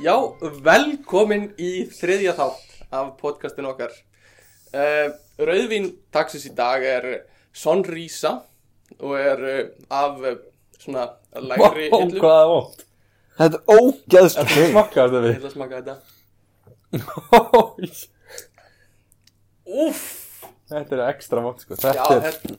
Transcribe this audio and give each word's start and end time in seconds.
Já, 0.00 0.16
velkomin 0.64 1.50
í 1.56 1.70
þriðja 1.92 2.36
þátt 2.36 2.76
af 2.92 3.10
podcastin 3.20 3.68
okkar. 3.68 3.92
Uh, 4.76 5.16
Rauðvín 5.40 5.90
dagsins 6.12 6.46
í 6.50 6.54
dag 6.56 6.84
er 6.84 7.08
Sonrísa 7.56 8.36
og 9.00 9.16
er 9.18 9.40
uh, 9.40 9.64
af 9.88 10.20
uh, 10.20 10.36
svona 10.76 11.08
lægri 11.32 11.88
Ó, 11.88 11.96
hillu 12.04 12.20
hvað 12.20 12.36
það 12.36 12.44
er 12.44 12.54
vond 12.54 12.86
Þetta 13.40 13.58
er 13.58 13.80
ógæðslega 13.80 14.54
heim 14.54 14.72
Smakkaðu 14.74 15.20
Ég 15.20 15.24
þetta 15.24 15.38
ætla 15.40 15.50
að 15.50 15.56
smaka 15.56 15.80
þetta 15.80 16.19
Úff, 19.70 20.02
Þetta 20.70 20.96
er 20.96 21.02
ekstra 21.10 21.42
vond 21.44 21.58
sko. 21.62 21.76
Já, 21.78 21.90
Þetta 21.90 22.14
er 22.14 22.22
þetta, 22.26 22.54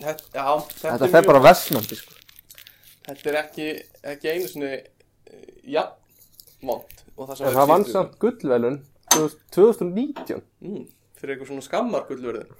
þetta, 0.00 0.24
já, 0.36 0.44
þetta, 0.60 0.82
Þetta 0.82 0.92
er 0.96 1.10
fer 1.12 1.22
mjög- 1.22 1.30
bara 1.30 1.42
vestnandi 1.46 1.96
sko. 2.00 2.12
Þetta 3.06 3.30
er 3.32 3.38
ekki, 3.42 3.66
ekki 4.12 4.30
einu 4.32 4.48
sinni 4.50 4.70
uh, 4.76 4.80
Já, 5.76 5.82
vond 6.66 7.02
Og 7.16 7.28
það, 7.28 7.36
sem 7.38 7.46
En 7.46 7.50
er 7.52 7.56
það 7.60 7.70
vann 7.70 7.84
síðustu- 7.86 7.96
samt 7.96 8.18
gullvelun 8.24 8.78
2019 9.54 10.42
mm, 10.60 10.82
Fyrir 11.16 11.32
eitthvað 11.36 11.48
svona 11.52 11.64
skammar 11.64 12.04
gullverðin. 12.08 12.50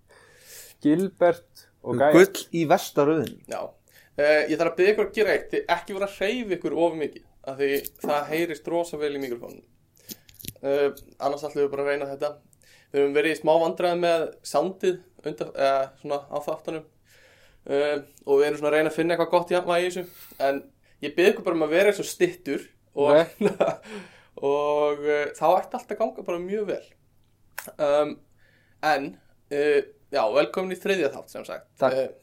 Gilbert 0.84 1.66
og 1.84 1.98
Gæja. 2.00 2.12
Gull 2.14 2.44
í 2.56 2.62
vestaröðin 2.70 3.34
Já, 3.50 3.60
uh, 3.66 4.40
ég 4.48 4.56
þarf 4.60 4.70
að 4.72 4.78
byrja 4.78 4.94
ykkur 4.94 5.08
að 5.10 5.16
gera 5.18 5.34
eitt. 5.36 5.50
Þið 5.52 5.74
ekki 5.76 5.96
vera 5.98 6.08
að 6.08 6.16
hreyfa 6.20 6.56
ykkur 6.60 6.78
of 6.86 6.96
mikið 7.00 7.26
af 7.50 7.56
því 7.60 7.70
það 8.04 8.30
heyrist 8.34 8.66
rosa 8.72 8.96
vel 9.00 9.14
í 9.16 9.20
mikrofónum 9.26 9.64
uh, 10.64 10.88
annars 11.18 11.44
ætlum 11.46 11.64
við 11.64 11.70
bara 11.74 11.84
að 11.84 11.90
reyna 11.92 12.08
þetta. 12.10 12.30
Við 12.90 13.02
höfum 13.02 13.16
verið 13.16 13.34
í 13.34 13.38
smá 13.38 13.52
vandræði 13.62 14.00
með 14.02 14.24
soundið 14.50 14.98
undan, 15.30 15.52
uh, 15.54 15.84
svona 16.00 16.20
á 16.26 16.36
þáttanum 16.46 16.84
uh, 16.84 17.96
og 18.26 18.40
við 18.40 18.46
erum 18.48 18.60
svona 18.60 18.70
að 18.72 18.76
reyna 18.76 18.92
að 18.92 18.96
finna 18.98 19.16
eitthvað 19.16 19.34
gott 19.34 19.52
í 19.52 19.58
þessu. 19.58 20.06
En 20.42 20.62
ég 21.04 21.16
byrja 21.16 21.34
ykkur 21.34 21.46
bara 21.48 21.60
um 21.60 21.66
að 21.68 21.76
vera 21.76 21.92
eins 21.92 22.02
og 22.02 22.08
stittur 22.10 22.66
og, 22.98 23.36
og 24.54 25.04
uh, 25.06 25.26
þá 25.38 25.46
ætti 25.52 25.80
allt 25.80 25.94
að 25.94 26.00
ganga 26.02 26.26
bara 26.26 26.42
mjög 26.42 26.72
vel. 26.72 26.82
Um, 27.76 28.16
en 28.90 29.12
uh, 29.52 29.80
já, 30.10 30.22
velkomin 30.34 30.74
í 30.74 30.80
þriðja 30.80 31.12
þátt 31.14 31.36
sem 31.36 31.46
sagt. 31.46 31.70
Takk. 31.80 31.94
uh, 31.94 32.16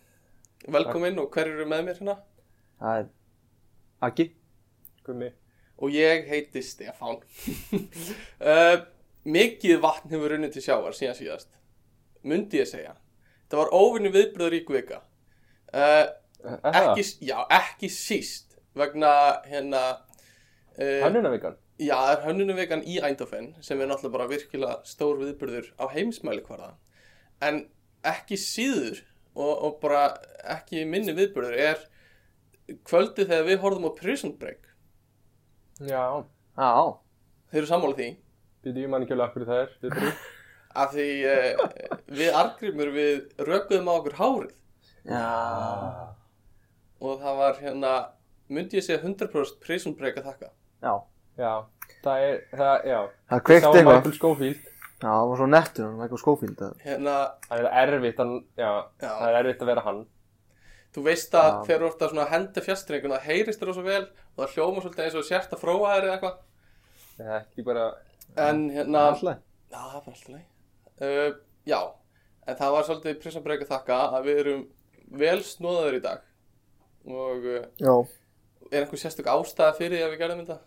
Velkomin 0.74 1.20
og 1.22 1.30
hver 1.32 1.48
eru 1.48 1.68
með 1.70 1.84
mér 1.86 2.00
hérna? 2.00 2.18
Það 2.82 3.02
er 3.02 3.06
Aggi. 4.08 4.26
Gummi 5.08 5.30
Og 5.78 5.94
ég 5.94 6.26
heiti 6.30 6.64
Stefán. 6.66 7.20
uh, 8.42 8.78
mikið 9.38 9.84
vatn 9.84 10.16
hefur 10.16 10.34
runnið 10.34 10.56
til 10.56 10.66
sjávar 10.70 10.98
síðan 10.98 11.20
síðast. 11.20 11.52
Mundi 12.28 12.62
ég 12.62 12.70
segja. 12.70 12.96
Það 13.48 13.62
var 13.62 13.76
óvinni 13.78 14.12
viðbröðurík 14.16 14.74
vika. 14.74 15.04
Uh, 15.72 16.08
ekki, 16.72 17.06
já, 17.30 17.38
ekki 17.60 17.92
síst 17.94 18.58
vegna 18.78 19.12
hérna... 19.48 19.86
Uh, 20.78 21.02
Hannunavíkan 21.06 21.58
Já, 21.78 21.94
það 21.94 22.12
er 22.12 22.24
hönnunumvekan 22.26 22.80
í 22.90 22.96
Eindhoven 23.06 23.52
sem 23.62 23.78
er 23.78 23.90
náttúrulega 23.90 24.14
bara 24.16 24.30
virkilega 24.32 24.78
stór 24.88 25.20
viðburður 25.20 25.68
á 25.78 25.86
heimsmæli 25.94 26.42
hverða. 26.48 26.72
En 27.38 27.68
ekki 28.02 28.40
síður 28.42 29.04
og, 29.38 29.52
og 29.52 29.76
bara 29.84 30.08
ekki 30.56 30.88
minni 30.90 31.14
viðburður 31.14 31.54
er 31.54 31.84
kvöldið 32.90 33.30
þegar 33.30 33.46
við 33.52 33.62
horfum 33.62 33.86
á 33.94 33.98
Prison 34.00 34.34
Break. 34.42 34.67
Já. 35.86 36.04
Já. 36.58 36.72
Þeir 37.52 37.62
eru 37.62 37.70
sammála 37.70 37.98
því. 38.00 38.08
Býtu 38.66 38.82
ég 38.84 38.90
man 38.92 39.06
ekki 39.06 39.14
alveg 39.16 39.28
af 39.28 39.34
hverju 39.38 39.48
það 39.48 39.62
er 39.62 39.74
Við 39.84 39.98
þrjú. 39.98 40.14
Að 40.78 40.94
því 40.94 41.08
uh, 41.32 41.92
við 42.20 42.36
argrimur 42.42 42.90
við 42.94 43.14
rökuðum 43.48 43.88
á 43.90 43.94
okkur 43.98 44.18
hárið. 44.20 44.56
Já. 45.08 45.26
Og 46.98 47.20
það 47.22 47.38
var 47.40 47.60
hérna, 47.62 47.92
myndi 48.50 48.80
ég 48.80 48.86
segja 48.86 49.02
100% 49.04 49.60
Prison 49.64 49.94
Break 49.98 50.18
að 50.22 50.32
þakka. 50.32 50.50
Já. 50.84 50.94
Já 51.38 51.52
Það 52.04 52.24
er 52.26 52.38
Það 52.58 52.88
Já. 52.90 53.00
Það 53.32 53.42
kveikti 53.50 53.64
Sá 53.68 53.70
eitthvað. 53.78 53.96
Michael 53.98 54.16
Schofield. 54.18 54.64
Já, 54.98 55.10
það 55.14 55.28
var 55.30 55.38
svo 55.42 55.48
nettur 55.54 55.86
hann 55.86 55.98
Michael 56.02 56.22
Schofield. 56.24 56.62
Að- 56.66 56.80
Hérna, 56.88 57.16
Það 57.48 57.66
er 57.82 57.92
erfitt 57.94 58.22
hann 58.24 58.32
Já 58.58 58.70
Já. 59.02 59.10
Það 59.12 59.28
er 59.30 59.38
erfitt 59.44 59.62
að 59.66 59.70
vera 59.72 59.84
hann 59.86 60.00
þú 60.98 61.06
veist 61.06 61.38
að 61.38 61.48
Já. 61.52 61.60
þegar 61.68 61.84
þú 61.84 61.90
ert 61.92 62.04
að 62.04 62.12
svona 62.14 62.28
henda 62.34 62.64
fjastrengun 62.66 63.16
það 63.16 63.28
heyrist 63.30 63.64
þér 63.64 63.74
svo 63.78 63.86
vel 63.86 64.04
og 64.04 64.42
það 64.42 64.54
hljóma 64.58 64.84
svolítið 64.84 65.06
eins 65.06 65.18
og 65.22 65.28
sért 65.28 65.54
að 65.54 65.64
fróa 65.64 65.94
þér 65.94 66.08
eða 66.08 66.18
eitthvað. 66.18 66.38
Það 67.18 67.32
er 67.32 67.40
ekki 67.40 67.68
bara 67.68 67.88
En 68.38 68.64
hérna, 68.74 69.04
Alltaf 69.14 69.44
Já, 69.68 69.80
það 69.80 69.94
var 69.94 70.14
alltaf. 70.14 70.46
Uh, 70.98 71.32
já, 71.68 71.80
en 72.48 72.58
það 72.60 72.76
var 72.76 72.88
svolítið 72.88 73.38
að 73.38 73.68
þakka 73.72 73.98
að 74.18 74.28
við 74.28 74.40
erum 74.44 74.64
vel 75.22 75.42
snóðaður 75.46 75.98
í 75.98 76.06
dag. 76.08 76.24
Og 77.08 77.46
uh, 77.54 77.68
Já 77.78 77.94
er 78.72 78.84
einhver 78.84 79.00
sérstök 79.00 79.30
ástæða 79.32 79.76
fyrir 79.78 79.98
því 79.98 80.04
að 80.06 80.14
við 80.14 80.22
gerðum 80.22 80.42
þetta? 80.44 80.58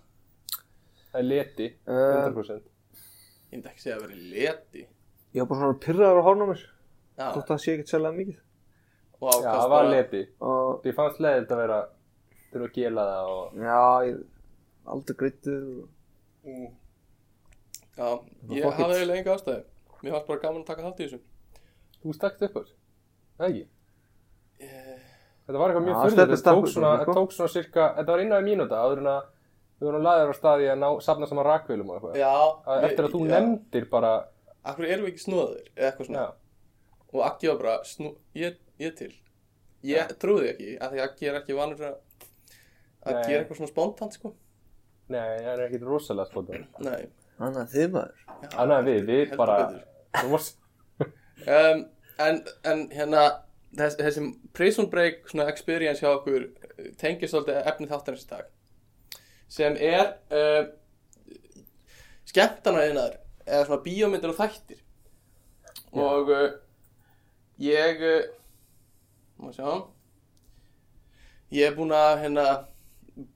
Það 1.11 1.21
er 1.21 1.27
leti 1.27 1.67
uh, 1.91 1.97
100% 2.31 2.69
Ég 3.51 3.57
myndi 3.57 3.71
ekki 3.73 3.83
segja 3.83 3.97
að 3.97 4.05
vera 4.05 4.21
leti. 4.35 4.85
Ég 5.35 5.43
var 5.43 5.51
bara 5.51 5.61
svona 5.65 5.81
pyrraður 5.85 6.21
á 6.23 6.27
hárnum 6.29 6.53
mér 6.53 6.63
Já, 6.63 7.27
Þótt 7.35 7.51
það 7.51 7.63
sé 7.65 7.75
ekkert 7.75 7.93
sérlega 7.93 8.19
mikið 8.21 8.39
og 9.21 9.31
Já 9.31 9.39
ákast 9.41 9.61
það 9.61 9.73
var 9.75 9.89
leti 9.93 10.21
Og 10.41 10.81
Því 10.85 10.95
fannst 10.97 11.21
leiðilt 11.25 11.51
að 11.57 11.61
vera 11.65 11.81
Þurfa 12.51 12.69
að 12.69 12.75
gela 12.79 13.07
það 13.11 13.33
og 13.35 13.59
Já, 13.65 13.81
ég 14.11 14.23
Aldrei 14.95 15.17
greittur 15.21 15.65
Já, 18.01 18.09
ég 18.55 18.65
hafði 18.65 18.95
eiginlega 18.97 19.19
enga 19.21 19.35
ástæði. 19.37 19.63
Mér 20.01 20.15
fannst 20.15 20.29
bara 20.31 20.41
gaman 20.45 20.63
að 20.63 20.69
taka 20.71 20.85
þátt 20.87 21.01
í 21.03 21.07
þessu. 21.07 21.19
Þú 22.01 22.15
stakst 22.17 22.45
upp 22.47 22.55
á 22.57 22.61
þessu 22.63 22.77
Það 23.41 23.51
ekki 23.51 23.67
Eh, 24.61 24.97
Þetta 25.49 25.59
var 25.61 25.71
eitthvað 25.73 25.85
mjög 25.89 25.99
fyrir 26.05 26.19
þetta 26.21 26.37
stakk 26.41 26.57
tók 26.61 26.67
svona, 26.71 26.89
þetta 27.01 27.05
sko. 27.07 27.15
tók 27.21 27.33
svona 27.35 27.53
cirka, 27.55 27.85
þetta 27.97 28.13
var 28.15 28.21
innan 28.25 28.43
við 28.45 28.49
mínúta 28.51 28.81
áður 28.85 28.99
en 29.01 29.09
að 29.11 29.21
við 29.81 29.87
vorum 29.89 30.05
laðir 30.05 30.29
á 30.31 30.35
staði 30.37 30.67
að 30.71 30.79
ná, 30.83 30.89
safna 31.07 31.29
saman 31.31 31.47
rakvélum 31.49 31.89
og 31.91 31.97
eitthvað. 31.97 32.85
Eftir 32.91 33.07
að 33.09 33.15
þú 33.15 33.21
já. 33.25 33.31
nefndir 33.33 33.87
bara, 33.95 34.11
Akkur 34.69 34.85
erum 34.85 35.07
við 35.07 35.13
ekki 35.15 35.23
snúðaður, 35.25 35.63
eða 35.77 35.89
eitthvað 35.91 36.11
svona. 36.11 36.27
já, 36.27 36.29
Og 37.15 37.25
Akki 37.31 37.49
var 37.51 37.59
bara, 37.65 37.77
snú, 37.89 38.13
ég, 38.37 38.59
ég 38.81 38.97
til. 38.99 39.11
Ég 39.87 40.15
trúði 40.21 40.47
því 40.47 40.53
ekki, 40.53 40.71
af 40.85 40.93
því 40.93 41.03
Akki 41.07 41.29
er 41.31 41.39
ekki 41.41 41.57
vanur 41.57 41.85
að, 41.89 41.99
að 43.07 43.17
Nei. 43.17 43.23
gera 43.27 43.43
eitthvað 43.43 43.61
svona 43.61 43.73
spontant, 43.73 44.17
sko. 44.19 44.35
nei, 45.11 45.39
það 45.41 45.53
er 45.55 45.63
ekkit 45.67 45.87
rosalega 45.89 46.31
spótað. 46.31 46.67
Nei. 46.85 47.07
Þannig 47.41 47.63
að 47.63 47.71
þið 47.75 47.95
maður 47.95 48.27
Þannig 48.51 48.75
að 48.77 48.89
við, 48.91 49.01
við 49.09 49.37
bara, 49.41 49.57
Um, 51.49 51.87
en, 52.21 52.43
en 52.69 52.83
hérna, 52.93 53.21
þess, 53.73 53.97
þessi 53.97 54.25
Prison 54.57 54.89
Break 54.93 55.23
svona 55.31 55.47
experience 55.49 56.03
hjá 56.03 56.11
okkur 56.11 56.43
eh, 56.51 56.91
tengist 57.01 57.33
svolítið 57.33 57.63
efni 57.71 57.89
þáttarins 57.89 58.27
í 58.27 58.29
dag. 58.29 58.51
Sem 59.51 59.79
er 59.81 60.13
uh, 60.37 60.69
skemmtana 62.29 62.85
einaður, 62.87 63.17
eða 63.47 63.63
svona 63.67 63.81
bíómyndir 63.87 64.35
og 64.35 64.39
þættir. 64.39 64.83
Og 65.97 66.29
uh, 66.35 66.45
ég, 67.65 68.05
uh, 68.05 68.29
má 69.41 69.53
sjá, 69.57 69.69
ég 71.57 71.67
er 71.71 71.77
búinn 71.77 71.95
að 71.97 72.21
hérna 72.25 72.47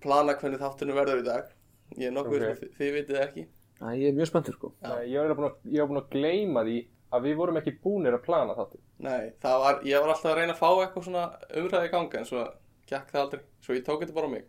plana 0.05 0.35
hvernig 0.39 0.61
þátturinn 0.63 0.97
verður 0.97 1.23
í 1.23 1.27
dag. 1.27 1.53
Ég 1.99 2.09
er 2.09 2.15
nokkuð, 2.17 2.41
Ok. 2.41 2.49
okay. 2.49 2.57
þið, 2.61 2.75
þið 2.79 2.93
vitið 2.99 3.17
það 3.19 3.25
ekki. 3.29 3.45
Æ, 3.75 3.87
ég 3.99 4.09
er 4.09 4.17
mjög 4.17 4.29
spenntur 4.31 4.55
sko 4.57 4.69
nei, 4.83 5.11
ég 5.11 5.19
var 5.21 5.35
búin 5.39 5.49
að, 5.51 5.57
ég 5.75 5.83
var 5.83 5.89
búin 5.91 6.01
að 6.01 6.11
gleyma 6.15 6.63
því 6.65 6.77
að 7.15 7.27
við 7.27 7.35
vorum 7.39 7.59
ekki 7.61 7.73
búnir 7.85 8.15
að 8.17 8.23
plana 8.25 8.55
þáttu. 8.57 8.79
Nei, 9.05 9.33
það 9.43 9.59
var, 9.65 9.81
ég 9.87 10.01
var 10.03 10.13
alltaf 10.15 10.31
að 10.31 10.39
reyna 10.39 10.55
að 10.55 10.61
fá 10.63 10.69
eitthvað 10.73 11.05
svona 11.09 11.25
umræði 11.61 11.89
í 11.89 11.93
ganga 11.93 12.19
en 12.21 12.29
svo 12.31 12.45
gekk 12.91 13.11
það 13.13 13.21
aldrei, 13.25 13.43
svo 13.65 13.75
ég 13.77 13.85
tók 13.87 14.03
þetta 14.05 14.17
bara 14.17 14.31
á 14.31 14.35
mig 14.35 14.45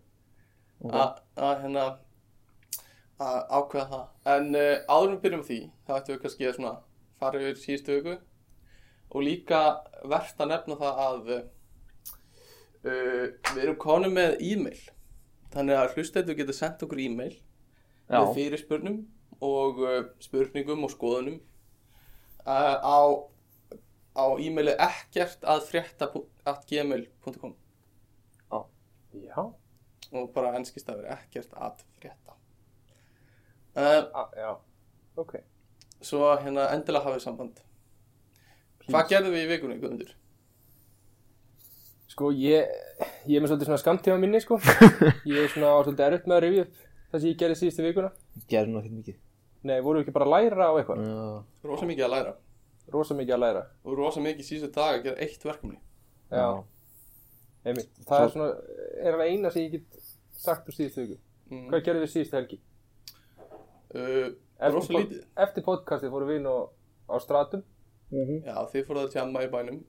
Ok. 0.85 0.93
að 0.93 1.19
að, 1.47 1.61
hérna 1.63 1.83
að 3.25 3.37
ákveða 3.57 3.85
það 3.91 4.33
en 4.35 4.47
uh, 4.59 4.73
áður 4.91 5.05
en 5.09 5.13
við 5.15 5.21
byrjum 5.25 5.43
því 5.49 5.59
þá 5.87 5.91
ættum 5.97 6.15
við 6.15 6.21
kannski 6.25 6.47
að 6.49 6.55
svona 6.57 6.73
fara 7.21 7.41
yfir 7.41 7.61
síðustu 7.61 7.95
viku 7.99 8.15
og 9.15 9.23
líka 9.23 9.61
verðt 10.03 10.41
að 10.43 10.51
nefna 10.51 10.79
það 10.81 11.03
að 11.05 11.29
uh, 12.85 13.25
við 13.53 13.63
erum 13.63 13.79
konum 13.81 14.15
með 14.17 14.37
e-mail. 14.45 14.79
Þannig 15.55 15.79
að 15.79 15.91
hlustættu 15.95 16.37
geta 16.37 16.55
sendt 16.55 16.83
okkur 16.85 17.01
e-mail 17.05 17.33
Já. 17.33 18.19
með 18.19 18.31
fyrirspurnum 18.37 19.01
og 19.45 19.83
uh, 19.83 20.01
spurningum 20.23 20.87
og 20.87 20.93
skoðunum 20.93 21.37
uh, 22.45 22.77
á, 22.79 22.99
á 24.15 24.25
e-maili 24.39 24.75
ekkert 24.79 25.45
að 25.47 25.67
frétta 25.69 26.09
at 26.45 26.65
gmail.com 26.69 27.55
Já, 29.23 29.41
og 30.11 30.31
bara 30.35 30.55
enskist 30.59 30.89
að 30.91 31.03
vera 31.03 31.15
ekkert 31.19 31.53
að 31.55 31.83
frétta. 31.99 32.35
Uh, 33.75 34.01
a, 34.15 34.23
já, 34.35 34.51
ok. 35.19 35.37
svo 36.03 36.27
hérna 36.41 36.69
endilega 36.75 37.07
hafið 37.07 37.23
samband. 37.23 37.61
Hvað 38.85 39.09
gerðum 39.11 39.35
við 39.35 39.45
í 39.45 39.49
vikunni, 39.49 39.79
Guðmundur? 39.81 40.11
Sko, 42.15 42.29
ég, 42.31 42.69
ég 43.27 43.35
er 43.35 43.43
með 43.43 43.49
svolítið 43.51 43.67
svona 43.67 43.81
skamtíma 43.81 44.15
minni, 44.21 44.39
sko. 44.39 44.55
Ég 45.27 45.35
er 45.41 45.49
svona 45.51 45.73
á 45.75 45.79
svolítið 45.83 46.05
erfitt 46.05 46.27
með 46.31 46.37
að 46.37 46.43
rifja 46.45 46.63
upp 46.65 46.77
það 47.11 47.19
sem 47.21 47.29
ég 47.31 47.39
gerði 47.41 47.57
síðustu 47.59 47.83
vikuna. 47.85 48.11
Gerðu 48.51 48.71
nú 48.71 48.79
ekkert 48.79 48.95
mikið 49.01 49.17
Nei, 49.65 49.79
voru 49.83 49.99
ekki 50.03 50.13
bara 50.15 50.27
að 50.29 50.33
læra 50.35 50.67
á 50.69 50.73
eitthvað? 50.79 51.01
Já. 51.03 51.25
rosa 51.67 51.87
mikið 51.89 52.05
að 52.07 52.13
læra 52.15 52.33
Rosa 52.93 53.15
mikið 53.17 53.33
að 53.35 53.41
læra. 53.43 53.63
og 53.83 53.95
rosa 53.99 54.21
mikið 54.23 54.45
síðustu 54.47 54.69
dag 54.75 54.93
að 54.99 55.03
gera 55.09 55.25
eitt 55.25 55.43
verkefni 55.47 55.79
Já. 56.31 56.45
Einmitt. 57.65 57.89
Það 58.07 58.23
er 58.27 58.31
svona, 58.35 58.49
er 59.01 59.15
alveg 59.17 59.31
eina 59.33 59.51
sem 59.55 59.65
ég 59.65 59.71
get 59.75 60.05
sagt 60.45 60.69
úr 60.71 60.75
síðustu 60.77 61.01
viku. 61.07 61.17
mm. 61.51 61.65
Hvað 61.71 61.83
gerðum 61.89 62.05
við 62.05 62.13
síðustu 62.13 62.37
helgi? 62.39 62.59
uh, 63.95 64.29
rosa 64.71 64.93
pod- 64.93 64.99
lítið 65.01 65.23
Eftir 65.47 65.65
podcastið 65.67 66.13
fórum 66.15 66.29
við 66.31 66.39
inn 66.43 66.47
á, 66.51 66.57
á 67.11 67.15
Stratum, 67.25 67.63
Mhm. 68.13 68.43
já, 68.45 68.55
þið 68.71 68.85
fóruð 68.87 69.03
að 69.07 69.13
tjamma 69.17 69.43
í 69.43 69.49
bænum 69.51 69.79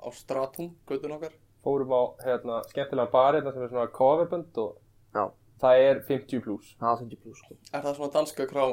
á 0.00 0.08
Stratum, 0.14 0.70
göttun 0.88 1.16
okkar 1.18 1.34
fórum 1.64 1.92
á 1.92 2.02
hérna, 2.24 2.62
skemmtilega 2.70 3.12
bar 3.12 3.36
hérna 3.36 3.52
sem 3.52 3.62
er 3.64 3.72
svona 3.72 3.90
coverbönd 3.92 4.58
og 4.62 4.78
Já. 5.14 5.24
það 5.62 5.82
er 5.88 6.00
50 6.08 6.40
pluss. 6.44 6.72
Það 6.80 7.04
50 7.04 7.22
pluss 7.24 7.42
sko. 7.44 7.58
er 7.72 7.84
það 7.84 7.94
svona 7.98 8.12
danska 8.16 8.46
krá 8.46 8.64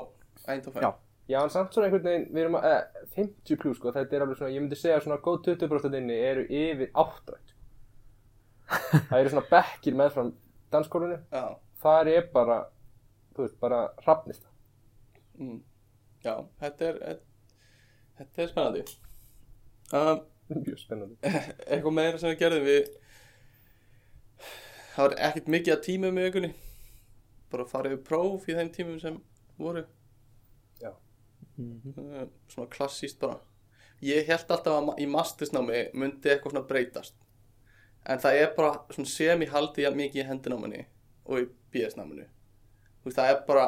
Eindhoven? 0.48 0.82
Já. 0.84 0.94
Já, 1.28 1.42
en 1.44 1.50
samt 1.52 1.74
svona 1.76 1.90
einhvern 1.90 2.06
veginn, 2.08 2.28
við 2.32 2.42
erum 2.46 2.56
að, 2.56 2.66
eh, 2.72 3.08
50 3.16 3.58
pluss, 3.60 3.78
sko, 3.82 3.92
þetta 3.92 4.16
er 4.16 4.24
alveg 4.24 4.38
svona, 4.38 4.52
ég 4.56 4.62
myndi 4.64 4.78
segja 4.80 5.02
svona 5.04 5.18
góð 5.20 5.42
20% 5.44 5.98
inni 6.00 6.20
eru 6.24 6.46
yfir 6.48 6.92
áttrætt, 6.96 7.52
sko. 7.52 7.58
það 9.10 9.20
eru 9.20 9.34
svona 9.34 9.50
bekkir 9.52 9.98
meðfram 10.00 10.34
danskólinu, 10.72 11.18
já. 11.32 11.58
það 11.84 12.12
er 12.14 12.30
bara, 12.32 12.62
þú 13.36 13.44
veist, 13.44 13.60
bara 13.60 13.82
hrafnista. 14.06 14.48
Mm. 15.38 15.60
já, 16.24 16.46
þetta 16.62 16.88
er 16.88 17.20
þetta 18.18 18.42
er 18.42 18.50
spennandi 18.52 18.84
um, 19.94 20.22
Mjög 20.64 20.80
spennandi. 20.80 21.18
eitthvað 21.70 21.98
meira 21.98 22.22
sem 22.22 22.32
við 22.32 22.42
gerðum 22.44 22.68
við 22.68 22.90
það 24.96 25.04
var 25.04 25.16
ekkert 25.28 25.52
mikið 25.54 25.76
að 25.76 25.86
tíma 25.86 26.12
með 26.14 26.32
ykkurni 26.32 26.54
bara 27.52 27.68
farið 27.70 27.96
við 27.96 28.04
próf 28.08 28.48
í 28.50 28.56
þeim 28.58 28.72
tímum 28.76 29.00
sem 29.02 29.20
voru. 29.60 29.86
Mhm. 31.58 31.94
uh, 31.98 32.28
svona 32.48 32.70
klassíst 32.70 33.20
bara. 33.20 33.40
Ég 34.02 34.28
held 34.28 34.52
alltaf 34.54 34.76
að 34.78 35.00
í 35.02 35.08
mastersnámi 35.10 35.80
myndi 35.98 36.30
eitthvað 36.30 36.54
svona 36.54 36.68
breytast. 36.70 37.16
En 38.06 38.22
það 38.22 38.42
er 38.42 38.52
bara 38.56 38.74
svona 38.94 39.10
sem 39.10 39.42
ég 39.42 39.52
haldi 39.52 39.88
mikið 39.98 40.22
í 40.22 40.28
hendináminni 40.28 40.86
og 41.26 41.40
í 41.42 41.48
veist 43.08 43.18
það 43.18 43.32
er 43.32 43.40
bara 43.48 43.66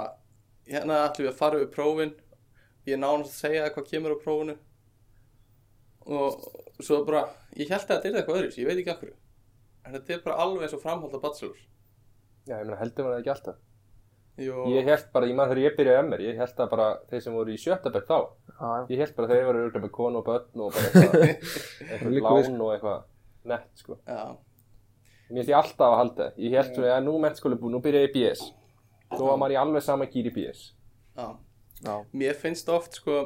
hérna 0.69 1.03
ætlum 1.07 1.25
við 1.25 1.31
að 1.33 1.39
fara 1.39 1.59
við 1.59 1.71
prófin. 1.73 2.13
Ég 2.85 2.93
er 2.93 3.01
nánast 3.01 3.33
að 3.33 3.41
segja 3.41 3.71
hvað 3.73 3.89
kemur 3.89 4.15
á 4.15 4.23
prófinu 4.23 4.55
og 6.09 6.83
svo 6.83 7.01
bara 7.07 7.23
ég 7.59 7.69
held 7.69 7.83
að 7.85 7.89
þetta 7.95 8.09
er 8.09 8.19
eitthvað 8.21 8.39
öðru 8.41 8.61
ég 8.61 8.67
veit 8.69 8.79
ekki 8.81 8.93
hverju 8.99 9.15
en 9.85 9.95
þetta 9.97 10.13
er 10.15 10.21
bara 10.25 10.37
alveg 10.45 10.65
eins 10.67 10.75
og 10.77 10.81
framhald 10.83 11.15
af 11.17 11.21
bachelor 11.25 11.57
Já, 12.49 12.55
ég 12.57 12.65
meina, 12.65 12.79
heldur 12.79 13.05
maður 13.05 13.13
það 13.15 13.19
ekki 13.21 13.31
alltaf. 13.35 13.57
Jú, 14.39 14.53
Ég 14.71 14.87
held 14.87 15.09
bara, 15.13 15.27
ég 15.29 15.35
maður 15.37 15.51
þegar 15.51 15.65
ég 15.67 15.73
byrjaði 15.77 15.99
MR, 16.07 16.21
ég 16.23 16.37
held 16.39 16.61
að 16.63 16.69
bara 16.71 16.85
þeir 17.11 17.21
sem 17.25 17.33
voru 17.35 17.51
í 17.53 17.57
sjötta 17.61 17.91
bekk 17.93 18.07
þá, 18.09 18.17
Já, 18.49 18.69
já. 18.79 18.85
ég 18.93 19.01
held 19.03 19.13
bara 19.17 19.27
að 19.27 19.33
þeir 19.35 19.47
voru 19.49 19.59
auðvitað 19.65 19.83
með 19.83 19.91
konu 19.97 20.21
og 20.21 20.25
börn 20.29 20.63
og 20.65 20.71
bara 20.77 20.85
eitthvað, 20.87 21.25
eitthvað 21.89 22.13
við, 22.15 22.23
lán 22.23 22.63
og 22.65 22.71
eitthvað 22.73 23.03
nett, 23.51 23.67
sko. 23.83 23.97
já, 24.07 24.23
Mér 25.29 25.41
held 25.43 25.51
ég 25.51 25.57
alltaf 25.59 25.85
að 25.91 25.97
halda. 25.99 26.29
Ég 26.41 26.55
held 26.57 26.71
svona, 26.79 26.93
að 26.95 27.03
nú 27.05 27.13
mennskóli 27.27 27.59
búið, 27.61 27.75
nú 27.75 27.81
byrja 27.85 28.01
ég 28.05 28.09
í 28.09 28.13
BS. 28.15 28.45
Þó 29.13 29.21
var 29.27 29.37
maður 29.43 29.53
í 29.53 29.59
alveg 29.65 29.85
sama 29.85 30.07
gýr 30.09 30.31
í 30.31 30.33
BS. 30.39 30.63
já 31.19 31.27
Já. 31.85 31.93
mér 32.11 32.33
finnst 32.35 32.67
oft 32.73 32.97
sko 32.97 33.19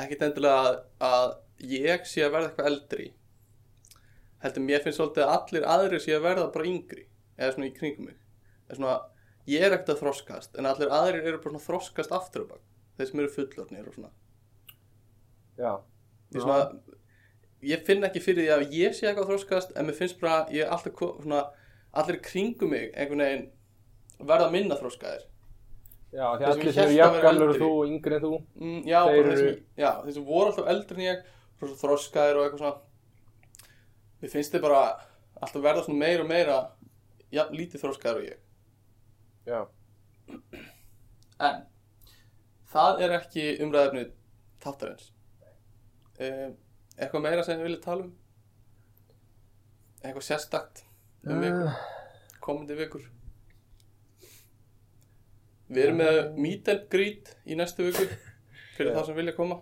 ekkit 0.00 0.24
endilega 0.26 0.58
að, 0.64 0.80
að 1.00 1.30
ég 1.60 2.06
sé 2.08 2.24
að 2.24 2.32
verða 2.36 2.50
eitthvað 2.50 2.70
eldri. 2.70 3.08
Heldur 4.40 4.64
mér 4.64 4.82
finnst 4.84 5.00
svolítið 5.00 5.26
að 5.26 5.34
allir 5.36 5.66
aðrir 5.74 6.00
sé 6.00 6.14
að 6.16 6.24
verða 6.24 6.46
bara 6.54 6.68
yngri 6.70 7.04
eða 7.36 7.52
svona 7.54 7.68
í 7.68 7.74
kringum 7.76 8.06
mig. 8.08 8.16
Eða 8.68 8.78
svona, 8.78 8.94
ég 9.50 9.66
er 9.66 9.74
ekkert 9.76 9.92
að 9.94 10.02
þroskast 10.04 10.56
en 10.60 10.68
allir 10.70 10.92
aðrir 10.96 11.26
eru 11.28 11.38
bara 11.42 11.52
svona 11.52 11.64
þroskast 11.66 12.14
aftur 12.16 12.46
á 12.48 12.50
bak. 12.54 12.62
Þeir 12.96 13.10
sem 13.10 13.20
eru 13.24 13.32
fullornir 13.34 13.88
og 13.90 13.94
svona. 13.98 14.10
Já. 15.60 15.72
ég, 16.32 16.40
svona, 16.40 16.60
ég 17.68 17.82
finn 17.84 18.06
ekki 18.08 18.22
fyrir 18.24 18.46
því 18.46 18.52
að 18.56 18.76
ég 18.78 18.94
sé 18.96 19.08
eitthvað 19.10 19.26
að 19.26 19.32
þroskast 19.34 19.74
en 19.76 19.88
mér 19.90 19.98
finnst 19.98 20.20
bara 20.22 20.36
að 20.44 20.54
ég 20.56 20.70
alltaf 20.72 21.02
svona, 21.24 21.42
allir 22.00 22.20
kringum 22.24 22.72
mig 22.72 22.88
einhvern 22.94 23.24
veginn 23.26 23.48
verða 24.30 24.48
minna 24.54 24.78
þroskaðir. 24.80 25.26
Já, 26.10 26.24
því 26.40 26.46
allir 26.48 26.72
sem 26.74 26.84
eru 26.88 26.96
jafngamlir 26.96 27.52
og 27.52 27.58
þú 27.60 27.68
og 27.74 27.90
yngri 27.92 28.16
en 28.16 28.24
þú. 28.24 28.32
Mm, 28.58 28.80
já, 28.88 29.00
Þeir 29.06 29.28
eru- 29.34 29.52
já, 29.78 29.90
þeir 30.06 30.14
sem 30.16 30.24
voru 30.26 30.50
alltaf 30.50 30.70
eldri 30.72 30.96
en 30.96 31.04
ég 31.06 31.20
svo 31.68 31.76
þroskaðir 31.82 32.38
og 32.38 32.46
eitthvað 32.46 32.62
svona. 32.62 33.66
Mér 34.20 34.32
finnst 34.32 34.54
þið 34.54 34.64
bara 34.64 34.80
alltaf 35.40 35.62
verða 35.64 35.84
svona 35.84 36.02
meira 36.02 36.24
og 36.24 36.30
meira 36.30 36.56
já, 37.32 37.44
lítið 37.52 37.84
þroskaðir 37.84 38.20
og 38.20 38.26
ég. 38.28 38.40
Já. 39.48 39.60
en 41.40 41.62
það 42.70 43.04
er 43.04 43.14
ekki 43.16 43.46
umræðefni 43.64 44.04
þáttarins. 44.62 45.12
Um, 46.20 46.58
eitthvað 46.98 47.24
meira 47.24 47.44
sem 47.46 47.56
þið 47.56 47.68
viljið 47.68 47.84
tala 47.86 48.04
um? 48.04 48.12
Eitthvað 50.00 50.26
sérstakt 50.26 50.84
um 51.28 51.40
vikur, 51.44 51.72
komandi 52.44 52.76
vikur? 52.76 53.08
Við 55.70 55.84
erum 55.86 56.00
með 56.02 56.20
meet 56.40 56.68
and 56.72 56.86
greet 56.92 57.34
í 57.46 57.56
næstu 57.58 57.86
viku 57.88 58.06
fyrir 58.76 58.96
þá 58.96 59.04
sem 59.06 59.18
vilja 59.18 59.36
koma 59.36 59.60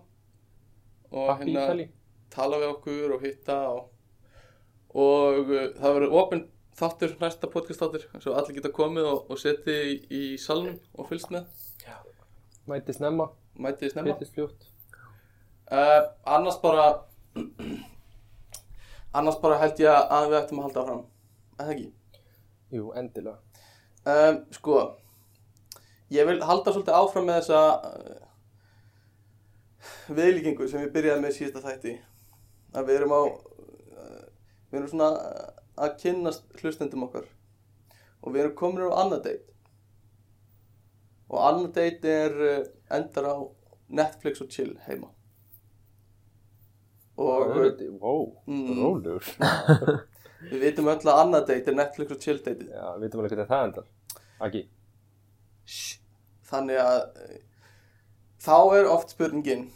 og 1.13 1.31
Happy 1.33 1.55
Italy. 1.55 1.89
tala 2.35 2.61
við 2.61 2.73
okkur 2.75 3.15
og 3.17 3.25
hitta 3.25 3.59
og, 3.73 3.91
og 4.95 5.53
uh, 5.53 5.67
það 5.79 5.99
verður 5.99 6.17
opinn 6.23 6.47
þáttur, 6.79 7.15
næsta 7.21 7.51
podcast 7.51 7.83
þáttur 7.83 8.07
svo 8.23 8.37
allir 8.39 8.59
geta 8.59 8.73
komið 8.75 9.09
og, 9.11 9.31
og 9.33 9.41
setið 9.41 9.93
í, 9.93 9.95
í 10.11 10.23
salnum 10.39 10.79
og 10.95 11.09
fylgst 11.11 11.33
með. 11.35 11.49
Mæti 12.69 12.93
snemma, 12.93 13.31
mætið 13.57 13.95
snemma. 13.95 14.19
Uh, 15.69 16.03
annars 16.29 16.61
bara 16.63 16.91
annars 19.19 19.41
bara 19.43 19.59
held 19.63 19.81
ég 19.83 19.91
að 19.93 20.31
við 20.31 20.39
ættum 20.43 20.61
að 20.61 20.69
halda 20.69 20.85
áfram. 20.85 21.03
Eða 21.59 21.75
ekki? 21.75 21.91
Jú, 22.77 22.91
endilega. 23.01 23.39
um, 24.05 24.41
sko 24.55 24.81
ég 26.13 26.29
vil 26.29 26.39
halda 26.45 26.73
svolítið 26.73 26.97
áfram 26.97 27.27
með 27.29 27.41
þessa 27.43 28.28
viðlíkingu 30.09 30.69
sem 30.71 30.83
við 30.85 30.93
byrjaði 30.97 31.25
með 31.25 31.37
síðasta 31.39 31.65
þætti 31.67 31.95
að 32.79 32.89
við 32.91 32.97
erum 33.01 33.15
á 33.17 33.23
við 34.69 34.79
erum 34.81 34.89
svona 34.93 35.11
að 35.79 35.95
kynnast 36.03 36.45
hlustendum 36.61 37.05
okkar 37.07 37.27
og 38.23 38.33
við 38.35 38.43
erum 38.45 38.57
komin 38.59 38.89
á 38.91 38.99
annað 39.05 39.23
date 39.29 39.55
og 41.29 41.39
annað 41.45 41.73
date 41.77 42.13
er 42.25 42.37
uh, 42.41 42.59
endar 42.99 43.29
á 43.29 43.37
Netflix 43.89 44.43
og 44.45 44.51
chill 44.53 44.75
heima 44.89 45.09
og 47.19 47.57
Wow, 48.01 48.37
Mm. 48.47 48.79
rólegur. 48.79 49.25
við 50.53 50.61
vitum 50.63 50.87
öll 50.93 51.01
að 51.03 51.19
annað 51.25 51.47
date 51.49 51.73
er 51.73 51.77
Netflix 51.81 52.13
og 52.15 52.21
chill 52.23 52.39
date 52.45 52.69
Já, 52.69 52.85
við 52.95 53.07
veitum 53.09 53.21
alveg 53.23 53.33
hvernig 53.35 53.49
það 53.51 53.65
endar. 53.69 53.87
Ekki. 54.47 54.61
þannig 56.49 56.79
að 56.81 57.01
eh, 57.25 57.41
þá 58.45 58.57
er 58.79 58.89
oft 58.93 59.11
spurningin 59.15 59.69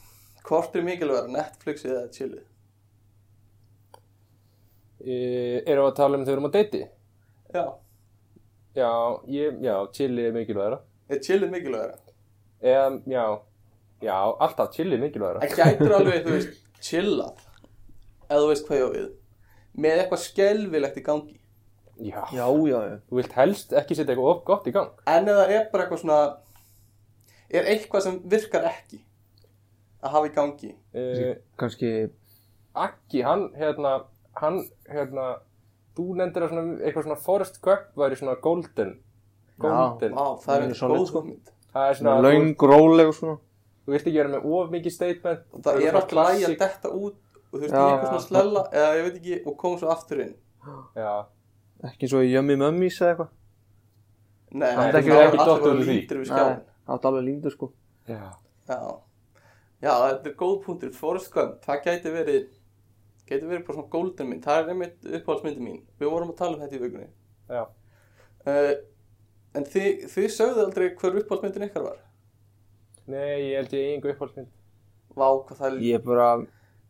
hvort 0.47 0.75
er 0.77 0.85
mikilvægur 0.87 1.31
Netflix 1.35 1.85
eða 1.89 2.09
chillið 2.15 2.49
E, 5.03 5.15
erum 5.67 5.83
við 5.83 5.91
að 5.91 5.97
tala 5.99 6.19
um 6.19 6.23
þegar 6.27 6.31
við 6.31 6.37
erum 6.39 6.47
á 6.47 6.57
deiti? 6.57 6.83
já, 7.55 7.65
Já, 8.73 8.91
ég, 9.29 9.57
já, 9.61 9.75
chili 9.93 10.23
er 10.29 10.33
mikilvægra. 10.37 10.79
er 11.11 11.19
chillið 11.27 11.51
mikilvægur 11.53 11.97
Eða, 12.63 12.85
já, 13.11 13.25
já, 14.07 14.15
alltaf 14.47 14.71
chili 14.77 14.95
er 14.95 15.03
mikilvægra. 15.03 15.43
en 15.43 15.57
gætur 15.59 15.97
alveg, 15.99 16.23
þú 16.25 16.37
veist, 16.37 16.61
chillað 16.81 17.43
eða 18.31 18.39
þú 18.45 18.49
veist 18.53 18.69
hvað 18.69 18.79
ég 18.79 18.87
á 18.87 18.91
við 18.95 19.11
með 19.83 19.99
eitthvað 20.05 20.23
skelvilegt 20.29 20.97
í 21.03 21.07
gangi 21.11 21.39
Já. 22.03 22.23
Já, 22.33 22.47
já, 22.67 22.79
já. 22.89 22.95
Þú 23.11 23.19
vilt 23.19 23.33
helst 23.37 23.73
ekki 23.79 23.95
setja 23.95 24.15
eitthvað 24.15 24.41
gott 24.49 24.67
í 24.67 24.73
gang. 24.73 24.89
en 25.07 25.29
eða 25.29 25.45
er 25.51 25.67
bara 25.75 25.85
eitthvað 25.85 26.01
svona 26.01 26.21
er 27.53 27.69
eitthvað 27.75 28.03
sem 28.07 28.19
virkar 28.33 28.65
ekki 28.71 29.01
að 30.03 30.11
hafa 30.17 30.29
í 30.29 30.35
gangi 30.37 30.73
Uh, 30.93 31.35
Kanski, 31.57 32.11
Akki, 32.75 33.23
hann, 33.25 33.47
hérna, 33.57 33.93
hann, 34.41 34.59
hérna, 34.89 35.27
þú 35.97 36.05
nefndir 36.19 36.45
að 36.47 36.53
svona, 36.53 36.77
eitthvað 36.85 37.07
svona 37.07 37.17
Forrest 37.25 37.59
Gump 37.65 37.97
væri 38.01 38.17
svona 38.21 38.35
golden, 38.45 38.95
golden. 39.61 40.15
Vá, 40.17 40.27
það 40.45 40.67
er 40.67 40.75
solid, 40.77 40.99
góð 41.01 41.07
sko. 41.11 41.23
Það 41.73 41.89
er 41.89 41.99
svona 41.99 42.15
svona, 42.19 42.29
löng, 42.29 42.65
róleg 42.73 43.09
og 43.13 43.17
svona. 43.17 43.37
þú 43.87 43.95
vilt 43.97 44.07
ekki 44.07 44.19
vera 44.21 44.33
með 44.35 44.49
of 44.57 44.71
mikið 44.73 44.93
statement. 44.97 45.45
það 45.53 45.73
er 45.75 45.81
svona 45.87 46.03
að 46.03 46.09
classic- 46.13 46.59
detta 46.61 46.89
út 46.93 47.17
og 47.53 47.57
þú 47.57 47.63
veist, 47.63 47.75
Já, 47.75 47.81
í 47.81 47.93
eitthvað 47.93 48.03
já. 48.03 48.11
svona 48.13 48.27
slella 48.29 48.65
eða 48.73 48.91
ég 48.99 49.07
veit 49.09 49.17
ekki, 49.21 49.39
og 49.47 49.57
koma 49.61 49.79
svo 49.81 49.89
aftur 49.93 50.21
inn 50.27 50.35
Já, 50.97 51.15
Ekki 51.93 52.09
svo 52.09 52.21
í 52.23 52.29
Yummy 52.33 52.55
Mummies 52.57 53.01
eða 53.01 53.11
eitthvað. 53.15 53.31
Nei, 54.53 54.69
það 54.77 54.85
er 54.87 54.99
ekki 55.01 55.39
dottið 55.41 55.65
voru 55.65 55.81
úr 55.81 55.87
því. 55.89 55.97
Átt 56.87 57.09
alveg 57.09 57.27
líndu 57.29 57.53
sko. 57.53 57.73
já, 58.09 58.33
Já, 58.69 58.79
já, 59.83 59.93
þetta 59.93 60.31
er 60.31 60.37
góð 60.39 60.57
punktur 60.65 60.93
Forrest 60.95 61.33
Gump, 61.35 61.59
það 61.65 61.85
gæti 61.87 62.15
verið 62.15 62.47
gæti 63.27 63.49
verið 63.49 63.67
bara 63.67 63.77
svona 63.79 63.93
golden 63.93 64.31
mynd 64.31 64.47
það 64.47 64.63
er 64.63 64.73
einmitt 64.73 65.11
uppáhaldsmyndi 65.19 65.63
mín 65.67 65.83
við 66.01 66.11
vorum 66.13 66.33
að 66.33 66.41
tala 66.41 66.57
um 66.57 66.65
þetta 66.65 66.79
í 66.79 66.83
vikunni 66.83 67.09
já. 67.51 67.63
uh, 68.47 68.73
en 69.59 69.69
þið, 69.75 70.09
þið 70.15 70.33
sögðu 70.37 70.65
aldrei 70.67 70.89
hver 70.95 71.21
uppáhaldsmyndin 71.23 71.69
ykkar 71.69 71.87
var 71.91 72.01
Nei, 73.11 73.51
ég 73.51 73.57
held 73.59 73.73
ég 73.75 73.95
einhver 73.97 74.13
uppáhaldsmynd. 74.15 74.51
Vá, 75.19 75.27
hvað 75.27 75.59
það 75.59 75.69
er 75.73 75.81
Ég 75.83 75.97
er 75.99 76.05
bara 76.07 76.27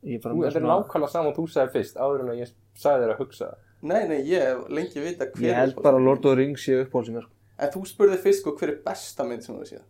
Ég 0.02 0.18
er 0.18 0.22
bara 0.25 0.34
með 0.37 0.49
þetta 0.49 0.61
er 0.61 0.66
nákvæmlega 0.68 1.12
saman 1.14 1.37
þú 1.37 1.44
sagði 1.50 1.72
fyrst, 1.76 1.96
áður 1.96 2.25
en 2.25 2.32
að 2.32 2.40
ég 2.42 2.50
sagði 2.82 3.04
þér 3.04 3.12
að 3.14 3.20
hugsa. 3.22 3.49
Nei, 3.82 4.00
nei, 4.11 4.18
ég 4.28 4.44
hef 4.44 4.64
lengi 4.76 5.04
vita 5.04 5.28
hver 5.30 5.46
Ég 5.46 5.56
held 5.58 5.78
bara 5.82 6.00
Lord 6.02 6.20
of 6.20 6.26
the 6.26 6.34
Rings 6.38 6.66
sem 6.66 6.82
er 6.82 7.25
sko. 7.25 7.30
En 7.62 7.71
þú 7.71 7.83
spurði 7.87 8.19
fyrst 8.23 8.42
sko 8.42 8.54
hver 8.59 8.73
er 8.75 8.78
besta 8.87 9.25
mynd 9.28 9.45
sem 9.47 9.54
þú 9.54 9.61
hefur 9.62 9.71
séð 9.76 9.85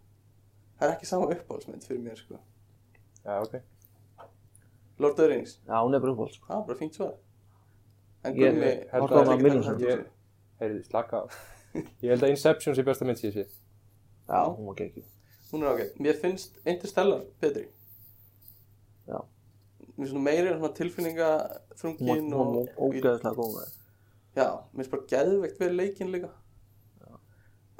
Það 0.79 0.89
er 0.89 0.95
ekki 0.97 1.07
sama 1.09 1.29
uppáhaldsmynd 1.33 1.85
fyrir 1.89 2.03
mér 2.05 2.19
sko 2.21 2.39
Já, 3.23 3.37
ok. 3.47 3.55
Lord 4.99 5.13
of 5.13 5.17
the 5.23 5.29
Rings, 5.31 5.59
Já, 5.69 5.79
hún 5.83 5.95
er 5.97 6.01
bara 6.05 6.13
uppáhald 6.13 6.35
sko. 6.37 6.47
það 6.51 6.61
er 6.61 6.67
bara 6.69 6.79
fínt 6.83 6.99
svar 6.99 7.15
En 8.25 8.37
ég- 8.37 8.59
hvað 8.91 9.01
horfði 9.01 9.17
á 9.17 9.23
er 9.23 9.33
ekki 9.33 9.87
það? 9.93 10.05
Heyriði, 10.63 10.83
slaka 10.87 11.17
á. 11.19 11.25
Ég 12.05 12.11
held 12.13 12.23
að 12.23 12.31
Inception 12.37 12.75
sé 12.77 12.83
besta 12.87 13.05
mynd 13.09 13.19
sem 13.19 13.31
ég 13.31 13.35
sé. 13.35 13.45
Já, 14.29 14.41
hún 14.55 14.67
var 14.69 14.77
geggjuð 14.79 15.09
Hún 15.53 15.63
er 15.65 15.73
ágætt 15.73 15.97
Mér 16.05 16.19
finnst 16.21 16.59
Interstellar 16.67 17.25
betri 17.41 17.65
Já. 19.09 19.19
Mér 19.97 20.07
finnst 20.07 20.21
meiri 20.23 20.53
svona 20.53 20.69
Hún 20.69 20.77
tilfinningaþrungin 20.77 22.07
var- 22.09 22.21
hún 22.21 22.35
og 22.35 22.55
var 22.55 22.75
ógeðslega 22.87 23.35
góð 23.41 23.57
með 23.57 23.73
Já, 24.37 24.47
mér 24.73 24.85
finnst 24.85 24.91
bara 24.91 25.09
geðveikt 25.15 25.59
við 25.65 25.75
leikinn 25.81 26.13
líka 26.15 26.31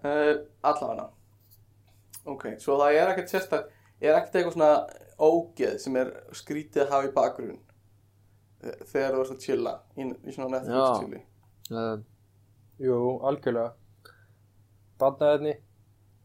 uh, 0.05 0.33
Allavega 0.71 1.09
Ok, 2.33 2.45
svo 2.63 2.77
það 2.79 2.99
er 3.01 3.13
ekkert 3.15 3.33
sérstak 3.33 3.69
Er 4.03 4.17
ekkert 4.19 4.37
eitthvað 4.41 4.57
svona 4.57 4.73
ógeð 5.23 5.77
sem 5.83 5.97
er 6.01 6.11
skrítið 6.35 6.85
að 6.85 6.93
hafa 6.95 7.09
í 7.09 7.13
bakgrunn 7.17 7.59
eh, 8.63 8.79
Þegar 8.93 9.17
þú 9.17 9.25
ert 9.25 9.35
að 9.37 9.45
chilla 9.47 9.75
Í, 9.99 10.07
í 10.07 10.35
svona 10.35 10.57
Netflix 10.57 11.03
chilli 11.03 11.23
uh, 11.75 11.97
Jú, 12.83 12.97
algjörlega. 13.29 13.75
Badnaðinni, 15.03 15.53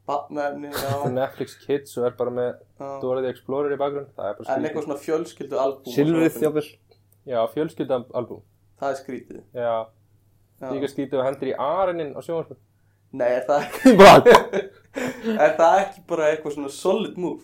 Batnefni, 0.07 0.69
já, 0.71 0.91
Netflix 1.17 1.55
Kids 1.65 1.97
og 1.99 2.05
er 2.07 2.15
bara 2.17 2.31
með 2.33 2.47
já. 2.77 2.87
Dora 3.01 3.23
the 3.25 3.31
Explorer 3.33 3.73
í 3.73 3.77
bakgrunn. 3.81 4.07
Það 4.15 4.29
er 4.29 4.37
bara 4.39 4.55
En 4.55 4.67
eitthvað 4.69 4.85
svona 4.87 4.99
fjölskyldu 5.03 5.59
albúm 5.61 5.93
Silfrið 5.95 6.37
þjáfell 6.37 6.67
Já, 7.27 7.39
fjölskyldaalbum. 7.51 8.43
Það 8.79 8.93
er 8.93 8.99
skrítið 9.01 9.39
Já, 9.57 9.73
já. 10.61 10.69
líka 10.71 10.89
skrítið 10.93 11.19
og 11.19 11.25
hendur 11.27 11.49
í 11.51 11.55
arinin 11.59 12.13
á 12.15 12.21
sjónvarpum. 12.23 12.59
Nei, 13.13 13.27
er 13.37 13.45
það, 13.47 13.63
ekki, 13.67 13.93
er 15.37 15.53
það 15.57 15.79
ekki 15.83 16.03
bara 16.09 16.29
eitthvað 16.33 16.55
svona 16.57 16.71
solid 16.75 17.17
move? 17.21 17.43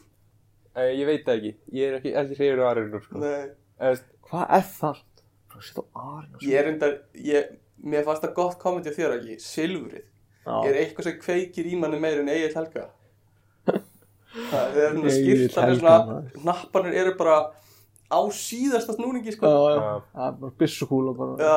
Eh, 0.75 0.89
ég 0.99 1.05
veit 1.07 1.23
það 1.27 1.35
ekki. 1.39 1.51
Ég 1.77 1.89
er 1.91 1.97
ekki 1.99 2.13
ekki 2.19 2.37
hreyfur 2.39 2.63
á 2.63 2.67
arinum, 2.71 3.03
sko. 3.05 3.19
Nei 3.21 3.43
Eða, 3.79 3.99
Hvað 4.29 4.55
er 4.57 4.65
það? 4.79 5.03
Setja 5.63 5.83
á 5.93 6.01
arinn 6.17 6.33
og 6.35 6.43
Ég 6.49 6.57
er 6.59 6.69
undar, 6.73 6.95
ég, 7.29 7.51
mér 7.83 8.03
fannst 8.07 8.23
það 8.25 8.33
gott 8.39 8.57
komment 8.61 8.87
í 8.89 8.93
þér 8.95 9.15
ekki, 9.19 9.37
silfrið 9.43 10.09
er 10.43 10.75
eitthvað 10.81 11.05
sem 11.07 11.19
kveikir 11.21 11.67
í 11.71 11.77
manni 11.79 11.99
meir 12.03 12.19
en 12.19 12.27
Egil 12.33 12.49
Helga 12.57 12.81
það 14.33 14.77
er 14.81 14.95
svona 14.97 15.11
Egill 15.13 15.43
skýrtanir 15.45 15.77
svona 15.79 15.93
maður. 16.09 16.31
hnapparnir 16.41 16.97
eru 17.03 17.13
bara 17.19 17.35
á 18.11 18.19
síðasta 18.35 18.95
snúningi 18.97 19.31
sko 19.37 19.47
Já, 19.47 19.55
já 19.55 19.77
Já. 19.77 19.93
Það 20.17 20.25
er 20.27 20.35
bara 20.41 20.57
byssukúla 20.63 21.13
bara 21.15 21.33
já, 21.39 21.55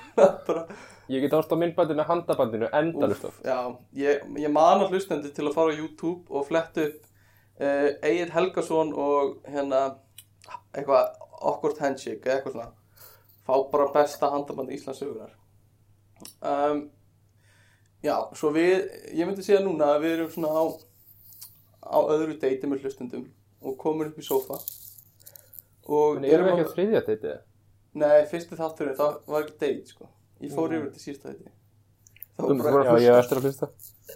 bara 0.48 0.64
Ég 1.08 1.22
get 1.22 1.36
ást 1.38 1.52
á 1.54 1.56
myndbandinu 1.58 2.02
handabandinu 2.02 2.68
endalust 2.74 3.28
já, 3.44 3.58
ég, 3.94 4.24
ég 4.42 4.50
mana 4.50 4.88
hlustendi 4.90 5.30
til 5.34 5.46
að 5.46 5.54
fara 5.54 5.74
á 5.74 5.78
YouTube 5.78 6.26
og 6.34 6.48
fletta 6.48 6.88
upp 6.88 7.04
uh, 7.60 7.90
Egil 8.02 8.32
Helgason 8.34 8.90
og 8.94 9.36
hérna 9.46 9.84
eitthvað 10.74 11.12
awkward 11.46 11.78
handshake 11.82 12.26
eða 12.26 12.38
eitthvað 12.40 12.56
svona. 12.56 12.70
Fá 13.46 13.54
bara 13.70 13.92
besta 13.94 14.30
handaband 14.32 14.72
Íslands 14.74 14.98
sögunar 15.02 15.30
um, 16.42 16.82
já, 18.02 18.16
svo 18.34 18.50
við 18.54 18.88
ég 19.14 19.26
myndi 19.28 19.44
segja 19.46 19.62
núna 19.62 19.92
að 19.94 20.06
við 20.06 20.16
erum 20.16 20.32
svona 20.34 20.52
á 20.58 20.64
á 21.86 21.98
öðru 22.02 22.34
deiti 22.42 22.66
með 22.66 22.82
hlustendum 22.82 23.28
og 23.62 23.78
komum 23.78 24.08
upp 24.08 24.18
í 24.18 24.26
sófa 24.26 24.58
og 25.86 26.18
En 26.18 26.26
erum 26.26 26.48
við 26.48 26.56
ekki 26.56 26.66
að 26.66 26.74
þriðja 26.74 27.04
þetta? 27.06 27.34
nei, 27.96 28.18
fyrsti 28.30 28.58
þátturinn, 28.58 28.98
það 28.98 29.18
var 29.30 29.46
ekki 29.46 29.58
date 29.62 29.94
sko 29.94 30.08
ég 30.44 30.52
fór 30.54 30.74
yfir 30.76 30.90
til 30.92 31.02
sísta 31.06 31.30
þetta 31.32 31.50
Já, 32.36 32.44
að 32.44 33.00
ég 33.00 33.14
hlusta 33.16 33.20
eftir 33.22 33.38
að 33.38 33.46
hlusta. 33.46 33.68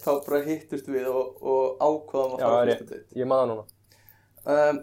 þá 0.04 0.10
bara 0.26 0.40
hittust 0.44 0.88
við 0.92 1.06
og, 1.08 1.38
og 1.40 1.78
ákvaðum 1.80 2.34
að 2.36 2.40
Já, 2.42 2.46
fara 2.50 2.60
er 2.62 2.72
fyrsta 2.76 2.94
date 2.94 3.20
Ég 3.20 3.26
maður 3.30 3.48
núna. 3.50 3.64
um, 4.44 4.80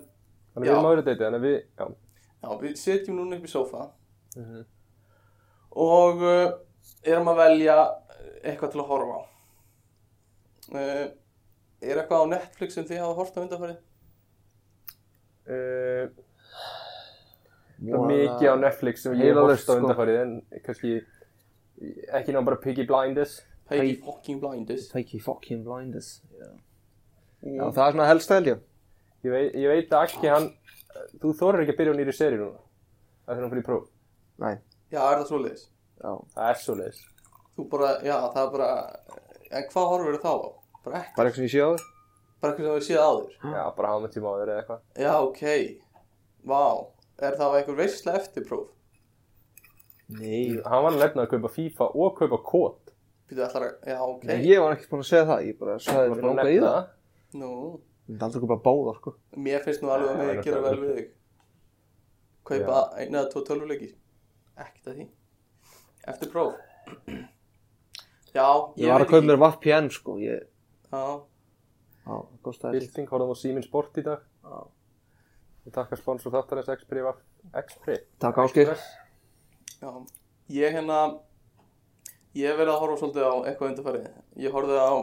Þannig 0.57 0.65
við 0.65 0.73
Já. 0.73 0.79
á 0.81 0.89
öðru 0.89 1.03
deiti, 1.05 1.21
þannig 1.23 1.37
að 1.37 1.45
við, 1.45 1.57
já. 1.77 1.85
já, 2.41 2.49
við 2.63 2.73
setjum 2.81 3.15
núna 3.19 3.37
upp 3.37 3.45
í 3.45 3.51
sófa 3.53 3.83
Mhm. 4.37 4.65
og 5.77 6.21
uh, 6.21 6.51
erum 7.03 7.29
að 7.31 7.37
velja 7.43 7.75
eitthvað 8.43 8.71
til 8.73 8.81
að 8.81 8.89
horfa 8.91 9.17
á 9.17 9.21
uh, 10.73 11.05
er 11.81 12.01
eitthvað 12.01 12.21
á 12.25 12.31
Netflix 12.33 12.73
sem 12.77 12.85
þið 12.89 12.99
hafa 13.03 13.17
hort 13.21 13.37
á 13.37 13.41
undanfærið? 13.45 13.77
Uh, 15.47 16.09
það 17.77 17.87
er 17.87 17.93
Voða- 17.93 18.09
mikið 18.11 18.49
á 18.49 18.55
Netflix 18.65 19.01
sem 19.05 19.13
ég 19.21 19.29
hef 19.31 19.37
horft 19.41 19.61
á 19.61 19.73
sko. 19.73 19.77
undanfarið 19.81 20.17
en 20.21 20.31
kannski 20.65 20.95
ekki 22.17 22.33
ná 22.35 22.41
bara 22.45 22.57
Piggy 22.63 22.85
Blinders. 22.89 23.41
Peggy 23.67 23.87
Hey. 23.91 23.95
fucking 23.99 24.39
blinders 24.39 24.87
Take 24.87 25.19
fucking 25.19 25.63
blinders 25.65 26.21
Já, 26.39 26.47
Já 27.43 27.63
það 27.75 27.81
er 27.87 27.91
svona 27.97 28.05
helst 28.07 28.29
held 28.31 28.47
ég 28.47 28.61
Ég 29.27 29.33
veit, 29.33 29.55
ég 29.59 29.67
veit 29.67 29.91
að 29.91 30.05
ekki 30.07 30.29
hann, 30.31 30.45
þú 31.19 31.33
þorir 31.35 31.63
ekki 31.65 31.73
að 31.73 31.79
byrja 31.81 31.93
á 31.93 31.97
nýri 31.99 32.13
seri 32.15 32.37
núna. 32.39 32.59
Það 33.25 33.33
er 33.33 33.41
hann 33.43 33.51
fyrir 33.51 33.65
próf. 33.67 33.87
Nei 34.39 34.53
já, 34.93 35.01
er 35.03 35.17
það 35.19 35.25
svoleiðis? 35.31 35.65
Já 35.99 36.11
Það 36.37 36.47
er 36.53 36.61
svo 36.63 36.75
leiðis. 36.79 37.01
þú 37.57 37.65
bara, 37.73 37.89
já, 38.07 38.15
það 38.31 38.41
er 38.45 38.51
bara 38.55 38.69
en 39.57 39.67
hvað 39.73 39.89
horfur 39.91 40.19
þá 40.23 40.31
á? 40.31 40.49
bara 40.87 41.01
ekki, 41.01 41.13
Bara 41.17 41.27
eitthvað 41.27 41.41
sem 41.41 41.47
ég 41.49 41.53
sé 41.57 41.59
á 41.59 41.69
þér 41.73 41.85
bara 42.39 42.53
eitthvað 42.53 42.67
sem 42.67 42.77
við 42.77 42.87
séð 42.87 43.03
áður 43.03 43.53
Já, 43.57 43.63
bara 43.81 43.91
hafa 43.91 44.05
með 44.05 44.13
tíma 44.15 44.31
á 44.31 44.35
þér 44.39 44.51
eða 44.53 44.61
eitthvað. 44.63 44.81
já, 45.03 45.13
ok, 45.27 45.43
vá 46.47 46.63
er 47.27 47.37
það 47.41 47.57
einhver 47.59 47.79
veistla 47.81 48.15
eftirpróf? 48.21 48.67
Nei. 50.07 50.57
Hann 50.63 50.83
var 50.85 50.93
nefnilega 50.95 51.25
að 51.27 51.33
kaupa 51.35 51.49
FIFA 51.51 51.87
og 51.99 52.13
kaupa 52.21 52.37
kót. 52.47 52.93
Býtu 53.27 53.43
allar 53.43 53.65
að, 53.67 53.73
já, 53.91 53.97
ok. 54.07 54.23
Nei, 54.29 54.37
ég 54.47 54.61
var 54.63 54.75
ekki 54.77 54.87
búin 54.91 55.03
að 55.03 55.09
segja 55.09 55.25
það 55.27 55.41
Ég 55.49 55.57
bara 55.59 55.73
sagði 55.83 56.13
að 56.13 56.21
langar 56.23 56.49
í 56.51 56.59
það. 56.63 56.75
það. 56.77 57.39
Nú, 57.41 57.49
Ég 58.07 58.13
myndi 58.13 58.23
aldrei 58.23 58.41
koma 58.45 58.57
báða 58.63 58.93
sko. 58.95 59.11
Mér 59.35 59.63
finnst 59.65 59.81
nú 59.83 59.89
alveg 59.91 60.11
að 60.13 60.17
mig 60.21 60.27
það 60.29 60.37
er 60.37 60.45
gera 60.45 60.61
vel 60.63 60.77
við 60.79 60.93
þig. 60.97 61.07
Kaupa 62.47 62.77
eina 62.95 63.19
eða 63.19 63.31
tvo 63.33 63.41
tölvuleiki. 63.49 63.89
Ekkert 64.63 64.87
að 64.87 64.95
því. 65.01 65.07
Eftir 66.07 66.31
próf. 66.31 66.53
Já, 68.31 68.47
Ég 68.79 68.93
var 68.93 69.03
að 69.03 69.11
kaupa 69.11 69.25
mér 69.27 69.39
VPN 69.41 69.89
sko 69.91 70.15
Ég 70.21 70.45
Já, 70.87 71.03
Já, 72.07 72.15
það 72.47 72.77
Bilding, 72.77 73.09
horfðum 73.11 73.35
á 73.35 73.37
Simin 73.41 73.65
Sport 73.65 73.99
í 73.99 74.05
dag. 74.07 74.23
Já. 74.47 74.63
Við 75.67 75.75
takkar 75.75 75.99
sponsor 75.99 76.31
þáttarins 76.31 76.71
X-Pri. 77.59 77.97
Takk 78.23 78.39
Ásgeir 78.45 78.71
já 79.81 79.91
Ég 80.47 80.73
hérna 80.77 80.99
Ég 82.37 82.47
hef 82.51 82.57
verið 82.59 82.73
að 82.73 82.81
horfa 82.83 82.97
svolítið 83.01 83.25
á 83.27 83.33
eitthvað 83.49 83.71
undarfærið 83.71 84.43
Ég 84.43 84.53
horfði 84.55 84.77
á 84.79 84.93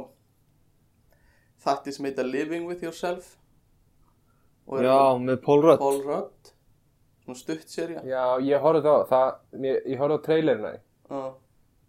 Þætti 1.65 1.95
sem 1.97 2.09
heita 2.09 2.25
Living 2.27 2.69
with 2.69 2.85
Yourself 2.85 3.35
Já, 4.65 5.17
með 5.21 5.41
Paul 5.45 5.61
Rudd 5.65 5.81
Paul 5.83 6.01
Rudd 6.05 6.53
Svona 7.25 7.39
stutt 7.41 7.73
serja 7.73 8.05
Já, 8.09 8.25
ég 8.45 8.61
horfði 8.65 8.93
á 8.93 8.97
það, 9.09 9.31
mér, 9.61 9.81
ég 9.89 10.01
horfði 10.01 10.17
á 10.17 10.27
trailerina. 10.27 10.73
Já. 11.09 11.23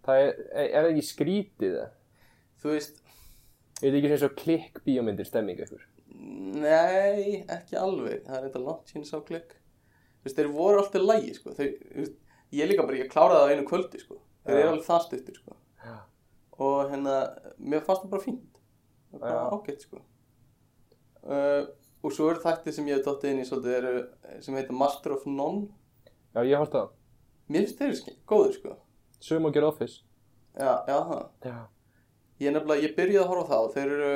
Það 0.06 0.22
er, 0.24 0.42
er, 0.64 0.88
ekki 0.92 1.04
skrítið 1.10 1.76
það? 1.80 1.94
Þú 2.62 2.74
veist 2.76 3.02
Er 3.82 3.90
þetta 3.90 4.00
ekki 4.00 4.12
eins 4.16 4.26
og 4.28 4.36
klikk 4.40 4.82
bíómyndir 4.86 5.28
stemming 5.28 5.60
ykkur? 5.66 5.84
Nei, 6.56 7.42
ekki 7.52 7.80
alveg 7.80 8.22
Það 8.28 8.38
er 8.38 8.48
eitthvað 8.48 8.68
langt 8.70 8.92
síðan 8.92 9.10
sá 9.10 9.18
klikk 9.28 9.56
Þú 9.56 10.30
veist, 10.30 10.38
þeir 10.40 10.54
voru 10.56 10.82
alltaf 10.82 11.04
lægi, 11.06 11.34
sko 11.38 11.56
þeir, 11.58 11.74
Ég 12.56 12.70
líka 12.72 12.86
bara, 12.88 12.98
ég 13.02 13.10
kláraði 13.12 13.40
það 13.42 13.48
á 13.48 13.52
einu 13.56 13.68
kvöldi, 13.70 14.02
sko 14.04 14.18
Þeir 14.46 14.56
Já. 14.56 14.62
eru 14.62 14.72
alveg 14.76 14.86
það 14.86 15.02
stuttir, 15.08 15.38
sko. 15.40 15.56
Og 16.66 16.92
hérna, 16.92 17.16
mér 17.60 17.82
fannst 17.84 18.04
það 18.06 18.12
bara 18.14 18.24
fínt 18.26 18.60
Það 19.12 19.20
var 19.20 19.32
bara 19.32 19.58
ágætt, 19.58 19.82
sko 19.88 20.02
uh, 21.26 21.64
Og 22.06 22.14
svo 22.14 22.30
eru 22.32 22.42
þætti 22.44 22.74
sem 22.76 22.88
ég 22.92 23.00
hef 23.00 23.06
dottið 23.08 23.32
inn 23.34 23.42
í 23.42 23.48
svolítið 23.50 23.78
eru, 23.80 23.94
sem 24.46 24.56
heita 24.60 24.76
Master 24.78 25.16
of 25.18 25.26
None 25.28 25.66
Já, 26.36 26.44
ég 26.46 26.60
á 26.60 26.66
það. 26.68 26.90
Mér 27.50 27.64
finnst 27.66 27.80
þeir 27.82 27.96
ske- 28.02 28.18
góðir, 28.30 28.54
sko 28.60 28.76
Sum 29.26 29.46
og 29.48 29.54
gera 29.56 29.70
office. 29.72 30.02
Já, 30.60 30.84
já, 30.88 30.98
það 31.10 31.50
Já. 31.50 31.56
Ég 32.44 32.52
nefnilega, 32.54 32.84
ég 32.84 32.96
byrjaði 32.98 33.22
að 33.24 33.30
horfa 33.32 33.46
á 33.46 33.50
það 33.56 33.64
og 33.66 33.74
þeir 33.76 33.94
eru 33.96 34.10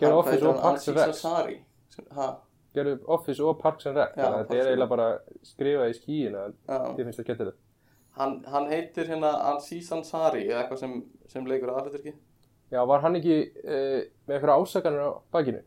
Gera 0.00 0.12
Hvað 0.12 0.18
office 0.18 0.32
heitir 0.34 0.48
og 0.48 0.64
Aziz 0.72 0.94
Rec. 0.96 1.04
Ansari 1.12 1.56
sem- 1.92 2.08
Ha, 2.16 2.28
Gera 2.74 2.94
office 3.12 3.40
og 3.44 3.58
Parks 3.60 3.86
and 3.86 3.96
Rec. 4.00 4.14
Þannig 4.16 4.34
að 4.38 4.42
þetta 4.46 4.56
er 4.62 4.68
eiginlega 4.70 4.88
bara 4.88 5.08
skrifað 5.44 5.90
í 5.92 5.96
skíina. 5.98 6.44
já 6.68 6.78
Ég 6.98 7.04
finnst 7.04 7.20
það 7.20 7.26
getur 7.32 7.52
hann, 8.16 8.34
hann 8.52 8.66
heitir 8.68 9.06
hérna 9.08 9.30
Aziz 9.54 9.90
Ansari 9.92 10.46
eða 10.48 10.62
eitthvað 10.62 10.80
sem, 10.82 10.94
sem 11.32 11.46
leikur 11.48 11.70
aðalhuturki 11.72 12.12
Já, 12.72 12.80
var 12.88 13.00
hann 13.04 13.16
ekki 13.18 13.36
uh, 13.64 14.00
með 14.28 14.34
eitthvað 14.38 14.62
ásakanir 14.62 15.04
á 15.04 15.10
bakinu? 15.32 15.62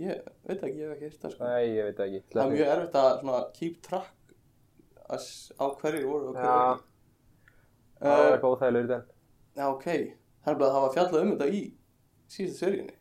ég 0.00 0.24
veit 0.48 0.62
ekki, 0.66 0.80
ég 0.80 0.88
hef 0.90 0.96
ekki 1.04 1.18
það 1.22 1.34
sko. 1.36 1.44
Nei, 1.44 1.68
ég 1.76 1.84
veit 1.86 2.00
ekki. 2.06 2.20
það 2.32 2.40
er 2.44 2.50
mjög 2.54 2.70
erfitt 2.74 2.96
að 2.98 3.10
svona, 3.20 3.42
keep 3.58 3.76
track 3.84 4.34
að 5.08 5.20
s- 5.20 5.52
á 5.60 5.64
hverju 5.80 6.08
voru 6.08 6.32
og 6.32 6.34
hverju 6.34 6.50
Já. 6.50 6.72
ekki 6.74 6.92
Það 8.04 8.20
uh, 8.24 8.32
eitthvað 8.32 8.56
óþægilegur 8.56 8.84
í 8.88 8.92
den. 8.94 9.04
já 9.60 9.64
ok, 9.70 9.86
það 10.44 10.52
er 10.54 10.58
bara 10.60 10.68
að 10.70 10.76
hafa 10.80 10.92
fjallað 10.96 11.22
um 11.24 11.32
þetta 11.34 11.48
í 11.54 11.62
síðustu 12.34 12.58
seríunni 12.64 12.96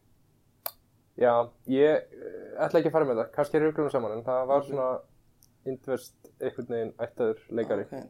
Já, 1.24 1.34
ég 1.70 2.14
eh, 2.14 2.43
ætla 2.58 2.80
ekki 2.80 2.92
að 2.92 2.96
fara 2.96 3.10
með 3.10 3.20
það, 3.22 3.34
kannski 3.38 3.60
er 3.60 3.66
huglunum 3.68 3.94
saman, 3.94 4.16
en 4.18 4.26
það 4.28 4.48
var 4.52 4.64
svona 4.68 4.88
indverst 5.70 6.32
einhvern 6.40 6.70
veginn 6.70 6.94
ættaður 7.04 7.44
leikari. 7.60 7.86
Ok. 7.88 8.10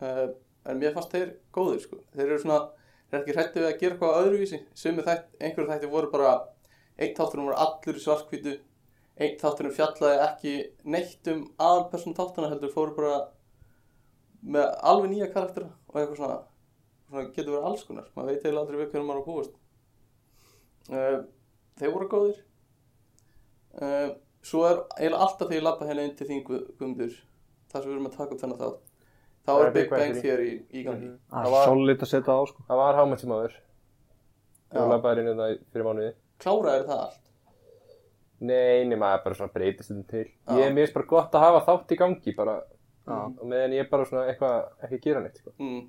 Uh, 0.00 0.28
en 0.70 0.80
mér 0.80 0.94
fannst 0.96 1.14
þeir 1.14 1.34
góðir 1.54 1.82
sko. 1.84 2.00
Þeir 2.14 2.26
eru 2.26 2.40
svona, 2.42 2.60
þeir 3.08 3.18
eru 3.18 3.22
ekki 3.22 3.36
hrættið 3.36 3.62
við 3.62 3.68
að 3.68 3.78
gera 3.82 3.96
eitthvað 3.96 4.18
öðruvísi. 4.22 4.60
Þætt, 4.80 5.30
einhverju 5.40 5.70
þætti 5.70 5.92
voru 5.94 6.12
bara, 6.12 6.34
einn 6.98 7.16
þátturinn 7.18 7.48
voru 7.48 7.60
allur 7.64 8.00
í 8.00 8.04
svartkvítu, 8.04 8.56
einn 9.20 9.40
þátturinn 9.40 9.76
fjallaði 9.76 10.22
ekki 10.26 10.54
neitt 10.96 11.32
um 11.32 11.42
aðalperson 11.60 12.16
þáttana 12.18 12.52
heldur, 12.52 12.74
fóru 12.74 12.96
bara 12.96 13.16
með 14.40 14.70
alveg 14.90 15.12
nýja 15.12 15.32
karaktera 15.32 15.68
og 15.90 15.98
eitthvað 16.00 16.20
svona, 16.22 16.38
svona 17.08 17.26
getur 17.28 17.54
verið 17.54 17.66
alls 17.70 17.88
konar. 17.88 18.06
Maður 18.16 18.30
veit 18.30 18.44
eiginlega 18.44 18.62
aldrei 18.64 18.78
við 18.80 18.94
hvernig 18.94 19.08
maður 19.10 19.20
á 19.20 19.22
að 19.22 19.28
búast. 19.30 19.58
Uh, 20.90 21.18
þeir 21.80 21.92
voru 21.96 22.08
góðir. 22.14 22.38
Uh, 23.70 24.14
svo 24.42 24.64
er 24.66 24.80
eiginlega 24.98 25.20
alltaf 25.26 25.48
þegar 25.48 25.58
ég 25.60 25.62
labba 25.66 25.86
hérna 25.86 26.04
inn 26.08 26.14
til 26.18 26.26
þín 26.26 26.42
Guð- 26.46 26.68
Guðmundur, 26.78 27.12
þar 27.70 27.82
sem 27.82 27.90
við 27.90 27.94
erum 27.96 28.06
að 28.10 28.16
taka 28.16 28.34
upp 28.34 28.40
þennan 28.40 28.58
þátt. 28.58 28.80
Þá 29.40 29.50
Það 29.50 29.64
er 29.66 29.70
Big 29.76 29.90
Bang 29.90 30.14
Theory 30.20 30.50
í 30.72 30.82
gangi. 30.84 31.06
Mhm. 31.06 31.18
Það 31.30 31.44
Það 31.44 31.50
var- 31.54 31.66
solid 31.70 31.98
að 32.04 32.10
setja 32.10 32.34
á 32.34 32.40
sko 32.50 32.64
Það 32.68 32.76
var. 32.76 32.90
Það 34.70 34.88
var 34.88 34.98
bara 35.00 35.20
inn 35.20 35.28
í 35.30 35.34
það 35.40 35.58
fyrir 35.72 35.84
mánuði. 35.86 36.12
Kláraðir 36.40 36.84
það 36.86 37.00
allt? 37.04 37.16
Nei, 38.40 38.84
nema 38.88 39.06
það 39.10 39.14
er 39.18 39.24
bara 39.24 39.34
svona 39.34 39.52
breytist 39.52 39.90
þetta 39.90 40.06
til. 40.08 40.24
Já. 40.48 40.56
Ég 40.56 40.66
er 40.70 40.74
finnst 40.74 40.94
bara 40.94 41.06
gott 41.06 41.32
að 41.32 41.40
hafa 41.44 41.64
þátt 41.66 41.90
í 41.92 41.96
gangi 42.00 42.36
bara, 42.36 42.54
Já. 43.06 43.16
og 43.40 43.44
meðan 43.50 43.74
ég 43.76 43.80
er 43.84 43.88
bara 43.90 44.04
svona 44.04 44.26
eitthvað 44.30 44.68
ekki 44.86 44.94
að 44.96 45.02
gera 45.02 45.20
neitt, 45.20 45.36
sko. 45.42 45.52
Mm. 45.60 45.88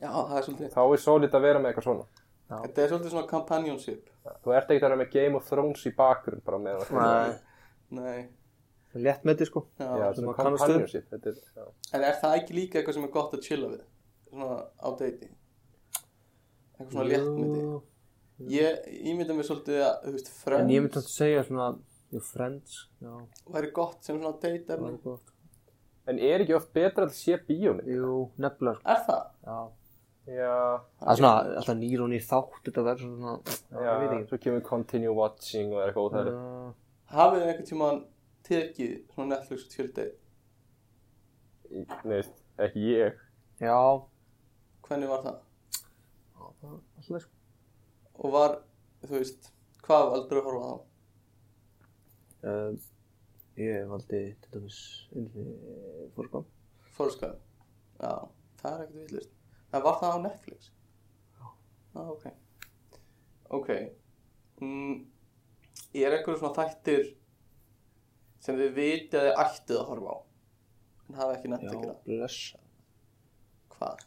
Já, 0.00 0.10
það 0.12 0.36
er 0.38 0.42
svolítið. 0.42 0.72
Þá 0.74 0.82
er 0.92 1.00
svolít 1.04 1.32
að 1.38 1.40
vera 1.46 1.58
með 1.58 1.72
eitthvað 1.72 1.86
svona. 1.88 2.04
Þetta 2.48 2.82
er 2.82 2.90
svolítið 2.92 3.12
svona 3.12 3.28
companionship. 3.28 4.10
Þú 4.44 4.54
ert 4.56 4.70
ekki 4.72 4.80
að 4.80 4.86
vera 4.88 4.98
með 5.02 5.10
Game 5.12 5.36
of 5.38 5.48
Thrones 5.48 5.84
í 5.88 5.92
bakgrunn 5.96 6.44
bara 6.46 6.60
með 6.62 6.84
það. 6.88 7.02
Nei. 7.02 7.98
Nei. 7.98 8.28
Létt 8.98 9.26
með 9.28 9.36
þetta 9.36 9.48
sko 9.50 9.62
Já. 9.76 9.88
Já, 10.00 10.06
svona 10.16 10.32
að 10.32 10.40
companionship. 10.40 11.10
Þetta 11.12 11.32
er. 11.34 11.68
En 11.92 12.06
er 12.08 12.16
það 12.22 12.38
ekki 12.40 12.56
líka 12.56 12.80
eitthvað 12.80 12.96
sem 12.96 13.04
er 13.08 13.12
gott 13.18 13.36
að 13.36 13.44
chilla 13.44 13.70
við? 13.74 13.84
Svona 14.30 14.58
á 14.64 14.88
deiti? 15.02 15.30
Eitthvað 16.78 16.94
svona 16.94 17.06
léttmyndi? 17.12 17.62
Jú. 17.66 17.78
Ég 18.54 18.84
ímynda 19.10 19.34
mér 19.34 19.48
svolítið 19.48 19.80
að, 19.82 19.94
þú 20.04 20.14
veist, 20.14 20.28
En 20.54 20.68
ég 20.70 20.84
myndi 20.84 21.00
að 21.00 21.08
segja 21.10 21.44
svona 21.48 21.68
Jú, 22.08 22.20
Friends 22.24 22.76
Já, 23.02 23.10
væri 23.52 23.72
gott 23.76 24.06
sem 24.06 24.16
svona 24.16 24.38
date 24.40 24.64
það 24.64 24.86
er 24.86 25.18
En 26.08 26.20
er 26.24 26.44
ekki 26.44 26.54
oft 26.56 26.70
betra 26.72 27.04
að 27.04 27.16
sé 27.18 27.36
bíómið? 27.48 27.90
Jú, 27.92 28.20
nefnilega 28.40 28.78
sko 28.78 28.94
Er 28.94 29.02
það? 29.08 29.26
Já, 29.44 29.58
Það 30.28 31.08
er 31.12 31.18
svona 31.20 31.32
alltaf 31.58 31.76
nýr 31.78 32.02
og 32.04 32.08
nýr 32.12 32.24
þátt 32.28 32.58
Þetta 32.68 32.82
verður 32.84 33.06
svona 33.14 33.34
Já, 33.48 33.78
já, 33.80 33.92
ég 33.92 34.00
veit 34.02 34.12
ekki 34.18 34.28
svo 34.28 34.38
kemur 34.44 34.64
continue 34.68 35.14
watching 35.16 35.72
og 35.72 35.80
er 35.80 35.88
eitthvað 35.92 36.08
óþægilegt. 36.08 36.38
Já. 36.38 36.74
Hafið 37.16 37.40
þið 37.40 37.48
einhvern 37.48 37.68
tímann 37.70 38.00
tekið 38.48 38.92
svona 39.14 39.28
Netflix 39.34 39.68
fyrir 39.76 39.92
date? 39.96 40.18
Í- 41.68 41.86
Nei, 41.88 42.12
veist, 42.12 42.36
ekki 42.58 42.84
ég. 42.92 43.18
Já 43.60 43.78
Hvernig 44.88 45.08
var 45.10 45.24
það? 45.24 45.38
Það 46.38 46.68
er 46.68 46.76
alltaf 46.76 47.24
sko 47.24 47.34
Og 48.18 48.32
var, 48.34 48.54
þú 49.06 49.14
veist, 49.18 49.50
hvað 49.86 50.06
valdur 50.12 50.40
að 50.42 50.46
horfa 50.50 50.68
á? 50.68 50.76
um, 52.52 52.78
Ég 53.58 53.88
valdi 53.90 54.20
til 54.44 54.52
dæmis 54.54 54.78
Ylvi 55.18 55.44
Fórskam 56.16 56.44
Fórskæð? 56.98 57.34
Já, 58.02 58.12
það 58.60 58.72
er 58.74 58.84
ekkert 58.84 59.00
villist. 59.10 59.32
En 59.72 59.82
var 59.84 59.98
það 60.00 60.14
á 60.16 60.18
Netflix? 60.24 60.70
Já. 61.38 61.48
Ah, 61.94 62.08
ok. 62.14 62.24
Ok. 63.58 63.68
Mm, 64.62 64.94
er 65.94 66.16
einhverju 66.16 66.40
svona 66.40 66.56
þættir 66.56 67.10
sem 68.44 68.56
þið 68.58 68.72
vitið 68.76 69.18
að 69.20 69.26
þið 69.28 69.42
ættið 69.44 69.80
að 69.82 69.90
horfa 69.90 70.14
á? 70.14 70.18
En 71.08 71.18
hafa 71.18 71.36
ekki 71.36 71.50
Já, 71.50 71.56
að 71.58 71.82
gera? 71.82 71.94
blessa 72.06 72.58
Hvað? 73.74 74.02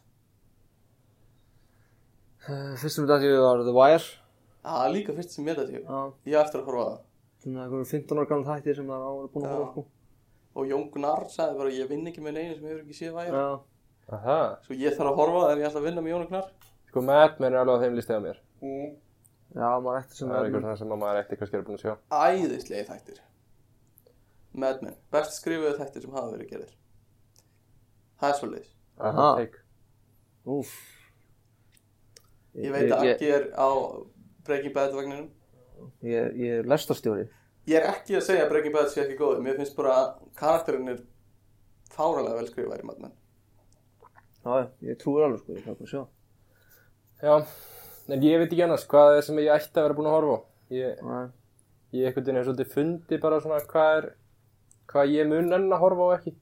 uh, 2.48 2.74
Fyrstum 2.82 3.06
þetta 3.08 3.18
því 3.22 3.32
var 3.42 3.64
The 3.66 3.74
Wire 3.76 4.04
Það 4.62 4.84
er 4.86 4.92
líka 4.94 5.16
fyrst 5.16 5.34
sem 5.34 5.48
ég 5.48 5.58
þetta 5.58 5.80
Já 5.82 6.02
Ég 6.32 6.38
eftir 6.42 6.60
að 6.62 6.68
horfa 6.70 6.82
á 6.82 6.90
það. 6.92 7.00
Svona 7.42 7.64
einhverjum 7.64 7.90
15 7.90 8.20
ára 8.22 8.30
gamla 8.30 8.56
þættir 8.56 8.78
sem 8.78 8.92
það 8.92 9.04
var 9.08 9.32
búin 9.34 9.46
að 9.46 9.50
Já. 9.50 9.58
horfa 9.58 9.66
á, 9.66 9.72
sko 9.72 9.86
Og 10.52 10.68
Jón 10.68 10.88
Gunnar 10.92 11.22
sagði 11.32 11.58
bara 11.62 11.70
ég 11.72 11.88
vinn 11.90 12.06
ekki 12.10 12.20
með 12.22 12.34
neinu 12.36 12.54
sem 12.58 12.66
hefur 12.68 12.82
ekki 12.84 12.96
séð 12.98 13.14
væri. 13.16 13.32
Já 13.32 13.71
Aha. 14.12 14.38
Svo 14.66 14.76
ég 14.76 14.96
þarf 14.98 15.12
að 15.12 15.18
horfa 15.22 15.42
það 15.44 15.54
en 15.54 15.62
ég 15.62 15.68
ætla 15.70 15.80
að 15.82 15.88
vinna 15.88 16.04
með 16.04 16.14
Jón 16.14 16.26
Gunnar. 16.28 16.50
Sko, 16.90 17.02
Mad 17.08 17.40
Men 17.40 17.52
er 17.52 17.62
alveg 17.62 17.80
á 17.80 17.82
þeim 17.84 17.98
listið 17.98 18.18
á 18.18 18.22
mér. 18.26 18.40
Mm. 18.62 18.94
Já, 19.52 19.68
maður 19.84 19.98
ætti 20.00 20.18
sem 20.18 20.28
Það 20.28 20.38
er 20.38 20.46
eitthvað 20.46 20.64
svona 20.64 20.78
sem 20.80 20.94
að 20.94 21.02
maður 21.02 21.20
eftir 21.22 21.40
kannski 21.40 21.58
er 21.58 21.66
búin 21.66 21.78
að 21.78 21.84
sjá. 21.84 21.94
Æðislegi 22.12 22.86
þættir. 22.88 23.20
Mad 24.62 24.84
Men. 24.84 24.96
Best 25.12 25.36
skrifuðu 25.40 25.74
þættir 25.80 26.04
sem 26.06 26.16
hafa 26.16 26.32
verið 26.34 26.52
gerðir. 26.52 26.74
Það 28.20 28.32
er 28.32 28.40
svolítið. 28.40 28.72
Aha. 29.02 29.28
Take. 29.40 29.62
Úf 30.52 30.72
Ég 32.58 32.72
veit 32.74 32.90
að 32.92 33.06
Aggi 33.06 33.30
er 33.32 33.46
á 33.56 33.68
Breaking 34.44 34.74
Bad 34.74 34.92
vagninum. 34.96 35.30
Ég, 36.04 36.34
ég 36.36 36.58
er 36.60 36.68
lestarstjóri 36.68 37.24
Ég 37.66 37.78
er 37.78 37.88
ekki 37.88 38.16
að 38.18 38.26
segja 38.26 38.44
að 38.44 38.52
Breaking 38.52 38.74
Bad 38.74 38.90
sé 38.92 39.04
ekki 39.04 39.16
góð. 39.20 39.40
Mér 39.44 39.56
finnst 39.60 39.76
bara 39.78 39.94
að 40.00 40.08
karakterinn 40.38 40.92
er 40.92 41.00
fáralega 41.94 42.40
vel 42.40 42.48
skrifaðir 42.50 42.82
í 42.82 42.88
Mad 42.88 43.00
Men. 43.04 43.14
Já, 44.42 44.68
ég 44.88 44.98
trúi 44.98 45.22
alveg 45.22 45.42
sko, 45.42 45.56
ég 45.58 45.66
kann 45.66 45.78
bara 45.78 45.90
sjá 45.90 46.02
Já, 47.22 47.34
en 48.10 48.24
ég 48.26 48.40
veit 48.42 48.48
ekki 48.48 48.64
annars 48.66 48.86
hvað 48.90 49.18
er 49.18 49.26
sem 49.26 49.38
ég 49.38 49.52
ætti 49.54 49.78
að 49.78 49.86
vera 49.86 49.98
búin 49.98 50.08
að 50.10 50.16
horfa 50.16 50.34
á. 50.34 50.40
Ég, 50.74 51.04
Nei. 51.06 51.26
ég 51.94 52.08
einhvern 52.08 52.24
veginn 52.26 52.40
hef 52.40 52.48
svolítið 52.48 52.72
fundið 52.72 53.22
bara 53.22 53.38
svona 53.44 53.60
hvað 53.70 53.92
er, 54.00 54.08
hvað 54.90 55.12
ég 55.14 55.30
mun 55.30 55.54
enn 55.58 55.68
að 55.68 55.84
horfa 55.84 56.08
á 56.10 56.14
ekki. 56.16 56.34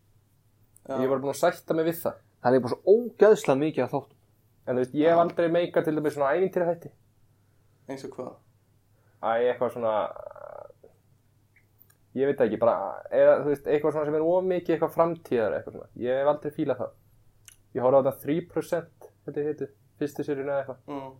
Já. 0.88 0.94
Ég 0.96 1.12
var 1.12 1.20
búin 1.20 1.34
að 1.34 1.42
sætta 1.42 1.76
mig 1.76 1.90
við 1.90 2.00
það. 2.06 2.24
Það 2.40 2.56
er 2.56 2.64
bara 2.64 2.72
svo 2.72 2.94
ógeðslega 2.96 3.60
mikið 3.60 3.84
að 3.84 3.92
þáttum 3.92 4.16
En 4.70 4.76
þú 4.76 4.82
veist, 4.84 4.92
ég 4.94 5.10
hef 5.10 5.18
aldrei 5.18 5.48
meika 5.50 5.82
til 5.82 5.96
dæmis 5.96 6.14
svona 6.14 6.34
ævintýra 6.36 6.68
þætti. 6.68 6.90
Eins 7.90 8.04
og 8.06 8.12
hvað? 8.14 8.34
Æ, 9.20 9.30
eitthvað 9.50 9.72
svona, 9.74 9.94
ég 12.16 12.30
veit 12.30 12.42
ekki, 12.44 12.58
bara, 12.60 12.76
eða, 13.10 13.38
þú 13.42 13.50
veist, 13.50 13.66
eitthvað 13.66 13.96
svona 13.96 14.08
sem 14.08 14.18
er 14.20 14.26
ómikið 14.26 14.76
eitthvað 14.76 14.94
framtíðar 14.94 15.56
eitthvað 15.56 15.76
svona. 15.76 15.90
Ég 16.04 16.20
hef 16.20 16.30
aldrei 16.30 16.54
fílað 16.54 16.82
það. 16.84 16.92
Ég 17.74 17.82
horfði 17.84 18.00
á 18.00 18.06
þetta 18.10 18.22
3%, 18.26 19.10
þetta 19.26 19.44
heitir, 19.48 19.72
fyrstu 20.00 20.26
sérinu 20.26 20.50
eða 20.50 20.62
eitthvað. 20.62 20.80
Mm. 20.90 21.10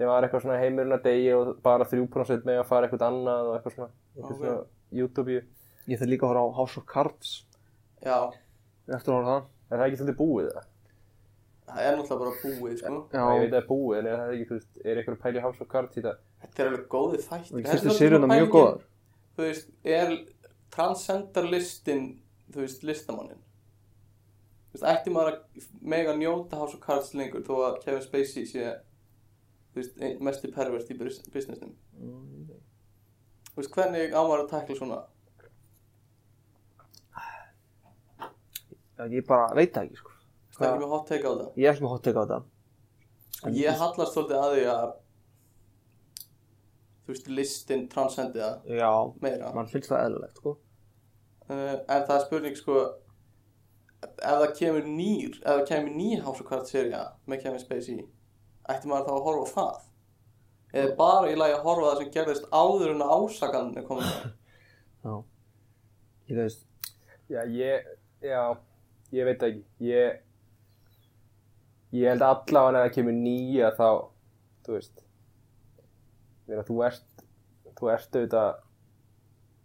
sem 0.00 0.08
var 0.08 0.24
eitthvað 0.24 0.42
svona 0.46 0.60
heimurinn 0.62 0.96
að 0.96 1.02
degi 1.04 1.32
og 1.36 1.48
bara 1.62 1.84
3% 1.84 2.44
með 2.48 2.60
að 2.62 2.68
fara 2.70 2.86
eitthvað 2.86 3.06
annað 3.10 3.48
og 3.50 3.56
eitthvað 3.58 3.74
svona, 3.74 3.90
eitthvað 4.16 4.30
Ok. 4.30 4.38
svona 4.38 4.64
YouTube 4.90 5.30
-ið. 5.34 5.44
Ég 5.88 5.98
þarf 6.00 6.08
líka 6.08 6.26
að 6.26 6.30
horfa 6.30 6.44
á 6.46 6.56
House 6.56 6.80
of 6.80 6.86
Cards 6.86 7.44
Já, 8.00 8.32
Eftir 8.88 9.12
að 9.12 9.16
horfa 9.16 9.30
á 9.30 9.36
það 9.36 9.42
en 9.70 9.78
það 9.78 9.80
er 9.80 9.86
ekki 9.90 10.00
svolítið 10.00 10.20
búið 10.20 10.52
það 10.54 10.64
það 11.70 11.86
er 11.86 11.96
náttúrulega 11.96 12.20
bara 12.20 12.40
búið, 12.42 12.78
sko. 12.80 13.08
Já, 13.12 13.22
ég 13.30 13.40
veit 13.40 13.50
að 13.50 13.54
það 13.54 13.62
er 13.62 13.68
búið 13.70 13.98
en 13.98 14.06
er 14.06 14.16
það 14.20 14.32
ekki, 14.34 14.46
þú 14.48 14.56
veist, 14.58 14.72
er 14.84 14.96
eitthvað 14.96 15.16
að 15.16 15.22
pæli 15.24 15.42
House 15.44 15.60
of 15.62 15.68
Cards 15.68 15.96
í 15.96 16.02
það 16.06 16.16
Þetta 16.40 16.62
er 16.62 16.70
alveg 16.70 16.86
góðið 16.88 17.22
þættir. 17.28 17.50
Og 17.50 17.58
Þetta 17.60 17.68
er 17.68 17.74
fyrstu 17.74 17.86
svolítið 17.86 18.00
seríuna 18.00 18.20
svona 18.20 18.34
mjög 18.34 18.50
góðar. 18.54 18.80
Þú 19.36 19.44
veist, 19.44 19.68
er 19.84 20.12
transcendar 20.70 21.48
listin, 21.50 22.04
þú 22.50 22.62
veist, 22.64 22.84
listamannin? 22.88 23.40
Þú 24.70 24.78
veist, 24.78 24.86
ætti 24.86 25.10
maður 25.10 25.34
að 25.34 25.68
mega 25.82 26.12
njóta 26.14 26.58
House 26.60 26.76
of 26.76 26.80
Cards 26.84 27.10
lengur 27.18 27.42
þó 27.42 27.54
að 27.66 27.78
Kevin 27.84 28.04
Spacey 28.04 28.44
sé, 28.46 28.68
þú 29.74 29.80
veist, 29.80 29.96
mesti 30.22 30.50
pervert 30.54 30.90
í 30.90 30.98
bus- 31.00 31.22
businessnum. 31.34 31.72
Þú 33.50 33.56
veist, 33.58 33.72
hvernig 33.74 34.14
á 34.14 34.20
maður 34.22 34.44
að 34.44 34.52
takla 34.52 34.76
svona? 34.78 35.00
Ég 39.10 39.24
bara 39.26 39.48
veit 39.56 39.72
það 39.74 39.86
ekki 39.88 39.96
sko 40.02 40.16
Það 40.60 40.66
er 40.66 40.72
ekki 40.74 40.82
með 40.84 40.90
hot 40.92 41.06
take 41.08 41.24
á 41.24 41.32
það. 41.32 41.46
Ég 41.56 41.66
er 41.66 41.72
ekki 41.72 41.84
með 41.86 41.92
hot 41.94 42.02
take 42.04 42.20
á 42.20 42.22
þetta 42.24 42.40
Sko, 43.40 43.52
ég 43.56 43.78
hallast 43.80 44.12
svolítið 44.16 44.40
að 44.44 44.50
því 44.54 44.64
að, 44.74 44.90
þú 47.06 47.14
veist, 47.14 47.30
listin 47.38 47.86
transcendi 47.92 48.42
það 48.42 48.74
Já, 48.76 48.90
meira. 49.24 49.52
mann 49.56 49.70
finnst 49.72 49.90
það 49.92 50.04
eðlilegt 50.08 50.42
sko 50.42 50.58
Uh, 51.50 51.80
en 51.90 52.04
það 52.06 52.12
er 52.14 52.20
spurning 52.22 52.54
sko 52.54 52.74
ef 54.06 54.16
það 54.24 54.56
kemur 54.58 54.88
nýr 54.88 55.36
ef 55.36 55.44
það 55.50 55.66
kemur 55.72 55.94
ný 55.98 56.08
House 56.20 56.40
of 56.40 56.48
Cards 56.48 56.72
seria 56.74 57.04
með 57.26 57.44
Kevin 57.44 57.62
Spacey 57.62 58.00
ætti 58.70 58.90
maður 58.90 59.08
þá 59.08 59.12
að 59.16 59.24
horfa 59.28 59.44
á 59.44 59.54
það 59.56 60.80
eða 60.80 60.96
bara 61.00 61.30
í 61.32 61.36
lagi 61.38 61.56
að 61.56 61.66
horfa 61.66 61.86
á 61.86 61.88
það 61.90 62.00
sem 62.02 62.14
gerðist 62.16 62.48
áður 62.54 62.94
en 62.94 63.06
ásakan 63.06 63.72
er 63.76 63.86
fram? 63.88 64.02
Já 65.04 65.12
Ég 66.30 66.36
veist 66.38 66.66
já, 67.30 67.42
ég, 67.46 67.86
já, 68.22 68.42
ég 69.10 69.26
veit 69.26 69.42
ekki 69.42 69.64
ég 69.86 70.20
ég 71.90 72.06
held 72.12 72.22
allavega 72.22 72.82
að 72.82 72.84
það 72.84 72.94
kemur 72.96 73.16
nýja 73.16 73.70
þá, 73.74 73.88
þú 74.66 74.76
veist 74.76 75.02
þegar 76.46 76.66
þú 76.68 76.78
ert 76.86 77.24
þú 77.80 77.90
ert 77.94 78.18
auðvitað 78.20 78.62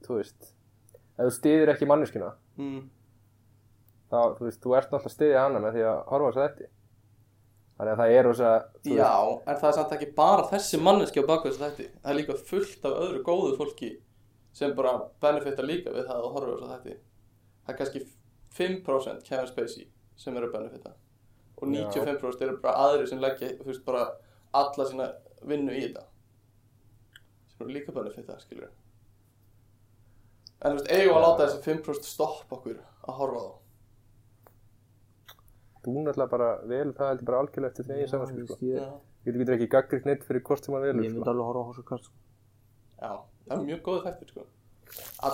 þú 0.06 0.20
veist, 0.20 0.52
ef 1.18 1.22
þú 1.22 1.32
stiðir 1.38 1.74
ekki 1.74 1.90
manneskina 1.90 2.32
mm. 2.58 2.82
Þá, 4.16 4.38
þú 4.40 4.48
veist, 4.48 4.62
þú 4.64 4.76
ert 4.80 4.90
náttúrulega 4.94 5.16
stiðið 5.16 5.40
hana 5.42 5.62
með 5.64 5.78
því 5.78 5.86
að 5.92 6.02
horfa 6.12 6.26
á 6.26 6.32
þessu 6.32 6.44
þetta 6.46 6.72
þannig 7.76 7.92
að 7.92 8.00
það 8.00 8.14
er 8.16 8.26
rosa 8.26 8.52
þú 8.86 8.96
Já, 8.96 9.14
en 9.36 9.58
það 9.60 9.70
er 9.70 9.76
samt 9.78 9.96
ekki 9.98 10.10
bara 10.16 10.46
þessi 10.52 10.80
manneski 10.80 11.24
á 11.24 11.28
baku 11.28 11.50
þessu 11.50 11.64
þætti? 11.64 11.88
Það 12.02 12.12
er 12.12 12.20
líka 12.20 12.38
fullt 12.52 12.88
af 12.88 13.00
öðru 13.04 13.24
góðu 13.28 13.56
fólki 13.60 13.90
sem 14.56 14.76
bara 14.78 14.94
benefita 15.24 15.66
líka 15.66 15.92
við 15.92 16.08
það 16.08 16.22
að 16.22 16.36
horfa 16.38 16.48
á 16.48 16.56
þessu 16.56 16.70
þætti. 16.72 16.96
Það 17.66 17.74
er 17.74 17.80
kannski 17.82 18.04
5% 18.56 19.28
Kevin 19.28 19.52
Spacey 19.52 19.90
sem 20.16 20.40
eru 20.40 20.48
að 20.48 20.56
benefita 20.56 20.96
og 21.56 21.68
95% 21.72 22.48
eru 22.48 22.58
bara 22.64 22.88
aðri 22.88 23.10
sem 23.12 23.20
leggja 23.24 23.52
þú 23.60 23.68
veist 23.68 23.84
bara 23.88 24.08
alla 24.56 24.88
sína 24.88 25.10
vinnu 25.44 25.76
í 25.76 25.84
þetta. 25.84 26.08
Sem 27.52 27.66
eru 27.66 27.76
líka 27.76 27.96
benefita, 27.96 28.40
skilur 28.40 28.72
En 30.64 30.72
þú 30.72 30.80
veist, 30.80 30.92
eigum 30.96 31.20
að 31.20 31.26
láta 31.28 31.46
þessi 31.50 31.64
5% 31.68 32.08
stoppa 32.08 32.56
okkur 32.56 32.80
að 32.80 33.20
horfa 33.20 33.44
þá 33.44 33.65
þú 35.86 35.96
náttúrulega 36.06 36.32
bara 36.34 36.50
vel 36.74 36.92
það 36.98 37.12
heldur 37.12 37.30
bara 37.30 37.42
algjörlega 37.44 37.72
eftir 37.72 37.90
því 37.90 38.10
saman 38.12 38.32
sko. 38.32 38.42
veist, 38.42 38.66
ég, 38.66 38.92
Ég 39.26 39.40
getur 39.40 39.56
ekki 39.56 39.72
gaggrikt 39.74 40.06
neitt 40.06 40.26
fyrir 40.28 40.44
hvort 40.46 40.66
sem 40.66 40.76
hann 40.76 40.84
ég 40.86 40.92
velur 40.92 41.02
myndi 41.06 41.22
sko. 41.22 41.30
alveg 41.32 41.50
horfa 41.50 41.66
á 41.66 41.70
of 41.72 41.88
Cards 41.90 42.10
sko. 42.10 42.20
já, 43.02 43.12
það 43.48 43.58
er 43.58 43.66
mjög 43.70 43.82
góð 43.88 44.04
þættir 44.06 44.34
sko 44.34 44.46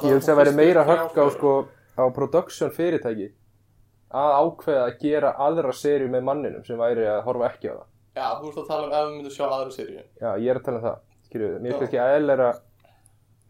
Ég 0.02 0.16
hugsa 0.16 0.34
að 0.34 0.40
væri 0.40 0.54
meira 0.56 0.84
högg 0.88 1.18
á, 1.20 1.26
sko, 1.36 1.52
á 2.00 2.04
production 2.16 2.72
fyrirtæki 2.74 3.28
að 4.12 4.34
ákveða 4.42 4.84
að 4.88 4.98
gera 5.04 5.32
aðra 5.46 5.74
serju 5.76 6.10
með 6.12 6.26
manninum 6.28 6.64
sem 6.68 6.80
væri 6.80 7.06
að 7.08 7.22
horfa 7.28 7.50
ekki 7.52 7.72
á 7.72 7.76
það. 7.76 7.88
Já, 8.12 8.26
þú 8.40 8.50
ert 8.50 8.60
að 8.62 8.70
tala 8.72 8.88
um 8.88 8.92
ef 8.92 9.06
við 9.06 9.14
myndum 9.16 9.36
sjá 9.36 9.46
aðra 9.48 9.76
seríu 9.76 10.02
Já, 10.02 10.30
ég 10.36 10.50
er 10.52 10.60
að 10.60 10.66
tala 10.66 10.80
um 10.80 10.86
það. 10.88 10.98
Skilju, 11.28 11.52
mér 11.64 11.76
finnst 11.76 11.86
ekki 11.88 12.02
aðeinslega, 12.04 12.50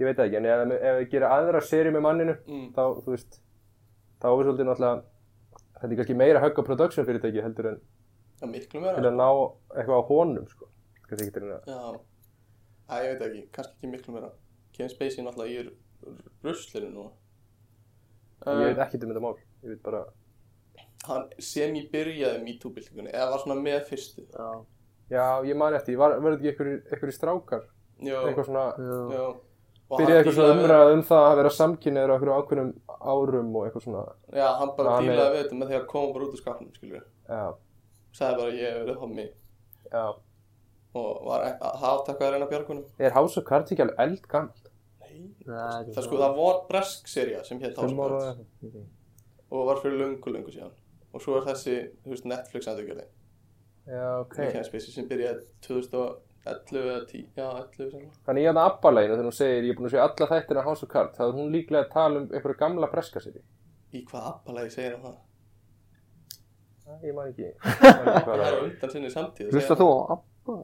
ég 0.02 0.10
veit 0.10 0.22
ekki, 0.26 0.38
en 0.38 0.50
ef, 0.52 0.74
ef 0.90 1.00
við 1.00 1.08
gera 1.16 1.32
aðra 1.38 1.62
serju 1.66 1.94
með 1.96 2.06
manninu, 2.06 2.36
mm. 2.46 2.68
þá, 2.76 2.84
þú 3.02 3.16
veist, 3.16 3.40
þá 4.22 4.28
er 4.32 4.44
svolítið 4.46 4.70
náttúrulega, 4.70 5.02
þetta 5.82 5.92
er 5.92 6.00
kannski 6.00 6.18
meira 6.18 6.42
högg 6.44 6.62
á 6.62 6.64
production 6.68 7.08
fyrirtæki 7.08 7.44
heldur 7.44 7.72
en 7.72 7.82
Já, 8.42 8.48
miklu 8.50 8.72
til 8.72 8.82
meira 8.82 9.10
að 9.10 9.18
ná 9.18 9.28
eitthvað 9.78 10.00
á 10.02 10.04
honum, 10.10 10.48
sko. 10.50 10.70
Kannski 11.08 11.28
ekki 11.28 11.36
til 11.36 11.52
að, 11.54 11.68
Já, 11.70 12.96
ég 13.06 13.12
veit 13.12 13.26
ekki, 13.28 13.44
kannski 13.58 13.76
ekki 13.78 13.92
miklu 13.92 14.16
meira. 14.16 14.32
Kevin 14.74 14.94
Spacey 14.94 15.26
náttúrulega 15.26 15.52
í 15.52 16.24
ruslinu 16.46 16.90
núna. 16.90 17.12
Ég 18.48 18.64
veit 18.72 18.80
uh, 18.80 18.84
ekki 18.88 19.02
um 19.02 19.12
þetta 19.12 19.24
mál. 19.28 19.36
Ég 19.62 19.76
veit 19.76 19.84
bara, 19.86 20.02
Hann 21.08 21.30
sem 21.42 21.74
ég 21.78 21.88
byrjaði 21.90 22.44
MeToo-byltingunni 22.46 23.10
eða 23.10 23.32
var 23.34 23.42
svona 23.42 23.58
með 23.58 23.88
fyrstu. 23.90 24.26
Já, 24.30 24.50
já, 25.10 25.24
ég 25.50 25.58
man 25.58 25.74
eftir, 25.78 25.98
var, 25.98 26.14
var 26.22 26.36
þetta 26.36 26.52
ekki 26.52 26.68
einhverjir, 26.94 27.16
strákar, 27.18 27.64
Jó, 28.02 28.20
eitthvað 28.26 28.50
svona, 28.50 28.68
já, 28.78 29.00
jó 29.18 29.26
Og 29.92 30.00
byrjaði 30.00 30.12
hann 30.16 30.22
eitthvað 30.22 30.36
svona 30.38 30.56
umræða 30.56 30.92
um 30.96 31.02
það 31.10 31.26
að 31.28 31.38
vera 31.42 31.52
samkynniður 31.58 32.12
á 32.12 32.16
einhverjum 32.16 32.40
ákveðnum 32.42 32.72
árum 33.12 33.56
og 33.60 33.66
eitthvað 33.68 33.84
svona, 33.86 34.04
Já, 34.40 34.48
hann 34.62 34.72
bara 34.78 34.94
dílaði 35.02 35.32
við 35.36 35.42
þetta 35.44 35.58
með 35.62 35.72
því 35.72 35.78
að 35.80 35.86
koma 35.92 36.14
bara 36.16 36.26
út 36.28 36.36
úr 36.38 36.42
skapnum, 36.42 36.72
skilur 36.78 37.04
já, 37.28 37.42
Sagði 38.12 38.38
bara 38.42 38.56
ég 38.56 38.68
hef 38.72 38.82
verið 38.86 39.00
hommi 39.02 39.26
já. 39.92 40.06
og 41.02 41.22
var 41.28 41.46
e- 41.48 41.58
að 41.62 41.78
haftakka 41.84 42.28
að 42.28 42.34
reyna 42.36 42.48
björgunum. 42.52 42.86
Er 43.00 43.12
House 43.16 43.40
of 43.40 43.46
Cards 43.48 43.72
ekki 43.72 43.86
alveg 43.86 44.00
eldgamalt? 44.06 44.72
Nei. 45.02 45.22
Nei, 45.46 45.92
Það 45.96 46.04
sko, 46.08 46.18
það 46.24 46.36
var 46.40 46.60
bresk 46.72 47.08
serja 47.08 47.44
sem 47.48 47.60
hétt 47.60 47.76
House 47.80 47.92
of 47.94 47.98
Cards. 48.00 48.42
eitthvað? 48.62 48.86
og 49.52 49.66
var 49.68 49.82
fyrir 49.84 50.00
löngu, 50.00 50.32
löngu 50.32 50.52
síðan. 50.54 50.72
Og 51.12 51.20
svo 51.24 51.36
er 51.36 51.48
þessi, 51.50 51.74
þú 52.06 52.14
veist, 52.14 52.26
Netflix 52.32 52.68
endurgerði 52.72 53.04
Já, 53.92 54.22
ok. 54.24 54.36
sem 54.80 55.08
byrjaði 55.10 55.44
2011 56.46 56.92
eða 56.92 57.06
10, 57.12 57.26
já, 57.38 57.48
11 57.48 57.92
sem 57.92 58.06
Þannig 58.28 58.46
ég 58.46 58.52
að 58.52 58.60
það 58.60 58.70
abbaleginu 58.72 59.18
þegar 59.18 59.30
hún 59.30 59.40
segir 59.40 59.64
ég 59.64 59.74
er 59.74 59.80
búin 59.80 59.90
að 59.90 59.96
segja 59.96 60.06
alla 60.08 60.30
þættina 60.32 60.66
House 60.68 60.86
of 60.86 60.92
Cards 60.92 61.18
þá 61.18 61.26
er 61.28 61.36
hún 61.38 61.52
líklega 61.54 61.84
að 61.86 61.92
tala 61.94 62.22
um 62.22 62.28
einhverja 62.32 62.62
gamla 62.64 62.92
breska 62.92 63.24
sér 63.24 63.42
Í 63.92 64.04
hvað 64.08 64.28
appalagi 64.32 64.74
segir 64.74 64.96
hann 64.96 65.04
það? 65.06 65.18
Ég 66.92 66.98
ekki, 66.98 67.08
ég 67.08 67.16
man 67.16 67.32
ekki 67.32 67.50
Það 68.28 68.32
það 68.32 68.46
er 68.48 68.62
undan 68.66 68.94
sinni 68.96 69.12
samtíð 69.14 69.54
Hlusta 69.54 69.78
þú 69.80 69.90
á 69.92 69.98
Abba? 70.18 70.62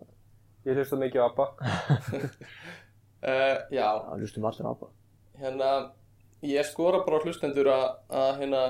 Ég 0.67 0.75
hlusta 0.75 0.97
mikið 0.99 1.21
á 1.23 1.27
Abba. 1.29 1.45
Uh, 3.23 3.55
já, 3.77 3.87
hlustum 4.17 4.47
allir 4.49 4.67
á 4.67 4.71
Abba. 4.73 4.89
Hérna 5.39 5.69
ég 6.43 6.67
skora 6.67 7.05
bara 7.05 7.21
á 7.21 7.23
hlustendur 7.23 7.69
að, 7.71 7.85
að 8.11 8.31
hérna, 8.41 8.63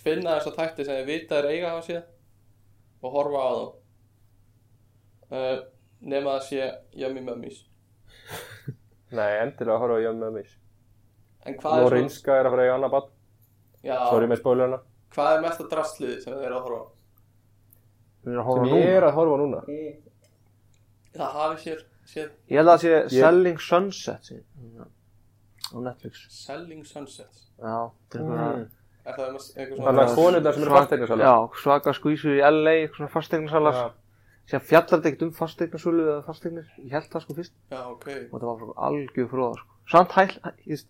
finna 0.00 0.38
þessa 0.38 0.54
þætti 0.56 0.86
sem 0.86 1.00
þið 1.02 1.10
vita 1.10 1.40
er 1.42 1.48
eiga 1.50 1.66
að 1.68 1.74
hafa 1.74 1.84
séð 1.90 3.04
og 3.04 3.18
horfa 3.18 3.42
á 3.44 3.50
þá. 3.52 3.66
Uh, 5.26 5.58
nema 6.00 6.36
að 6.36 6.44
sé 6.50 6.68
Yummy 6.96 7.22
Mummies. 7.24 7.64
Nei, 9.16 9.30
endilega 9.40 9.76
að 9.76 9.82
horfa 9.84 10.00
á 10.02 10.12
með 10.12 10.38
mig 10.40 10.54
en 11.46 11.54
hvað 11.54 11.72
er, 11.72 11.78
svona, 11.78 11.84
Lorinska 11.86 12.36
er 12.36 12.48
að 12.48 12.54
fara 12.56 12.66
í 12.66 12.70
annar 12.74 12.92
bann 12.92 13.08
já, 13.86 13.96
Sorry 14.10 14.28
með 14.30 14.40
spólarna 14.40 14.78
hvað 15.14 15.32
er 15.32 15.42
mesta 15.44 15.66
drastlið 15.70 16.14
sem 16.24 16.34
þið 16.34 16.46
eru 16.48 16.58
að 16.58 16.64
horfa 16.66 16.80
á? 16.82 16.86
Við 18.26 18.32
erum 18.32 18.42
að 18.42 18.48
horfa 18.50 18.64
Sem 18.64 18.72
nú 18.72 18.80
ég 18.82 18.96
er 18.96 19.06
að 19.06 19.16
horfa 19.16 19.36
núna. 19.40 19.60
Það 21.16 21.36
hafi 21.40 21.60
sér, 21.62 21.84
sér 22.10 22.32
Ég 22.50 22.58
held 22.58 22.66
að 22.66 22.72
það 22.72 22.82
sé 22.82 22.94
Ég- 22.96 23.12
Selling 23.14 23.60
Sunset 23.62 24.30
sí. 24.30 24.38
á 25.70 25.76
Netflix. 25.82 26.24
Selling 26.30 26.82
Sunsets. 26.86 27.46
Já, 27.56 27.76
þetta 28.10 28.18
er 28.18 28.26
einhverja 28.26 28.56
mm. 28.56 28.66
er 29.06 29.14
það 29.16 29.28
að 29.30 29.46
svona 29.86 30.08
konundar 30.18 30.56
sem 30.56 30.66
eru 30.66 30.74
fasteignarsala 30.74 31.30
Já, 31.30 31.36
svaka 31.62 31.94
skvísur 31.96 32.34
í 32.34 32.42
LA, 32.42 32.74
eitthvað 32.82 32.98
svona 32.98 33.14
fasteignasalar 33.14 33.78
Já. 33.78 33.86
Sem 34.46 34.62
fjallar 34.62 34.90
þetta 34.92 35.10
ekkert 35.10 35.24
um 35.26 35.32
fasteignasölu 35.36 36.04
eða 36.06 36.24
fasteignir, 36.26 36.66
ég 36.82 36.94
held 36.94 37.08
það 37.12 37.24
sko 37.24 37.38
fyrst. 37.38 37.54
Já, 37.72 37.80
ok. 37.90 38.08
Og 38.08 38.34
þetta 38.36 38.48
var 38.48 38.60
svona 38.62 38.88
algjör 38.88 39.30
fróða 39.32 39.60
sko. 39.60 39.78
samt 39.90 40.16
hæl, 40.16 40.28
ég 40.66 40.84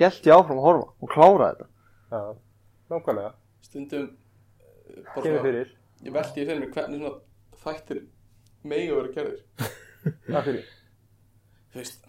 held 0.00 0.30
ég 0.30 0.34
áfram 0.36 0.60
að 0.60 0.66
horfa 0.68 0.90
og 1.00 1.14
klára 1.14 1.52
þetta. 1.52 1.70
Já, 2.10 2.22
nákvæmlega. 2.92 3.32
Stundum 3.68 4.10
bara 5.14 5.22
Kemur 5.22 5.38
svona, 5.38 5.46
fyrir. 5.48 5.72
Ég 6.04 6.18
veldi 6.18 6.42
ég 6.42 6.50
fyrir 6.50 6.60
mér 6.64 6.76
hvernig 6.76 7.00
svona 7.00 7.64
þættir 7.64 8.04
megi 8.62 8.92
að 8.92 9.00
vera 9.00 9.16
gerðir. 9.16 9.72
Takk 10.34 10.46
fyrir 10.50 10.68
þú 11.70 11.78
veist 11.78 12.06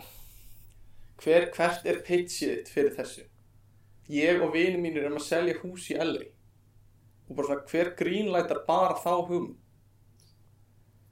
hver, 1.21 1.49
hvert 1.54 1.86
er 1.86 2.01
pitchið 2.06 2.54
þitt 2.56 2.71
fyrir 2.73 2.93
þessu? 2.97 3.25
Ég 4.12 4.41
og 4.41 4.54
vini 4.56 4.80
mínir 4.82 5.06
erum 5.06 5.19
að 5.19 5.27
selja 5.27 5.60
hús 5.62 5.88
í 5.93 5.97
LA 5.97 6.23
og 7.30 7.36
bara 7.38 7.47
svona 7.47 7.67
hver 7.69 7.91
greenlightar 7.99 8.63
bara 8.67 8.97
þá 8.99 9.13
hum 9.30 9.30
þú 9.30 9.41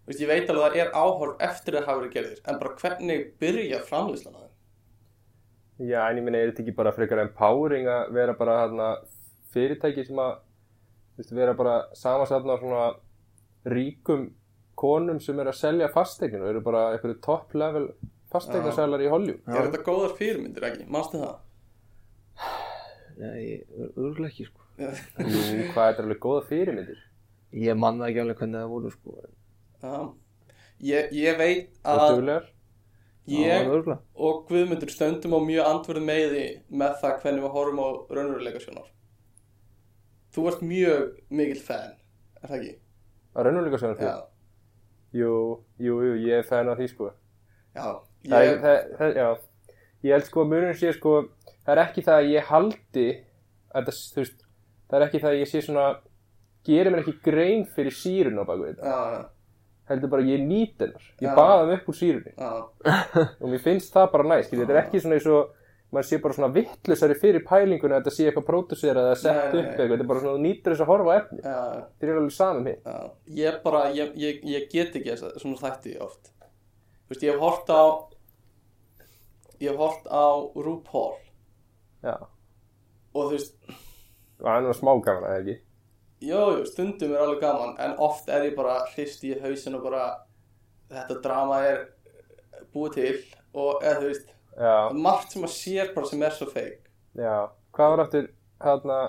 veist 0.09 0.23
ég 0.23 0.29
veit 0.31 0.49
alveg 0.49 0.65
að 0.65 0.75
það 0.75 0.83
er 0.83 0.91
áhorf 1.03 1.43
eftir 1.49 1.75
að 1.77 1.83
það 1.83 1.89
hafa 1.91 2.01
verið 2.01 2.15
gerðir 2.17 2.41
en 2.49 2.59
bara 2.63 2.75
hvernig 2.81 3.25
byrja 3.41 3.81
framlýslan 3.89 4.35
að 4.39 4.45
þeim 4.45 5.87
Já, 5.89 6.01
en 6.09 6.17
ég 6.19 6.25
minna, 6.25 6.39
er 6.43 6.49
þetta 6.51 6.63
ekki 6.65 6.75
bara 6.75 6.91
frekar 6.91 7.21
empowering 7.23 7.85
að 7.87 8.09
vera 8.17 8.33
bara 8.35 8.55
hérna 8.65 8.87
fyrirtæki 9.53 10.03
sem 10.09 10.17
að, 10.19 10.33
þú 11.15 11.21
veist, 11.21 11.35
vera 11.37 11.53
bara 11.55 11.75
samansatna 11.95 12.57
á 12.57 12.61
svona 12.61 12.81
ríkum 13.71 14.25
konum 14.79 15.21
sem 15.23 15.39
er 15.39 15.51
að 15.51 15.59
selja 15.59 15.87
fasteignir 15.93 16.43
og 16.43 16.51
eru 16.51 16.63
bara 16.65 16.81
einhverju 16.93 17.19
top 17.23 17.55
level 17.55 17.87
fasteignarsælar 18.31 19.01
í 19.01 19.09
Hollywood. 19.09 19.41
Já. 19.47 19.55
er 19.55 19.69
þetta 19.69 19.85
góðar 19.87 20.13
fyrirmyndir 20.19 20.67
ekki, 20.67 20.85
mannstu 20.91 21.23
það? 21.23 21.37
Nei, 23.19 23.43
örgulega 23.95 24.29
ekki 24.31 24.47
sko 24.47 24.67
Jú, 24.79 25.63
hvað 25.73 25.89
er 25.93 26.03
alveg 26.03 26.21
góða 26.23 26.43
fyrirmyndir? 26.51 27.01
ég 27.55 27.75
manna 27.79 28.07
ekki 28.11 28.21
alveg 28.21 28.37
hvernig 28.43 28.61
það 28.61 28.73
voru 28.75 28.91
sko 28.93 29.15
Já. 29.83 29.93
Ég, 30.79 31.11
ég 31.11 31.37
veit 31.39 31.75
að 31.83 32.47
ég 33.29 33.67
og 34.15 34.45
Guðmundur 34.49 34.89
stöndum 34.91 35.35
á 35.35 35.39
mjög 35.43 35.67
andverð 35.67 36.05
meiði 36.07 36.45
með 36.71 36.95
það 37.01 37.19
hvernig 37.23 37.43
við 37.45 37.55
horfum 37.55 37.81
á 37.83 37.87
raunveruleika 38.15 38.61
sjónar 38.63 38.87
Þú 40.33 40.45
ert 40.51 40.61
mjög 40.65 41.05
mikill 41.33 41.61
fan, 41.65 41.95
er 42.39 42.51
það 42.51 42.57
ekki? 42.59 42.73
Að 43.35 43.47
raunveruleika 43.47 43.81
sjónum 43.81 43.99
því? 43.99 44.09
Já, 44.09 44.17
Jú, 45.19 45.31
jú, 45.81 45.95
jú, 46.05 46.11
ég 46.27 46.43
er 46.43 46.45
fan 46.45 46.69
af 46.69 46.77
því 46.77 46.87
sko. 46.91 47.09
já 47.73 47.87
Það 48.29 48.43
ég, 48.43 48.51
er, 48.51 48.59
það, 48.61 48.91
það, 48.99 49.15
já, 49.15 49.29
ég 50.05 50.13
held 50.13 50.27
sko 50.27 50.43
að 50.43 50.49
munum 50.51 50.75
sé 50.77 50.91
sko, 50.93 51.13
það 51.63 51.73
er 51.73 51.81
ekki 51.85 52.03
það 52.05 52.19
að 52.19 52.29
ég 52.33 52.49
haldi, 52.49 53.05
að 53.71 53.89
það, 53.89 53.99
veist, 54.19 54.45
það 54.89 54.97
er 54.99 55.05
ekki 55.07 55.21
það 55.23 55.31
að 55.31 55.39
ég 55.39 55.49
sé 55.49 55.61
svona, 55.65 55.85
gerir 56.67 56.91
mér 56.93 57.01
ekki 57.05 57.15
grein 57.25 57.63
fyrir 57.77 57.95
sírun 57.95 58.41
á 58.41 58.43
baku 58.43 58.67
þetta. 58.67 58.91
Já, 58.91 59.29
heldur 59.89 60.11
bara 60.11 60.25
ég 60.25 60.43
nýt 60.45 60.81
hennar. 60.83 61.07
Ég 61.19 61.29
Já. 61.29 61.35
baða 61.37 61.55
hann 61.61 61.71
upp 61.75 61.87
úr 61.89 61.97
sírunni. 61.97 62.33
Já, 62.37 62.51
og 63.41 63.47
mér 63.49 63.63
finnst 63.63 63.95
það 63.95 64.11
bara 64.13 64.27
næst 64.33 64.53
þetta 64.53 64.75
er 64.75 64.81
ekki 64.83 65.01
svona 65.03 65.17
eins 65.17 65.29
og 65.33 65.55
maður 65.89 66.07
sé 66.09 66.19
bara 66.21 66.37
svona 66.37 66.51
vittlusari 66.53 67.15
fyrir 67.17 67.45
pælinguna 67.47 67.97
að 67.97 68.03
þetta 68.03 68.15
sé 68.15 68.27
eitthvað 68.29 68.47
pródusera 68.49 69.05
eða 69.07 69.15
sett 69.17 69.39
upp 69.47 69.55
eitthvað. 69.63 69.93
Þetta 69.95 70.05
er 70.05 70.11
bara 70.11 70.23
svona 70.23 70.35
þú 70.35 70.43
nýtur 70.45 70.75
þess 70.75 70.85
að 70.85 70.91
horfa 70.93 71.15
efni 71.23 71.41
þetta 71.41 72.09
er 72.09 72.13
alveg 72.19 72.35
samum 72.35 72.69
hitt. 72.69 72.83
Já. 72.85 72.99
Ég 73.39 73.59
bara, 73.65 73.83
ég, 73.97 74.11
ég, 74.21 74.43
ég 74.45 74.69
get 74.69 74.99
ekki 74.99 75.13
þess 75.15 75.25
að 75.29 75.39
svona 75.43 75.61
þætti 75.63 75.95
oft. 76.05 76.31
Þú 76.39 77.15
veist, 77.15 77.25
ég 77.25 77.33
hef 77.33 77.45
hort 77.47 77.73
á 77.73 77.83
Ég 79.59 79.73
hef 79.73 79.79
hort 79.81 80.05
á 80.07 80.27
RuPaul. 80.55 81.17
Já. 82.05 82.15
Og 83.11 83.25
þú 83.25 83.31
veist, 83.33 83.57
og 84.39 84.47
hann 84.47 84.69
var 84.69 84.77
smá 84.77 84.91
gaman 85.03 85.25
að 85.27 85.39
ekki 85.41 85.55
Jú, 86.19 86.39
jú, 86.57 86.65
stundum 86.67 87.13
er 87.15 87.23
alveg 87.23 87.43
gaman 87.43 87.77
en 87.79 87.95
oft 88.03 88.27
er 88.31 88.49
ég 88.49 88.57
bara 88.57 88.81
hrist 88.93 89.23
í 89.23 89.31
hausin 89.39 89.77
og 89.77 89.85
bara 89.87 90.03
þetta 90.91 91.19
drama 91.23 91.61
er 91.67 91.85
búið 92.73 92.97
til 92.97 93.13
og 93.55 93.83
eða 93.85 94.01
þú 94.01 94.09
veist 94.09 94.33
já, 94.57 94.73
margt 95.07 95.35
sem 95.35 95.47
að 95.47 95.55
sér 95.55 95.93
bara 95.95 96.09
sem 96.09 96.25
er 96.27 96.35
svo 96.35 96.49
feik. 96.51 96.89
Já. 97.15 97.47
Hvað 97.75 97.93
var 97.93 98.03
aftur 98.03 98.27
hérna 98.63 98.99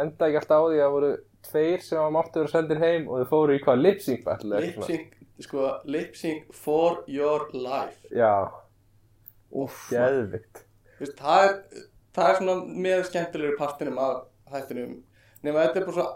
enda 0.00 0.28
ekki 0.28 0.40
alltaf 0.40 0.64
á 0.64 0.68
því 0.70 0.80
að 0.84 0.94
voru 0.94 1.10
tveir 1.48 1.84
sem 1.84 2.00
að 2.00 2.14
máttu 2.16 2.42
vera 2.42 2.52
sendir 2.52 2.80
heim 2.82 3.08
og 3.08 3.22
þau 3.22 3.30
fóru 3.32 3.56
í 3.56 3.62
hvað 3.64 3.82
lip-sync 3.84 4.24
battle. 4.26 4.62
Lip-sync, 4.64 5.18
sko, 5.44 5.68
lip-sync 5.88 6.48
for 6.56 7.02
your 7.10 7.48
life. 7.54 8.00
Já, 8.14 8.48
veist, 10.98 11.20
það 11.20 11.52
það 12.16 12.30
er 12.30 12.40
svona 12.40 12.56
með 12.86 13.04
skemmtilegri 13.10 13.58
partinum 13.60 14.00
af 14.02 14.24
hættinum. 14.52 14.96
Nema 15.44 15.66
þetta 15.66 15.80
er 15.80 15.86
bara 15.86 15.98
svo 15.98 16.08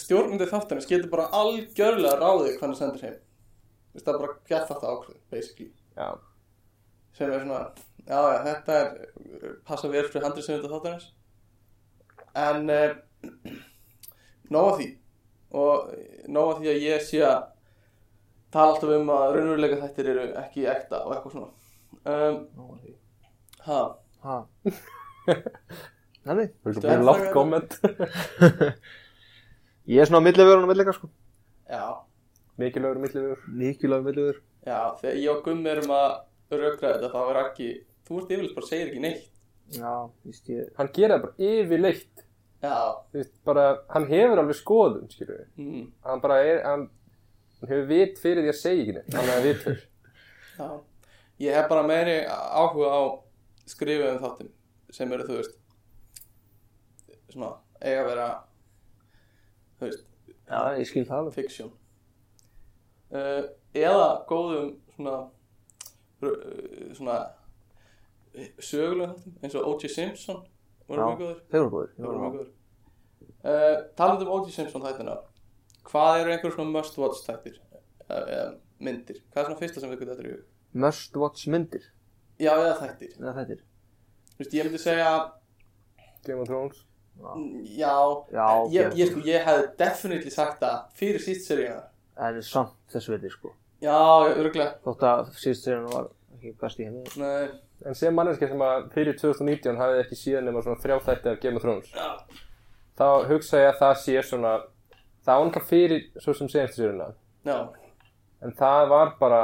stjórnandi 0.00 0.48
þáttanum 0.50 0.86
getur 0.88 1.10
bara 1.12 1.28
algjörlega 1.36 2.18
ráðið 2.20 2.58
hvernig 2.60 2.78
sendir 2.78 3.04
heim. 3.06 3.16
Þú 3.90 3.98
veist, 3.98 4.06
það 4.06 4.14
er 4.14 4.24
bara 4.24 4.36
gett 4.50 4.68
þetta 4.70 4.92
ákveð 4.94 5.20
basically. 5.34 5.70
Já, 5.96 6.08
sem 7.18 7.32
er 7.32 7.44
svona, 7.44 7.62
já, 8.06 8.20
já, 8.20 8.38
þetta 8.46 8.76
er 8.80 9.56
passa 9.66 9.90
vel 9.90 10.04
fyrir 10.06 10.26
handrið 10.28 10.46
sem 10.46 10.60
þetta 10.60 10.74
þáttanins 10.74 11.08
en 12.40 12.70
uh, 12.70 13.54
nóg 14.54 14.68
að 14.68 14.76
því. 14.80 14.90
Og 15.60 15.88
nóg 16.30 16.52
að 16.52 16.60
því 16.60 16.70
að 16.70 16.84
ég 16.86 17.08
sé 17.08 17.24
að 17.26 17.40
tala 18.54 18.74
alltaf 18.74 18.92
um 18.94 19.10
að 19.14 19.32
raunveruleika 19.34 19.80
þættir 19.82 20.12
eru 20.12 20.28
ekki 20.44 20.68
ekta 20.70 21.02
og 21.06 21.16
eitthvað 21.16 21.34
svona. 21.34 21.50
Um, 22.10 22.36
ha, 23.66 23.80
Ha. 24.20 24.34
Nei, 26.30 26.46
þú 26.62 26.70
veist 26.70 26.82
bara 26.84 26.94
ert 26.94 27.06
látt 27.08 27.24
það- 27.24 27.32
komment 27.34 27.70
ég 29.90 30.00
er 30.00 30.06
svona 30.08 30.20
á 30.22 30.26
millivörun 30.28 30.64
og 30.66 30.70
millega 30.70 30.92
sko. 30.94 31.08
já. 31.70 31.84
Mikilvægur 32.60 32.98
millivegur 33.00 33.38
Mikilvæg 33.48 34.02
millivör. 34.04 34.36
Já, 34.66 34.80
þegar 35.00 35.16
ég 35.16 35.30
og 35.32 35.44
Gummi 35.46 35.70
erum 35.70 35.92
að 35.96 36.10
rökra 36.52 36.90
þetta 36.98 37.08
þá 37.14 37.20
er 37.30 37.38
ekki, 37.44 37.68
þú 38.06 38.18
ert 38.20 38.32
yfirleitt 38.34 38.54
bara 38.58 38.66
segir 38.68 38.90
ekki 38.90 39.00
neitt. 39.00 39.28
Já, 39.72 39.92
víst 40.26 40.50
ég. 40.52 40.66
Hann 40.76 40.90
gera 40.92 41.16
það 41.16 41.22
bara 41.24 41.48
yfirleitt. 41.48 42.24
Já, 42.60 42.74
Þú 43.08 43.16
veist, 43.22 43.32
bara, 43.48 43.64
hann 43.94 44.06
hefur 44.10 44.42
alveg 44.42 44.58
skoðun, 44.58 45.06
skilur 45.08 45.38
við 45.38 45.46
mm, 45.64 45.84
Hann 46.04 46.20
bara 46.20 46.36
er, 46.44 46.58
hann, 46.66 46.82
hann 47.62 47.70
hefur 47.72 47.86
vit 47.88 48.18
fyrir 48.20 48.44
því 48.44 48.52
að 48.52 48.58
segja 48.60 48.82
ekki 48.84 48.96
neitt. 48.98 49.14
Hann 49.16 49.30
er 49.32 49.42
vit 49.46 49.62
fyrir 49.64 49.86
já. 50.58 50.68
Ég 51.40 51.56
hef 51.56 51.70
bara 51.72 51.86
meiri 51.88 52.18
áhuga 52.28 52.90
á 52.92 53.00
skrifuðum 53.72 54.20
þáttum 54.20 54.50
sem 54.92 55.12
eru, 55.16 55.24
þú 55.24 55.38
veist 55.40 55.56
svona, 57.34 57.50
eiga 57.80 58.04
að 58.04 58.08
vera 58.12 58.28
þú 59.80 59.88
veist, 59.88 60.06
Já, 60.50 60.60
ég 60.80 60.88
skil 60.90 61.04
það 61.06 61.18
alveg. 61.20 61.36
fiksjón 61.38 61.72
uh, 63.14 63.42
eða 63.78 64.08
góðum 64.30 64.72
svona 64.96 65.16
uh, 66.22 66.94
svona 66.98 67.18
sögulegum 68.62 69.14
þáttum 69.14 69.44
eins 69.46 69.56
og 69.58 69.68
O.J. 69.72 69.90
Simpson 69.94 70.40
voru 70.90 71.06
mjög 71.06 71.20
góður 71.22 71.38
Þeir 71.50 71.62
voru 71.64 71.70
góður. 71.76 71.92
Voru 72.04 72.20
mjög 72.24 72.34
góður. 72.36 72.50
Uh, 73.40 73.76
talandi 73.98 74.26
um 74.26 74.32
O.J. 74.36 74.52
Simpson 74.56 74.84
þættina, 74.84 75.16
hvað 75.88 76.20
eru 76.20 76.34
einhver 76.34 76.54
svona 76.54 76.74
must 76.74 76.98
watch 77.00 77.24
þættir, 77.26 77.56
eða 78.10 78.44
myndir? 78.82 79.22
Hvað 79.30 79.42
er 79.42 79.48
svona 79.48 79.60
fyrsta 79.62 79.82
sem 79.82 79.92
við 79.92 80.02
getum 80.02 80.12
þetta 80.14 80.26
í 80.28 80.34
hug? 80.34 80.44
Must 80.84 81.18
watch 81.22 81.48
myndir. 81.50 81.86
Já, 82.40 82.52
eða 82.52 82.76
þættir. 82.82 83.16
Eða 83.20 83.34
þættir. 83.40 83.64
Þú 84.34 84.42
veist, 84.44 84.54
ég 84.56 84.68
myndi 84.68 84.82
segja, 84.82 85.10
Game 86.26 86.42
of 86.44 86.48
Thrones 86.50 86.84
mm, 87.18 87.64
já, 87.78 87.94
Já, 88.32 88.46
ég, 88.72 88.86
ok. 88.86 88.98
ég, 88.98 89.10
sko, 89.10 89.24
ég 89.26 89.44
hefði 89.48 89.66
definitely 89.80 90.30
sagt 90.34 90.60
það 90.62 90.78
fyrir 91.00 91.20
síst 91.24 91.48
seríuna. 91.50 91.82
En 92.20 92.42
samt 92.44 92.76
þessu 92.92 93.14
veitir 93.14 93.32
sko. 93.34 93.54
Já, 93.80 93.96
örgulega. 94.36 94.74
Þótt 94.84 95.04
að 95.08 95.30
síðust 95.40 95.64
serien 95.64 95.86
var 95.88 96.10
ekki 96.36 96.54
best 96.60 96.80
í 96.80 96.84
henni. 96.88 97.04
Nei, 97.16 97.50
En 97.88 97.94
sem 97.96 98.12
manneski 98.12 98.44
sem 98.44 98.60
að 98.60 98.90
fyrir 98.92 99.14
2019 99.16 99.78
hafið 99.80 100.02
ekki 100.02 100.16
síðan 100.20 100.44
nema 100.50 100.60
svona 100.60 100.82
þrjá 100.82 100.98
þætti 101.06 101.30
af 101.30 101.38
Game 101.40 101.56
of 101.56 101.62
Thrones 101.64 101.86
já, 101.94 102.08
Þá 103.00 103.06
hugsa 103.30 103.62
ég 103.62 103.70
að 103.70 103.78
það 103.80 103.94
sé 104.02 104.16
svona 104.28 104.50
Það 105.24 105.38
náttúrulega 105.46 105.68
fyrir 105.70 106.02
svo 106.20 106.34
sem 106.36 106.50
senstu 106.52 106.82
séruna 106.82 107.06
já, 107.48 107.56
En 108.44 108.52
það 108.58 108.82
var 108.92 109.14
bara 109.22 109.40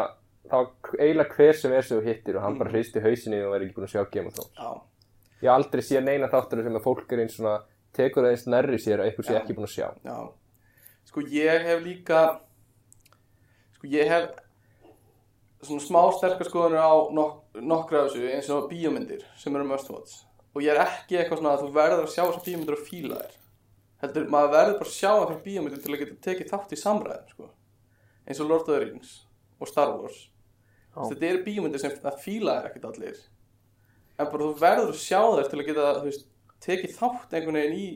Það 0.51 0.67
var 0.67 1.01
eiginlega 1.01 1.39
hver 1.39 1.57
sem 1.63 1.73
er 1.79 1.89
sem 1.89 1.97
þú 1.97 2.05
hittir 2.11 2.37
og 2.37 2.45
hann 2.45 2.59
bara 2.61 2.75
hristi 2.75 3.01
hausinni 3.07 3.41
og 3.41 3.55
væri 3.57 3.71
ekki 3.71 3.79
búin 3.79 3.89
að 3.89 3.95
sjá 3.97 4.05
Game 4.13 4.29
of 4.29 4.37
Thrones 4.37 4.61
já, 4.61 4.69
Ég 5.43 5.51
haf 5.51 5.59
aldrei 5.61 5.85
séð 5.85 6.05
neina 6.07 6.31
þáttur 6.33 6.65
sem 6.65 6.79
að 6.79 6.85
fólk 6.87 7.13
er 7.13 7.23
eins 7.25 7.37
svona 7.37 7.59
tekur 7.97 8.27
aðeins 8.27 8.47
nærri 8.49 8.79
sér 8.81 9.03
að 9.03 9.11
eitthvað 9.11 9.29
sé 9.29 9.35
Já. 9.35 9.39
ekki 9.41 9.57
búin 9.57 9.69
að 9.69 9.75
sjá 9.75 9.87
já. 10.05 10.17
Sko, 11.07 11.23
ég 11.33 11.67
hef 11.69 11.83
líka, 11.85 12.23
sko, 13.77 13.89
ég 13.93 14.11
hef 14.11 14.31
svona 15.65 15.85
smá 15.85 16.01
sterkar 16.17 16.49
skoðanir 16.49 16.83
á 16.85 16.95
nok 17.15 17.61
nokkra 17.63 18.05
af 18.05 18.13
þessu 18.13 18.31
eins 18.33 18.49
og 18.53 18.69
bíómyndir 18.71 19.25
sem 19.41 19.55
eru 19.57 19.67
must 19.69 19.91
watch 19.93 20.23
og 20.55 20.65
ég 20.65 20.73
er 20.73 20.83
ekki 20.85 21.19
eitthvað 21.19 21.41
svona 21.41 21.55
að 21.57 21.65
þú 21.65 21.71
verður 21.77 22.05
að 22.05 22.13
sjá 22.13 22.23
þessar 22.25 22.45
bíómyndir 22.47 22.77
og 22.77 22.87
fíla 22.87 23.21
þér 23.23 23.37
heldur, 24.05 24.29
maður 24.33 24.53
verður 24.57 24.79
bara 24.81 24.91
að 24.91 24.97
sjá 24.97 25.13
þessar 25.13 25.41
bíómyndir 25.47 25.83
til 25.85 25.95
að 25.95 26.03
geta 26.03 26.19
tekið 26.27 26.53
þátt 26.53 26.75
í 26.77 26.81
samræðum 26.81 27.33
sko. 27.33 27.49
eins 28.27 28.43
og 28.43 28.51
Lord 28.51 28.67
of 28.67 28.73
the 28.73 28.83
Rings 28.85 29.15
og 29.61 29.71
Star 29.73 29.95
Wars 29.97 30.21
þetta 30.97 31.31
eru 31.31 31.43
bíómyndir 31.47 31.83
sem 31.83 31.97
það 32.03 32.21
fíla 32.25 32.59
þér 32.59 32.71
ekkert 32.71 32.89
allir 32.93 33.25
en 34.17 34.31
bara 34.33 34.49
þú 34.49 34.53
verður 34.61 34.93
að 34.95 35.01
sjá 35.03 35.21
þér 35.21 35.51
til 35.51 35.61
að 35.61 35.69
geta 35.71 35.87
veist, 36.05 36.27
tekið 36.67 36.97
þátt 36.97 37.37
einhvern 37.37 37.61
veginn 37.61 37.79
í 37.81 37.89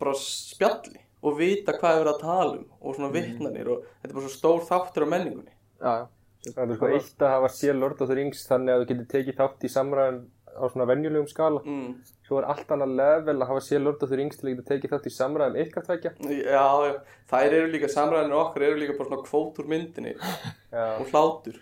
bara 0.00 0.16
spjalli 0.20 1.02
og 1.26 1.38
vita 1.40 1.74
hvað 1.76 1.94
er 1.94 2.02
verið 2.02 2.12
að 2.12 2.22
tala 2.22 2.58
um 2.58 2.66
og 2.80 2.96
svona 2.98 3.14
vitnanir 3.14 3.72
og 3.72 3.86
þetta 3.88 4.10
er 4.10 4.18
bara 4.18 4.26
svo 4.26 4.34
stór 4.34 4.66
þáttur 4.68 5.06
á 5.08 5.12
menningunni 5.14 5.52
Já, 5.80 5.92
já. 5.92 6.06
Það 6.46 6.62
er 6.62 6.78
sko 6.78 6.88
eitt 6.94 7.22
að 7.26 7.32
hafa 7.34 7.48
séð 7.50 7.78
Lord 7.80 8.02
of 8.02 8.10
the 8.10 8.16
Rings 8.16 8.44
þannig 8.46 8.74
að 8.74 8.82
þú 8.82 8.88
getur 8.90 9.08
tekið 9.14 9.38
þátt 9.40 9.64
í 9.66 9.70
samræðan 9.72 10.20
á 10.56 10.64
svona 10.72 10.86
venjulegum 10.88 11.30
skala 11.30 11.62
mm. 11.64 11.88
Svo 12.26 12.40
er 12.40 12.46
allt 12.50 12.70
annað 12.74 12.94
level 12.98 13.36
að 13.36 13.50
hafa 13.50 13.62
séð 13.66 13.82
Lord 13.84 14.04
of 14.04 14.12
the 14.12 14.18
Rings 14.20 14.38
til 14.38 14.46
að 14.48 14.52
geta 14.54 14.68
tekið 14.70 14.94
þátt 14.94 15.08
í 15.08 15.14
samræðum 15.16 15.58
ykkar 15.64 15.86
tvekja 15.88 16.12
Já, 16.36 16.68
já, 16.86 16.92
þær 17.32 17.56
eru 17.58 17.72
líka 17.72 17.90
samræðinir 17.92 18.38
okkar 18.42 18.66
eru 18.68 18.80
líka 18.82 18.96
bara 18.98 19.10
svona 19.10 19.26
kvót 19.26 19.60
úr 19.62 19.72
myndinni 19.72 20.14
Já. 20.14 20.86
og 21.00 21.10
hlátur 21.10 21.58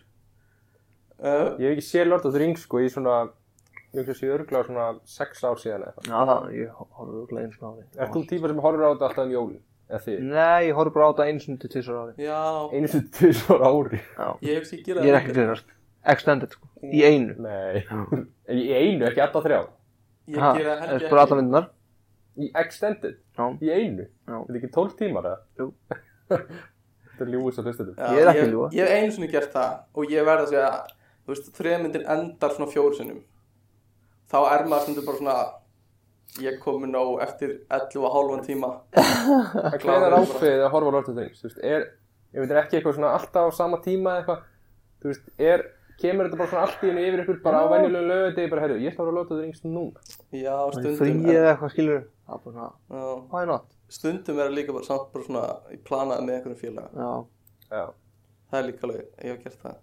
uh, 1.22 1.54
Ég 1.62 1.64
hef 1.64 1.72
ekki 1.72 1.86
séð 1.88 2.10
Lord 2.10 2.28
of 2.28 2.36
the 2.36 2.44
Rings 2.44 2.66
sko 2.66 2.82
í 2.84 2.92
svona 2.92 3.22
ég 3.94 4.00
hugsa 4.02 4.16
sér 4.18 4.34
örgla 4.38 4.62
svona 4.66 4.86
6 5.14 5.44
ár 5.48 5.60
síðan 5.62 5.84
eða. 5.88 6.02
Já, 6.08 6.16
það, 6.30 6.48
ég 6.58 6.80
horfður 6.80 7.20
úrlega 7.22 7.46
eins 7.46 7.60
og 7.60 7.64
á 7.64 7.70
því. 7.74 7.84
Er 7.98 8.10
þú 8.14 8.24
típa 8.32 8.50
sem 8.50 8.60
horfur 8.64 8.84
á 8.84 8.90
þetta 8.90 9.08
alltaf 9.08 9.24
um 9.24 9.32
jólin? 9.34 9.62
Nei, 10.24 10.66
ég 10.68 10.74
horfður 10.78 10.94
bara 10.96 11.06
á 11.06 11.10
þetta 11.12 11.28
eins 11.30 11.46
og 11.48 11.64
tísar 11.74 12.00
ári. 12.00 12.14
Já, 12.24 12.40
Einu 12.74 12.90
sem 12.90 13.06
tvisvar 13.18 13.64
ári? 13.68 14.02
Já. 14.02 14.28
ég 14.48 14.58
hef 14.58 14.68
sér 14.70 14.84
gera 14.88 15.04
Ég 15.06 15.12
er 15.14 15.20
ekki 15.20 15.36
greinast. 15.36 15.72
Extended, 16.14 16.52
sko. 16.56 16.68
Í 16.84 17.04
einu. 17.04 17.36
Nei. 17.40 17.84
í 18.52 18.66
einu, 18.74 19.08
ekki 19.08 19.24
alltaf 19.24 19.46
þrjá? 19.46 19.62
Ég 20.34 20.40
Ha, 20.40 20.52
gera 20.56 20.76
það 20.80 20.92
helgi 20.94 21.04
er 21.06 21.14
bara 21.14 21.26
alla 21.28 21.40
myndunar. 21.40 21.70
Í 22.34 22.50
extended? 22.64 23.18
Já. 23.38 23.46
Í 23.60 23.72
einu? 23.72 24.08
Já. 24.26 24.36
Er 24.40 24.46
þetta 24.48 24.60
ekki 24.60 24.72
12 24.74 24.96
tímar 25.00 25.28
eða? 25.30 25.40
Jú. 25.60 25.70
þetta 27.14 27.26
er 27.26 27.30
ljúis 27.30 27.58
að 27.60 27.68
hlusta 27.70 27.86
Já, 27.94 28.08
Ég 28.10 28.20
er 28.24 28.30
ekki 28.32 28.44
að 28.48 28.74
ég, 28.74 28.88
hef 28.88 28.98
einu 28.98 29.14
sinni 29.14 29.30
gert 29.30 29.52
það 29.54 29.74
og 29.94 30.12
ég 30.12 30.26
verð 30.26 30.44
að 30.44 30.50
segja 30.52 30.70
þú 31.24 31.32
veist, 31.34 31.50
þriðmyndin 31.58 32.06
endar 32.14 32.54
svona 32.54 32.70
fjóru 32.72 32.98
sinnum 32.98 33.20
þá 34.34 34.38
er 34.50 34.64
maður 34.66 34.86
stundur 34.88 35.06
bara 35.06 35.20
svona 35.20 35.36
ég 36.42 36.58
komi 36.62 36.90
nóg 36.90 37.22
eftir 37.22 37.54
11 37.70 38.02
og 38.02 38.16
hálfan 38.16 38.42
tíma 38.48 38.72
En 38.98 39.78
hvað 39.84 40.08
er 40.08 40.16
ákveðið 40.18 40.64
að 40.64 40.72
horfa 40.74 40.90
á 40.90 40.94
Lord 40.96 41.08
of 41.08 41.14
the 41.14 41.22
Rings? 41.22 41.38
Þú 41.42 41.48
veist, 41.48 41.60
er, 41.62 41.86
ég 42.34 42.42
veit 42.42 42.58
ekki 42.64 42.80
eitthvað 42.80 42.98
svona 42.98 43.14
alltaf 43.14 43.46
á 43.46 43.50
sama 43.54 43.78
tíma 43.84 44.16
eða 44.16 44.24
eitthvað 44.24 44.42
Þú 45.04 45.12
veist, 45.12 45.28
er, 45.52 45.64
kemur 46.00 46.26
þetta 46.26 46.40
bara 46.40 46.50
svona 46.50 46.64
allt 46.66 46.82
í 46.82 46.90
henni 46.90 47.06
yfir 47.06 47.22
ykkur 47.22 47.38
bara 47.44 47.62
á 47.62 47.64
venjulegu 47.70 48.10
lögði 48.10 48.48
bara, 48.50 48.64
herru, 48.64 48.80
ég 48.82 48.90
ætla 48.90 49.04
að 49.04 49.06
horfa 49.06 49.14
á 49.14 49.18
Lord 49.20 49.30
of 49.30 49.38
the 49.38 49.44
Rings 49.44 49.62
núna 49.62 50.02
Já, 50.34 50.56
Það 50.58 50.66
er 50.66 50.80
stundum 50.80 50.98
frí 50.98 51.36
eða 51.38 51.52
eitthvað, 51.52 51.74
skilur. 51.76 52.02
Það 52.26 53.40
er 53.44 53.50
not? 53.52 53.70
stundum 53.94 54.40
er 54.40 54.48
það 54.48 54.56
líka 54.58 54.74
bara 54.74 54.86
samt 54.88 55.12
bara 55.12 55.26
svona 55.26 55.44
í 55.74 55.78
planaði 55.86 56.26
með 56.26 56.38
einhverjum 56.38 56.60
félaga 56.60 57.04
Já. 57.04 57.10
Já, 57.68 57.84
það 58.50 58.58
er 58.60 58.66
líka 58.68 58.86
alveg, 58.88 59.04
ég 59.20 59.30
hef 59.30 59.44
gert 59.44 59.60
það 59.62 59.76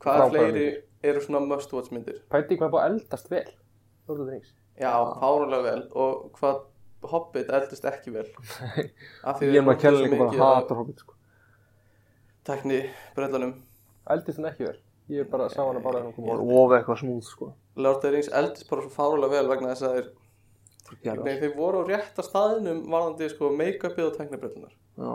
hvað 0.00 0.20
Frábærar 0.20 0.30
fleiri 0.34 0.66
eru 1.02 1.20
svona 1.24 1.40
must 1.46 1.72
watch 1.72 1.92
myndir. 1.94 2.20
Pæti 2.32 2.58
hvað 2.60 2.74
búið 2.74 2.82
að 2.84 2.90
eldast 2.94 3.30
vel 3.32 3.46
já, 4.80 4.92
fárulega 5.20 5.62
vel. 5.62 5.82
Og 5.94 6.28
hvað 6.38 6.60
Hobbit 7.10 7.48
eldist 7.48 7.86
ekki 7.88 8.12
vel. 8.12 8.26
Af 9.28 9.38
því 9.40 9.46
Ég 9.48 9.56
er 9.56 9.64
maður 9.64 9.78
að 9.78 9.82
kella 9.86 10.00
líka 10.04 10.16
bara 10.20 10.30
mikið 10.34 10.42
hatar 10.44 10.76
hobbit, 10.76 10.98
sko. 11.00 11.14
tekni 12.44 12.80
brellanum 13.16 13.54
Eldist 14.12 14.40
hann 14.40 14.48
ekki 14.50 14.66
vel? 14.66 14.76
Ég 15.10 15.30
bara 15.30 15.46
sá 15.48 15.62
hann 15.62 15.78
að 15.78 15.86
bara 15.86 16.02
of 16.04 16.74
eitthvað 16.76 17.00
smúð, 17.00 17.22
sko. 17.24 17.48
Lord 17.80 17.96
of 17.96 18.02
the 18.04 18.10
Rings 18.12 18.28
eldist 18.28 18.68
bara 18.68 18.84
svo 18.84 18.92
fárulega 18.92 19.38
vel 19.38 19.48
vegna 19.48 19.72
þess 19.72 19.86
að 19.88 19.96
þeir, 19.96 20.10
Gerðu 21.06 21.24
nei, 21.24 21.38
þeir 21.40 21.56
voru 21.56 21.80
á 21.80 21.88
rétta 21.88 22.24
staðinum 22.26 22.84
varðandi 22.90 23.30
sko 23.32 23.50
make-upið 23.54 24.08
og 24.10 24.16
teknibrellunar 24.18 24.72
Já. 25.00 25.12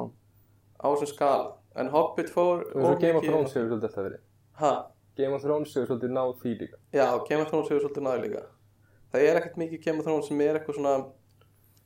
á 0.81 0.85
þessum 0.87 1.11
skala. 1.11 1.53
En 1.75 1.89
Hobbit 1.91 2.31
fór 2.31 2.63
Og 2.71 2.97
svo 2.97 4.73
Game 5.15 5.35
of 5.35 5.43
Thrones 5.43 5.75
hefur 5.75 5.91
svolítið 5.91 6.15
náð 6.15 6.33
því 6.41 6.55
líka. 6.61 6.79
Já, 6.95 7.07
Game 7.29 7.43
of 7.43 7.51
Thrones 7.51 7.69
hefur 7.71 7.85
svolítið 7.85 8.07
náðu 8.07 8.23
líka. 8.25 8.41
Það 9.13 9.27
er 9.29 9.39
ekkert 9.39 9.61
mikið 9.61 9.85
Game 9.85 10.01
of 10.01 10.07
Thrones 10.07 10.27
sem 10.31 10.41
er 10.43 10.59
eitthvað 10.59 10.79
svona 10.79 10.95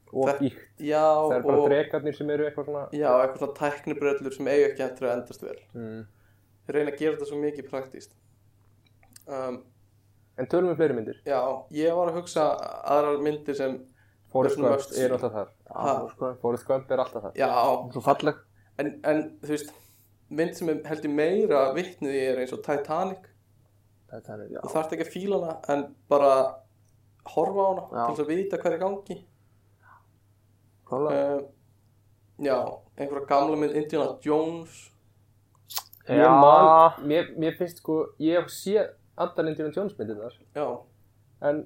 Og 0.10 0.30
íkt 0.42 0.82
já, 0.82 1.06
Það 1.06 1.36
er 1.36 1.44
bara 1.46 1.58
og, 1.62 1.68
drekarnir 1.70 2.16
sem 2.18 2.30
eru 2.34 2.46
eitthvað 2.48 2.66
svona 2.66 2.86
já, 2.98 3.10
eitthvað 3.14 3.44
svona 3.44 3.58
teknibrellur 3.60 4.34
sem 4.34 4.48
eiga 4.50 4.70
ekki 4.72 4.86
eftir 4.88 5.06
að 5.06 5.12
endast 5.20 5.44
vel. 5.46 5.60
Mm. 5.78 6.00
þeir 6.66 6.78
reyna 6.80 6.94
að 6.94 7.04
gera 7.04 7.14
þetta 7.14 7.28
svo 7.30 7.42
mikið 7.44 7.68
praktíst 7.70 8.16
um, 9.30 9.60
En 10.40 10.50
tölum 10.50 10.72
við 10.72 10.80
fleiri 10.80 10.96
myndir? 10.98 11.20
Já, 11.28 11.42
ég 11.76 11.94
var 12.00 12.10
að 12.10 12.18
hugsa 12.22 12.48
aðrar 12.90 13.22
myndir 13.22 13.58
sem 13.60 13.78
Forrest 14.32 14.60
Gump 14.62 14.94
er 14.96 15.14
alltaf 15.16 15.34
þar. 15.34 15.50
Sko, 16.14 16.30
Forrest 16.42 16.68
Gump 16.70 16.92
er 16.94 17.02
alltaf 17.04 17.26
þar. 17.26 17.34
Já, 17.36 17.50
svo 17.92 18.04
falleg. 18.06 18.38
En, 18.80 18.92
en 19.10 19.24
þú 19.42 19.52
veist 19.52 19.74
mynd 20.30 20.56
sem 20.58 20.70
er 20.72 20.82
held 20.90 21.06
ég 21.08 21.14
meira 21.14 21.62
vitnið 21.76 22.16
í 22.16 22.24
er 22.30 22.42
eins 22.44 22.54
og 22.56 22.62
Titanic. 22.66 23.30
Þetta 24.10 24.36
er, 24.36 24.44
já. 24.56 24.60
Þú 24.64 24.74
þarft 24.74 24.94
ekki 24.96 25.06
að 25.06 25.14
fíla 25.14 25.40
hana 25.40 25.56
en 25.74 25.84
bara 26.10 26.34
horfa 27.30 27.66
á 27.66 27.70
hana 27.70 27.84
Já. 27.86 28.04
til 28.04 28.14
þess 28.14 28.24
að 28.24 28.32
vita 28.34 28.60
hvað 28.62 28.76
er 28.76 28.84
gangi. 28.84 29.18
Klálega 30.90 31.26
uh, 31.36 31.42
já, 32.42 32.56
einhverja 32.98 33.30
gamla 33.30 33.60
mynd 33.62 33.76
Indiana 33.78 34.16
Jones. 34.26 34.80
Ég 36.10 36.32
man, 36.42 37.04
mér, 37.06 37.28
mér 37.38 37.54
finnst 37.60 37.84
sko 37.84 38.00
ég 38.24 38.48
sé 38.50 38.80
allar 39.20 39.52
Indiana 39.52 39.74
Jones 39.76 39.94
myndirnar. 40.00 40.34
Já, 40.58 40.66
en 41.46 41.62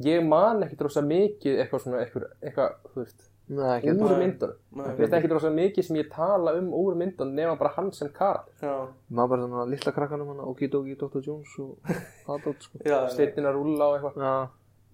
ég 0.00 0.24
man 0.24 0.64
ekki 0.64 0.78
drósa 0.80 1.02
mikið 1.04 1.60
eitthvað 1.60 1.84
svona 1.84 2.00
eitthvað, 2.06 2.30
eitthvað 2.40 2.78
þú 2.94 3.02
veist, 3.02 3.26
úr 3.52 4.14
nei, 4.16 4.54
Mér 4.78 4.96
finnst 4.96 5.16
ekki 5.18 5.30
drósa 5.30 5.50
mikið 5.52 5.86
sem 5.86 5.98
ég 6.00 6.08
tala 6.12 6.54
um 6.58 6.70
úr 6.76 6.96
myndunum 6.98 7.34
nema 7.36 7.58
bara 7.60 7.74
hann 7.76 7.90
sem 7.92 8.08
já, 8.08 8.72
Maður 9.08 9.28
bara 9.32 9.42
þannig 9.42 9.60
að 9.62 9.72
litla 9.74 9.92
krakkanum 9.96 10.32
hann 10.32 10.42
Okidoki, 10.46 10.96
Dr. 11.00 11.20
Jones 11.26 11.52
og 11.58 11.92
það 12.26 12.46
dótt 12.46 12.66
sko 12.66 12.80
steitin 13.12 13.48
að 13.48 13.56
rúlla 13.58 13.90
og 13.90 13.98
eitthvað. 13.98 14.14
Já, 14.22 14.34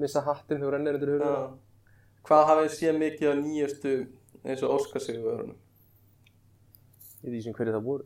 missa 0.02 0.24
hattinn 0.26 0.60
þegar 0.62 0.76
rennir 0.78 0.98
undir 0.98 1.08
já. 1.08 1.14
hurðina 1.14 1.42
hvað 2.28 2.46
hafið 2.50 2.66
þið 2.68 2.76
séð 2.78 3.00
mikið 3.04 3.30
á 3.30 3.34
nýjastu 3.42 3.94
eins 4.44 4.62
og 4.64 4.74
Óskarsigurverðunum 4.78 5.58
í 7.18 7.32
því 7.32 7.40
sem 7.44 7.54
hverju 7.56 7.74
það 7.74 7.86
voru. 7.86 8.04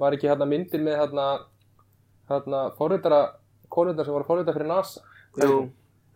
Var 0.00 0.16
ekki 0.16 0.30
hérna 0.30 0.46
myndir 0.48 0.84
með 0.84 1.00
hérna 1.02 1.26
hérna 2.30 2.60
forritara 2.78 3.20
konundar 3.72 4.06
sem 4.06 4.14
voru 4.14 4.28
forritara 4.28 4.56
fyrir 4.56 4.70
NASA? 4.70 5.02
Jú, 5.40 5.58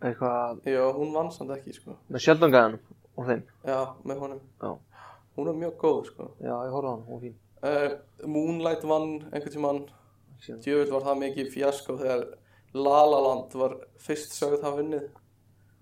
eitthvað 0.03 0.67
já, 0.67 0.81
hún 0.95 1.13
vann 1.15 1.31
samt 1.31 1.53
ekki 1.55 1.73
sko. 1.75 1.95
Með 2.11 2.25
sjöldangæðanum 2.25 2.81
og 3.15 3.29
þeim? 3.29 3.43
Já, 3.65 3.79
með 4.03 4.21
honum. 4.23 4.41
Já. 4.61 5.01
hún 5.35 5.51
er 5.51 5.59
mjög 5.59 5.75
góð 5.81 6.01
sko. 6.09 6.29
Já, 6.39 6.53
ég 6.53 6.73
horfði 6.75 6.89
á 6.89 6.93
hann, 6.93 7.05
hún 7.07 7.15
var 7.15 7.23
fín. 7.25 7.37
Uh, 7.65 8.27
Moonlight 8.27 8.83
vann 8.87 9.09
einhvern 9.31 9.55
tímann. 9.55 9.83
Síðan. 10.43 10.61
djöfull 10.65 10.91
var 10.91 11.05
það 11.07 11.21
mikið 11.23 11.51
fjasko 11.53 11.97
þegar 12.01 12.25
La 12.75 13.01
La 13.07 13.19
Land 13.23 13.53
var 13.55 13.77
fyrst 14.03 14.35
sögð 14.35 14.59
það 14.65 14.79
vunnið 14.81 15.05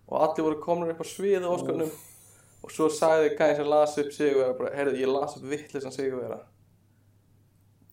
og 0.08 0.17
allir 0.19 0.45
voru 0.45 0.60
komin 0.62 0.91
upp 0.93 1.02
á 1.02 1.06
sviðu 1.10 1.49
óskarnum. 1.49 1.93
Og 2.63 2.71
svo 2.71 2.88
sagði 2.93 3.34
gæðin 3.34 3.58
sem 3.60 3.69
las 3.71 3.97
upp 3.99 4.12
sigurvera 4.15 4.58
bara, 4.60 4.76
heyrðu, 4.78 4.99
ég 5.02 5.10
las 5.10 5.34
upp 5.39 5.47
vittlisann 5.49 5.95
sigurvera 5.95 6.43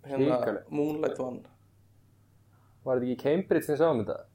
hérna. 0.06 0.61
Moonlight 0.68 1.18
vann. 1.18 1.40
Var 2.85 3.00
þetta 3.00 3.09
ekki 3.09 3.22
Cambridge 3.24 3.66
sem 3.66 3.80
sáum 3.80 4.04
þetta 4.04 4.29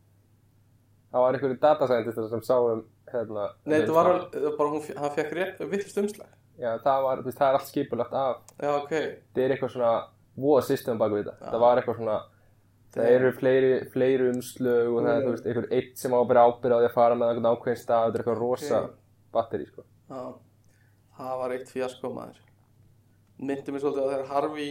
það 1.15 1.23
var 1.23 1.37
einhverju 1.37 1.57
datascientistar 1.63 2.27
sem 2.33 2.41
sáum 2.43 2.81
hérna 3.13 3.45
nei, 3.63 3.77
þetta 3.79 3.95
var, 3.95 4.09
það 4.33 4.57
bara, 4.59 4.71
hún, 4.73 4.87
hann 4.99 5.13
fekk 5.15 5.33
rétt 5.37 5.61
vittlist 5.71 5.99
umslag. 6.01 6.31
Já, 6.59 6.69
það, 6.83 7.01
var, 7.05 7.21
þú 7.21 7.29
veist, 7.29 7.39
það 7.39 7.49
er 7.49 7.57
allt 7.59 7.69
skipulagt 7.71 8.15
af 8.19 8.37
já, 8.59 8.69
ok, 8.75 8.93
það 9.35 9.43
er 9.45 9.53
eitthvað 9.55 9.73
svona 9.75 9.91
voða 10.45 10.63
system 10.67 10.99
bak 10.99 11.13
við 11.15 11.21
þetta. 11.25 11.51
Það 11.51 11.63
var 11.63 11.81
eitthvað 11.81 11.99
svona 12.01 12.17
það 12.95 13.09
eru 13.11 13.31
fleiri, 13.35 13.71
fleiri 13.91 14.29
umslög 14.31 14.91
og 14.91 15.01
það 15.03 15.13
er, 15.15 15.23
þú 15.25 15.33
veist, 15.35 15.47
einhver 15.51 15.67
eitt 15.79 15.99
sem 15.99 16.15
á 16.15 16.17
að 16.19 16.27
bera 16.31 16.45
ábyrð 16.47 16.75
á 16.75 16.79
því 16.79 16.89
að 16.89 16.95
fara 16.95 17.17
með 17.19 17.31
einhvern 17.33 17.49
ákveðin 17.51 17.81
stað, 17.81 18.05
þetta 18.05 18.19
er 18.19 18.23
eitthvað 18.23 18.41
rosa 18.43 18.81
Ok. 18.81 18.93
batteri, 19.35 19.67
sko. 19.71 19.83
já, 20.11 20.21
það 21.19 21.39
var 21.43 21.55
eitt 21.57 21.71
fjasko 21.75 22.11
maður. 22.15 22.41
Myndi 23.35 23.75
mér 23.75 23.83
svolítið 23.83 24.03
að 24.05 24.11
þegar 24.13 24.29
Harvey 24.31 24.69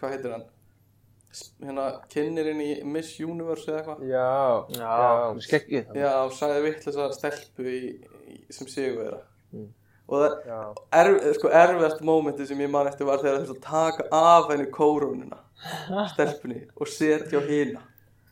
hvað 0.00 0.14
heitir 0.16 0.32
hann 0.36 0.46
hérna, 1.62 1.86
kynnirinn 2.12 2.60
í 2.64 2.70
Miss 2.84 3.14
Universe 3.20 3.66
eða 3.70 3.80
eitthvað. 3.80 4.04
Já, 4.10 4.28
Já, 4.76 5.40
skeggið. 5.46 5.90
Já, 6.00 6.12
og 6.24 6.32
sagði 6.36 6.62
vittlisa 6.66 7.08
stelpu 7.16 7.66
í, 7.70 7.80
í, 8.32 8.38
sem 8.50 8.66
sigurvera 8.70 9.22
Mm. 9.54 9.68
og 10.08 10.22
það 10.22 10.78
erf, 11.00 11.26
sko, 11.36 11.48
erfiðast 11.54 12.00
mómenti 12.04 12.46
sem 12.46 12.58
ég 12.60 12.70
man 12.70 12.86
eftir 12.90 13.06
var 13.06 13.18
þegar 13.22 13.36
það 13.38 13.44
þurfti 13.46 13.56
að 13.56 13.68
taka 13.70 14.08
af 14.12 14.48
henni 14.50 14.66
kórónuna 14.74 15.38
stelpunni 16.12 16.58
og 16.76 16.88
setja 16.90 17.40
hina. 17.46 17.80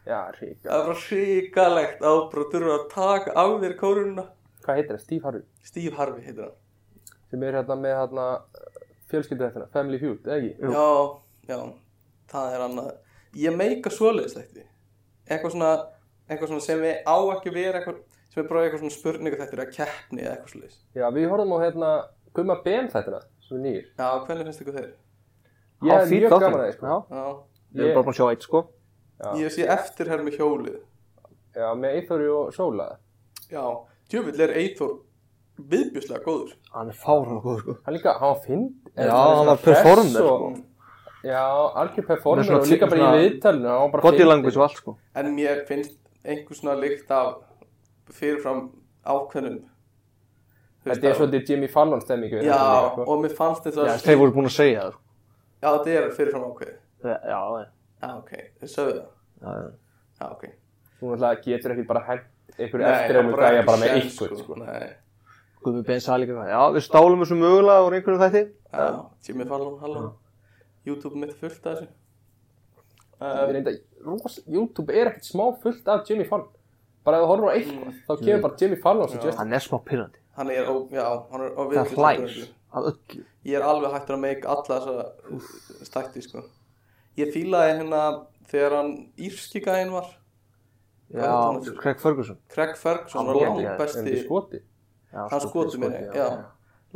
Já, 0.05 0.19
ríka. 0.37 0.67
það 0.69 0.87
var 0.91 0.99
hrikalegt 1.07 2.03
ábróð 2.05 2.51
þurfa 2.53 2.75
að 2.79 2.89
taka 2.93 3.33
af 3.45 3.55
þér 3.63 3.77
kórónuna. 3.81 4.25
Hvað 4.65 4.77
heitir 4.81 4.97
það? 4.97 5.01
Steve 5.07 5.25
Harvey, 5.25 5.43
Steve 5.71 5.95
Harvey 5.97 6.25
heitir 6.27 6.43
hann. 6.45 6.59
Sem 7.31 7.43
er 7.43 7.53
hérna 7.61 7.77
með 7.81 7.97
hérna 8.01 8.27
fjölskyldurættina, 9.11 9.69
Family 9.73 9.99
Feud, 10.03 10.21
eða 10.27 10.37
ekki? 10.41 10.53
Já, 10.75 10.87
já, 11.49 11.59
það 12.33 12.55
er 12.57 12.65
annað 12.69 12.91
ég 13.45 13.57
meika 13.59 13.91
svoleiðis 13.93 14.35
þetta 14.39 14.65
eitthvað 15.29 15.55
svona, 15.55 15.71
eitthvað 16.29 16.51
svona 16.53 16.65
sem 16.67 16.83
við 16.85 16.99
á 17.05 17.17
ekki 17.35 17.51
að 17.53 17.59
vera 17.59 17.81
eitthvað 17.81 18.03
sem 18.35 18.43
er 18.43 18.49
bara 18.51 18.65
eitthvað 18.67 18.83
svona 18.85 18.97
spurningu 18.99 19.39
þetta 19.41 19.63
að 19.65 19.73
keppni 19.77 20.23
eða 20.25 20.35
eitthvað 20.37 20.53
svoleiðis 20.55 20.79
Já, 20.99 21.07
við 21.17 21.29
horfum 21.33 21.55
á 21.55 21.59
hérna 21.65 21.91
Gumma 22.35 22.57
Ben 22.65 22.89
þættina, 22.91 23.21
sem 23.47 23.57
er 23.61 23.63
nýr. 23.63 23.83
Já, 23.95 24.07
hvernig 24.27 24.49
finnst 24.49 24.63
ykkur 24.65 24.75
þeir? 24.75 24.89
Ég 25.85 26.01
hef 26.01 26.11
mjög 26.11 26.33
gaman 26.43 26.57
að 26.59 26.65
því, 26.65 26.73
sko. 26.75 26.87
Já, 26.89 26.97
Já, 27.15 27.27
ég 27.79 27.85
er 27.91 27.95
bara 27.95 28.07
búin 28.09 28.15
að 28.15 28.19
sjá 28.19 28.27
eitt 28.33 28.47
sko 28.49 28.63
Já. 29.15 29.29
ég 29.39 29.53
sé 29.55 29.67
eftir 29.77 30.11
hér 30.11 30.25
með 30.27 30.39
hjólið 30.41 30.79
Já, 31.55 31.69
með 31.79 31.99
Eithori 32.01 32.27
og 32.35 32.49
Sóla. 32.57 32.89
Já, 33.47 33.63
djöfull 34.11 34.41
er 34.43 34.55
Eithor 34.59 34.97
viðbjörslega 35.71 36.25
góður 36.27 36.55
Hann 36.75 36.91
er 36.91 36.99
fárlega 36.99 37.39
góð 37.45 37.61
sko 37.63 37.77
Hann 37.87 37.95
líka, 37.95 38.17
hann 38.19 38.33
var 38.35 38.41
finn. 38.43 38.65
Já, 38.99 39.15
hann 39.15 39.47
var 39.53 39.61
performer 39.63 40.11
sko 40.11 40.39
Já, 41.25 41.73
algjör 41.81 42.05
performer 42.07 42.55
og 42.59 42.67
líka 42.69 42.87
bara 42.91 43.13
í 43.17 43.29
bara 43.41 44.03
Body 44.03 44.25
language 44.25 44.59
og 44.59 44.67
allt 44.67 44.81
sko. 44.81 44.97
En 45.17 45.31
mér 45.37 45.63
finnst 45.69 45.97
einhver 46.25 46.57
svona 46.59 46.75
lykt 46.77 47.11
af 47.11 47.39
fyrirfram 48.13 48.67
ákveðnum 49.05 49.63
Þú 50.85 50.91
Þetta 50.91 51.09
er 51.09 51.15
svolítið 51.17 51.49
Jimmy 51.49 51.69
Fallon 51.73 52.03
stemmingu. 52.05 52.43
Já, 52.45 52.59
og 53.01 53.23
mér 53.23 53.33
fannst 53.33 53.65
þetta 53.65 53.87
Já, 53.89 53.95
þeir 54.05 54.19
voru 54.21 54.35
búin 54.35 54.49
að 54.51 54.53
segja 54.53 54.83
það 54.83 54.91
sko. 54.93 55.01
Já, 55.63 55.69
þetta 55.71 55.95
er 55.95 56.11
fyrirfram 56.19 56.43
ákveðið. 56.51 56.75
Já, 57.05 57.39
já, 58.05 58.11
ok, 58.19 58.35
þau 58.61 58.69
sögðu 58.75 58.99
það. 58.99 59.63
Já, 60.21 60.27
ok. 60.29 60.45
Þú 60.99 61.09
náttúrulega 61.09 61.41
getur 61.47 61.75
ekki 61.75 61.87
bara 61.89 62.03
hent 62.11 62.59
einhverju 62.59 62.91
eftir 62.91 63.21
einhverju 63.23 63.39
bara 63.39 63.55
gæja 63.55 63.65
bara 63.71 63.81
með 63.81 63.95
einhvern, 63.95 64.43
sko. 64.43 64.59
Nei, 64.61 64.93
Guðmi 65.65 65.87
Ben 65.89 66.05
sagði 66.05 66.27
líka 66.27 66.37
hvað 66.37 66.53
Já, 66.53 66.61
við 66.77 66.85
stálum 66.85 67.25
þessu 67.25 67.41
mögulega 67.41 67.89
úr 67.89 67.97
einhverjum 67.97 68.23
þætti. 68.27 68.45
Já, 68.77 68.87
Jimmy 69.25 69.49
Fallon, 69.49 69.81
halló 69.81 70.05
YouTube 70.87 71.17
mitt 71.21 71.33
fullt 71.41 71.67
af 71.67 71.79
þessu. 71.79 71.89
Um, 73.25 74.19
YouTube 74.57 74.93
er 74.93 75.09
ekkert 75.13 75.25
smá 75.29 75.47
fullt 75.63 75.89
af 75.89 76.03
Jimmy 76.11 76.27
Fallon. 76.29 76.51
Bara 77.05 77.21
ef 77.21 77.25
þú 77.25 77.31
horfir 77.31 77.49
á 77.49 77.53
eitthvað, 77.55 77.97
þá 78.09 78.13
kemur 78.25 78.43
bara 78.47 78.59
Jimmy 78.61 78.77
Fallon 78.81 79.15
just 79.15 79.39
Hann 79.39 79.53
er 79.53 79.63
smá 79.65 79.79
pyrrandi 79.85 80.21
Hann 80.35 80.51
er, 80.51 80.67
ó, 80.67 80.75
já, 80.91 81.05
hann 81.31 81.45
er 81.45 81.51
Það 81.55 81.91
góður. 81.95 82.49
af 82.75 82.89
öllu. 82.91 83.25
Ég 83.47 83.55
er 83.61 83.63
alveg 83.69 83.93
hættur 83.95 84.17
að 84.17 84.23
meika 84.25 84.49
alla 84.55 84.79
þessa 84.81 85.85
stætti, 85.87 86.23
sko. 86.25 86.43
Ég 87.21 87.31
fílaði 87.37 87.77
hérna 87.79 88.01
þegar 88.51 88.77
hann 88.81 88.91
írski 89.21 89.61
gæinn 89.63 89.93
var. 89.95 90.09
Já? 91.15 91.29
Craig 91.79 92.01
Ferguson. 92.03 92.39
Craig 92.51 92.75
Ferguson 92.81 93.21
Hann 93.21 93.29
var 93.29 93.41
langt 93.45 93.63
já, 93.63 93.77
besti 93.79 94.17
skoti 94.25 94.59
Já, 95.13 95.29
Hann 95.31 95.41
skoti 95.45 95.79
mér, 95.79 96.01
já. 96.17 96.27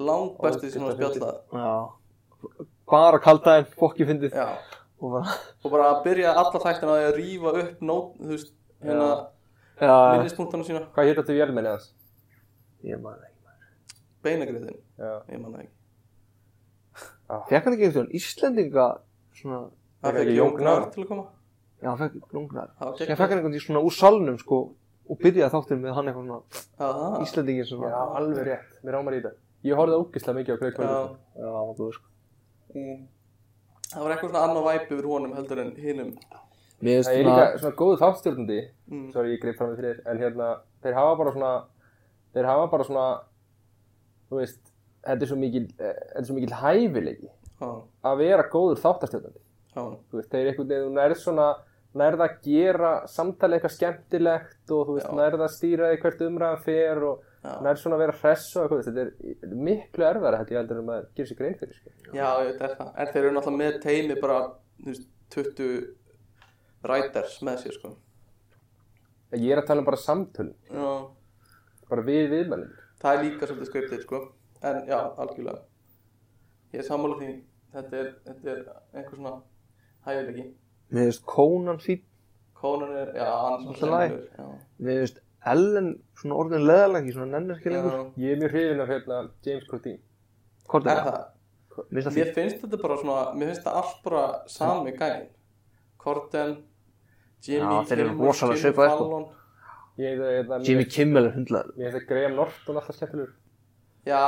Langt 0.01 0.41
besti 0.43 0.73
sem 0.73 0.83
hann 0.83 0.97
spjallað 0.97 1.37
Bara 2.91 3.21
kaldaðin, 3.23 3.67
fokki 3.79 4.07
fyndið. 4.09 4.37
Og 4.99 5.13
bara 5.15 5.35
Og 5.65 5.73
bara 5.73 5.89
að 5.93 6.05
byrja 6.07 6.35
alla 6.35 6.63
þættina 6.63 6.97
að 7.05 7.17
rífa 7.19 7.53
upp 7.63 7.83
nót, 7.85 8.15
þú 8.19 8.33
veist, 8.35 8.53
hérna 8.83 9.09
minnispunktana 10.19 10.67
sína. 10.67 10.85
Hvað 10.95 11.11
hétt 11.11 11.21
þetta 11.23 11.37
vélmenni 11.39 11.73
hans? 11.75 11.91
ég 12.87 13.01
man 13.03 13.15
það 13.19 13.27
ekki 13.27 13.37
Beinagriðin, 14.23 14.79
ég 14.99 15.41
man 15.43 15.53
það 15.55 15.65
ekki. 15.65 15.75
Fekk 17.49 17.65
hann 17.67 17.75
ekki 17.77 17.89
einhvern 17.89 18.13
Íslendinga 18.19 18.87
Svona 19.37 19.59
Það 20.03 20.19
fekk 20.19 20.31
Jón 20.31 20.37
Jón 20.39 20.55
Gnarr? 20.57 20.83
Gnarr 20.83 20.93
til 20.95 21.03
að 21.03 21.09
koma. 21.11 21.25
Já, 21.83 21.89
hann 21.91 21.99
fekk 22.01 22.35
lungnar 22.35 22.71
Það 22.79 23.17
fekk 23.21 23.35
hann 23.37 23.57
í 23.59 23.63
svona 23.63 23.83
úr 23.85 23.95
salnum 23.95 24.39
sko 24.41 24.61
Og 25.09 25.21
byrjaði 25.23 25.53
þáttir 25.55 25.83
með 25.83 25.97
hann 25.97 26.11
eitthvað 26.11 26.27
svona. 26.29 27.19
Íslendingin 27.25 27.69
sem 27.69 27.81
já 27.85 27.93
var 27.95 28.17
alveg 28.21 28.45
rétt, 28.49 28.75
mér 28.85 28.99
ámar 28.99 29.15
í 29.17 29.21
þetta. 29.23 29.31
Ég 29.65 29.79
horfði 29.79 30.01
ógislega 30.03 30.37
mikið 30.39 30.53
á 30.53 30.57
Já. 30.57 30.61
Ferguson 30.63 30.89
Já, 30.89 31.47
hann 31.49 31.71
var 31.79 31.95
sko 31.97 32.07
Mm. 32.75 33.07
Það 33.89 34.05
var 34.05 34.15
eitthvað 34.15 34.33
svona 34.33 34.45
annað 34.49 34.69
væp 34.69 34.93
yfir 34.93 35.09
honum 35.09 35.35
heldur 35.39 35.63
en 35.65 35.73
hinum 35.81 36.13
Mér 36.85 37.03
Það 37.03 37.17
er 37.19 37.27
líka 37.27 37.47
svona 37.63 37.79
góðu 37.83 38.01
þáttstjórnandi 38.05 38.61
Mm. 38.89 39.09
Sorry, 39.13 39.35
ég 39.35 39.41
greip 39.43 39.59
fram 39.59 39.73
með 39.75 39.81
fyrir 39.83 39.99
En 40.09 40.21
hérna, 40.23 40.47
þeir 40.85 40.95
hafa 40.97 41.17
bara 41.21 41.33
svona 41.35 41.53
Þeir 42.33 42.47
hafa 42.49 42.69
bara 42.73 42.85
svona 42.89 43.07
Þú 44.29 44.39
veist, 44.41 44.61
þetta 45.05 45.25
er 45.27 45.31
svo 45.33 45.37
mikil 45.41 45.65
eh, 45.67 45.99
Þetta 45.99 46.23
er 46.23 46.29
svo 46.31 46.37
mikil 46.39 46.55
hæfileiki 46.63 47.29
Já, 47.29 47.69
Að 48.09 48.21
vera 48.23 48.47
góður 48.53 48.81
þú 50.09 50.19
veist, 50.19 50.31
þeir 50.33 50.51
einhvern 50.51 50.69
veginn, 50.71 50.87
þú 50.89 50.95
nærð 50.97 51.21
svona 51.23 51.49
nærð 51.99 52.23
að 52.25 52.35
gera 52.45 52.93
samtali 53.11 53.57
eitthvað 53.57 53.75
skemmtilegt 53.75 54.73
og 54.75 54.83
þú 54.89 54.97
veist, 54.99 55.09
Já. 55.09 55.17
nærð 55.19 55.45
að 55.45 55.55
stýra 55.55 55.91
því 55.93 56.01
hvert 56.03 56.25
umræðan 56.29 56.65
fer 56.65 57.03
og 57.09 57.23
Já. 57.39 57.53
nærð 57.63 57.79
svona 57.83 57.99
að 57.99 58.03
vera 58.03 58.17
hress 58.19 58.49
og 58.57 58.65
eitthvað, 58.65 58.73
þú 58.73 58.79
veist, 58.79 58.89
þetta 58.89 59.47
er 59.47 59.61
miklu 59.69 60.07
erfara 60.09 60.41
held 60.41 60.51
ég 60.51 60.59
heldur 60.59 60.81
en 60.81 60.89
maður 60.89 61.07
gerir 61.15 61.31
sér 61.31 61.39
grein 61.39 61.55
fyrir, 61.61 61.77
sko. 61.79 61.93
já, 62.11 62.27
ég 62.43 62.49
veit 62.49 62.75
það. 62.81 62.91
En 62.99 63.13
þeir 63.13 63.23
eru 63.23 63.37
náttúrulega 63.37 63.63
með 63.63 63.79
teimi 63.85 64.19
bara 64.19 64.41
þú 64.81 64.91
veist, 64.91 65.07
20 65.37 65.79
ræters 66.89 67.39
með 67.47 67.63
sér 67.63 67.79
sko. 67.79 67.95
Ég 69.37 69.53
er 69.53 69.63
að 69.63 69.71
tala 69.71 69.85
um 69.85 69.89
bara 69.89 70.01
samtöl. 70.03 70.51
Já, 70.73 70.91
bara 71.89 72.07
við 72.09 72.31
viðmælendur 72.35 72.85
það 73.03 73.15
er 73.15 73.25
líka 73.25 73.49
svolítið 73.49 73.71
skriptið 73.71 74.03
sko. 74.05 74.21
En 74.69 74.81
já, 74.89 74.99
algjörlega. 75.23 75.63
Ég 76.75 76.83
er 76.83 76.87
sammála 76.87 77.19
því. 77.21 77.31
Þetta 77.75 78.01
er, 78.01 78.11
þetta 78.27 78.53
er 78.53 78.61
einhver 78.97 79.19
svona 79.21 79.35
hæfileiki. 80.09 80.47
Mér 80.89 81.09
finnst 81.11 81.25
Conan 81.29 81.81
fín 81.85 82.05
Conan 82.59 82.95
er, 82.97 83.11
já, 83.15 83.27
hann 83.29 83.67
er 84.01 84.15
já. 84.17 84.47
Mér 84.81 85.03
finnst 85.03 85.21
Ellen 85.47 85.91
svona 86.19 86.35
orðin 86.43 86.65
leðalagi, 86.67 87.13
svona 87.15 87.39
nennir 87.39 87.59
ekki 87.59 87.71
lengur 87.73 87.93
Já, 87.95 88.01
Ég 88.25 88.33
er 88.35 88.41
mjög 88.43 88.55
hrifin 88.55 88.81
af 88.83 88.89
hérna 88.91 89.19
James 89.47 89.67
Corden. 89.71 89.99
Hvort 90.69 90.87
er 90.91 91.03
það? 91.05 91.19
það 91.75 91.85
Mér 91.89 92.03
finnst 92.03 92.19
það 92.19 92.33
finnst 92.35 92.63
þetta 92.65 92.81
bara 92.83 92.97
svona 92.99 93.19
mér 93.39 93.53
finnst 93.53 93.67
það 93.67 93.77
allt 93.81 94.01
bara 94.05 94.23
sami 94.51 94.95
gæn 94.99 95.29
Corden 96.03 96.57
Jimmy 97.47 97.77
Já, 97.77 97.85
þeir 97.87 98.03
eru 98.03 98.17
rosalega 98.19 98.63
svipaðir, 98.65 98.97
sko. 98.99 99.21
Er 99.99 100.25
hérna 100.25 100.59
Jimmy 100.67 100.87
Kimmel 100.91 101.29
er 101.29 101.37
hundlaður. 101.39 101.77
Mér 101.79 101.93
finnst 101.95 102.03
það 102.03 102.11
Graham 102.11 102.37
Norton 102.39 102.81
alltaf 102.81 102.99
skemmtilegur. 102.99 103.33
Já, 104.09 104.21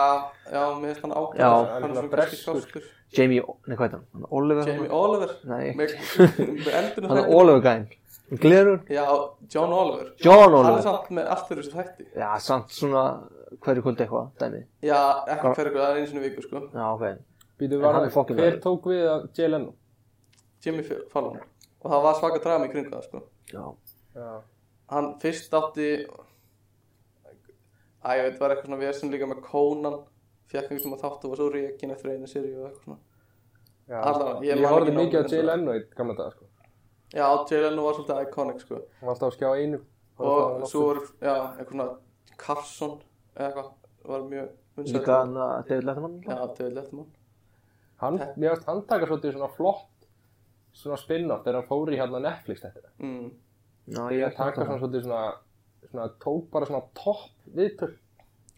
já, 0.47 0.63
mér 0.79 0.95
finnst 0.95 1.05
hann 1.05 1.15
Já. 1.15 1.51
ákvæður 1.51 1.71
Hann 1.75 1.91
er 1.91 1.95
svona 1.97 2.15
breskur. 2.15 2.89
Jamie, 3.11 3.43
nei 3.67 3.75
hvað 3.79 3.97
er 3.97 4.27
Oliver 4.31 4.69
Jamie 4.69 4.91
Oliver? 4.95 5.33
Nei, 5.51 5.73
hann 5.75 7.19
er 7.19 7.31
Oliver 7.35 7.63
gæn 7.65 7.89
Glerur 8.31 8.81
já, 8.87 9.05
John 9.51 9.73
Oliver. 9.75 10.13
John 10.23 10.39
hann 10.39 10.53
er 10.53 10.59
Oliver. 10.59 10.83
samt 10.83 11.09
með 11.11 11.27
allt 11.35 11.49
fyrir 11.49 11.65
þessu 11.65 11.77
þætti. 11.81 12.07
Já, 12.15 12.29
samt 12.39 12.71
svona 12.71 13.05
hverju 13.65 13.83
kvöldi 13.83 14.05
eitthvað, 14.05 14.29
dæmi 14.39 14.61
já, 14.87 15.01
ekki 15.35 15.55
fyrir 15.59 15.75
það 15.75 15.99
er 15.99 16.07
sinni 16.07 16.21
í 16.23 16.29
viku 16.29 16.45
sko. 16.47 16.63
Já, 16.71 16.85
ok. 16.95 17.05
Býtu 17.61 17.81
var 17.83 17.95
hann 17.99 18.07
er 18.07 18.15
hver 18.15 18.35
maður. 18.37 18.61
tók 18.63 18.87
við 18.93 19.03
Jay 19.39 19.49
Leno? 19.51 19.75
Jimmy 20.65 20.83
Fallon. 21.11 21.41
Og 21.83 21.91
það 21.91 22.03
var 22.07 22.15
svaka 22.21 22.39
drama 22.45 22.67
í 22.69 22.73
kringu 22.73 22.91
það 22.93 23.07
sko. 23.09 23.23
Já, 23.53 23.65
Já. 24.15 24.31
Hann 24.91 25.13
fyrst 25.23 25.53
átti 25.55 25.89
að 28.05 28.17
ég 28.19 28.27
veit 28.29 28.41
var 28.41 28.55
eitthvað 28.55 28.67
svona 28.71 28.81
vesen 28.81 29.13
líka 29.13 29.29
með 29.31 29.43
Conan. 29.47 29.99
Fekk 30.51 30.71
einhvern 30.71 30.83
tíma 30.87 30.99
þáttu 30.99 31.29
og 31.29 31.35
var 31.35 31.41
svo 31.43 31.49
reikin 31.55 31.93
eftir 31.95 32.15
einu 32.15 32.27
seri 32.31 32.55
og 32.57 32.69
eitthvað 32.71 32.85
svona. 32.87 32.99
Já, 33.91 33.99
Allavega, 34.07 34.41
ég 34.47 34.59
ég, 34.61 34.67
horfði 34.71 34.95
mikið 34.97 35.19
á 35.19 35.25
það. 35.31 35.45
Leno 35.51 35.75
í 35.75 35.83
gamla 35.99 36.17
daga 36.19 36.31
sko. 36.35 36.50
Já, 37.15 37.27
Jalen 37.51 37.81
var 37.85 37.95
svolítið 37.99 38.23
iconic 38.29 38.61
sko. 38.65 38.75
Hann 39.01 39.07
var 39.09 39.15
alltaf 39.15 39.33
á 39.33 39.37
skjá 39.37 39.51
einu 39.57 39.81
og 40.21 40.67
svo 40.69 40.83
var, 40.91 41.01
já, 41.21 41.35
eitthvað 41.59 41.75
svona 41.75 41.89
Carson 42.39 42.99
eða 43.37 43.47
eitthvað 43.49 43.71
var 44.11 44.21
mjög 44.31 44.49
vinsæll. 44.77 44.97
líka 45.01 45.17
hann 45.21 45.35
að 45.37 45.69
David 45.69 45.85
Letterman 45.89 46.21
já, 46.25 46.37
David 46.59 46.75
Letterman. 46.79 47.07
Hann, 48.01 48.19
mér 48.37 48.55
varst 48.55 48.65
hann 48.69 48.83
taka 48.89 49.07
svolítið 49.07 49.35
svona 49.37 49.51
flott 49.57 49.87
svona 50.73 50.97
spin-off 50.97 51.43
þegar 51.45 51.61
hann 51.61 51.69
fór 51.69 51.91
í 51.93 51.99
hérna 51.99 52.21
Netflix 52.25 52.63
þetta. 52.65 52.93
Mm. 52.99 53.31
Já, 53.91 54.03
Ég 54.13 54.21
ég 54.23 54.37
taka 54.37 54.65
svona 54.65 54.79
svolítið 54.81 55.03
svona, 55.05 55.35
svona 55.91 56.09
tók 56.23 56.51
bara 56.53 56.67
svona 56.67 56.83
topp 56.95 57.51
viðtöl. 57.57 57.95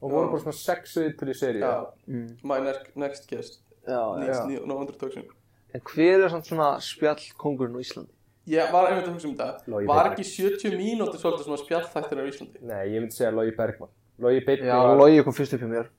Og 0.03 0.11
voru 0.11 0.31
bara 0.33 0.43
svona 0.45 0.59
sex 0.59 0.97
viðtöl 0.99 1.31
í 1.33 1.35
seríu. 1.39 1.63
Já, 1.63 1.87
Mm. 2.07 2.37
my 2.45 2.59
next, 2.61 2.97
next 2.97 3.29
guest. 3.31 3.61
Já, 3.87 3.99
já. 3.99 4.19
next 4.27 4.47
new, 4.47 4.67
no 4.67 4.81
introduction. 4.83 5.25
En 5.75 5.81
hver 5.81 6.25
er 6.25 6.29
samt 6.29 6.45
svona 6.47 6.79
spjall 6.81 7.23
kongurinn 7.39 7.75
á 7.75 7.81
Íslandi? 7.81 8.13
Ég 8.51 8.73
var 8.73 8.89
einmitt 8.91 9.07
að 9.07 9.15
hugsa 9.15 9.29
um 9.29 9.35
þetta. 9.39 9.65
Logi 9.71 9.87
var 9.91 10.09
ekki 10.11 10.25
70 10.27 10.77
mínútur 10.79 11.21
svolítið 11.21 11.47
svona 11.47 11.61
spjallþættir 11.63 12.23
á 12.23 12.25
Íslandi? 12.27 12.63
Nei, 12.67 12.85
ég 12.91 13.03
myndi 13.05 13.15
segja 13.17 13.33
Logi 13.35 13.55
Bergman 13.57 13.91
Logi 14.23 14.45
Bergman 14.47 14.71
Já, 14.73 14.95
Logi 14.99 15.25
kom 15.27 15.37
fyrst 15.37 15.55
upp 15.57 15.63
hjá 15.63 15.71
mér. 15.71 15.91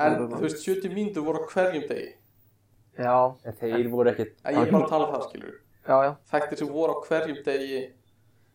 En 0.00 0.16
þú 0.26 0.40
veist 0.44 0.64
70 0.64 0.94
mínútur 0.94 1.24
voru 1.26 1.40
á 1.40 1.48
hverjum 1.52 1.86
degi? 1.88 2.08
Já, 3.00 3.16
En 3.46 3.58
þeir 3.60 3.88
voru 3.92 4.10
ekkit 4.12 4.32
en 4.44 4.56
ég 4.58 4.66
er 4.66 4.72
bara 4.74 4.84
að 4.84 4.92
tala 4.92 5.06
um 5.06 5.14
það 5.14 5.26
skilur 5.28 5.54
já, 5.88 5.96
já, 6.04 6.10
þættir 6.32 6.60
sem 6.60 6.72
voru 6.74 6.96
á 6.96 6.98
hverjum 7.06 7.38
degi 7.46 7.78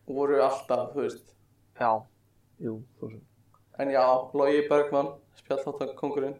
voru 0.06 0.42
alltaf, 0.44 0.92
þú 0.94 1.02
veist. 1.02 1.32
Já. 1.80 1.90
Jú, 2.62 2.74
þú 3.00 3.10
sem 3.10 3.22
en 3.82 3.90
já, 3.92 4.04
Logi 4.36 4.62
Bergmann 4.70 5.10
spjallþáttar 5.40 5.96
kongurinn 5.98 6.36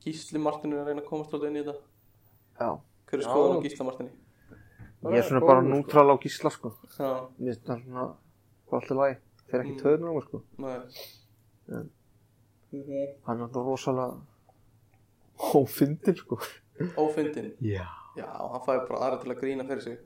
Gísli 0.00 0.40
Martin 0.40 0.72
er 0.72 0.80
að 0.80 0.88
reyna 0.90 1.02
að 1.04 1.10
komast 1.10 1.34
alltaf 1.34 1.50
inn 1.50 1.60
í 1.60 1.64
þetta. 1.66 1.76
Já, 2.60 2.70
hver 3.10 3.18
er 3.20 3.26
Já. 3.26 3.28
skoðan 3.28 3.60
á 3.60 3.64
Gísla 3.66 3.86
Martini 3.86 4.10
ég 5.04 5.18
er 5.18 5.22
svona 5.22 5.40
bara 5.40 5.60
sko. 5.62 5.68
nútral 5.70 6.10
á 6.12 6.16
gísla 6.22 6.50
sko. 6.50 6.68
Mér 7.40 7.54
finnst 7.54 7.64
það 7.66 7.84
svona 7.84 8.04
bara 8.70 8.80
alltaf 8.80 8.96
læg 9.00 9.18
Þeir 9.50 9.60
ekki 9.64 9.72
Mm. 9.74 9.80
töðnum 9.82 10.10
á 10.10 10.12
mig 10.14 10.24
sko. 10.24 10.42
Nei. 10.58 10.80
En- 11.70 11.90
Mhm. 12.72 13.08
Hann 13.26 13.38
er 13.40 13.42
alltaf 13.44 13.64
rosalega 13.66 14.20
Ófindin 15.54 16.16
sko. 16.16 16.38
Ófindin, 16.96 17.54
Já. 17.60 17.86
Já, 18.16 18.26
hann 18.26 18.60
fæði 18.66 18.88
bara 18.88 18.98
aðra 19.06 19.20
til 19.22 19.30
að 19.32 19.40
grína 19.40 19.64
fyrir 19.66 19.82
sig. 19.82 19.98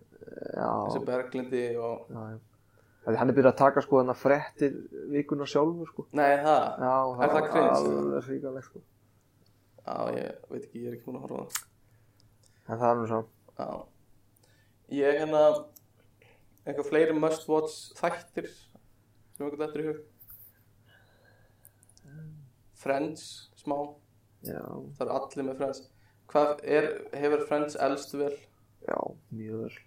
Já, 0.55 0.69
þessi 0.89 1.05
Berglindi 1.05 1.77
og 1.77 2.09
já, 2.11 2.39
Því 3.05 3.17
Hann 3.19 3.29
er 3.29 3.35
byrjað 3.35 3.53
að 3.53 3.57
taka 3.57 3.81
sko 3.83 3.99
þennan 4.01 4.17
frettir 4.17 4.73
vikuna 5.13 5.45
sjálfur 5.45 5.87
sko. 5.91 6.07
Nei, 6.13 6.37
það, 6.39 6.79
Já, 6.81 7.25
Er 7.25 7.29
það 7.29 7.51
cringe? 7.51 7.71
alveg 7.77 8.29
ríkalegt 8.31 8.65
sko. 8.65 8.81
Já, 9.87 9.97
ég 10.15 10.33
veit 10.51 10.63
ekki, 10.65 10.81
ég 10.81 10.89
er 10.89 10.95
ekki 10.97 11.05
múin 11.11 11.19
að 11.21 11.29
horfa 11.29 11.45
það. 11.45 11.65
En 12.69 12.79
það 12.79 12.91
er 12.91 12.97
nú 12.97 13.07
svo. 13.07 13.25
Já 13.59 13.85
Ég 14.93 15.19
hérna 15.21 15.41
eitthvað 16.67 16.89
fleiri 16.91 17.15
must 17.17 17.47
watch 17.49 17.93
þættir 17.99 18.49
sem 18.53 19.47
eitthvað 19.47 19.63
þetta 19.65 19.79
er 19.79 19.85
í 19.85 19.87
hug. 19.89 20.03
Friends, 22.85 23.25
smá. 23.57 23.79
Já, 24.45 24.61
það 24.99 25.07
eru 25.07 25.15
allir 25.19 25.47
með 25.49 25.61
Friends. 25.61 25.83
Hvað 26.29 26.65
er, 26.77 26.89
hefur 27.17 27.45
Friends 27.49 27.77
elst 27.87 28.13
vel? 28.19 28.35
Já, 28.85 28.99
mjög 29.33 29.63
vel. 29.65 29.79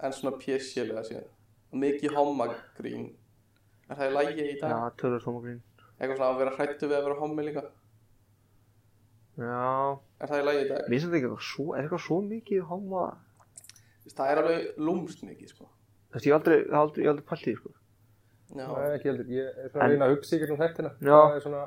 En 0.00 0.14
svona 0.16 0.38
pjessjulega 0.40 1.02
síðan. 1.04 1.26
Mikið 1.76 2.14
hommagrín 2.16 3.04
Er 3.90 3.98
það 3.98 4.08
í 4.08 4.14
lægi 4.16 4.44
í 4.48 4.54
dag? 4.58 4.72
Já, 4.72 4.78
tölur 4.98 5.20
tómagrín 5.22 5.60
Eitthvað 6.00 6.16
svona 6.16 6.30
að 6.32 6.40
vera 6.40 6.54
hrættu 6.56 6.88
við 6.90 6.96
að 6.96 7.04
vera 7.06 7.18
hommi 7.20 7.44
líka? 7.46 7.62
Já, 9.38 9.60
Er 10.18 10.32
það 10.32 10.40
í 10.40 10.46
lægi 10.48 10.64
í 10.64 10.68
dag? 10.72 10.80
mér 10.80 10.90
finnst 10.96 11.06
þetta 11.06 11.20
eitthvað 11.20 11.44
svo, 11.50 11.66
er 11.76 11.84
eitthvað 11.84 12.02
svo 12.08 12.18
mikið 12.26 12.64
hóma 12.72 13.04
Það 14.16 14.30
er 14.32 14.40
alveg 14.42 14.78
lúmst 14.78 15.22
mikið 15.26 15.48
sko. 15.54 15.68
Þú 16.10 16.16
veist, 16.18 16.26
ég 16.26 16.34
aldrei, 16.36 16.56
aldrei, 16.80 17.06
aldrei 17.06 17.24
í 17.38 17.44
því, 17.44 17.54
sko. 17.60 17.70
Já, 18.50 18.66
Það 18.66 18.84
er 18.86 18.94
ekki 18.96 19.08
heldur. 19.10 19.28
Ég 19.30 19.46
er 19.46 19.68
svona 19.70 19.84
En- 19.84 19.86
að 19.86 19.92
reyna 19.94 20.06
að 20.08 20.14
hugsa 20.16 20.36
ykkur 20.36 20.50
um 20.50 20.58
þættina. 20.64 20.90
Já. 21.00 21.18
Það 21.20 21.36
er 21.36 21.44
svona 21.46 21.62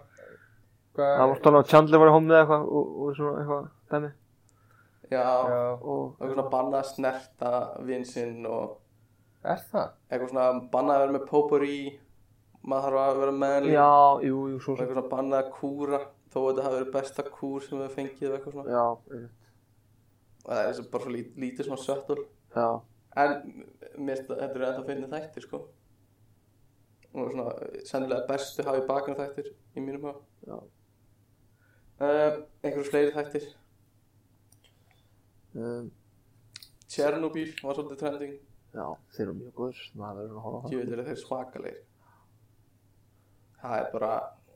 Það 0.94 1.14
Hvað 1.18 1.30
var 1.30 1.39
talað 1.41 1.56
um 1.58 1.64
að 1.64 1.70
Chandler 1.72 2.00
var 2.04 2.10
í 2.10 2.14
hómið 2.14 2.34
eða 2.34 2.41
eitthvað 2.44 2.66
og, 2.78 2.89
og 3.04 3.16
svona 3.18 3.38
eitthvað 3.41 3.70
dæmi. 3.94 4.10
Já, 5.14 5.24
Já, 5.24 5.62
og 5.82 6.04
eitthvað 6.14 6.34
svona 6.34 6.50
bannað 6.54 6.80
að 6.80 6.89
snerta 6.94 7.52
vinsinn 7.88 8.46
og 8.46 8.76
er 9.44 9.64
það? 9.72 9.88
eitthvað 10.12 10.30
svona 10.34 10.46
bannað 10.76 10.96
að 10.98 11.02
vera 11.04 11.16
með 11.18 11.26
potpourri 11.32 11.80
maður 12.64 12.84
þarf 12.98 13.02
að 13.08 13.20
vera 13.24 13.34
meðanlík 13.41 13.74
Já, 13.74 13.89
jú, 14.30 14.38
jú, 14.54 14.60
svo 14.64 14.76
eitthvað 14.76 14.94
svona 14.94 15.10
bannað 15.16 15.39
að 15.41 15.50
kúra 15.58 16.00
þó 16.34 16.38
að 16.44 16.48
þetta 16.52 16.64
hafi 16.68 16.78
verið 16.78 16.94
besta 16.94 17.24
kúr 17.39 17.66
sem 17.66 17.82
við 17.82 17.96
fengið 17.98 18.28
eða 18.30 18.38
eitthvað 18.38 18.54
svona. 18.54 18.70
Já, 18.78 18.86
og 20.44 20.54
það 20.54 20.70
er 20.70 20.88
bara 20.94 21.04
svo 21.08 21.12
lít, 21.16 21.34
lítið 21.39 21.68
svona 21.70 21.84
söttul 21.84 22.22
já, 22.56 22.68
en 23.24 23.34
mér 23.97 24.22
að 24.24 24.38
þetta 24.43 24.60
er 24.60 24.68
ennþá 24.70 24.86
finnið 24.89 25.16
þættir 25.16 25.47
sko. 25.47 25.64
Og 27.14 27.34
svona 27.34 27.49
sennilega 27.86 28.30
bestu 28.30 28.66
hafi 28.66 28.86
bakinu 28.89 29.20
þættir 29.20 29.51
í 29.54 29.84
mínum 29.84 30.08
hafa 30.10 30.24
já. 30.47 30.62
Uh, 32.04 32.39
einhverju 32.66 32.88
fleiri 32.89 33.14
þættir? 33.14 33.51
Um, 35.54 35.91
Chernobyl 36.89 37.51
var 37.62 37.78
svolítið 37.78 37.99
trending. 38.01 38.38
Já, 38.74 38.86
þeir 39.14 39.24
eru 39.28 39.34
mjög 39.38 39.58
góður 39.58 39.82
maður 39.97 40.20
verður 40.20 40.38
að 40.38 40.45
horfa 40.45 40.60
á 40.60 40.64
það. 40.64 40.74
Ég 40.74 40.80
veit 40.82 40.93
er 40.95 41.08
þeir 41.08 41.20
svakalegir. 41.22 41.82
Það 43.64 43.76
er 43.78 43.91
bara 43.93 44.14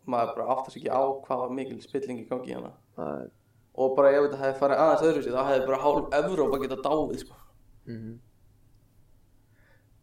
maður 0.07 0.33
bara 0.35 0.55
áttast 0.55 0.79
ekki 0.79 0.89
á 0.89 1.01
hvað 1.25 1.41
var 1.43 1.53
mikil 1.59 1.77
spilling 1.83 2.21
í 2.23 2.27
gangi 2.29 2.53
hérna. 2.53 2.71
Það 2.97 3.11
er, 3.21 3.29
og 3.77 3.97
bara 3.97 4.13
ef 4.13 4.25
þetta 4.25 4.41
hefði 4.41 4.59
farið 4.61 4.83
aðeins 4.83 5.05
öðru 5.09 5.35
þá 5.35 5.41
hefði 5.51 5.67
bara 5.69 5.81
hálf 5.83 6.17
Evrópa 6.19 6.61
geta 6.63 6.79
dáið 6.85 7.19
sko. 7.23 7.39
Mhm. 7.87 8.15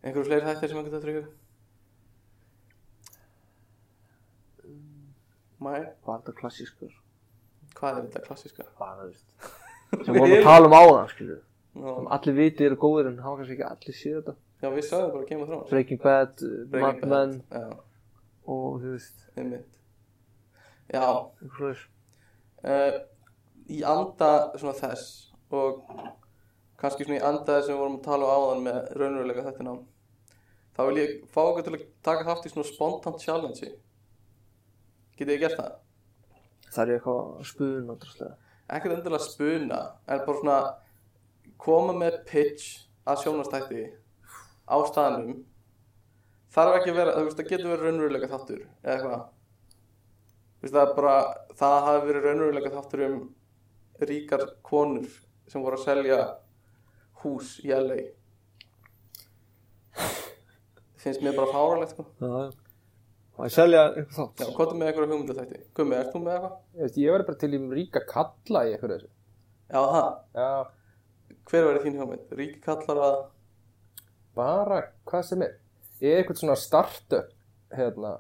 Einhverju 0.05 0.27
fleiri 0.29 0.47
þættir 0.51 0.69
sem 0.69 0.79
einhvern 0.79 0.97
þetta 0.99 1.15
hug 1.15 1.27
Mæ, 5.65 5.73
Bara 6.05 6.21
þetta 6.21 6.39
klassískur 6.41 6.93
hvað 7.75 7.99
er 7.99 8.03
þetta 8.07 8.21
klassíska? 8.29 8.63
Bara, 8.79 8.95
þú 9.01 9.07
veist 9.11 9.29
Sem 10.05 10.15
vorum 10.17 10.37
að 10.37 10.47
tala 10.47 10.69
um 10.69 10.77
áðan, 10.77 11.11
skilju 11.13 11.41
Já, 11.75 11.95
Sem 11.97 12.11
allir 12.17 12.35
viti 12.39 12.67
eru 12.69 12.77
góðir 12.79 13.09
en 13.11 13.23
hafa 13.23 13.41
kannski 13.41 13.57
ekki 13.57 13.65
allir 13.67 13.97
séð 13.99 14.19
þetta. 14.19 14.35
Já 14.63 14.69
við 14.71 14.85
sagðum 14.89 15.15
bara 15.15 15.27
Game 15.31 15.43
of 15.43 15.49
Thrones. 15.49 15.71
Breaking 15.73 16.01
Bad, 16.05 16.45
uh, 16.47 16.53
Breaking 16.71 17.11
Mad 17.11 17.33
Men. 17.51 17.73
og 18.47 18.77
þú 18.83 18.93
veist, 18.93 19.25
einmitt. 19.35 19.81
Já, 20.93 21.03
eitthvað 21.03 21.57
svoleiðis. 21.59 21.83
uh, 22.71 23.01
í 23.75 23.81
anda 23.91 24.31
svona 24.55 24.77
þess 24.79 25.09
og 25.51 25.83
kannski 26.85 27.09
svona 27.09 27.19
í 27.19 27.25
anda 27.25 27.57
þess 27.57 27.67
sem 27.71 27.75
við 27.75 27.83
vorum 27.83 27.99
að 27.99 28.07
tala 28.07 28.29
um 28.29 28.45
áðan 28.45 28.65
með 28.69 28.79
raunveruleika 29.01 29.47
þetta 29.49 29.67
nám 29.67 29.83
þá 30.77 30.81
vil 30.91 31.01
ég 31.01 31.17
fá 31.33 31.41
okkur 31.45 31.67
til 31.67 31.75
að 31.75 31.89
taka 32.07 32.29
þátt 32.29 32.47
í 32.47 32.55
svona 32.55 32.71
spontant 32.71 33.25
challenge 33.25 33.73
Getið 35.15 35.31
þið 35.31 35.43
gert 35.45 35.61
það? 35.61 35.75
Það 36.75 36.81
er 36.85 36.97
eitthvað 36.97 37.21
að 37.25 37.45
spuna 37.53 37.99
ekkert 38.75 38.97
endilega 38.97 39.23
spuna 39.23 39.81
en 40.09 40.25
bara 40.27 40.41
svona 40.41 40.59
koma 41.61 41.95
með 41.97 42.17
pitch 42.29 42.87
að 43.09 43.21
sjónastætti 43.23 43.85
á 44.65 44.77
staðnum. 44.89 45.43
Þarf 46.55 46.79
ekki 46.79 46.93
að 46.93 46.99
vera, 47.01 47.15
þú 47.17 47.25
veist, 47.27 47.39
það 47.39 47.51
getur 47.51 47.71
verið 47.73 47.87
raunveruleika 47.89 48.31
þáttur 48.31 48.61
eða 48.65 48.95
eitthvað. 48.95 49.25
Þú 50.55 50.67
veist, 50.67 50.75
það 50.75 50.83
er 50.85 50.95
bara, 50.99 51.17
það 51.61 51.77
hafi 51.89 52.07
verið 52.09 52.29
raunverulega 52.29 52.75
þáttur 52.75 53.05
um 53.09 53.19
ríkar 54.11 54.47
konur 54.65 55.19
sem 55.51 55.65
voru 55.65 55.79
að 55.79 55.85
selja 55.85 56.21
hús 57.25 57.57
í 57.65 57.73
LA 57.75 57.99
finnst 61.05 61.25
mér 61.25 61.37
bara 61.37 61.53
fáralegt 61.53 61.93
sko. 61.93 62.07
Já, 62.21 63.45
er 63.45 63.53
selja 63.53 63.83
eitthvað 63.91 64.17
þátt. 64.17 64.41
Já, 64.41 64.53
hvað 64.57 64.71
er 64.71 64.79
með 64.81 64.91
eitthvað 64.91 65.13
hugmyndu 65.13 65.37
þætti? 65.37 65.61
Gummi, 65.77 65.99
ert 65.99 66.15
þú 66.15 66.23
með 66.23 66.37
eitthvað? 66.37 66.55
Ég, 66.75 66.81
veist, 66.85 67.01
ég 67.03 67.15
verði 67.15 67.27
bara 67.29 67.41
til 67.43 67.51
í 67.51 67.61
ríka 67.79 68.03
kalla 68.09 68.63
í 68.65 68.73
eitthvað 68.73 68.95
þessu. 68.95 69.11
Já, 69.75 69.81
það. 69.95 70.11
Já, 70.39 70.49
Hver 71.45 71.67
verið 71.69 71.85
þín 71.85 71.99
hugmynd? 72.01 72.31
Ríki 72.39 72.61
kallar 72.65 73.01
að 73.05 73.17
bara 74.39 74.79
hvað 75.11 75.27
sem 75.29 75.45
er. 75.45 75.59
Ég 76.01 76.15
er 76.15 76.23
eitthvað 76.23 76.41
svona 76.41 76.57
startup, 76.59 77.35
hérna, 77.75 78.15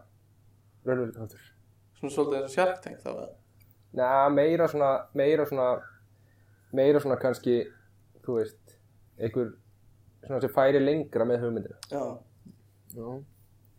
raunveruleika 0.84 1.24
þáttur. 1.24 1.48
svona 1.98 2.14
svolítið 2.16 2.38
eins 2.40 2.50
og 2.50 2.54
Shark 2.58 2.82
Tank 2.84 3.00
þá 3.00 3.10
eða? 3.14 3.30
Næ, 3.94 4.06
meira 4.34 4.68
svona, 4.68 4.90
meira 5.16 5.46
svona, 5.48 5.68
meira 6.74 7.00
svona 7.00 7.16
kannski, 7.22 7.56
þú 8.26 8.38
veist, 8.40 8.60
einhver 9.18 9.52
svona 10.26 10.40
sem 10.40 10.50
færi 10.54 10.80
lengra 10.80 11.24
með 11.28 11.40
hugmyndina. 11.44 11.76
Já, 11.90 12.04
Já. 12.94 13.22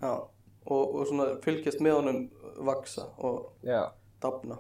já. 0.02 0.14
Og, 0.66 0.96
og 0.96 1.08
svona 1.08 1.26
fylgjast 1.44 1.80
með 1.86 1.94
honum 2.00 2.22
vaksa 2.66 3.04
og 3.22 3.52
Já, 3.64 3.92
dafna. 4.22 4.58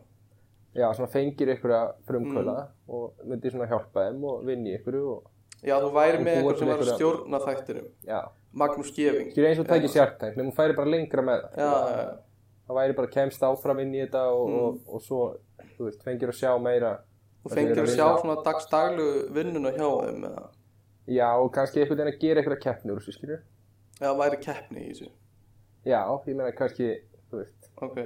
já, 0.75 0.85
svona 0.93 1.09
fengir 1.09 1.49
einhverja 1.49 1.95
frumkvöla 2.07 2.67
og 2.87 3.13
myndi 3.25 3.49
svona 3.51 3.65
hjálpa 3.71 4.03
þeim 4.09 4.23
og 4.29 4.43
vinni 4.45 4.75
einhverju 4.77 5.07
og, 5.15 5.31
Já, 5.65 5.79
þú 5.81 5.89
væri 5.95 6.17
Og 6.19 6.23
með 6.27 6.35
eitthvað 6.35 6.59
sem 6.59 6.67
var 6.67 6.83
stjórna 6.93 7.39
þættinum. 7.41 7.87
já. 8.05 8.19
Magnús 8.55 8.91
Geving. 8.95 9.31
Skilja 9.31 9.49
eins 9.49 9.59
og 9.59 9.65
tæki 9.67 9.87
sjartæk, 9.91 10.35
nefnum 10.37 10.51
hún 10.51 10.55
færi 10.55 10.75
bara 10.77 10.89
lengra 10.93 11.21
með 11.25 11.41
það. 11.55 12.19
Það 12.67 12.75
væri 12.77 12.93
bara 12.95 13.07
kemst 13.07 13.41
áfram 13.43 13.79
inn 13.81 13.93
í 13.95 13.99
þetta 14.05 14.21
og, 14.31 14.49
Mm. 14.49 14.59
og, 14.59 14.77
og 14.93 15.01
svo, 15.01 15.37
þú 15.77 15.83
veist, 15.89 16.03
fengir 16.03 16.29
að 16.29 16.37
sjá 16.39 16.53
meira. 16.61 16.99
Það 17.43 17.53
fengir 17.57 17.71
er 17.77 17.81
að 17.83 17.89
að 17.89 17.95
sjá 17.97 18.07
svona 18.21 18.43
dagstaglu 18.45 19.07
vinnuna 19.33 19.71
hjá 19.71 19.89
þeim 20.05 20.23
eða 20.29 20.45
Já, 21.07 21.27
og 21.37 21.51
kannski 21.53 21.81
einhvern 21.83 21.99
veginn 22.01 22.13
að 22.15 22.21
gera 22.23 22.41
einhverja 22.41 22.61
keppni 22.63 22.91
úr 22.93 22.99
þessu, 23.01 23.13
skilju. 23.17 23.39
Já, 24.01 24.09
væri 24.17 24.39
keppni 24.41 24.81
í 24.85 24.91
þessu. 24.91 25.09
Já, 25.85 25.99
ég 26.25 26.35
meina 26.35 26.51
kannski, 26.57 26.87
þú 27.29 27.41
veist, 27.41 27.69
Ok, 27.85 27.97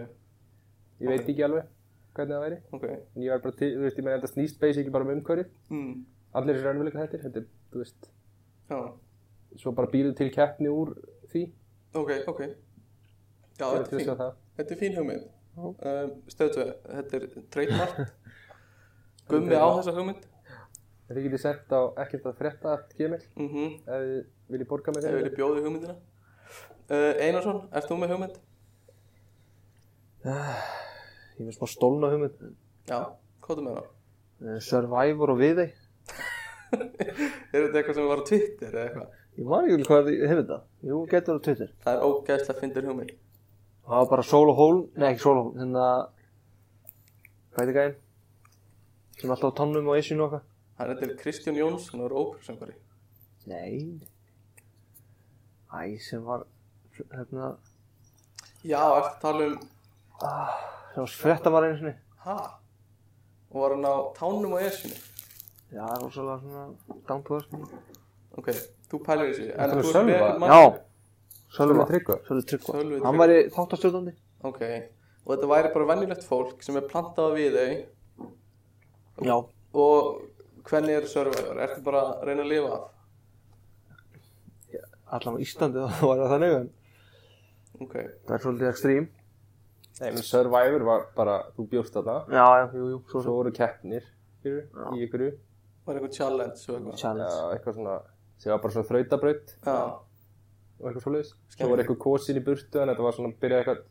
ég 0.99 1.07
veit 1.07 1.29
ekki 1.31 1.45
alveg 1.47 1.67
hvernig 2.17 2.35
það 2.35 2.43
væri. 2.43 2.57
ok. 2.75 2.83
En 3.15 3.23
ég 3.23 3.31
var 3.31 3.39
bara 3.45 3.55
til, 3.61 3.69
þú 3.77 3.85
veist, 3.85 3.97
ég 4.01 4.03
meina 4.07 4.17
þetta 4.19 4.33
snýst 4.33 4.59
basically 4.59 4.91
bara 4.91 5.07
um 5.07 5.13
umhverfið. 5.15 5.49
Mm. 5.71 5.93
Allir 6.35 6.55
þessi 6.57 6.65
raunveruleika 6.67 7.05
þettir, 7.05 7.23
þetta 7.23 7.39
er, 7.39 7.47
þú 7.71 7.83
veist, 7.83 8.09
Já, 8.69 8.79
svo 9.63 9.71
bara 9.79 9.87
býrðu 9.93 10.15
til 10.19 10.29
keppni 10.35 10.69
úr 10.69 10.91
því. 11.31 11.45
ok, 11.95 12.11
ok. 12.27 12.41
Já, 13.59 13.65
er 13.65 13.83
þetta 13.83 13.95
er 13.95 14.03
fín. 14.03 14.35
Þetta 14.59 14.75
er 14.75 14.79
fín 14.83 14.97
hugmynd. 14.99 15.29
Já. 15.55 15.63
Um, 15.63 16.11
Stöðtu, 16.31 16.65
þetta 16.89 17.17
er 17.17 17.25
trademark. 17.51 17.97
Gummi 19.29 19.55
á 19.55 19.67
þessa 19.79 19.95
hugmynd. 19.95 20.27
Þið 21.09 21.23
getið 21.25 21.41
sent 21.41 21.71
á 21.73 21.81
ekkert 22.03 22.25
að 22.29 22.35
frétta 22.37 22.73
gmail 22.93 23.23
Mhm. 23.35 23.63
ef 23.81 24.01
þið 24.05 24.25
viljið 24.53 24.67
borga 24.69 24.91
með 24.93 24.97
Ef 24.97 25.09
þeim. 25.09 25.17
vilja 25.19 25.35
bjóði 25.39 25.63
hugmyndina. 25.65 25.95
Uh, 26.89 27.13
Einarsson, 27.21 27.59
ert 27.73 27.87
þú 27.89 27.97
með 28.01 28.11
hugmynd? 28.13 28.37
Ég 30.25 31.45
finnst 31.45 31.61
bara 31.61 31.71
stólna 31.71 32.09
hugmynd. 32.11 32.41
Já, 32.89 32.99
hvað 33.45 33.61
er 33.61 33.65
með 33.67 33.77
það? 33.79 33.87
Eh, 34.49 34.59
Survivor 34.63 35.33
og 35.33 35.39
Viðey. 35.39 35.69
Er 36.69 37.63
þetta 37.63 37.79
eitthvað 37.79 37.95
sem 37.97 38.07
var 38.09 38.21
á 38.21 38.25
Twitter 38.29 38.69
eða 38.75 38.83
eitthvað? 38.89 39.15
Ég 39.39 39.47
man 39.49 39.65
ekki 39.65 39.77
vel 39.79 39.87
hvað 39.89 40.09
þið 40.09 40.19
hefur 40.29 40.41
þetta. 40.43 40.57
Jú, 40.89 40.99
getur 41.13 41.39
á 41.39 41.45
Twitter. 41.47 41.71
Það 41.85 41.95
er 41.95 42.05
ógæðslega 42.09 42.59
fyndir 42.63 42.87
hugmynd. 42.89 43.13
Það 43.89 43.95
var 44.03 44.09
bara 44.11 44.25
Sól 44.29 44.51
og 44.51 44.57
Hól. 44.59 44.77
Nei, 44.99 45.07
ekki 45.13 45.23
Sól 45.23 45.37
og 45.39 45.43
Hól. 45.47 45.55
Þannig 45.57 45.81
að... 45.85 46.03
Hvað 47.49 47.63
er 47.63 47.71
þetta 47.71 47.79
gæðin? 47.79 47.97
Sem 49.19 49.33
alltaf 49.33 49.49
á 49.49 49.57
tannum 49.59 49.89
og 49.89 49.97
esinu 49.99 50.25
og 50.27 50.35
eitthvað. 50.35 50.48
Hann 50.79 50.93
er 50.95 51.15
Kristján 51.19 51.57
Jónsson 51.59 51.99
og 51.99 52.07
er 52.07 52.15
óperusöngari. 52.15 52.75
Nei. 53.51 53.99
Æ, 55.73 55.97
sem 55.99 56.23
var... 56.25 56.45
Hérna... 57.11 57.49
Já, 58.63 58.79
ertu 58.95 59.09
að 59.09 59.19
tala 59.23 59.45
um, 59.49 59.57
Sem 60.93 61.03
var 61.03 61.13
frétta 61.19 61.51
var 61.53 61.67
einu 61.67 61.77
sinni. 61.81 61.93
ha? 62.25 62.37
Og 63.51 63.61
var 63.63 63.75
hann 63.75 63.85
á 63.87 63.95
tánum 64.17 64.55
og 64.55 64.63
esinu? 64.63 64.95
Já, 65.73 65.83
það 65.83 66.05
var 66.05 66.15
svolítið 66.15 66.47
svona... 66.47 66.63
Earth. 67.09 67.75
Ok, 68.39 68.49
þú 68.91 69.01
pælir 69.05 69.29
þessu. 69.33 69.49
En 69.51 69.75
Þetta 69.75 69.83
þú 69.83 70.15
er 70.15 70.39
mann- 70.39 70.55
Já. 70.55 70.63
Sölvi 71.49 71.75
Sölva. 71.75 71.85
Tryggva. 71.89 72.19
Sölvi 72.27 72.47
Tryggva. 72.53 72.79
Hann 73.05 73.19
væri 73.19 73.37
þáttastjórnandi. 73.53 74.15
Ok, 74.45 74.59
og 75.25 75.31
þetta 75.35 75.47
væri 75.49 75.71
bara 75.75 75.87
venjulegt 75.93 76.27
fólk 76.29 76.63
sem 76.63 76.77
er 76.79 76.85
plantað 76.91 77.35
við 77.35 77.57
þau 77.59 77.71
Já. 79.27 79.35
og 79.73 80.21
hvernig 80.69 80.95
er 80.99 81.07
Survivor? 81.09 81.59
Ertu 81.65 81.81
bara 81.85 82.01
að 82.13 82.25
reyna 82.29 82.45
að 82.45 82.51
lifa 82.53 82.73
af? 82.77 82.87
Allan 85.17 85.39
á 85.39 85.41
Íslandi 85.41 85.81
þá 85.97 86.03
var 86.05 86.19
það 86.23 86.33
þannig. 86.35 86.57
En 86.59 86.69
Ok, 87.79 87.93
það 88.27 88.33
er 88.35 88.41
svolítið 88.43 88.67
ekstrím. 88.69 89.05
Nei, 89.99 90.09
menn 90.15 90.23
Survivor 90.25 90.83
var 90.87 91.05
bara, 91.15 91.35
þú 91.55 91.65
bjóst 91.71 91.95
þarna. 91.95 92.15
Já, 92.33 92.45
já, 92.59 92.65
jú, 92.75 92.87
jú. 92.93 92.97
Svo 93.11 93.21
Svo 93.23 93.35
voru 93.39 93.51
keppnir, 93.55 94.05
skilju, 94.39 94.61
í 94.95 95.01
ykkur. 95.05 95.23
var 95.87 95.97
eitthvað 95.99 96.13
challenge 96.17 96.59
og 96.67 96.75
eitthvað? 96.75 96.93
Já, 96.93 97.01
Challenge. 97.01 97.39
eitthvað 97.55 97.77
svona, 97.79 97.95
sem 98.39 98.51
var 98.53 98.61
bara 98.65 98.75
svona 98.75 98.89
þrautabraut 98.91 99.53
Já, 99.65 99.77
og 100.79 100.89
eitthvað 100.89 101.05
svoleiðis. 101.07 101.31
Svo 101.55 101.69
var 101.71 101.83
eitthvað 101.83 101.99
kosin 102.05 102.39
í 102.39 102.43
burtu, 102.45 102.81
en 102.83 102.91
þetta 102.93 103.07
var 103.07 103.17
svona, 103.17 103.33
byrjaði 103.41 103.63
eitthvað, 103.63 103.81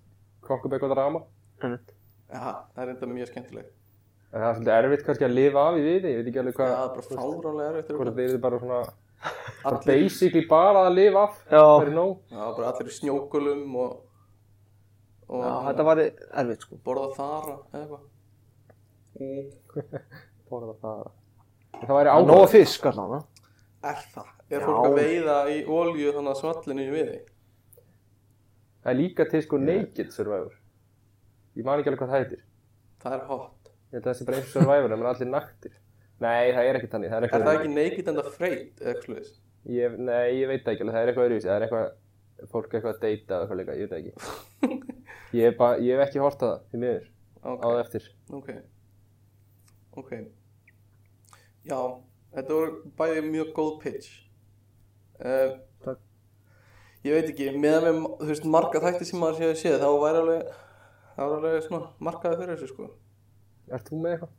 upp 0.59 0.77
eitthvað 0.79 0.95
drama. 0.95 1.25
Já, 1.65 2.45
það 2.77 2.83
er 2.85 2.93
enda 2.95 3.11
mjög 3.17 3.33
skemmtilegt. 3.33 3.75
En 4.29 4.43
það 4.43 4.49
er 4.49 4.55
svolítið 4.59 4.75
erfitt 4.79 5.05
kannski 5.07 5.25
að 5.25 5.35
lifa 5.39 5.61
af 5.69 5.77
í 5.79 5.83
við, 5.87 6.03
ég 6.11 6.17
veit 6.19 6.27
ekki 6.29 6.41
alveg 6.43 6.53
Já, 6.53 6.59
hvað, 6.59 6.73
það 6.75 6.85
er 6.85 6.91
bara 6.97 7.07
fáránlega 7.23 7.69
erfitt. 7.73 7.95
hvort 7.97 8.17
þið 8.19 8.27
eru 8.29 8.41
bara 8.45 8.59
svona, 8.61 8.81
bara 9.63 9.79
basically 9.87 10.43
bara 10.51 10.83
að 10.89 10.93
lifa 10.99 11.23
af, 11.23 11.39
Já. 11.49 11.63
það 11.65 11.87
er 11.87 11.93
nóg. 11.97 12.13
já, 12.35 12.43
bara 12.59 12.69
allir 12.73 12.91
í 12.93 12.97
snjókulum 12.99 13.77
og, 13.85 13.95
og 15.29 15.45
Já, 15.47 15.55
þetta 15.71 15.87
var 15.89 16.03
erfitt, 16.05 16.67
sko. 16.67 16.81
borða 16.85 17.09
þara 17.17 17.57
eða 17.73 17.81
eitthvað. 17.83 18.05
Borða 20.49 20.75
það. 20.83 21.01
En 21.79 21.87
það 21.89 21.97
væri 21.99 22.13
áhuga. 22.13 22.47
fisk 22.53 22.87
allan, 22.89 23.11
ha? 23.17 23.49
Er 23.89 23.99
það? 24.15 24.29
Er 24.49 24.61
Já. 24.61 24.65
fólk 24.69 24.87
að 24.89 24.95
veiða 24.99 25.35
í 25.53 25.59
olju 25.67 26.13
þannig 26.17 26.33
að 26.33 26.41
svallinu 26.43 26.85
í 26.85 26.93
við 26.95 27.11
þig? 27.13 27.27
Það 28.85 28.93
er 28.93 28.99
líka 29.01 29.27
til 29.33 29.43
sko 29.45 29.59
Naked 29.61 30.13
Survivor. 30.15 30.55
Ég 31.59 31.65
man 31.67 31.81
ekki 31.83 31.91
alveg 31.91 32.01
hvað 32.05 32.13
það 32.15 32.23
heitir. 32.23 32.43
Það 33.03 33.17
er 33.19 33.25
hot. 33.29 33.51
Ég 33.89 33.97
held 33.97 34.05
að 34.05 34.09
það 34.11 34.19
sé 34.19 34.27
bara 34.29 34.39
eins 34.41 34.49
og 34.49 34.55
Survivor, 34.59 34.95
maður 34.95 35.07
er 35.09 35.13
allir 35.15 35.31
naktir. 35.33 35.77
Nei, 36.19 36.51
það 36.53 36.69
er 36.69 36.79
ekki 36.81 36.91
þannig. 36.93 37.13
Það 37.13 37.19
er 37.19 37.29
Er 37.29 37.45
það 37.47 37.55
ekki 37.59 37.75
naked 37.75 38.11
enda 38.13 38.25
freyt 38.35 38.83
eða 38.83 38.93
eitthvað 38.95 39.21
nei, 40.09 40.27
ég 40.39 40.49
veit 40.51 40.65
það 40.65 40.75
ekki 40.75 40.85
alveg. 40.85 40.95
Það 40.97 41.03
er 41.03 41.11
eitthvað 41.13 41.29
öðruvísi. 41.29 41.49
Það 41.49 41.57
er 41.59 41.67
eitthvað... 41.69 41.89
Fólk 42.53 42.69
er 42.71 42.79
eitthvað 42.79 42.95
að 42.95 43.01
deyta 43.03 43.35
eða 43.35 43.45
eitthvað 43.45 43.59
líka. 43.59 43.77
Ég 43.79 43.89
veit 43.89 43.93
það 43.93 44.01
ekki. 44.03 44.99
Ég 45.39 45.57
bara, 45.59 45.79
ég 45.85 45.99
hef 45.99 46.05
ekki 46.09 46.21
hort 46.23 46.43
að 46.47 46.53
það, 46.53 46.61
því 46.73 46.83
miður. 46.85 47.09
Á 47.39 47.49
Ok, 47.49 47.63
það 47.65 47.81
eftir. 47.83 48.05
ok. 48.39 48.51
Ok. 49.99 50.13
Já, 51.69 51.81
þetta 52.37 52.55
voru 52.59 52.93
bæði 53.01 53.25
mjög 53.27 53.51
góð 53.57 53.73
pitch. 53.83 54.13
Uh, 55.19 55.57
Takk. 55.85 56.01
Ég 57.07 57.15
veit 57.19 57.29
ekki, 57.33 57.51
með 57.59 57.89
með, 57.89 58.01
þú 58.23 58.31
veist, 58.31 58.47
marga 58.55 58.83
þætti 58.85 59.09
sem 59.09 59.21
maður 59.23 59.41
séð 59.43 59.53
séð, 59.65 59.77
þá 59.83 59.91
væri 60.05 60.23
alveg, 60.23 60.57
alveg 61.27 61.61
svona 61.67 61.91
markaði 62.09 62.41
fyrir 62.43 62.55
þessu, 62.59 62.71
sko. 62.73 62.89
Ert 63.75 63.89
þú 63.89 64.01
með 64.03 64.15
eitthvað? 64.17 64.35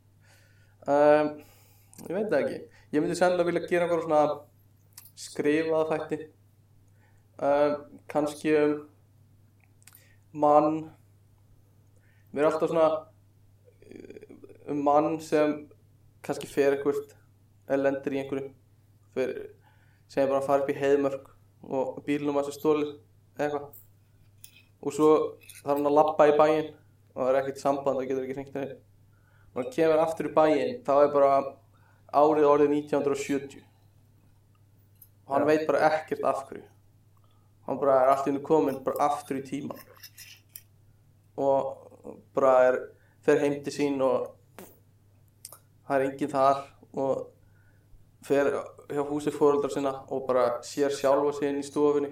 Um, 0.90 1.30
ég 2.06 2.14
veit 2.16 2.30
það 2.30 2.38
ekki. 2.40 2.60
Ég 2.90 3.02
myndi 3.04 3.18
sennilega 3.18 3.48
vilja 3.50 3.66
gera 3.70 3.86
einhverja 3.86 4.06
svona 4.06 4.22
skrifaða 5.20 5.88
þætti. 5.90 6.20
Um, 7.40 7.76
kannski 8.10 8.54
um 8.60 8.74
mann. 10.44 10.80
Mér 12.32 12.46
er 12.46 12.50
alltaf 12.50 12.72
svona 12.72 12.88
uh, 12.96 14.24
um 14.70 14.82
mann 14.86 15.20
sem 15.24 15.56
kannski 16.26 16.50
fer 16.50 16.76
eitthvað 16.76 17.04
eða 17.70 17.82
lendir 17.84 18.16
í 18.16 18.22
einhverju 18.22 18.50
fer, 19.14 19.36
sem 20.10 20.24
er 20.24 20.30
bara 20.30 20.40
að 20.42 20.48
fara 20.48 20.64
upp 20.64 20.72
í 20.72 20.78
heiðmörk 20.78 21.30
og 21.70 22.02
bílnum 22.06 22.38
að 22.40 22.50
sér 22.50 22.58
stólið 22.58 22.90
eða 23.38 23.46
eitthvað 23.46 23.68
og 24.80 24.94
svo 24.96 25.08
þarf 25.60 25.74
hann 25.74 25.90
að 25.90 25.96
labba 25.98 26.28
í 26.28 26.36
bæinn 26.38 26.70
og 26.70 27.18
það 27.20 27.30
er 27.30 27.38
ekkert 27.40 27.60
samband, 27.60 28.00
það 28.00 28.08
getur 28.10 28.26
ekki 28.26 28.36
hringt 28.38 28.56
henni 28.56 28.78
og 29.50 29.62
hann 29.62 29.72
kemur 29.74 30.02
aftur 30.02 30.30
í 30.30 30.34
bæinn 30.34 30.78
þá 30.86 30.92
er 30.96 31.12
bara 31.14 31.32
árið 32.10 32.48
orðið 32.50 32.76
1970 32.76 33.64
og 35.26 35.34
hann 35.36 35.46
veit 35.46 35.66
bara 35.68 35.86
ekkert 35.90 36.24
af 36.26 36.44
hverju. 36.48 36.64
Hann 37.66 37.78
bara 37.78 38.00
er 38.02 38.12
allt 38.12 38.26
í 38.26 38.32
hennu 38.32 38.42
komin 38.46 38.80
bara 38.84 39.10
aftur 39.10 39.38
í 39.38 39.44
tíman 39.46 39.78
og 41.40 42.16
bara 42.34 42.54
er 42.68 42.78
fer 43.24 43.42
heim 43.42 43.60
til 43.64 43.74
sín 43.74 44.00
og 44.02 44.30
það 45.86 45.96
er 45.96 46.06
enginn 46.06 46.32
þar 46.32 46.64
og 47.04 47.28
fer 48.26 48.50
hjá 48.90 49.04
húsi 49.06 49.32
fóreldrar 49.34 49.72
sinna 49.74 49.92
og 50.08 50.26
bara 50.28 50.46
sér 50.66 50.92
sjálfa 50.94 51.46
inn 51.46 51.60
í 51.60 51.66
stofunni 51.66 52.10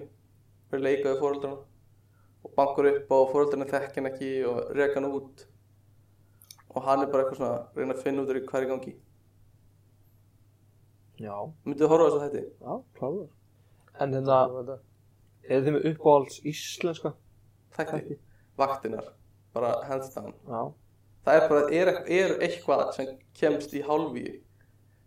fyrir 0.69 0.85
leikaði 0.85 1.19
fóreldrarna 1.21 1.65
og 2.45 2.53
bankur 2.55 2.89
upp 2.93 3.13
og 3.15 3.31
fóröldarinn 3.33 3.69
þekki 3.69 3.99
hann 3.99 4.09
ekki 4.13 4.31
og 4.49 4.71
reka 4.77 4.99
hann 4.99 5.09
út 5.09 5.45
og 6.69 6.83
hann 6.85 7.01
er 7.03 7.09
bara 7.11 7.23
eitthvað 7.23 7.39
svona 7.39 7.53
að 7.59 7.79
reyna 7.81 7.95
að 7.97 8.03
finna 8.05 8.23
út 8.23 8.29
úr 8.33 8.39
er 8.39 8.65
í 8.65 8.69
gangi 8.73 8.95
Já, 11.19 11.35
myndið 11.67 11.81
þið 11.83 11.91
horfa 11.91 12.05
á 12.05 12.09
þessu 12.09 12.19
þetta 12.23 12.41
já, 12.47 12.75
kláður. 12.99 13.25
En 13.99 14.13
hérna, 14.15 14.77
er 15.49 15.63
þið 15.65 15.73
með 15.75 15.87
uppáhalds 15.91 16.37
íslenska? 16.47 17.11
þætti, 17.75 18.15
vaktinar 18.59 19.09
bara 19.55 19.73
hands 19.87 20.13
down 20.13 20.31
Já. 20.47 20.61
það 21.25 21.35
er 21.39 21.45
bara, 21.51 21.65
er, 21.79 21.91
er 22.19 22.33
eitthvað 22.45 22.85
sem 22.95 23.11
kemst 23.39 23.73
í 23.77 23.81
hálfi 23.85 24.23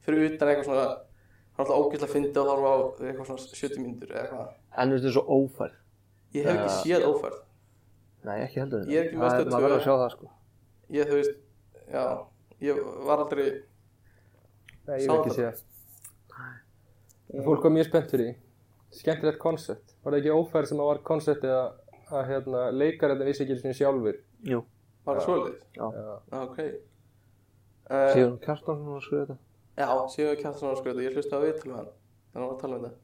fyrir 0.05 0.29
utan 0.33 0.53
eitthvað 0.53 0.69
svona 0.69 0.85
hann 0.89 1.63
er 1.63 1.65
alltaf 1.65 1.81
ógæslega 1.83 2.09
að 2.09 2.15
finna 2.17 2.43
og 2.43 2.51
horfa 2.53 2.73
á 2.73 2.77
eitthvað 3.09 3.31
svona 3.31 3.47
70 3.47 3.83
mínútur 3.83 4.13
eða 4.13 4.23
eitthvað 4.27 4.53
En 4.83 4.95
þetta 4.95 5.09
er 5.11 5.17
svo 5.17 5.25
ófærð. 5.37 5.75
ég 6.33 6.47
hef 6.49 6.61
ekki 6.63 6.77
séð 6.91 7.09
ófærð 7.11 7.41
Nei, 8.23 8.37
ekki 8.45 8.61
heldur. 8.63 8.85
Ég 8.87 9.01
er 9.01 9.09
ekki 9.09 9.19
með 9.19 9.33
Stöð 9.33 9.49
Maður 9.51 9.65
verður 9.67 9.73
að 9.75 9.81
tvö. 9.81 9.87
sjá 9.89 9.95
það, 9.99 10.11
sko. 10.15 10.29
ég 10.95 11.09
þú 11.11 11.17
veist, 11.19 11.33
já 11.93 12.05
ég 12.63 12.81
var 13.07 13.23
aldrei 13.25 13.47
Nei, 14.87 14.97
ég 14.99 15.07
vil 15.07 15.19
ekki 15.19 15.35
þetta. 15.37 15.37
sé 15.37 15.43
það 15.51 17.45
Fólk 17.47 17.63
var 17.65 17.73
mjög 17.73 17.87
spennt 17.89 18.11
fyrir 18.13 18.27
því. 18.27 18.33
Skemmtilegt 18.93 19.39
koncept. 19.41 19.95
Var 20.05 20.13
það 20.13 20.19
ekki 20.19 20.33
ófærð 20.37 20.67
sem 20.69 20.81
að 20.83 20.89
var 20.91 20.99
konceptið 21.09 21.53
að, 21.57 21.69
að 22.13 22.27
hérna, 22.29 22.65
leikarinn 22.77 23.23
vissi 23.25 23.45
ekki 23.47 23.57
sinni 23.61 23.77
sjálfur 23.79 24.19
Jú. 24.51 24.59
var 25.07 25.17
það 25.17 25.25
svoleiðis? 25.29 25.63
Já. 25.79 25.87
Já. 25.97 26.17
Ok. 26.43 26.59
Uh, 27.93 28.09
Sigurinn 28.13 28.37
Kjartansson 28.45 28.91
var 28.91 28.99
að 28.99 29.07
skrifa 29.07 29.23
þetta. 29.23 29.39
já, 29.81 29.89
síðan 30.13 30.37
Kjartason 30.43 30.69
var 30.69 30.81
skoðið, 30.83 31.07
ég 31.07 31.17
hlusti 31.17 31.33
á 31.33 31.41
viðtölu 31.47 31.79
hann 31.79 31.89
þannig 32.35 32.53
að 32.53 32.61
tala 32.61 32.77
um 32.77 32.85
þetta. 32.85 33.01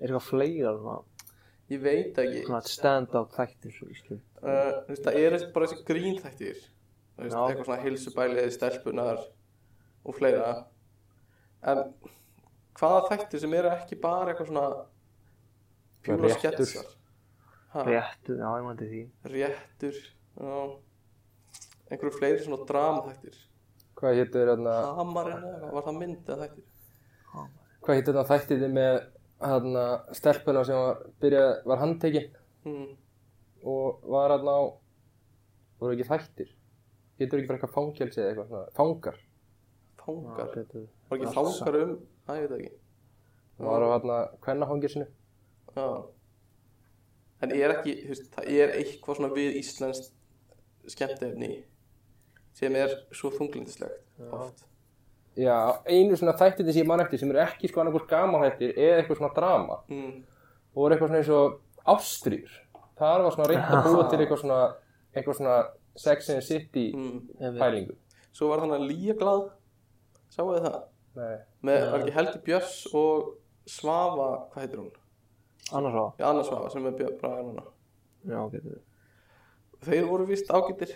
Er 0.00 0.04
eitthvað 0.10 0.26
fleira 0.28 0.74
svona, 0.76 0.98
ég 1.72 1.82
veit 1.86 2.20
ekki. 2.24 2.44
Svona 2.44 2.60
stand-out 2.74 3.34
þættir 3.38 3.80
uh, 3.80 4.94
það 5.00 5.18
er 5.24 5.38
bara 5.54 5.70
þessi 5.72 5.88
grínþættir. 5.88 6.60
Þú 6.60 6.79
veist, 7.20 7.34
Já. 7.36 7.42
eitthvað 7.46 7.66
svona 7.68 7.82
heilsubæliði 7.84 8.54
stelpunar 8.54 9.20
og 10.04 10.16
fleira 10.16 10.52
en 11.70 11.82
hvaða 12.80 13.02
þættir 13.10 13.42
sem 13.44 13.54
eru 13.60 13.72
ekki 13.74 13.98
bara 14.00 14.32
eitthvað 14.32 14.50
svona 14.50 14.64
pjúra 16.04 16.30
Réttur. 16.30 16.38
sketsar 16.40 16.96
Ha, 17.70 17.84
Réttu, 17.86 18.34
já, 18.34 18.48
ég 18.58 18.64
mæti 18.66 18.86
því. 18.90 19.00
réttur 19.30 19.94
já. 19.94 20.54
einhverju 21.90 22.16
fleiri 22.16 22.42
svona 22.42 22.64
dramaþættir 22.66 23.36
Hvað 24.00 24.16
héttur 24.16 24.48
hérna 24.48 24.74
Hamarinn 24.96 25.44
eða 25.44 25.70
var 25.76 25.84
það 25.86 25.98
mynd 26.00 26.32
eða 26.34 26.46
þættir 26.48 26.66
Hvað 27.80 27.98
héttur 28.00 28.16
þetta 28.16 28.30
þættið 28.32 28.64
þið 28.64 28.74
með 28.78 28.96
hérna, 29.40 29.84
stelpuna 30.16 30.64
sem 30.66 30.80
var, 30.80 30.98
byrjað, 31.22 31.52
var 31.70 31.82
handtekinn 31.84 32.32
hmm. 32.66 32.88
og 33.64 34.08
var 34.16 34.34
hérna 34.34 34.56
á 34.56 34.62
voru 35.80 35.94
ekki 35.96 36.08
þættir 36.10 36.50
Héttur 37.20 37.38
ekki 37.42 37.48
bara 37.50 37.58
eitthvað 37.60 37.74
fangelsi 37.76 38.20
eða 38.22 38.30
eitthvað 38.32 38.48
svona 38.50 38.70
Fangar 38.78 39.18
fangar, 40.00 40.48
Betur. 40.54 40.86
var 41.10 41.18
ekki 41.20 41.34
fangar 41.36 41.76
um 41.82 41.92
það 42.26 42.40
ég 42.40 42.46
veit 42.48 42.54
ekki 42.60 42.72
Það 43.60 43.66
var 43.70 43.84
á 43.84 43.88
hérna 43.92 44.18
kvennafangilsinu 44.46 45.06
Já. 45.76 45.86
En 47.44 47.52
er 47.56 47.72
ekki, 47.76 47.92
þú 48.04 48.10
veist, 48.14 48.26
það 48.34 48.48
er 48.60 48.72
eitthvað 48.80 49.16
svona 49.20 49.30
við 49.36 49.54
íslenskt 49.60 50.10
skemmtefni 50.92 51.50
sem 52.58 52.74
er 52.76 52.90
svo 53.16 53.30
þunglindislegt 53.32 54.02
oft. 54.34 54.64
Já, 55.38 55.54
einu 55.88 56.16
svona 56.18 56.34
þættið 56.36 56.72
sem 56.72 56.82
ég 56.82 56.88
man 56.90 57.00
eftir 57.04 57.20
sem 57.22 57.30
eru 57.32 57.40
ekki 57.44 57.70
sko 57.70 57.80
annarkvort 57.84 58.08
gaman 58.10 58.42
þættir 58.44 58.74
eða 58.74 58.98
eitthvað 59.02 59.20
svona 59.20 59.34
drama 59.36 59.78
Mm. 59.88 60.24
og 60.74 60.82
voru 60.82 60.94
eitthvað 60.96 61.08
svona 61.12 61.20
eins 61.22 61.30
og 61.30 61.60
ástrýr 61.94 62.50
það 62.98 63.22
var 63.24 63.32
svona 63.36 63.48
reynd 63.52 63.70
að 63.70 63.86
búa 63.86 64.08
til 64.10 64.18
eitthvað 64.20 64.42
svona 64.42 64.60
eitthvað 65.14 65.38
svona 65.38 65.56
Sex 66.00 66.30
and 66.34 66.42
City 66.46 66.86
Mm. 66.96 67.58
pælingu 67.60 67.96
Svo 68.32 68.48
var 68.48 68.62
þannig 68.62 68.78
að 68.78 68.88
Lía 68.90 69.14
glad, 69.18 69.50
sáu 70.30 70.46
þið 70.54 70.66
það? 70.66 70.80
Nei. 71.18 71.36
Með, 71.66 71.86
ekki 71.98 72.12
Helgi 72.14 72.42
Björns 72.46 72.74
og 72.94 73.32
Svafa, 73.66 74.28
hvað 74.52 74.62
heitir 74.62 74.78
hún? 74.80 74.92
Annars 75.72 75.98
á. 75.98 76.04
Já, 76.18 76.24
Anna 76.30 76.44
Svafa 76.46 76.70
sem 76.72 76.86
er 76.86 76.92
Braga 77.20 77.42
núna. 77.42 77.64
Já, 78.26 78.38
getur 78.52 78.70
við. 78.76 78.80
Þeir 79.86 80.06
voru 80.08 80.26
vist 80.28 80.48
ágættir. 80.50 80.94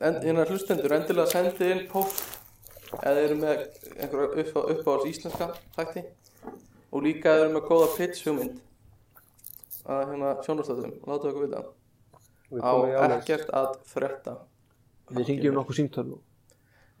En 0.00 0.14
hérna 0.24 0.46
hlustendur, 0.48 0.92
endilega 0.96 1.28
sendið 1.28 1.72
inn 1.74 1.82
post 1.90 2.22
eða 2.90 3.10
þeir 3.16 3.24
eru 3.26 3.34
með 3.40 3.64
einhverja 4.00 4.28
upp, 4.28 4.54
uppáhalds 4.74 5.10
íslenska 5.10 5.50
þætti 5.76 6.04
og 6.90 7.02
líka 7.04 7.34
eru 7.40 7.50
með 7.54 7.66
góða 7.68 7.90
pitch 7.98 8.24
hugmynd 8.26 8.56
að 9.90 10.00
hérna 10.10 10.30
sjónastöðum, 10.46 10.94
láta 11.06 11.28
okkur 11.30 11.44
vita 11.46 11.60
á 12.58 12.72
ekkert 13.16 13.52
að 13.54 13.68
frétta 13.86 14.34
Við 15.10 15.26
ringjum 15.26 15.56
nokkuð 15.58 15.76
símtölu. 15.80 16.18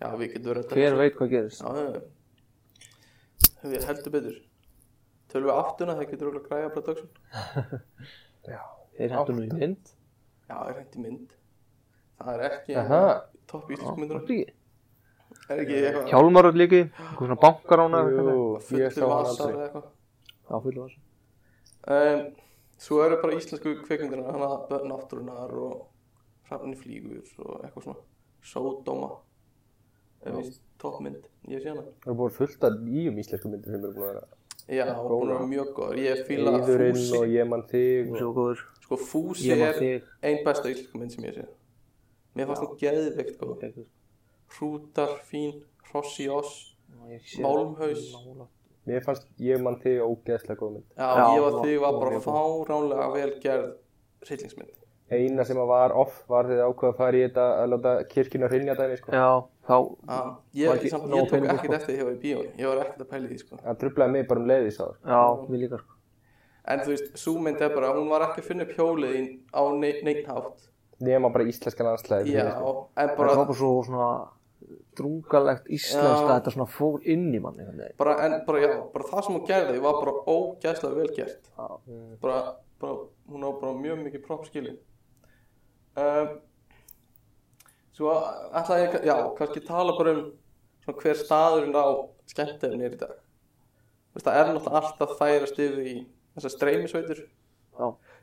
Já, 0.00 0.08
við 0.18 0.32
getum 0.34 0.50
verið 0.50 0.72
Hver 0.74 0.96
veit 0.98 1.16
hvað 1.18 1.32
gerist? 1.34 1.60
Já. 1.62 2.00
Við 3.70 3.84
heldur 3.88 4.14
betur 4.14 4.38
Tölum 5.30 5.50
við 5.50 5.58
áttuna, 5.60 5.94
það 5.98 6.08
getur 6.10 6.30
okkur 6.30 6.40
að 6.40 6.48
græja 6.48 6.70
production 6.74 7.10
Já. 8.54 8.62
Þeir 8.96 9.12
hendur 9.14 9.36
nú 9.36 9.44
í 9.44 9.50
mynd. 9.54 9.92
Já, 10.48 10.54
það 10.56 10.70
er 10.70 10.78
hægt 10.80 10.96
í 10.96 11.04
mynd 11.04 11.36
Það 12.20 12.32
er 12.34 12.46
ekki 12.50 12.78
Aha. 12.80 13.02
topp 13.50 13.70
Varstu 13.70 14.16
ekki? 14.20 14.40
Er 15.50 15.62
ekki 15.62 15.76
eitthvað 15.78 16.10
Hjálmar 16.10 16.48
öll 16.50 16.58
líki. 16.58 16.80
Eitthvað 16.90 17.20
svona 17.20 17.36
bankarána. 17.44 18.00
Jú, 18.10 18.34
ég 18.78 18.92
sá 18.94 19.00
hann 19.04 19.12
vasar 19.14 19.30
aldrei 19.30 19.54
eða 19.54 19.64
eitthvað 19.68 19.86
Já, 20.50 20.54
fullu 20.64 20.84
þessu. 20.84 21.00
um, 21.94 22.22
Svo 22.80 23.02
eru 23.04 23.18
bara 23.22 23.36
íslensku 23.36 23.74
kveikmyndina 23.84 24.32
Hana 24.32 24.48
Börn 24.70 24.88
náttúrunar 24.88 25.52
og 25.52 25.86
Hrafni 26.48 26.76
flýgur 26.80 27.20
og 27.44 27.64
eitthvað 27.66 27.84
svona. 27.84 28.00
Sódóma. 28.42 29.10
Toppmynd, 30.80 31.24
ég 31.48 31.60
sé 31.62 31.68
hana. 31.74 31.82
Það 32.04 32.12
er 32.12 32.16
búin 32.18 32.32
fullt 32.36 32.64
af 32.64 32.76
nýjum 32.84 33.18
íslensku 33.20 33.50
myndir 33.52 33.74
sem 33.74 33.84
eru 33.84 33.92
búin 33.96 34.06
að 34.06 34.14
vera. 34.14 34.26
Já, 34.70 34.84
hún 34.96 35.30
er 35.34 35.44
mjög 35.50 35.70
góð 35.76 35.94
Ég 36.00 36.20
fíla 36.28 36.52
Íðurinn 36.60 36.96
Fúsi. 36.96 37.16
og 37.18 37.32
ég 37.34 37.48
mann 37.48 37.64
þig 37.70 38.10
og... 38.12 38.18
Góður. 38.36 38.60
Sko 38.84 38.98
Fúsi 39.00 39.48
Ég 39.50 39.56
er 39.56 39.62
maður 39.64 39.80
þig. 39.84 40.08
ein 40.30 40.40
besta 40.46 40.72
íslensku 40.72 41.00
mynd 41.00 41.14
sem 41.14 41.24
ég 41.28 41.34
sé. 41.38 41.46
Mér 42.36 42.48
fannst 42.50 42.64
hún 42.64 42.76
geðveikt 42.80 43.40
góð. 43.40 43.64
Hrútar, 44.56 45.16
fín, 45.28 45.60
Hrossi 45.90 46.28
Oss 46.32 46.54
sé- 47.28 47.42
Málmhaus. 47.44 48.04
Mér 48.90 49.04
fannst 49.06 49.26
ég 49.38 49.62
mann 49.62 49.78
þig 49.84 50.02
ógeðslega 50.02 50.58
góð 50.60 50.74
mynd 50.76 50.86
Já, 50.98 51.06
Já, 51.06 51.24
ég 51.36 51.40
var 51.46 51.54
og- 51.54 51.64
þig 51.64 51.80
var 51.86 51.98
bara 52.02 52.20
fáránlega 52.26 53.08
vel 53.14 53.32
gerð 53.44 53.72
hryllingsmynd 54.26 54.76
Eina 55.10 55.42
sem 55.44 55.58
að 55.58 55.66
var 55.66 55.92
off 55.98 56.20
var 56.30 56.46
þegar 56.46 56.68
ákveða 56.70 56.90
að 56.92 56.98
fara 57.00 57.18
í 57.18 57.22
þetta 57.24 57.44
að 57.60 57.70
láta 57.72 57.92
kirkjuna 58.12 58.48
hrinja 58.52 58.74
dæmi 58.78 58.96
sko. 59.00 59.10
Já, 59.10 59.30
þá. 59.66 59.76
ah, 60.06 60.28
ég, 60.54 60.70
ekki 60.70 60.90
samt, 60.92 61.08
ég 61.10 61.24
tók 61.32 61.48
ekkert 61.50 61.64
sko. 61.64 61.74
eftir 61.74 61.88
því 61.88 61.96
að 61.96 61.98
ég 61.98 62.04
var 62.06 62.12
í 62.14 62.20
bíóni 62.22 62.52
Ég 62.60 62.68
var 62.70 62.82
ekkert 62.84 63.00
að 63.02 63.08
pæla 63.10 63.26
í 63.26 63.30
því 63.32 63.38
sko. 63.40 63.56
Það 63.64 63.78
trublaði 63.80 64.10
mig 64.14 64.28
bara 64.28 64.40
um 64.40 64.46
leiðis 64.46 64.78
á 64.78 64.86
það 64.86 64.94
Já, 65.10 65.22
við 65.50 65.58
líka 65.64 65.80
sko. 65.82 65.96
En 66.70 66.78
þú 66.84 66.92
veist, 66.94 67.08
sú 67.18 67.34
mynd 67.42 67.60
er 67.66 67.74
bara 67.74 67.90
Hún 67.96 68.08
var 68.12 68.20
ekki 68.28 68.44
að 68.44 68.48
finna 68.52 68.64
í- 68.70 69.40
á 69.50 69.62
ne 69.74 69.90
neitthátt 70.06 70.68
Nema 71.00 71.32
bara 71.32 71.44
íslenska 71.50 71.82
landslæði 71.82 72.30
Já, 72.36 72.46
en 72.96 73.08
Það 73.08 73.16
bara, 73.16 73.34
drungalegt 74.98 75.70
íslenskt 75.70 76.26
að 76.26 76.34
þetta 76.34 76.54
svona 76.56 76.68
fór 76.70 77.00
inn 77.04 77.28
í 77.34 77.40
mann 77.42 77.58
einhvern 77.58 77.82
veginn. 77.84 77.96
bara, 78.00 78.16
en, 78.26 78.36
bara, 78.46 78.60
já, 78.64 78.70
bara 78.94 79.08
það 79.12 79.24
sem 79.26 79.36
hún 79.36 79.48
gerði 79.48 79.82
var 79.84 79.98
bara 80.00 80.14
ógæslega 80.26 80.98
vel 80.98 81.10
gert. 81.16 81.50
Bara, 82.22 82.38
bara, 82.82 82.94
hún 83.30 83.46
á 83.46 83.50
bara 83.52 83.74
mjög 83.78 84.04
mikið 84.04 84.24
propp 84.26 84.46
skilin 84.48 84.78
um, 86.00 86.38
svo 87.96 88.14
ætla 88.56 88.78
ég, 88.80 88.94
já, 89.04 89.16
kannski 89.38 89.64
tala 89.66 89.96
bara 89.98 90.14
um 90.16 90.22
svona 90.84 91.02
hver 91.02 91.18
staðurinn 91.18 91.76
á 91.76 91.86
skemmtefni 92.30 92.86
er 92.86 92.96
í 92.96 93.00
dag. 93.00 93.18
Það 94.16 94.38
er 94.38 94.48
náttúrulega 94.48 94.80
alltaf 94.80 95.12
færast 95.18 95.60
yfir 95.60 95.82
í 95.84 95.94
þessar 96.34 96.54
streymisveitur. 96.56 97.20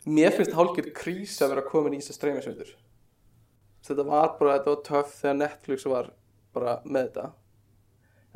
Mér 0.07 0.35
finnst 0.35 0.55
hálfgerð 0.57 0.93
krís 0.97 1.37
að 1.43 1.53
vera 1.53 1.65
komin 1.67 1.95
í 1.97 2.01
þessar 2.01 2.19
streymisveitur. 2.19 2.71
Þetta 3.87 4.07
var 4.07 4.33
bara, 4.39 4.57
þetta 4.57 4.73
var 4.73 4.81
töff 4.87 5.13
þegar 5.21 5.37
Netflix 5.43 5.87
var 5.87 6.09
bara 6.57 6.75
með 6.85 7.07
þetta 7.09 7.27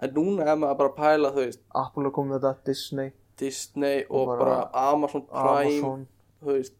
en 0.02 0.14
núna 0.18 0.46
er 0.50 0.58
maður 0.62 0.78
bara 0.82 0.90
að 0.92 1.00
pæla 1.02 1.32
þau 1.36 1.42
veist, 1.46 1.64
Apple 1.84 2.06
er 2.10 2.14
komið 2.16 2.32
með 2.36 2.40
þetta, 2.46 2.66
Disney, 2.72 3.12
Disney 3.42 4.04
og, 4.10 4.22
Og 4.22 4.32
bara, 4.32 4.46
bara 4.46 4.88
Amazon 4.94 5.26
Prime 5.30 5.76
Amazon. 5.78 6.08
þú 6.42 6.56
veist, 6.58 6.78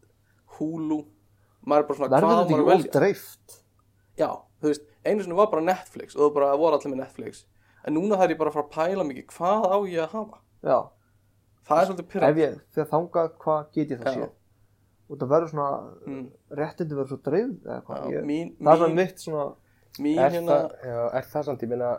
Hulu 0.58 0.98
maður 1.66 1.84
er 1.84 1.86
bara 1.88 1.98
svona, 2.00 2.10
Verður 2.12 2.26
hvað 2.28 2.40
þetta 2.40 2.56
maður 2.56 2.62
ekki 2.62 2.70
velja 2.72 2.90
ódreift? 2.90 3.58
já, 4.18 4.30
þú 4.62 4.72
veist, 4.72 4.88
einu 5.06 5.22
sinni 5.24 5.38
var 5.38 5.50
bara 5.52 5.64
Netflix 5.68 6.16
og 6.16 6.24
það 6.26 6.34
bara 6.40 6.50
voru 6.60 6.78
allir 6.78 6.92
með 6.94 7.02
Netflix 7.04 7.44
en 7.86 7.96
núna 7.96 8.18
þarf 8.20 8.34
ég 8.34 8.38
bara 8.42 8.50
að 8.52 8.58
fara 8.58 8.66
að 8.66 8.74
pæla 8.76 9.06
mikið 9.08 9.26
hvað 9.36 9.64
á 9.70 9.76
ég 9.90 10.02
að 10.02 10.12
hafa 10.18 10.38
Já. 10.62 10.78
það 11.66 11.80
er 11.80 11.86
svolítið 11.88 12.04
Ef 12.06 12.12
pyrrandi 12.12 12.42
ég, 12.44 12.58
þegar 12.74 12.90
þangað, 12.92 13.32
hvað 13.42 13.62
get 13.78 13.90
ég 13.94 14.02
það 14.02 14.12
Já. 14.12 14.14
sé? 14.26 14.28
Og 15.12 15.18
það 15.20 15.32
verður 15.32 15.50
svona, 15.52 15.70
mm, 16.06 16.26
réttindi 16.60 16.96
verður 16.96 17.10
svo 17.12 17.18
dreifð 17.26 17.66
eða 17.66 17.80
hvað? 17.88 18.04
Ég, 18.12 18.22
mín, 18.28 18.52
það 18.58 18.72
er 18.72 18.78
svona 18.82 18.94
mitt 19.00 19.18
svona, 19.24 19.46
mín 20.00 20.18
er, 20.18 20.30
hérna 20.32 20.56
það, 20.56 20.76
já, 20.88 21.00
er 21.18 21.26
það 21.32 21.44
samt, 21.48 21.62
ég 21.62 21.68
meina 21.72 21.90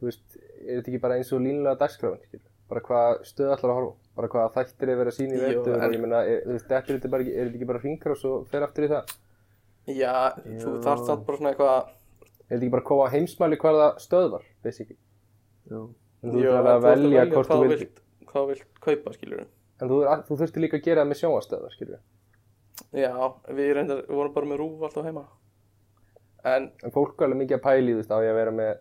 þú 0.00 0.08
veist, 0.08 0.36
er 0.62 0.78
þetta 0.78 0.90
ekki 0.92 1.00
bara 1.02 1.16
eins 1.20 1.32
og 1.32 1.40
línulega 1.44 1.78
dagskráin 1.82 2.22
skilur? 2.24 2.48
bara 2.72 2.80
hvað 2.86 3.24
stöð 3.28 3.50
allar 3.52 3.70
að 3.72 3.76
horfa 3.76 3.96
bara 4.16 4.28
hvað 4.32 4.54
þættir 4.56 4.88
er 4.92 4.96
verið 5.00 5.12
að 5.12 5.16
sína 5.18 5.34
í 5.34 5.42
en- 5.50 5.58
og 5.60 5.92
ég 5.92 6.00
meina, 6.00 6.20
þú 6.24 6.52
veist, 6.54 6.68
þetta 6.68 6.88
er 6.92 6.98
þetta 6.98 7.10
bara 7.12 7.22
ekki, 7.26 7.34
er 7.36 7.44
þetta 7.48 7.58
ekki 7.58 7.68
bara 7.72 7.82
hringar 7.82 8.12
og 8.14 8.18
svo 8.22 8.32
fer 8.48 8.62
aftur 8.64 8.84
í 8.86 8.88
það? 8.92 9.12
Já, 9.92 10.14
þú 10.36 10.70
Já. 10.72 10.82
þarft 10.86 11.06
samt 11.10 11.26
bara 11.26 11.36
svona 11.40 11.52
eitthvað 11.52 11.76
er 11.82 12.54
þetta 12.54 12.62
ekki 12.62 12.70
bara 12.76 12.82
að 12.82 12.88
koma 12.90 13.08
á 13.08 13.12
heimsmæli 13.12 13.58
hvað 13.60 13.78
það 13.82 14.00
stöðvar 14.06 14.44
basically, 14.64 14.98
Jú. 15.70 15.82
en 16.22 16.30
þú 16.32 16.38
alveg 16.38 16.72
að 16.72 16.80
þú 16.80 16.88
velja 16.88 17.26
hvort 17.32 17.48
þú 17.48 17.56
hvað 17.58 17.68
vilt 17.68 17.82
vilt, 17.82 18.00
hvað 18.32 18.42
þú 18.42 18.48
vilt 18.52 18.66
kaupa, 18.86 19.12
skilur 19.18 19.44
en 19.82 19.88
þú, 19.92 20.00
þú 20.28 20.38
þurfti 20.42 20.60
líka 20.64 20.76
að 20.78 20.84
gera 20.86 21.02
það 21.04 21.10
með 21.12 21.20
sjónvastöðvar 21.22 21.76
skilur 21.76 22.00
Já, 22.92 23.12
við 23.52 23.72
reyndar, 23.76 24.02
við 24.08 24.16
vorum 24.16 24.34
bara 24.34 24.46
með 24.52 24.60
rúf 24.62 24.82
alltaf 24.88 25.04
heima 25.08 25.24
En, 26.44 26.70
en 26.82 26.94
fólk 26.94 27.20
er 27.20 27.28
alveg 27.28 27.40
mikið 27.44 27.58
að 27.58 27.64
pæli, 27.68 27.92
þú 27.92 28.00
veist, 28.00 28.12
á 28.14 28.18
ég 28.24 28.32
að 28.32 28.38
vera 28.40 28.54
með 28.56 28.72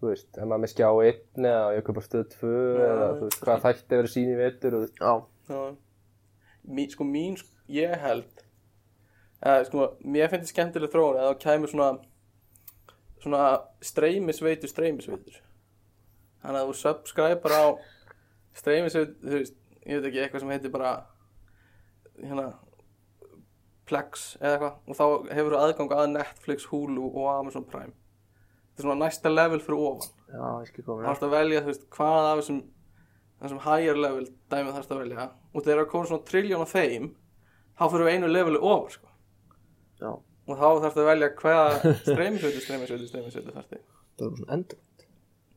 þú 0.00 0.08
veist, 0.10 0.28
ef 0.34 0.46
maður 0.48 0.62
með 0.64 0.72
skjá 0.72 0.88
1 0.90 1.44
eða 1.44 1.64
ég 1.74 1.80
að 1.82 1.86
kaupa 1.86 2.04
stöð 2.06 2.24
2 2.34 2.50
Já, 2.50 2.84
eða 2.90 3.08
þú 3.14 3.26
veist, 3.28 3.40
hvað 3.44 3.64
þætti 3.66 3.90
að 3.94 4.00
vera 4.00 4.12
sín 4.14 4.30
í 4.32 4.38
vetur 4.40 4.76
og 4.76 4.80
þú 4.80 4.86
veist, 4.86 5.00
Já. 5.00 5.12
já. 5.54 5.60
Mín, 6.70 6.90
Sko, 6.92 7.06
mín, 7.08 7.36
ég 7.72 7.94
held 8.02 8.42
eða, 9.40 9.66
sko, 9.68 9.86
mér 10.04 10.28
finnst 10.32 10.50
þetta 10.50 10.54
skemmtileg 10.54 10.92
þróun 10.92 11.20
eða 11.20 11.30
það 11.30 11.42
kæmur 11.44 11.72
svona 11.72 11.90
svona 13.20 13.40
streymisveitur, 13.84 14.70
streymisveitur. 14.72 15.40
Þannig 16.40 16.62
að 16.62 16.70
þú 16.70 16.76
subscriber 16.80 17.52
á 17.52 17.64
streymisveitur, 18.56 19.16
þú 19.20 19.36
veist, 19.36 19.56
ég 19.84 19.98
veit 20.00 20.08
ekki, 20.08 20.22
eitthvað 20.24 20.44
sem 20.44 20.52
heitir 20.54 20.72
bara 20.72 20.92
hérna 22.20 22.46
Plex 23.90 24.34
eða 24.40 24.54
eitthvað 24.54 24.74
og 24.86 24.98
þá 25.00 25.34
hefur 25.34 25.54
þú 25.56 25.60
aðgang 25.60 25.94
að 25.96 26.10
Netflix, 26.14 26.68
Hulu 26.70 27.08
og 27.10 27.30
Amazon 27.34 27.66
Prime. 27.66 27.92
Þetta 28.70 28.84
er 28.84 28.86
svona 28.86 29.00
næsta 29.04 29.32
level 29.32 29.60
fyrir 29.64 29.86
ofan. 29.90 30.12
Já, 30.30 30.44
ég. 30.62 30.76
Það. 30.86 31.00
þarfst 31.08 31.26
að 31.26 31.34
velja, 31.34 31.64
veist, 31.66 31.88
hvað 31.96 32.28
af 32.30 32.40
þessum 32.40 32.60
þessum 33.40 33.62
higher 33.64 33.98
level 33.98 34.26
dæmið 34.52 34.76
þarfst 34.76 34.94
að 34.94 35.02
velja. 35.04 35.26
Og 35.54 35.64
þegar 35.64 35.82
það 35.82 35.92
komið 35.94 36.10
svona 36.10 36.26
trilljón 36.28 36.64
af 36.64 36.74
þeim 36.74 37.06
þá 37.80 37.84
fyrir 37.86 38.06
við 38.06 38.16
einu 38.16 38.30
leveli 38.30 38.60
ofar 38.60 38.96
sko. 38.96 39.12
Og 40.50 40.58
þá 40.58 40.66
þarfst 40.84 41.00
að 41.00 41.08
velja 41.10 41.30
hvaða 41.40 41.94
streymisveitu, 42.04 42.64
streymisveitu, 42.64 43.08
streymisveitu 43.08 43.54
þarfst 43.54 43.74
þig. 43.74 43.84
Það 44.20 44.26
er 44.26 44.36
svona 44.40 44.56
endur. 44.56 44.82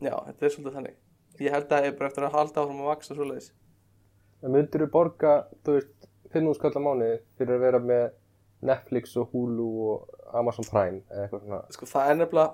Já, 0.04 0.16
þetta 0.28 0.48
er 0.48 0.56
svolítið 0.56 0.78
þannig. 0.78 0.98
Ég 1.42 1.56
held 1.56 1.66
að 1.66 1.74
það 1.74 1.88
er 1.88 1.96
bara 2.00 2.12
eftir 2.12 2.28
að 2.28 2.36
halda 2.38 2.64
áfram 2.64 2.82
að 2.84 2.90
vaksa 2.92 3.18
svoleiðis. 3.18 3.52
En 4.44 4.54
myndir 4.54 4.84
þú 4.84 4.90
borga, 4.94 5.34
þú 5.64 5.78
veist 5.78 6.10
5.000 6.34 6.58
skall 6.60 6.74
á 6.76 6.82
mánuði 6.84 7.16
fyrir 7.40 7.58
að 7.58 7.64
vera 7.64 7.82
með 7.84 8.04
Netflix 8.66 9.16
og 9.20 9.32
Hulu 9.34 9.68
og 9.94 10.20
Amazon 10.40 10.66
Prime 10.70 11.02
eða 11.10 11.26
eitthvað 11.28 11.44
svona 11.48 11.62
Sko 11.76 11.90
það 11.90 12.12
er 12.14 12.20
nefnilega, 12.22 12.54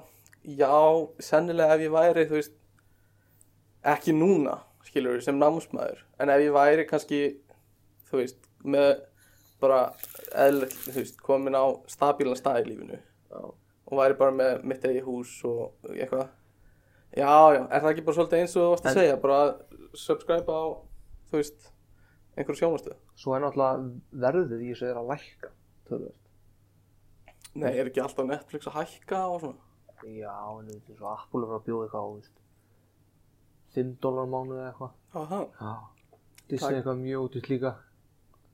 já, 0.59 0.79
sennilega 1.29 1.75
ef 1.77 1.83
ég 1.85 1.93
væri, 1.93 2.25
þú 2.29 2.37
veist 2.39 2.55
ekki 3.93 4.13
núna, 4.15 4.57
skilur 4.87 5.15
við, 5.17 5.23
sem 5.27 5.37
námsmaður 5.39 6.01
en 6.19 6.33
ef 6.33 6.41
ég 6.43 6.55
væri 6.55 6.85
kannski 6.89 7.21
þú 8.09 8.19
veist, 8.23 8.41
með 8.63 8.89
bara 9.61 9.79
eðlilegt, 10.39 10.75
þú 10.87 10.95
veist, 11.01 11.17
komin 11.23 11.55
á 11.57 11.63
stabílan 11.91 12.37
stað 12.39 12.61
í 12.63 12.69
lífinu 12.71 12.99
Já. 12.99 13.39
og 13.89 13.95
væri 13.99 14.17
bara 14.19 14.35
með 14.35 14.63
mitt 14.71 14.85
eigi 14.87 15.03
hús 15.05 15.33
og 15.47 15.89
eitthvað 15.93 16.27
já, 17.15 17.27
já, 17.27 17.61
er 17.67 17.83
það 17.83 17.91
ekki 17.93 18.05
bara 18.07 18.17
svolítið 18.19 18.43
eins 18.43 18.55
og 18.55 18.63
þú 18.63 18.69
varst 18.73 18.85
að 18.87 18.91
En- 18.91 18.99
segja, 18.99 19.19
bara 19.23 19.39
að 19.43 19.53
subscribe 19.99 20.55
á 20.55 20.63
þú 21.29 21.39
veist, 21.41 21.69
einhverju 22.37 22.61
sjónvarstöð 22.63 22.97
Svo 23.19 23.33
er 23.35 23.41
náttúrulega 23.43 23.87
verðið 24.23 24.61
í 24.63 24.69
þessu 24.71 24.85
er 24.87 24.97
að 25.01 25.09
lækka. 25.11 25.49
Tölvöld. 25.89 26.27
Nei, 27.59 27.71
er 27.71 27.89
ekki 27.89 28.03
alltaf 28.03 28.27
Netflix 28.29 28.69
að 28.69 28.77
hækka 28.79 29.23
og 29.33 29.41
svona 29.43 29.67
Já, 30.15 30.35
en 30.55 30.69
þetta 30.69 30.93
er 30.93 30.99
svo 31.01 31.09
Apple 31.11 31.41
er 31.43 31.55
að 31.57 31.65
bjóða 31.65 31.87
eitthvað 31.87 32.05
á, 32.05 32.07
þú 32.07 32.19
veist. 32.19 32.37
5 33.75 33.89
dólar 34.03 34.29
mánuð 34.31 34.59
eða 34.61 34.69
eitthvað. 34.69 34.93
Aha. 35.19 35.39
Já. 35.59 36.13
Disney 36.49 36.77
eitthvað 36.77 37.01
mjög 37.01 37.25
útvitt 37.25 37.49
líka. 37.51 37.73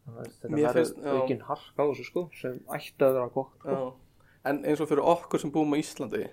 Þannig 0.05 0.65
að 0.65 0.79
þetta 0.79 1.03
verður 1.03 1.19
aukinn 1.19 1.45
hark 1.45 1.77
á 1.77 1.83
þessu 1.83 2.07
sko, 2.07 2.25
sem 2.39 2.57
ætti 2.65 3.05
að 3.05 3.13
vera 3.19 3.29
gott. 3.35 3.53
Sko. 3.61 3.85
En 4.45 4.63
eins 4.65 4.81
og 4.81 4.89
fyrir 4.89 5.07
okkur 5.13 5.41
sem 5.41 5.53
búum 5.53 5.73
á 5.73 5.77
Íslandi 5.77 6.25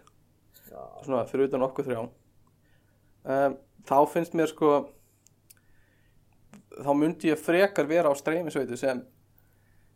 Já. 0.73 0.83
svona 1.05 1.25
fyrir 1.29 1.51
utan 1.51 1.65
okkur 1.67 1.87
þrjá 1.87 2.01
um, 2.03 3.57
þá 3.89 3.97
finnst 4.13 4.37
mér 4.39 4.51
sko 4.53 4.73
þá 6.73 6.93
myndi 6.97 7.33
ég 7.33 7.41
frekar 7.41 7.89
vera 7.91 8.13
á 8.13 8.15
streymisveitu 8.17 8.79
sem 8.81 9.03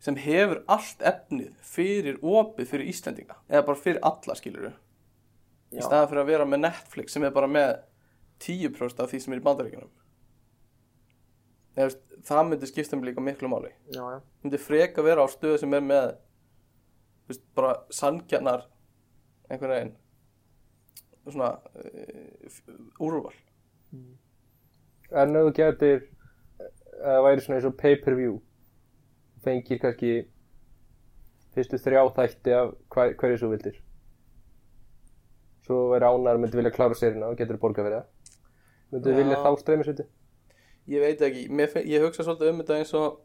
sem 0.03 0.17
hefur 0.21 0.61
allt 0.69 1.01
efnið 1.01 1.53
fyrir 1.65 2.19
opið 2.21 2.69
fyrir 2.71 2.91
Íslendinga 2.91 3.37
eða 3.49 3.65
bara 3.69 3.81
fyrir 3.81 4.03
alla 4.05 4.35
skilur 4.37 4.67
í 5.73 5.83
staðan 5.83 6.09
fyrir 6.11 6.23
að 6.23 6.31
vera 6.31 6.47
með 6.47 6.63
Netflix 6.63 7.15
sem 7.15 7.25
er 7.27 7.33
bara 7.35 7.49
með 7.51 7.71
10% 8.43 9.01
af 9.03 9.11
því 9.11 9.19
sem 9.23 9.33
er 9.33 9.41
í 9.41 9.45
bandaríkjunum. 9.45 9.93
Veist, 11.77 12.01
það 12.25 12.43
myndi 12.49 12.69
skipta 12.69 12.97
mig 12.97 13.09
líka 13.09 13.21
miklu 13.21 13.49
máli. 13.51 13.69
Já, 13.93 14.01
já. 14.15 14.19
myndi 14.43 14.59
freka 14.61 15.03
vera 15.05 15.25
á 15.25 15.27
stöðu 15.29 15.59
sem 15.61 15.73
er 15.77 15.83
með 15.85 16.07
veist, 17.29 17.43
bara 17.57 17.75
sangjarnar 17.93 18.65
einhvern 19.49 19.73
veginn 19.73 19.95
svona 21.27 21.51
uh, 21.59 23.03
úrval. 23.03 23.35
En 25.11 25.35
ef 25.35 25.49
þú 25.49 25.53
getur 25.57 26.05
eða 26.97 27.23
væri 27.25 27.43
svona 27.43 27.59
eins 27.59 27.67
og 27.67 27.75
pay-per-view 27.79 28.37
fengir 29.47 29.81
kannski 29.81 30.11
fyrstu 31.55 31.79
þrjá 31.81 32.03
þætti 32.19 32.53
af 32.53 32.73
hver, 32.93 33.15
hverju 33.17 33.41
svo 33.41 33.51
vildir. 33.53 33.79
Svo 35.65 35.79
væri 35.91 36.07
ánæður 36.07 36.43
myndi 36.43 36.59
vilja 36.59 36.73
klára 36.75 36.95
sérina 36.97 37.31
og 37.31 37.39
getur 37.39 37.59
borga 37.61 37.83
fyrir 37.83 37.97
það. 37.97 38.35
Myndi 38.93 39.13
Já. 39.13 39.17
vilja 39.19 39.39
þá 39.43 39.49
streymisviti? 39.63 40.07
Ég 40.87 41.03
veit 41.03 41.23
ekki, 41.27 41.47
Mér, 41.51 41.73
ég 41.83 42.05
hugsa 42.05 42.23
svolítið 42.23 42.53
um 42.53 42.61
þetta 42.61 42.77
eins 42.79 42.93
og 42.95 43.17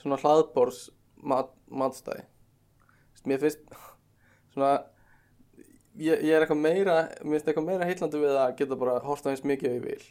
svona 0.00 0.18
hlaðbors 0.22 0.80
mat, 1.22 1.52
matstæði. 1.70 2.24
Mér 3.26 3.42
finnst 3.42 3.62
svona 4.54 4.72
ég, 5.94 6.22
ég 6.22 6.32
er 6.32 6.44
eitthvað 6.44 6.62
meira 6.62 6.96
mér 7.22 7.36
finnst 7.36 7.50
eitthvað 7.50 7.68
meira 7.68 7.88
heillandi 7.88 8.22
við 8.22 8.38
að 8.40 8.56
geta 8.58 8.78
bara 8.78 8.98
horta 9.04 9.32
eins 9.32 9.44
mikið 9.46 9.70
og 9.70 9.76
ég 9.78 9.86
vil. 9.86 10.08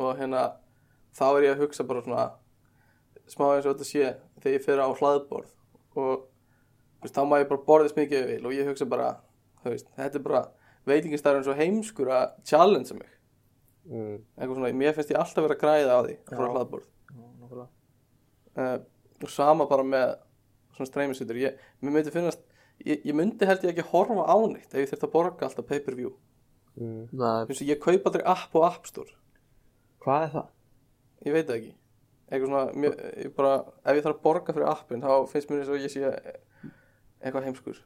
Og 0.00 0.16
hérna 0.20 0.46
þá 1.16 1.26
er 1.30 1.46
ég 1.48 1.54
að 1.56 1.64
hugsa 1.66 1.86
bara 1.88 2.04
svona 2.06 2.26
smá 3.32 3.46
eins 3.54 3.66
og 3.66 3.74
þetta 3.74 3.88
sé 3.88 4.12
þegar 4.42 4.56
ég 4.56 4.64
fer 4.64 4.82
á 4.82 4.88
hlaðborð 4.88 5.50
og 6.00 6.24
veist, 7.02 7.16
þá 7.16 7.22
má 7.26 7.36
ég 7.40 7.50
bara 7.50 7.66
borða 7.66 7.88
eins 7.88 7.96
mikið 7.98 8.18
ég 8.18 8.28
vil 8.30 8.48
og 8.48 8.56
ég 8.56 8.70
hugsa 8.70 8.88
bara 8.90 9.10
veist, 9.64 9.90
þetta 9.96 10.20
er 10.20 10.24
bara 10.26 10.42
veitingistæður 10.88 11.40
eins 11.40 11.50
og 11.50 11.60
heimskur 11.60 12.12
að 12.14 12.24
challenge 12.48 12.96
mig 12.96 13.10
mm. 13.90 14.16
eitthvað 14.36 14.56
svona, 14.56 14.72
mér 14.82 14.96
finnst 14.96 15.12
ég 15.14 15.20
alltaf 15.20 15.46
vera 15.46 15.58
að 15.58 15.64
græða 15.64 15.98
á 15.98 16.00
því 16.06 16.16
að 16.16 16.32
fara 16.32 16.46
Já. 16.46 16.50
á 16.50 16.54
hlaðborð 16.56 16.88
uh, 17.60 18.78
og 19.20 19.34
sama 19.34 19.68
bara 19.70 19.86
með 19.86 20.16
svona 20.76 20.92
streymisveitur 20.92 21.42
ég, 21.42 21.60
mér 21.84 21.96
myndi 21.98 22.14
finnast 22.14 22.42
ég, 22.84 23.04
ég 23.04 23.14
myndi 23.16 23.48
held 23.48 23.66
ég 23.66 23.74
ekki 23.74 23.90
horfa 23.92 24.24
á 24.24 24.36
neitt 24.48 24.72
ef 24.72 24.82
ég 24.82 24.92
þurfti 24.92 25.08
að 25.10 25.16
borga 25.18 25.48
alltaf 25.48 25.68
pay-per-view 25.68 26.14
Mm. 26.78 27.08
Ég 27.66 27.80
kaupa 27.82 28.08
aldrei 28.08 28.22
app 28.30 28.54
og 28.54 28.64
app 28.64 28.86
store 28.88 29.16
hvað 30.00 30.22
er 30.22 30.30
það? 30.32 30.46
ég 31.26 31.34
veit 31.34 31.48
það 31.48 31.56
ekki 31.56 31.72
eitthvað 32.30 32.46
svona, 32.46 32.64
mér, 32.78 32.96
ég 33.24 33.32
bara, 33.36 33.52
ef 33.84 33.96
ég 33.98 34.04
þarf 34.06 34.16
að 34.18 34.22
borga 34.24 34.54
fyrir 34.54 34.70
appin 34.70 35.02
þá 35.02 35.12
finnst 35.32 35.50
mér 35.50 35.62
eins 35.64 35.70
og 35.74 35.80
ég 35.82 35.90
sé 35.92 36.02
eitthvað 37.20 37.46
heimskur 37.48 37.80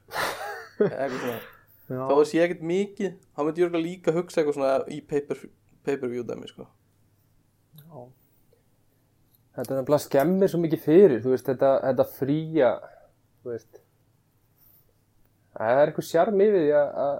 eitthvað 0.84 1.20
svona, 1.20 1.38
Já. 1.84 2.00
þá 2.08 2.14
er 2.18 2.28
sé 2.30 2.42
ekkert 2.44 2.62
mikið 2.70 3.14
þá 3.34 3.40
myndi 3.44 3.60
ég 3.62 3.66
örugglega 3.68 3.86
líka 3.88 4.14
hugsa 4.16 4.40
eitthvað 4.42 4.58
svona 4.58 4.74
í 4.92 5.00
pay-per- 5.08 5.48
pay-per-view 5.84 6.24
dæmi 6.28 6.48
sko. 6.48 6.66
Já. 7.80 8.04
þetta 9.56 9.70
er 9.74 9.80
nefnilega 9.80 10.04
skemmir 10.06 10.52
svo 10.52 10.60
mikið 10.62 10.84
fyrir 10.84 11.20
þú 11.24 11.34
veist, 11.34 11.48
þetta, 11.50 11.72
þetta 11.88 12.06
fría 12.18 12.70
þú 13.42 13.52
veist 13.52 13.80
það 15.54 15.80
er 15.80 15.90
eitthvað 15.92 16.08
sjarm 16.10 16.40
yfir 16.44 16.60
því 16.64 16.72
að, 16.78 16.88
að 17.04 17.16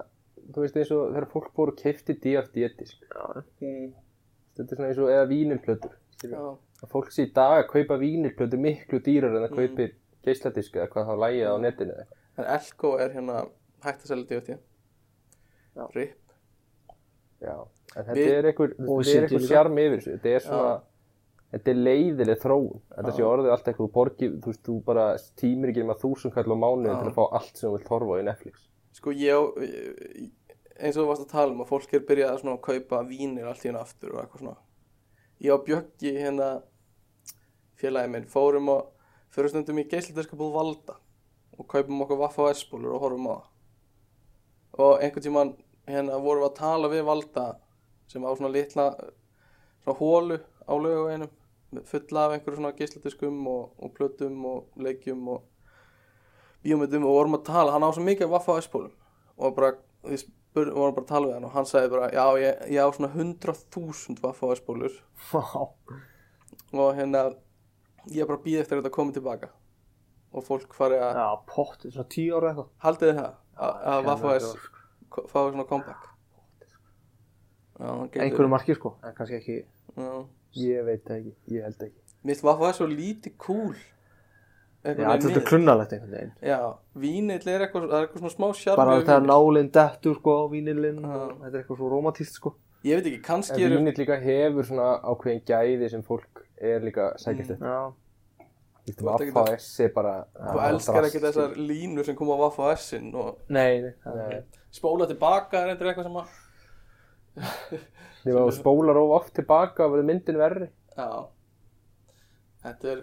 þú 0.55 0.65
veist 0.65 0.79
eins 0.81 0.93
og 0.95 1.03
þegar 1.15 1.29
fólk 1.33 1.51
voru 1.57 1.75
keifti 1.79 2.17
DFD-disk 2.25 3.05
Já. 3.09 3.27
þetta 3.61 4.65
er 4.69 4.77
svona 4.79 4.89
eins 4.91 5.03
og 5.05 5.13
eða 5.13 5.29
vínilplötur 5.31 5.95
skilur. 6.17 6.35
Já. 6.39 6.74
Að 6.85 6.93
fólk 6.95 7.11
sé 7.15 7.27
í 7.27 7.33
dag 7.35 7.65
að 7.65 7.71
kaupa 7.73 7.99
vínilplötur 8.01 8.61
miklu 8.61 9.01
dýrar 9.05 9.35
en 9.37 9.47
að 9.49 9.51
Mm. 9.51 9.57
kaupir 9.59 9.95
geisladisk 10.25 10.77
eða 10.79 10.89
hvað 10.93 11.09
þá 11.11 11.15
lægið 11.25 11.51
á 11.51 11.57
netinu 11.61 11.93
eða 11.93 12.05
eitthvað. 12.05 12.21
en 12.39 12.45
Elko 12.59 12.97
er 12.99 13.11
hérna 13.15 13.37
hægt 13.85 14.03
að 14.05 14.11
selja 14.13 14.59
Já. 15.75 15.87
RIP. 15.95 16.19
Já, 17.43 17.55
en 17.97 18.05
þetta 18.05 18.27
er 18.39 18.49
einhver, 18.49 18.75
Og 18.89 19.03
þetta 19.05 19.17
er 19.19 19.25
einhver 19.27 19.47
sjarm 19.49 19.79
yfir 19.83 19.99
þessu. 19.99 20.13
Þetta 20.15 20.35
er 20.35 20.45
svona, 20.45 20.75
þetta 21.53 21.73
er 21.73 21.81
leiðileg 21.81 22.39
þróun. 22.45 22.81
Þetta 22.95 23.15
sé 23.17 23.25
orðið 23.27 23.51
allt 23.55 23.65
eitthvað 23.71 23.89
þú 23.89 23.93
borgir, 23.97 24.31
þú 24.39 24.53
veist, 24.53 24.63
þú 24.69 24.77
bara 24.87 25.07
tímir 25.41 25.73
ekki 25.73 25.83
um 25.85 25.91
að 25.95 26.05
þúsund 26.05 26.35
kall 26.37 26.55
á 26.55 26.57
mánuðin 26.63 27.01
til 27.03 27.11
að 27.11 27.19
fá 27.19 27.25
allt 27.41 27.57
sem 27.59 27.69
þú 27.69 27.75
vilt 27.79 27.91
horfa 27.93 28.15
á 28.15 28.21
í 28.23 28.27
Netflix. 28.29 28.69
Sko 28.95 29.11
ég, 29.11 29.59
eins 30.79 30.97
og 30.97 31.03
þú 31.03 31.09
varst 31.11 31.27
að 31.27 31.33
tala 31.35 31.53
um 31.53 31.65
að 31.65 31.73
fólk 31.73 31.95
er 31.95 32.07
byrjað 32.09 32.45
að 32.45 32.61
kaupa 32.69 33.03
vínir 33.09 33.51
allt 33.51 33.65
í 33.65 33.69
hérna 33.69 33.83
aftur 33.83 34.15
og 34.15 34.23
eitthvað 34.23 34.45
svona. 34.45 34.57
Ég 35.43 35.51
á 35.51 35.59
Bjöggi 35.67 36.15
hérna 36.23 36.49
félagi 37.85 38.13
minn 38.13 38.29
fórum 38.31 38.71
og 38.73 38.93
fyrir 39.35 39.53
stundum 39.53 39.83
í 39.83 39.89
geisladiskabúð 39.91 40.55
Valda 40.57 40.97
og 41.59 41.69
kaupum 41.71 42.03
okkur 42.05 42.21
Vaffa 42.25 42.49
og 42.49 42.57
S-bólur 42.57 42.97
og 42.97 43.05
horfum 43.05 43.29
á 43.31 43.35
það. 43.35 43.45
Og 44.85 45.05
einhvern 45.05 45.27
tímann 45.27 45.55
hérna 45.87 46.19
vorum 46.19 46.43
við 46.43 46.51
að 46.51 46.59
tala 46.59 46.91
við 46.91 47.07
Valda 47.07 47.47
sem 48.11 48.25
á 48.25 48.31
svona 48.33 48.53
litla 48.55 48.91
svona 49.85 49.99
hólu 50.01 50.39
á 50.65 50.73
laugaveginum 50.73 51.33
fulla 51.85 52.27
af 52.27 52.35
einhverju 52.35 52.61
svona 52.61 52.77
geisladiskum 52.79 53.47
og, 53.51 53.75
og 53.79 53.93
plötum 53.99 54.45
og 54.47 54.65
leikjum 54.77 55.29
og 55.29 55.43
bíómyndum 56.65 57.05
og 57.05 57.19
vorum 57.19 57.39
að 57.39 57.47
tala, 57.51 57.75
hann 57.75 57.85
á 57.85 57.91
svo 57.93 58.05
mikið 58.05 58.29
af 58.29 58.35
Vaffa 58.39 58.59
S-bólum 58.63 58.95
og 59.37 59.57
bara, 59.57 59.75
við 60.07 60.25
vorum 60.55 60.95
bara 60.95 61.05
að 61.05 61.11
tala 61.11 61.29
við 61.29 61.35
hann 61.37 61.49
og 61.49 61.57
hann 61.57 61.69
sagði 61.69 61.91
bara, 61.97 62.11
já, 62.15 62.25
ég, 62.41 62.63
ég 62.73 62.87
á 62.87 62.89
svona 62.95 63.11
100.000 63.13 64.23
Vaffa 64.23 64.53
S-bólur 64.57 65.01
Vá. 65.33 65.43
og 66.73 66.95
hérna 66.97 67.27
ég 68.11 68.21
er 68.23 68.27
bara 68.27 68.39
að 68.39 68.45
býða 68.45 68.61
eftir 68.65 68.77
að 68.79 68.83
þetta 68.83 68.95
komi 68.99 69.13
tilbaka 69.17 69.49
og 70.35 70.45
fólk 70.45 70.75
fari 70.75 70.99
að 70.99 71.15
Já, 71.21 71.29
pott, 71.47 71.87
svona 71.89 72.09
tíu 72.11 72.35
ára 72.37 72.51
eitthvað. 72.53 72.69
haldið 72.85 73.09
þið 73.13 73.19
það, 73.21 73.35
að, 73.57 73.71
að 73.71 73.95
Hérna, 73.95 74.07
Vaffa 74.11 74.35
S 74.37 74.45
þetta 74.45 74.53
var- 74.55 75.09
ko- 75.15 75.27
fái 75.31 75.51
svona 75.53 75.69
comeback 75.69 76.11
getur 77.79 78.23
Einhverju 78.25 78.49
marki, 78.53 78.75
sko. 78.79 78.95
En 79.05 79.15
kannski 79.15 79.39
ekki. 79.41 79.57
já, 79.97 80.27
Ég 80.55 80.85
veit 80.87 81.05
ekki, 81.11 81.33
ég 81.51 81.63
held 81.67 81.81
ekki 81.83 82.01
mitt 82.25 82.41
Vaffa 82.43 82.71
S 82.73 82.79
svo 82.79 82.87
lítið 82.91 83.37
cool 83.39 83.75
Já, 84.85 84.93
þetta 84.93 85.39
er 85.41 85.47
klunnalegt 85.49 85.93
einhvern 85.97 86.11
veginn. 86.13 86.33
Já, 86.45 86.59
vínill 87.01 87.47
er 87.49 87.63
eitthvað, 87.65 87.87
það 87.89 87.95
er 87.97 88.03
eitthvað 88.05 88.21
svona 88.21 88.33
smá 88.35 88.49
sjarmi 88.53 88.77
Bara 88.77 88.97
þegar 89.01 89.23
vínill. 89.23 89.31
nálinn 89.33 89.71
dettur, 89.73 90.15
sko, 90.19 90.35
á 90.37 90.43
og 90.45 90.51
Þetta 91.41 91.55
er 91.55 91.63
eitthvað 91.63 91.79
svo 91.81 91.89
romantíst, 91.89 92.35
sko. 92.37 92.53
Ég 92.85 92.99
veit 93.01 93.07
ekki, 93.09 93.23
kannski 93.25 93.65
eru 93.65 93.79
vínill 93.81 93.97
líka 93.97 94.19
hefur 94.21 94.69
svona 94.69 94.91
ákveðin 95.01 95.41
gæði 95.49 95.89
sem 95.91 96.03
fólk 96.05 96.44
er 96.61 96.81
líka 96.85 97.11
sækjast 97.21 97.55
eftir 97.57 97.67
Já. 97.69 97.93
Þú 98.85 98.93
Þú 99.01 99.09
ert 99.15 99.33
Vaffa 99.35 99.57
S 99.57 99.69
er 99.81 99.93
bara 99.95 100.15
Þú 100.37 100.59
elskar 100.69 101.07
ekki 101.09 101.23
þessar 101.25 101.55
línur 101.57 102.05
sem 102.05 102.17
koma 102.19 102.37
á 102.37 102.43
Vaffa 102.45 102.73
S-in 102.77 103.11
og 103.17 103.39
Nei, 103.49 103.81
nei. 103.81 103.93
er- 104.05 104.45
spóla 104.75 105.07
tilbaka 105.09 105.63
er 105.65 105.75
eitthvað 105.77 106.09
sem 106.09 106.19
að 106.21 106.29
Þegar 108.25 108.41
þú 108.49 108.53
spólar 108.61 109.01
of 109.01 109.15
oft 109.19 109.35
tilbaka 109.39 109.89
verður 109.89 110.09
myndin 110.11 110.39
verri 110.39 110.69
Já 110.97 111.09
Þetta 112.65 112.93
er 112.95 113.01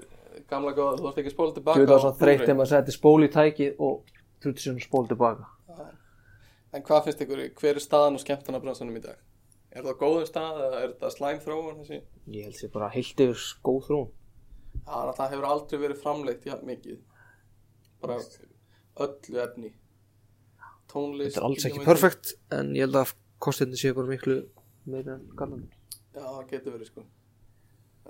gamla 0.49 0.72
góða, 0.74 0.95
þú 0.97 1.04
þarfst 1.08 1.20
ekki 1.22 1.32
að 1.32 1.36
spóla 1.36 1.56
tilbaka 1.58 1.78
Þú 1.78 1.82
veit 1.86 1.91
það 1.91 2.04
svo 2.06 2.12
þreytt 2.22 2.43
þegar 2.45 2.60
maður 2.62 2.72
setti 2.72 2.95
spól 2.95 3.18
í 3.26 3.32
tækið 3.36 3.82
og 3.88 4.14
þrjótti 4.41 4.64
sér 4.64 4.80
spól 4.82 5.04
tilbaka. 5.10 5.49
En 6.72 6.86
hvað 6.88 7.04
finnst 7.06 7.22
ykkur, 7.26 7.41
hver 7.60 7.76
er 7.78 7.84
staðan 7.84 8.16
á 8.18 8.20
skemmtarnabransanum 8.24 8.95
í 8.97 9.02
dag? 9.04 9.18
Er 9.72 9.86
það 9.86 10.00
góðum 10.02 10.28
stað 10.28 10.60
eða 10.66 10.82
er 10.82 10.90
þetta 10.94 11.12
slæm 11.16 11.40
þróun 11.46 11.80
þessi? 11.80 12.02
Ég 12.36 12.48
held 12.48 12.58
sér 12.60 12.74
bara 12.74 12.90
heilt 12.92 13.24
yfir 13.24 13.46
góð 13.64 13.80
þrún. 13.88 14.10
Já, 14.82 14.98
það 15.18 15.34
hefur 15.34 15.48
aldrei 15.52 15.82
verið 15.86 16.02
framleitt 16.02 16.48
jafn 16.48 16.68
mikið. 16.68 17.00
Bara 18.04 18.20
öllu 19.06 19.42
efni. 19.46 19.74
Tónlist 20.92 21.38
Þetta 21.38 21.44
er 21.44 21.48
alls 21.48 21.68
ekki 21.70 21.86
perfekt 21.86 22.34
en 22.52 22.74
ég 22.76 22.88
held 22.88 23.00
að 23.00 23.16
kostinni 23.42 23.80
séu 23.80 23.96
bara 23.96 24.12
miklu 24.12 24.38
meira 24.92 25.16
en 25.16 25.28
gallandi. 25.40 25.72
Já, 26.12 26.24
það 26.26 26.48
getur 26.52 26.76
verið 26.76 26.92
sko. 26.92 27.06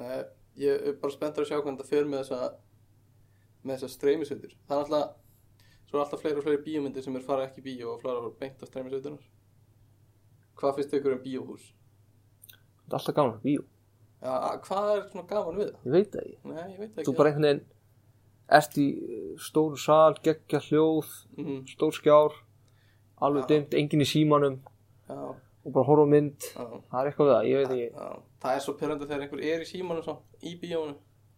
Uh, 0.01 0.22
Ég 0.59 0.88
er 0.89 0.95
bara 0.99 1.14
spenntur 1.14 1.45
að 1.45 1.51
sjá 1.51 1.59
hvernig 1.62 1.80
það 1.80 1.91
fer 1.91 2.07
með 2.09 2.24
þessa 2.26 2.49
með 3.62 3.76
þessa 3.78 3.95
streymisveitur. 3.95 4.55
Það 4.68 4.76
er 4.76 4.82
alltaf 4.84 5.12
svo 5.88 5.97
er 5.97 6.03
alltaf 6.03 6.24
fleiri 6.24 6.41
og 6.41 6.45
fleiri 6.45 6.64
bíómyndir 6.66 7.05
sem 7.05 7.16
er 7.16 7.24
fara 7.26 7.45
ekki 7.47 7.64
bíó 7.64 7.93
og 7.93 7.99
að 7.99 8.03
fara 8.07 8.32
beint 8.41 8.64
á 8.64 8.66
streymisveitunar 8.68 9.24
Hvað 10.59 10.75
finnst 10.77 10.95
ykkur 10.97 11.15
um 11.15 11.21
bíóhús? 11.23 11.67
Þetta 12.51 12.91
er 12.91 12.97
alltaf 12.99 13.15
gaman, 13.17 13.37
bíó. 13.43 13.63
Já, 14.21 14.33
hvað 14.65 14.89
er 14.95 15.05
svona 15.11 15.27
gaman 15.29 15.59
við 15.59 15.69
það? 15.71 15.85
Ég 15.85 15.93
veit 15.95 16.09
það 16.13 16.25
ekki. 16.25 16.39
Nei, 16.51 16.65
ég 16.71 16.79
veit 16.81 16.89
ekki 16.91 17.05
Þú 17.07 17.13
bara 17.17 17.31
einhvern 17.31 17.47
veginn 17.47 17.63
ert 18.51 18.77
í 18.77 18.87
eh, 18.91 19.29
stóru 19.39 19.79
sal, 19.79 20.17
geggja 20.25 20.59
hljóð, 20.67 21.13
mm, 21.39 21.61
stór 21.71 21.95
skjár, 21.95 22.35
alveg 23.23 23.45
Já. 23.45 23.49
dimmt, 23.53 23.77
enginn 23.79 24.03
í 24.03 24.09
símanum 24.09 24.57
já, 25.07 25.21
og 25.63 25.71
bara 25.71 25.87
horfa 25.87 26.05
mynd. 26.11 26.49
Það 26.51 26.99
er 26.99 27.09
eitthvað 27.11 27.29
við 27.29 27.33
það, 27.35 27.47
ég 27.47 27.55
veit 27.61 27.71
ekki. 27.77 27.89
Það 28.43 28.57
er 28.57 28.65
svo 28.65 28.73
pyrrandi 28.81 29.07
þegar 29.07 29.25
einhver 29.25 29.43
er 29.53 29.63
í 29.63 29.69
símanum 29.71 30.05
svo, 30.05 30.17
í 30.43 30.55
bíónu 30.61 30.95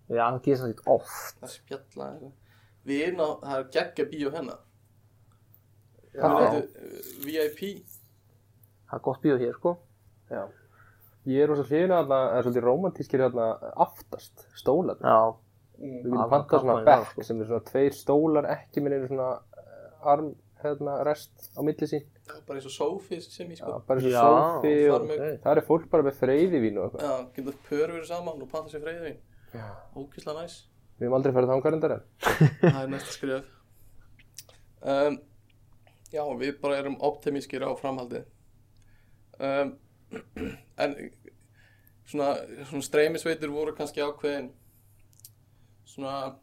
Já, 0.10 0.26
það 0.26 0.42
gerist 0.48 0.64
það 0.66 0.74
ekki 0.74 0.88
oft. 0.98 1.38
Það 1.40 1.54
spjalla 1.54 2.10
eitthvað 2.14 2.40
Við 2.84 3.02
erum 3.06 3.22
á, 3.24 3.30
það 3.46 3.58
er 3.62 3.68
geggja 3.78 4.06
bíó 4.12 4.34
hennar 4.34 4.62
VIP 7.24 7.62
Það 8.94 9.00
er 9.00 9.04
gott 9.08 9.22
bíó 9.24 9.38
hér, 9.42 9.54
sko. 9.58 9.72
Já. 10.30 10.44
Ég 11.26 11.42
er 11.42 11.48
rosa 11.50 11.64
hlýðin 11.66 11.94
að 11.96 12.10
það 12.12 12.34
er 12.38 12.44
svolítið 12.46 12.66
romantískir 12.68 13.22
hérna 13.24 13.46
aftast, 13.86 14.44
stólar. 14.60 15.00
Já. 15.02 15.34
Við 15.80 15.90
Það 15.90 16.04
getum 16.04 16.18
var 16.20 16.30
pantað 16.34 16.62
svona 16.62 16.84
bekk 16.86 17.08
sko. 17.14 17.24
sem 17.26 17.40
er 17.42 17.48
svona 17.50 17.66
tveir 17.72 17.96
stólar 17.98 18.48
ekki 18.54 18.84
minn 18.86 18.94
einu 19.00 19.08
svona 19.10 19.30
eh, 19.58 20.12
arm 20.14 20.28
hérna 20.64 20.98
rest 21.08 21.48
á 21.58 21.60
milli 21.66 21.88
sín. 21.90 22.04
Bara 22.48 22.60
eins 22.60 22.68
og 22.70 22.76
sófi 22.76 23.18
sem 23.24 23.50
ég 23.50 23.58
Já, 23.58 23.64
sko 23.66 23.80
bara 23.88 24.00
eins 24.04 24.14
og 24.14 24.28
sófi 24.62 24.76
og 24.94 25.08
með- 25.10 25.40
það 25.44 25.58
er 25.58 25.66
fólk 25.68 25.90
bara 25.92 26.04
með 26.08 26.20
freyðivín 26.22 26.78
og 26.78 26.86
eitthvað. 26.92 27.08
Já, 27.10 27.32
getur 27.40 27.58
pör 27.70 27.88
verið 27.96 28.06
saman 28.12 28.42
og 28.46 28.52
panta 28.54 28.70
sér 28.76 28.84
freyðin 28.86 29.18
Já. 29.58 29.66
Ógislega 29.98 30.38
næs. 30.44 30.60
Við 31.00 31.08
hefum 31.08 31.18
aldrei 31.18 31.34
farið 31.34 31.52
þangar 31.56 31.74
endar 31.80 31.96
en. 31.98 32.04
Það 32.62 32.80
er 32.84 32.94
næsta 32.94 33.16
skrif 33.18 33.50
um, 34.84 35.18
Já, 36.14 36.24
við 36.38 36.60
bara 36.62 36.78
erum 36.84 36.96
optimískir 37.02 37.64
á 37.66 37.72
framhaldið 37.80 38.28
um, 39.40 39.74
En 40.78 40.92
svona, 42.06 42.36
svona 42.70 42.86
streymisveitir 42.86 43.50
voru 43.50 43.74
kannski 43.78 44.04
ákveðin 44.04 44.52
svona 45.90 46.36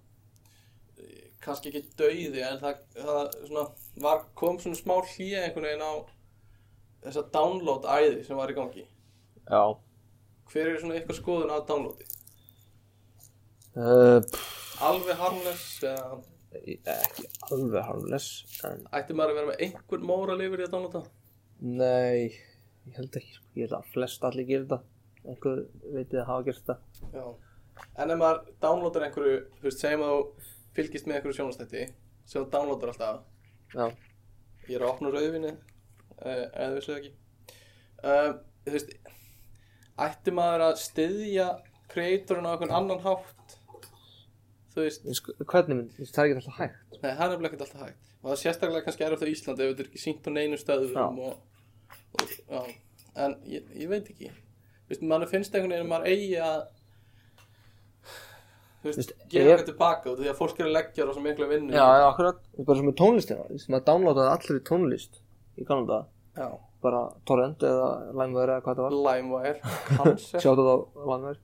kannski 1.44 1.70
ekki 1.70 1.84
dauði 1.98 2.42
en 2.44 2.58
það, 2.60 2.80
það 2.96 3.20
svona, 3.46 3.66
var, 4.04 4.24
kom 4.38 4.58
svona 4.60 4.78
smá 4.78 4.96
hlýja 5.12 5.44
einhvern 5.44 5.68
veginn 5.68 5.86
á 5.86 5.94
þessa 7.06 7.24
download 7.34 7.86
æði 7.88 8.24
sem 8.26 8.40
var 8.40 8.52
í 8.52 8.56
gangi 8.58 8.84
Já. 9.50 9.62
Hver 10.50 10.68
er 10.72 10.82
svona 10.82 10.98
eitthvað 10.98 11.20
skoðun 11.20 11.54
á 11.54 11.58
downloadi? 11.66 12.06
Uh, 13.78 14.18
Alveg 14.82 15.18
harmless 15.20 15.80
eða 15.86 16.20
ekki 16.50 17.28
alveg 17.54 17.84
harmless, 17.86 18.44
en 18.66 18.82
ætti 18.96 19.14
maður 19.14 19.32
að 19.32 19.38
vera 19.38 19.50
með 19.52 19.60
einhvern 19.66 20.06
móral 20.08 20.40
yfir 20.42 20.62
í 20.62 20.66
að 20.66 20.72
downloada? 20.74 21.02
nei, 21.60 22.32
ég 22.90 22.98
held 23.00 23.20
ekki, 23.20 23.36
sko. 23.38 23.52
Ég 23.56 23.66
held 23.66 23.78
að 23.78 23.90
flest 23.94 24.26
allir 24.28 24.48
gerir 24.50 24.66
þetta. 24.66 24.80
Einhver 25.30 25.64
veit 25.94 26.14
að 26.16 26.28
hafa 26.28 26.46
gert 26.50 26.62
þetta. 26.66 27.08
Já. 27.14 27.24
En 27.96 28.12
ef 28.12 28.20
maður 28.20 28.54
downloadar 28.60 29.06
einhverju, 29.06 29.42
þú 29.60 29.68
veist, 29.68 29.82
segjum 29.82 30.04
að 30.04 30.16
þú 30.16 30.50
fylgist 30.76 31.08
með 31.08 31.18
einhverju 31.18 31.38
sjónastætti 31.38 31.86
sem 32.30 32.44
þú 32.44 32.50
downloadar 32.52 32.92
alltaf, 32.92 33.22
Já. 33.74 33.86
ég 34.68 34.76
er 34.76 34.84
að 34.84 34.92
opna 34.92 35.12
rauðvinni 35.14 35.54
uh, 35.54 36.44
eða 36.46 36.76
vissu 36.76 36.94
ekki 36.96 37.10
uh, 38.04 38.36
þú 38.66 38.76
veist 38.76 38.92
ætti 40.06 40.34
maður 40.36 40.66
að 40.68 40.78
styðja 40.84 41.48
kreatorinn 41.90 42.46
á 42.46 42.52
einhvern 42.52 42.76
annan 42.78 43.02
hátt 43.04 43.56
þú 44.70 44.86
veist, 44.86 45.10
sko, 45.18 45.34
hvernig 45.42 45.80
mynd, 45.80 45.98
það 45.98 46.22
er 46.22 46.30
ekki 46.30 46.38
alltaf 46.40 46.60
hægt. 46.60 47.00
nei, 47.00 47.10
það 47.10 47.26
er 47.26 47.48
ekki 47.50 47.60
alltaf 47.60 47.84
hægt 47.84 48.08
og 48.20 48.28
það 48.28 48.34
er 48.36 48.42
sérstaklega 48.44 48.86
kannski 48.86 49.06
erfitt 49.06 49.26
á 49.26 49.32
Íslandi 49.32 49.64
ef 49.64 49.72
þetta 49.72 49.84
er 49.84 49.90
ekki 49.90 50.04
sínt 50.04 50.28
á 50.28 50.30
neinu 50.36 50.60
stöðum 50.60 51.00
og, 51.02 51.20
og, 51.26 51.49
já, 52.18 52.60
en 53.24 53.36
ég, 53.46 53.66
ég 53.80 53.88
veit 53.90 54.08
ekki 54.12 54.28
þú 54.30 54.92
veist, 54.92 55.02
mann 55.06 55.26
finnst 55.30 55.54
einhvern 55.54 55.72
veginn 55.74 55.86
að 55.86 55.92
maður 55.92 56.10
eigi 56.10 56.38
að 56.44 56.60
þú 58.80 58.88
veist, 58.94 59.12
gera 59.32 59.50
eitthvað 59.52 59.68
tilbaka 59.70 60.10
út 60.10 60.16
af 60.18 60.22
því 60.24 60.30
að 60.32 60.38
fólk 60.40 60.60
er 60.62 60.66
að 60.70 60.74
leggja 60.78 61.06
rosa 61.08 61.20
mikla 61.24 61.46
vinnu 61.50 61.70
í 61.70 61.76
Já, 61.76 61.84
þetta. 61.84 62.00
já, 62.00 62.06
akkurat. 62.10 62.38
Það 62.50 62.60
er 62.62 62.68
bara 62.70 62.78
sem 62.80 62.88
með 62.90 62.96
tónlistina. 63.00 63.44
Þú 63.50 63.56
veist, 63.58 63.68
maður 63.74 63.86
downloadaði 63.90 64.30
allir 64.34 64.56
í 64.60 64.64
tónlist 64.70 65.20
í 65.60 65.68
Kanada. 65.68 65.98
já. 66.40 66.48
Bara 66.80 67.00
torrent 67.28 67.60
eða 67.68 67.88
LimeWire 68.16 68.54
eða 68.56 68.62
hvað 68.64 68.78
það 68.78 68.84
var. 68.86 68.94
LimeWire, 69.06 69.58
Cancer 70.00 70.40
Sjáttu 70.40 70.62
það 70.64 70.80
á 70.80 71.04
LimeWire. 71.12 71.40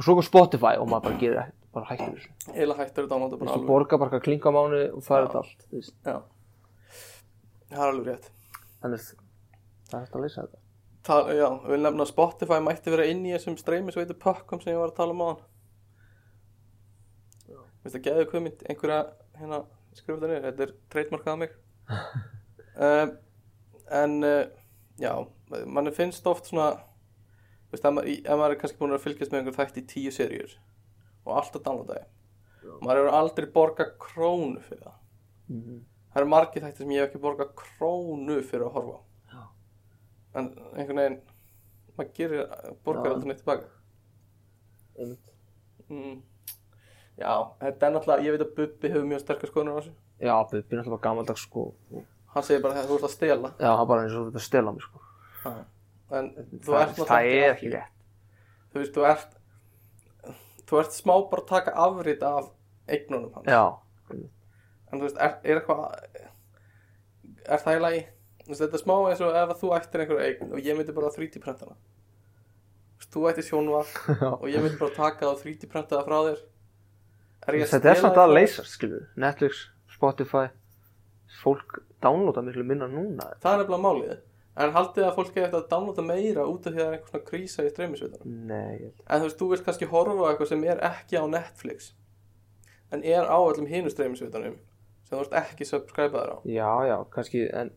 Og 0.00 0.06
svo 0.06 0.14
kom 0.16 0.24
Spotify 0.24 0.74
og 0.80 0.86
maður 0.88 1.04
bara 1.10 1.18
gerir 1.20 1.50
bara 1.76 1.84
hættur 1.90 2.14
þessu. 2.16 2.30
Eila 2.56 2.74
hættur 2.78 3.04
Þú 3.04 3.10
bara 3.12 3.28
veist, 3.28 3.52
þú 3.52 3.66
borgar 3.68 4.00
bara 4.00 4.08
eitthvað 4.08 4.24
klinga 4.24 4.50
mánu 4.56 4.80
og 4.96 5.04
færir 5.04 5.20
Já. 5.20 5.28
þetta 5.28 5.38
allt. 5.44 5.60
Þú 5.68 5.74
Já 8.80 8.88
Það 9.90 9.96
er 9.96 10.00
að 10.00 10.04
hægt 10.04 10.16
að 10.16 10.24
leysa 10.24 10.42
þetta. 10.42 10.60
Það, 11.08 11.30
já, 11.34 11.46
við 11.64 11.72
vil 11.72 11.80
nefna 11.82 12.04
að 12.04 12.10
Spotify 12.10 12.58
mætti 12.62 12.92
vera 12.92 13.08
inn 13.08 13.22
í 13.24 13.32
þessum 13.32 13.56
streymisveitu 13.58 14.16
pakkum 14.20 14.60
sem 14.60 14.74
ég 14.74 14.80
var 14.80 14.92
að 14.92 14.98
tala 15.00 15.16
um 15.16 15.24
á 15.24 15.28
hann 15.30 15.40
Veist 17.80 17.96
það 17.96 18.04
geðu 18.04 18.26
kvömynd 18.28 18.62
einhverja 18.68 19.00
hérna 19.40 19.62
skrifa 19.96 20.18
þetta 20.20 20.28
niður, 20.28 20.46
þetta 20.46 20.64
er 20.66 20.74
trademarkað 20.92 21.40
mig. 21.40 21.58
Um, 22.76 23.16
En 23.90 24.22
uh, 24.22 24.44
já, 25.02 25.10
manni 25.66 25.90
finnst 25.90 26.26
oft 26.30 26.46
svona 26.46 26.68
Veist, 27.72 27.82
ef 27.82 27.90
maður, 27.90 28.12
ef 28.20 28.36
maður 28.38 28.54
er 28.54 28.60
kannski 28.60 28.78
búin 28.78 28.94
að 28.94 29.02
fylgjast 29.02 29.32
með 29.32 29.40
einhver 29.40 29.56
þætti 29.56 29.82
í 29.82 29.88
tíu 29.90 30.12
seríur 30.14 30.52
og 31.24 31.32
alltaf 31.40 31.64
downloada 31.64 31.96
það 31.98 32.80
maður 32.84 33.00
hefur 33.00 33.16
aldrei 33.18 33.46
borgað 33.54 33.90
krónu 34.00 34.62
fyrir 34.64 34.84
það. 34.84 34.96
Mhm. 35.50 35.78
Það 36.10 36.20
eru 36.22 36.30
margir 36.32 36.62
þættir 36.64 36.82
sem 36.84 36.90
ég 36.94 37.00
hef 37.04 37.10
ekki 37.12 37.20
borgað 37.22 37.52
krónu 37.60 38.40
fyrir 38.42 38.66
að 38.66 38.74
horfa 38.76 38.96
á 38.96 39.00
Já. 39.34 39.42
En 40.40 40.48
einhvern 40.74 41.00
veginn 41.02 41.18
maður 41.98 42.12
gerir, 42.16 42.44
borgar 42.86 43.12
aldrei 43.14 43.28
neitt 43.30 43.42
tilbaka 43.42 43.68
Einmitt. 44.98 45.32
mm. 45.88 46.16
Já, 47.20 47.34
þetta 47.60 47.86
er 47.86 47.92
náttúrulega, 47.94 48.24
ég 48.24 48.34
veit 48.36 48.44
að 48.46 48.54
Bubbi 48.56 48.90
hefur 48.94 49.08
mjög 49.10 49.20
sterkar 49.24 49.50
skoðunar 49.52 49.76
á 49.76 49.78
þessu 49.80 49.92
Já, 50.20 50.34
Bubbi 50.50 50.58
er 50.60 50.80
náttúrulega 50.80 50.94
bara 50.96 51.04
gamaldags 51.06 51.44
sko. 51.46 51.64
Hann 52.34 52.46
segir 52.46 52.62
bara 52.64 52.80
að 52.82 52.88
þú 52.90 52.96
ert 52.98 53.06
að 53.08 53.14
stela 53.14 53.50
Já, 53.60 53.70
er 53.74 53.86
bara 53.90 54.04
eins 54.06 54.16
og 54.20 54.28
þetta 54.30 54.42
stela 54.46 54.72
mig 54.76 54.86
sko. 54.86 55.02
En 56.10 56.30
þú 56.34 56.56
ert 56.56 56.64
það 56.64 56.80
er 56.80 56.88
náttúrulega 56.90 57.52
ekki 57.54 57.72
rétt. 57.74 57.94
þú 58.72 58.82
veist, 58.82 58.96
þú 58.96 59.06
ert 59.10 59.36
þú 60.70 60.80
ert 60.80 60.94
smá 60.96 61.14
bara 61.30 61.42
að 61.44 61.48
taka 61.50 61.74
afrit 61.86 62.22
af 62.26 62.50
eignunum 62.90 63.32
hans 63.34 63.50
Já, 63.50 63.62
en 64.90 64.98
þú 65.00 65.06
veist, 65.06 65.20
er, 65.20 65.36
er 65.44 65.60
eitthvað 65.60 65.84
er 67.46 67.64
það 67.64 67.78
í 67.78 67.82
lagi? 67.84 68.02
Þú 68.42 68.52
veist, 68.52 68.62
þetta 68.64 68.78
er 68.78 68.84
smá 68.84 68.94
eins 69.10 69.24
og 69.24 69.40
ef 69.40 69.56
þú 69.60 69.72
ættir 69.76 70.04
einhverju 70.04 70.26
eign 70.26 70.54
og 70.54 70.68
ég 70.70 70.78
myndi 70.78 70.94
bara 70.96 71.12
3D 71.14 71.42
prentana. 71.42 71.76
Þú 71.76 73.02
veist, 73.02 73.12
þú 73.14 73.26
ættir 73.30 73.48
sjónvar 73.48 73.92
Já. 74.22 74.30
og 74.32 74.46
ég 74.50 74.64
myndi 74.64 74.80
bara 74.80 74.96
taka 74.96 75.26
það 75.26 75.34
og 75.34 75.44
3D 75.44 75.70
prentaða 75.74 76.06
frá 76.08 76.16
þér. 76.30 76.40
Er 77.40 77.60
þetta 77.72 77.92
er 77.94 78.00
samt 78.02 78.18
að 78.20 78.34
leysast, 78.36 78.74
skilur 78.76 79.06
Netflix, 79.16 79.68
Spotify 79.90 80.50
Fólk 81.40 81.78
downloada 82.02 82.42
miklu 82.42 82.64
minna 82.66 82.88
núna. 82.90 83.30
Það 83.40 83.52
er 83.52 83.62
nefnilega 83.62 83.84
málið. 83.84 84.18
En 84.60 84.72
haldið 84.74 85.06
að 85.06 85.14
fólk 85.16 85.36
eftir 85.38 85.56
að 85.60 85.68
downloada 85.70 86.04
meira 86.04 86.44
út 86.50 86.66
af 86.66 86.74
því 86.74 86.80
að 86.80 86.82
það 86.82 86.88
er 86.88 86.96
einhver 86.96 87.12
svona 87.12 87.28
krísa 87.28 87.62
í 87.62 87.70
held 87.70 89.04
en 89.06 89.20
þú 89.22 89.28
veist, 89.28 89.38
þú 89.38 89.48
vilt 89.52 89.64
kannski 89.68 89.88
horfa 89.92 90.16
á 90.26 90.28
eitthvað 90.30 90.50
sem 90.50 90.64
er 90.66 90.82
ekki 90.90 91.22
á 91.22 91.24
Netflix 91.30 91.92
en 92.90 93.04
er 93.06 93.30
á 93.30 93.38
öllum 93.38 93.68
hinu 93.70 93.92
streymisveitunum 93.92 94.58
sem 95.10 95.18
þú 95.18 95.22
ert 95.26 95.36
ekki 95.42 95.66
subscribeaður 95.68 96.32
á 96.32 96.36
Já, 96.46 96.70
já, 96.86 96.96
kannski, 97.10 97.44
en 97.50 97.72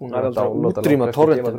hún 0.00 0.14
er 0.14 0.28
aldrei 0.28 0.70
útrýma 0.70 1.10
torrentin 1.16 1.56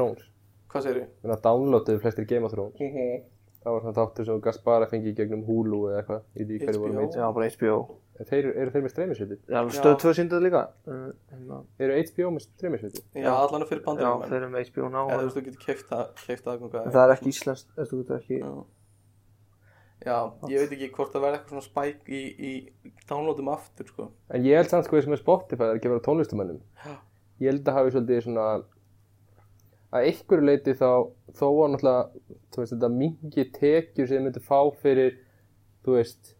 hvað 0.72 0.86
segir 0.88 1.02
Þannig 1.22 1.38
að 1.38 1.46
downloaduðu 1.48 2.02
flestir 2.06 2.28
Game 2.30 2.48
of 2.48 2.54
Thrones 2.54 2.78
þú? 2.82 3.22
Það 3.62 3.76
var 3.76 3.84
svona 3.84 3.98
þáttur 3.98 4.26
sem 4.28 4.38
að 4.38 4.46
fengi 4.90 5.12
gegnum 5.18 5.42
Hulu 5.46 5.82
eða 5.92 6.00
eitthvað 6.02 6.22
Í 6.34 6.46
því 6.50 6.56
hverju 6.64 6.80
voru 6.82 6.94
HBO. 6.94 7.02
með 7.02 7.18
Já, 7.20 7.26
bara 7.36 7.50
HBO 7.56 7.76
Þeir, 8.22 8.48
Eru 8.62 8.74
þeir 8.74 8.84
með 8.86 8.92
streymisviti? 8.94 9.38
Já, 9.50 9.58
Já. 9.58 9.70
stöð 9.78 9.96
2 10.02 10.14
síndað 10.18 10.44
líka 10.46 10.62
uh, 10.90 10.98
hérna. 11.32 11.60
Eru 11.82 11.96
HBO 12.10 12.32
með 12.36 12.44
streymisviti? 12.46 13.04
já, 13.18 13.30
allan 13.34 13.66
fyrir 13.70 13.82
Já, 13.82 13.86
bandaríum 13.88 14.26
þeir 14.28 14.38
eru 14.40 14.50
með 14.56 14.70
HBO 14.72 14.90
Now 14.94 15.10
eða 15.10 15.22
þú 15.22 15.28
veist, 15.28 15.38
þú 15.38 15.44
getur 15.48 15.64
keift 15.66 15.94
en 16.82 16.94
það 16.94 17.04
er 17.06 17.14
ekki 17.16 17.34
íslenskt, 17.34 17.74
þú 17.78 18.02
getur 18.02 18.18
ekki 18.20 18.42
já. 18.42 18.52
Já, 20.06 20.18
ég 20.50 20.64
veit 20.64 20.76
ekki 20.76 20.90
hvort 20.96 21.14
það 21.14 21.24
verði 21.26 21.38
eitthvað 21.40 21.56
svona 21.56 21.68
spæk 21.68 22.12
í, 22.12 22.22
í 22.50 22.92
downloadum 23.10 23.50
aftur 23.54 23.90
sko. 23.90 24.10
En 24.34 24.46
ég 24.48 24.60
held 24.60 24.72
samt 24.72 24.88
sko 24.88 25.02
sem 25.02 25.16
er 25.16 25.22
Spotify 25.22 25.62
Það 25.62 25.74
er 25.74 25.80
að 25.80 25.94
vera 25.94 26.06
tónlistumönnum. 26.08 26.62
Ég 27.42 27.50
held 27.52 27.68
að 27.70 27.78
hafi 27.80 27.96
svolítið 27.96 28.24
svona 28.28 28.48
Að 29.92 30.08
einhverju 30.08 30.48
leiti 30.48 30.76
þá 30.78 30.90
Þó 31.36 31.48
að 31.50 31.74
náttúrulega 31.74 32.38
Þú 32.52 32.62
veist 32.62 32.76
þetta 32.76 32.92
mingi 32.96 33.48
tekjur 33.58 34.08
sem 34.08 34.18
þið 34.18 34.26
myndir 34.28 34.46
fá 34.46 34.60
fyrir 34.84 35.18
Þú 35.86 35.98
veist 35.98 36.34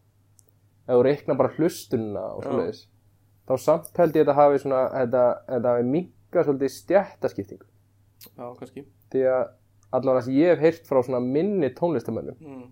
Ef 0.86 0.94
þú 0.94 1.02
reiknar 1.08 1.40
bara 1.40 1.54
hlustunina 1.58 2.26
og 2.36 2.46
Já. 2.46 2.50
svoleiðis 2.50 2.84
Þá 3.50 3.54
samt 3.66 3.98
held 3.98 4.16
ég 4.16 4.22
að 4.22 4.30
þetta 4.30 4.38
hafi 4.38 4.62
svona 4.64 4.84
Þetta, 4.96 5.26
þetta 5.50 5.74
hafi 5.76 5.90
minga 5.96 6.46
svolítið 6.48 6.74
stjættaskiptingu 6.78 7.68
já, 8.38 8.46
kannski 8.60 8.86
Því 9.12 9.26
að 9.32 9.44
allavega 9.92 10.26
sem 10.26 10.38
ég 10.38 10.54
hef 10.54 10.62
heyrt 10.64 10.88
frá 10.88 11.02
svona 11.04 11.20
minni 11.24 11.72
tónlistamönnum 11.76 12.38
mm. 12.40 12.68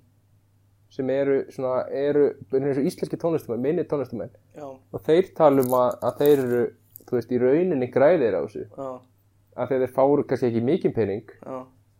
Sem 0.90 1.10
eru 1.14 1.40
svona, 1.54 1.84
eru, 1.94 2.30
eins 2.56 2.80
og 2.82 2.88
íslenski 2.90 3.20
tónlistamenn, 3.22 3.62
minni 3.62 3.86
tónlistamenn. 3.88 4.32
Já, 4.58 4.68
og 4.70 5.04
þeir 5.06 5.34
tala 5.38 5.64
um 5.64 5.76
að, 5.78 5.92
að 6.10 6.22
þeir 6.24 6.44
eru 6.46 6.64
þú 7.10 7.18
veist, 7.18 7.34
í 7.34 7.42
rauninni 7.42 7.90
græðir 7.94 8.38
á 8.38 8.42
þessu. 8.46 8.66
Já, 8.70 8.90
að 9.60 9.76
þeir 9.76 9.94
fáru 9.96 10.26
kannski 10.28 10.50
ekki 10.50 10.64
mikið 10.66 10.96
pening 10.96 11.32
já. 11.36 11.58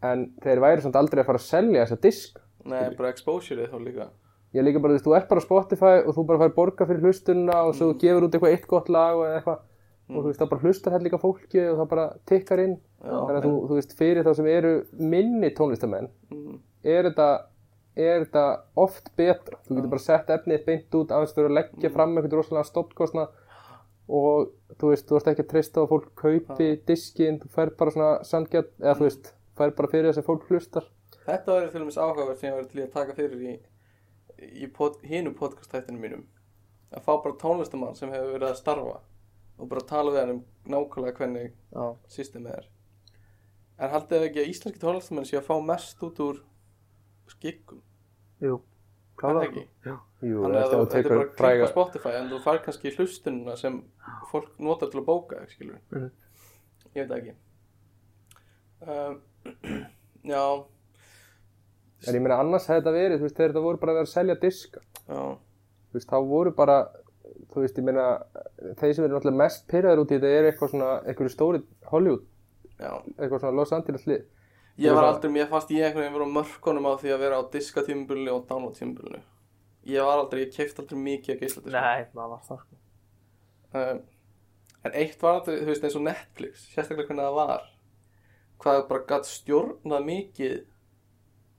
en 0.10 0.26
þeir 0.44 0.64
væri 0.64 0.86
samt 0.86 0.98
aldrei 1.00 1.24
að 1.24 1.30
fara 1.32 1.42
að 1.42 1.48
selja 1.48 1.86
þessa 1.86 2.02
disk. 2.06 2.42
Nei, 2.70 2.82
bara 2.98 3.14
exposure 3.14 3.70
þá 3.72 3.80
líka. 3.84 4.10
Ég 4.56 4.66
líka 4.66 4.82
bara, 4.82 4.96
þú 4.96 4.98
veist, 4.98 5.08
þú 5.08 5.16
ert 5.18 5.30
bara 5.30 5.42
á 5.42 5.46
Spotify 5.46 5.96
og 6.02 6.16
þú 6.16 6.26
bara 6.30 6.44
fær 6.44 6.54
borga 6.56 6.88
fyrir 6.90 7.06
hlustunna 7.06 7.58
og 7.68 7.76
svo 7.78 7.92
þú 7.92 8.00
gefur 8.02 8.26
út 8.26 8.38
eitthvað 8.38 8.56
eitt 8.56 8.70
gott 8.70 8.90
lag 8.94 9.20
og 9.20 9.28
eitthvað. 9.30 9.66
Og 10.10 10.24
þú 10.24 10.32
veist, 10.32 10.40
það 10.42 10.50
bara 10.50 10.64
hlustar 10.66 10.96
hætt 10.96 11.04
líka 11.06 11.20
fólki 11.22 11.60
og 11.70 11.76
það 11.78 11.90
bara 11.92 12.06
tikkar 12.30 12.64
inn. 12.64 12.80
Já, 12.98 13.14
þannig 13.14 13.38
að 13.38 13.46
þú, 13.46 13.52
þú 13.70 13.78
veist, 13.78 13.94
fyrir 14.00 14.26
þá 14.26 14.32
sem 14.40 14.50
eru 14.50 14.72
minni 14.98 15.52
tónlistamenn 15.56 16.10
mm. 16.34 16.56
er 16.96 17.06
þetta 17.12 17.28
er 17.96 18.24
þetta 18.24 18.46
oft 18.80 19.10
betra. 19.18 19.60
Þú 19.66 19.78
getur 19.78 19.94
bara 19.94 20.04
sett 20.04 20.30
efnið 20.34 20.66
beint 20.68 20.98
út 21.00 21.14
aðeins 21.14 21.36
fyrir 21.36 21.50
að 21.50 21.58
leggja 21.58 21.92
fram 21.94 22.16
einhvern 22.16 22.38
rosalega 22.38 22.70
stoppkostna 22.70 23.28
og 24.10 24.54
þú 24.80 24.92
veist, 24.92 25.08
þú 25.10 25.20
ert 25.20 25.28
ekki 25.32 25.46
að 25.46 25.52
treysta 25.52 25.82
á 25.82 25.84
að 25.84 25.92
fólk 25.92 26.08
kaupi 26.18 26.70
diskinn, 26.88 27.38
þú 27.42 27.52
fær 27.54 27.72
bara 27.78 27.94
svona 27.94 28.14
sandgjart, 28.26 28.72
eða 28.82 28.96
þú 28.98 29.06
veist, 29.06 29.30
fær 29.60 29.76
bara 29.78 29.92
fyrir 29.92 30.10
þess 30.10 30.22
að 30.22 30.30
fólk 30.30 30.48
hlustar. 30.50 30.88
Þetta 31.28 31.54
verður 31.54 31.74
til 31.74 31.84
dæmis 31.84 32.00
áhugavert 32.00 32.40
sem 32.40 32.50
ég 32.50 32.58
verður 32.58 32.72
til 32.72 32.82
að 32.86 32.96
taka 32.96 33.18
fyrir 33.20 33.44
í, 33.46 33.54
í 34.66 34.70
pod, 34.74 34.98
hinu 35.06 35.36
podcast-tættinu 35.38 36.02
mínum. 36.02 36.26
Að 36.90 37.06
fá 37.06 37.12
bara 37.22 37.38
tónlistamann 37.38 37.98
sem 38.00 38.10
hefur 38.10 38.34
verið 38.34 38.50
að 38.50 38.60
starfa 38.64 38.98
og 39.60 39.70
bara 39.70 39.86
tala 39.86 40.14
við 40.16 40.22
hann 40.24 40.34
um 40.34 40.44
nákvæmlega 40.74 41.20
hvernig 41.20 41.54
systemið 42.10 42.56
er. 42.56 42.70
En 43.80 43.94
haldið 43.94 44.26
ekki 44.26 44.42
að 44.42 44.54
íslenski 44.56 44.82
tónlistamenn 44.82 45.28
sé 45.28 45.38
að 45.38 45.50
fá 45.52 45.60
mest 45.64 46.02
út 46.08 46.24
úr 46.24 46.42
skiggum, 47.34 47.82
jú, 48.44 48.60
það 49.20 49.42
ekki? 49.48 49.64
Jú, 49.86 49.98
Þannig 50.44 50.60
að 50.60 50.74
þetta 50.74 50.98
er 51.00 51.10
bara 51.10 51.26
að 51.26 51.36
klippa 51.40 51.68
Spotify 51.72 52.16
en 52.20 52.30
þú 52.34 52.40
fær 52.44 52.62
kannski 52.66 52.92
hlustununa 52.98 53.56
sem 53.60 53.78
fólk 54.32 54.50
notar 54.60 54.90
til 54.92 55.00
að 55.02 55.06
bóka, 55.08 55.40
Mhm. 55.92 56.10
ég 56.96 57.08
veit 57.08 57.18
ekki. 57.20 57.36
Um, 58.82 59.22
já. 60.34 60.44
En 62.08 62.16
ég 62.16 62.22
meina 62.24 62.38
annars 62.40 62.68
hefði 62.70 62.80
þetta 62.82 62.94
verið, 62.96 63.18
þú 63.20 63.28
veist, 63.28 63.36
þegar 63.38 63.52
þetta 63.54 63.64
voru 63.66 63.78
bara 63.82 63.92
að 63.92 63.98
vera 64.00 64.08
að 64.08 64.14
selja 64.14 64.36
diska. 64.40 64.82
Já, 65.10 65.22
þú 65.92 65.98
veist, 66.00 66.10
þá 66.10 66.18
voru 66.30 66.52
bara 66.56 66.78
þú 67.54 67.64
veist, 67.64 67.78
ég 67.80 67.84
meina 67.88 68.06
þeir 68.80 68.94
sem 68.96 69.06
eru 69.06 69.16
náttúrulega 69.18 69.42
mest 69.44 69.68
pyrraður 69.72 70.04
út 70.04 70.12
í 70.14 70.18
þetta 70.20 70.34
er 70.40 70.48
eitthvað 70.52 70.72
svona, 70.74 70.90
eitthvað 71.06 71.32
stóri 71.34 71.62
Hollywood 71.92 72.24
já. 72.80 72.92
eitthvað 73.18 73.40
svona 73.44 73.56
Los 73.60 73.74
Angeles 73.76 74.06
lið 74.10 74.24
Ég 74.80 74.96
var 74.96 75.04
aldrei, 75.04 75.32
mér 75.34 75.50
fannst 75.52 75.72
ég 75.76 75.84
einhvern 75.84 76.06
veginn 76.06 76.16
vera 76.16 76.28
á 76.30 76.36
mörkunum 76.38 76.88
á 76.88 76.94
því 77.02 77.12
að 77.12 77.24
vera 77.26 77.40
á 77.40 77.44
diskatímubulinu 77.52 78.32
og 78.32 78.46
download-tímubulinu. 78.48 79.20
Ég 79.90 80.06
var 80.08 80.22
aldrei, 80.22 80.46
ég 80.46 80.54
keift 80.56 80.80
aldrei 80.80 81.00
mikið 81.04 81.34
að 81.34 81.42
geisla 81.44 81.74
Nei, 81.74 82.06
maður 82.16 82.32
var 82.32 82.46
það 82.48 82.64
um, 83.80 84.02
En 84.88 84.96
eitt 84.96 85.24
var 85.24 85.40
aldrei, 85.40 85.58
þú 85.60 85.72
veist, 85.74 85.86
eins 85.88 85.98
og 86.00 86.06
Netflix, 86.06 86.66
sérstaklega 86.72 87.10
hvernig 87.10 87.28
það 87.28 87.38
var, 87.40 87.66
hvað 88.64 88.78
það 88.78 88.86
bara 88.92 89.08
gætt 89.10 89.30
stjórnað 89.30 90.06
mikið, 90.08 90.54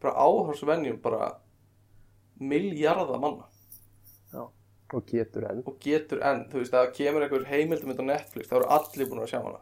bara 0.00 0.24
áhersvenjum, 0.24 1.00
bara 1.04 1.28
miljarda 2.40 3.18
manna. 3.20 3.50
Og 4.96 5.04
getur 5.06 5.44
enn. 5.50 5.60
Og 5.68 5.76
getur 5.84 6.24
enn, 6.24 6.46
þú 6.50 6.62
veist, 6.62 6.72
það 6.72 6.94
kemur 6.96 7.26
einhver 7.26 7.44
heimildum 7.50 7.92
á 8.00 8.10
Netflix, 8.14 8.48
þá 8.48 8.56
eru 8.62 8.70
allir 8.78 9.10
búin 9.12 9.20
að 9.26 9.30
sjá 9.34 9.42
hana. 9.44 9.60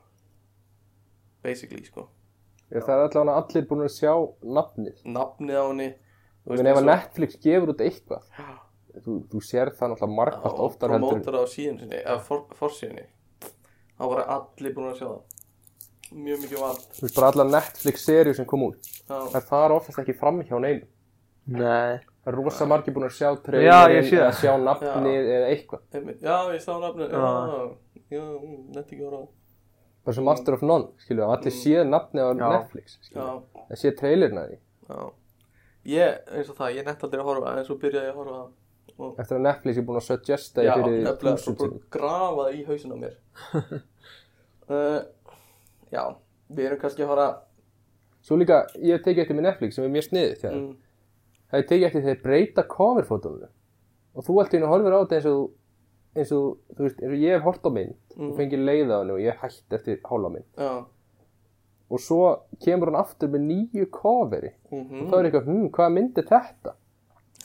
Basically, 1.43 1.83
sko. 1.91 2.07
Ég, 2.69 2.83
það 2.85 2.95
er 2.95 3.05
allavega 3.09 3.37
allir 3.41 3.66
búin 3.71 3.85
að 3.87 3.93
sjá 3.95 4.12
nafnið. 4.45 4.99
Nafnið 5.09 5.57
á 5.57 5.64
henni, 5.71 5.89
þú 6.45 6.59
en 6.59 6.66
ef 6.73 6.77
og- 6.77 6.85
Netflix 6.89 7.39
gefur 7.41 7.73
út 7.73 7.81
eitthvað 7.81 8.23
þú, 9.05 9.14
þú 9.31 9.41
sér 9.45 9.71
það 9.79 9.93
náttúrulega 9.95 10.16
margfalt 10.19 10.59
og 10.59 10.64
oftar 10.69 10.91
heldur 10.91 11.14
en- 11.16 11.23
promótar 11.23 11.39
á 11.41 11.45
síðan 11.49 11.79
sinni 11.81 12.03
eða 12.03 12.21
for, 12.21 12.45
forsíðinni 12.59 13.07
þá 13.99 14.05
var 14.11 14.25
allir 14.37 14.75
búin 14.75 14.91
að 14.93 14.99
sjá 15.01 15.09
það. 15.09 15.23
Mjög 16.09 16.39
mikið 16.45 16.61
vald. 16.64 16.85
Þú 16.97 17.03
veist 17.05 17.16
bara 17.19 17.29
allar 17.33 17.49
Netflix 17.53 18.05
serið 18.09 18.37
sem 18.37 18.47
kom 18.49 18.62
út 18.62 18.81
já, 19.09 19.19
það 19.33 19.43
fara 19.49 19.75
oftast 19.77 19.99
ekki 19.99 20.14
fram 20.19 20.43
hjá 20.43 20.57
neinu 20.61 20.87
Nei, 21.49 21.97
það 22.25 22.27
er 22.29 22.35
rosa 22.37 22.66
margir 22.69 22.93
búin 22.93 23.09
að 23.09 23.16
sjá 23.16 23.29
Já, 23.64 23.89
sé 24.05 24.16
eða 24.19 24.33
sjá 24.37 24.53
nafnið 24.61 25.29
eða 25.33 25.47
eitthvað. 25.49 25.81
Já 26.21 26.37
ég 26.53 26.61
sá 26.61 26.73
nafnið 26.81 27.11
já, 27.12 27.16
Já. 27.16 27.77
já, 28.11 28.21
mm, 28.21 28.75
netti 28.75 28.97
ekki 28.97 29.05
voru 29.05 29.29
bara 30.09 30.17
sem 30.17 30.25
Master 30.25 30.57
of 30.57 30.63
None 30.65 30.87
skilju 31.05 31.25
að 31.27 31.35
allir 31.35 31.53
séð 31.53 31.83
nafnið 31.93 32.25
á 32.25 32.31
Já. 32.33 32.47
Netflix 32.55 32.95
já, 32.97 33.03
skilju 33.05 33.25
það 33.69 33.81
séð 33.83 33.97
trailerinn 33.99 34.41
að 34.41 34.47
því. 34.49 34.57
Já. 34.89 35.03
Ég, 35.89 36.15
eins 36.33 36.49
og 36.49 36.57
það, 36.57 36.71
ég 36.79 36.87
nett 36.89 37.05
aldrei 37.05 37.21
að 37.21 37.29
horfa 37.29 37.53
en 37.53 37.67
svo 37.69 37.77
byrjaði 37.83 38.09
ég 38.09 38.15
að 38.15 38.23
horfa 38.23 38.39
og 38.99 39.21
eftir 39.23 39.37
að 39.37 39.45
Netflix 39.45 39.79
er 39.79 39.85
búin 39.87 40.01
að 40.01 40.07
suggesta 40.09 40.65
já, 40.65 40.73
því 40.73 40.87
fyrir 40.89 41.05
nefnilega 41.05 41.43
svo 41.43 41.55
bara 41.59 41.69
sinni 41.69 41.93
grafa 41.99 42.39
það 42.39 42.57
í 42.57 42.65
hausin 42.71 42.95
á 42.95 42.99
mér. 43.03 43.15
Uh, 44.69 44.99
já, 45.97 46.03
við 46.49 46.71
erum 46.71 46.81
kannski 46.83 47.05
að 47.05 47.13
fara 47.13 47.29
svo 48.25 48.41
líka 48.41 48.63
ég 48.81 48.97
hef 48.97 49.05
tekið 49.05 49.23
eftir 49.27 49.39
með 49.39 49.49
Netflix 49.51 49.79
sem 49.79 49.87
er 49.87 49.95
mjög 49.95 50.09
sniðið 50.09 50.35
þegar 50.41 50.57
mm, 50.59 50.73
það 51.53 51.61
er 51.61 51.69
tekið 51.71 51.89
eftir 51.91 52.07
þeir 52.09 52.21
breyta 52.25 52.67
coverfótónu 52.73 53.49
og 54.19 54.27
þú 54.27 54.41
allt 54.41 54.57
í 54.57 54.59
hennu 54.59 54.73
horfir 54.73 54.97
á 54.97 55.01
þetta 55.05 55.21
eins 55.21 55.31
og 55.31 55.45
eins 56.17 56.33
og, 56.33 56.59
þú 56.77 56.87
veist, 56.87 57.01
eins 57.03 57.13
og 57.15 57.19
ég 57.23 57.35
hef 57.37 57.43
hort 57.43 57.63
á 57.67 57.71
mynd 57.73 57.95
Mm. 58.19 58.31
og 58.33 58.37
fengið 58.39 58.65
leið 58.67 58.89
á 58.91 58.97
hennu 58.99 59.13
og 59.15 59.21
ég 59.23 59.31
hef 59.37 59.41
hætt 59.47 59.75
eftir 59.79 60.01
hálfa 60.05 60.31
mynd. 60.33 60.45
Já. 60.59 60.85
Og 61.91 62.01
svo 62.03 62.23
kemur 62.61 62.91
hann 62.91 62.99
aftur 63.01 63.29
með 63.33 63.45
nýju 63.49 63.87
coveri. 63.95 64.51
Mm 64.73 65.03
og 65.05 65.07
þá 65.13 65.15
er 65.21 65.29
eitthvað, 65.31 65.47
hm, 65.47 65.69
hvað 65.71 65.93
mynd 65.95 66.19
er 66.19 66.27
þetta? 66.29 66.73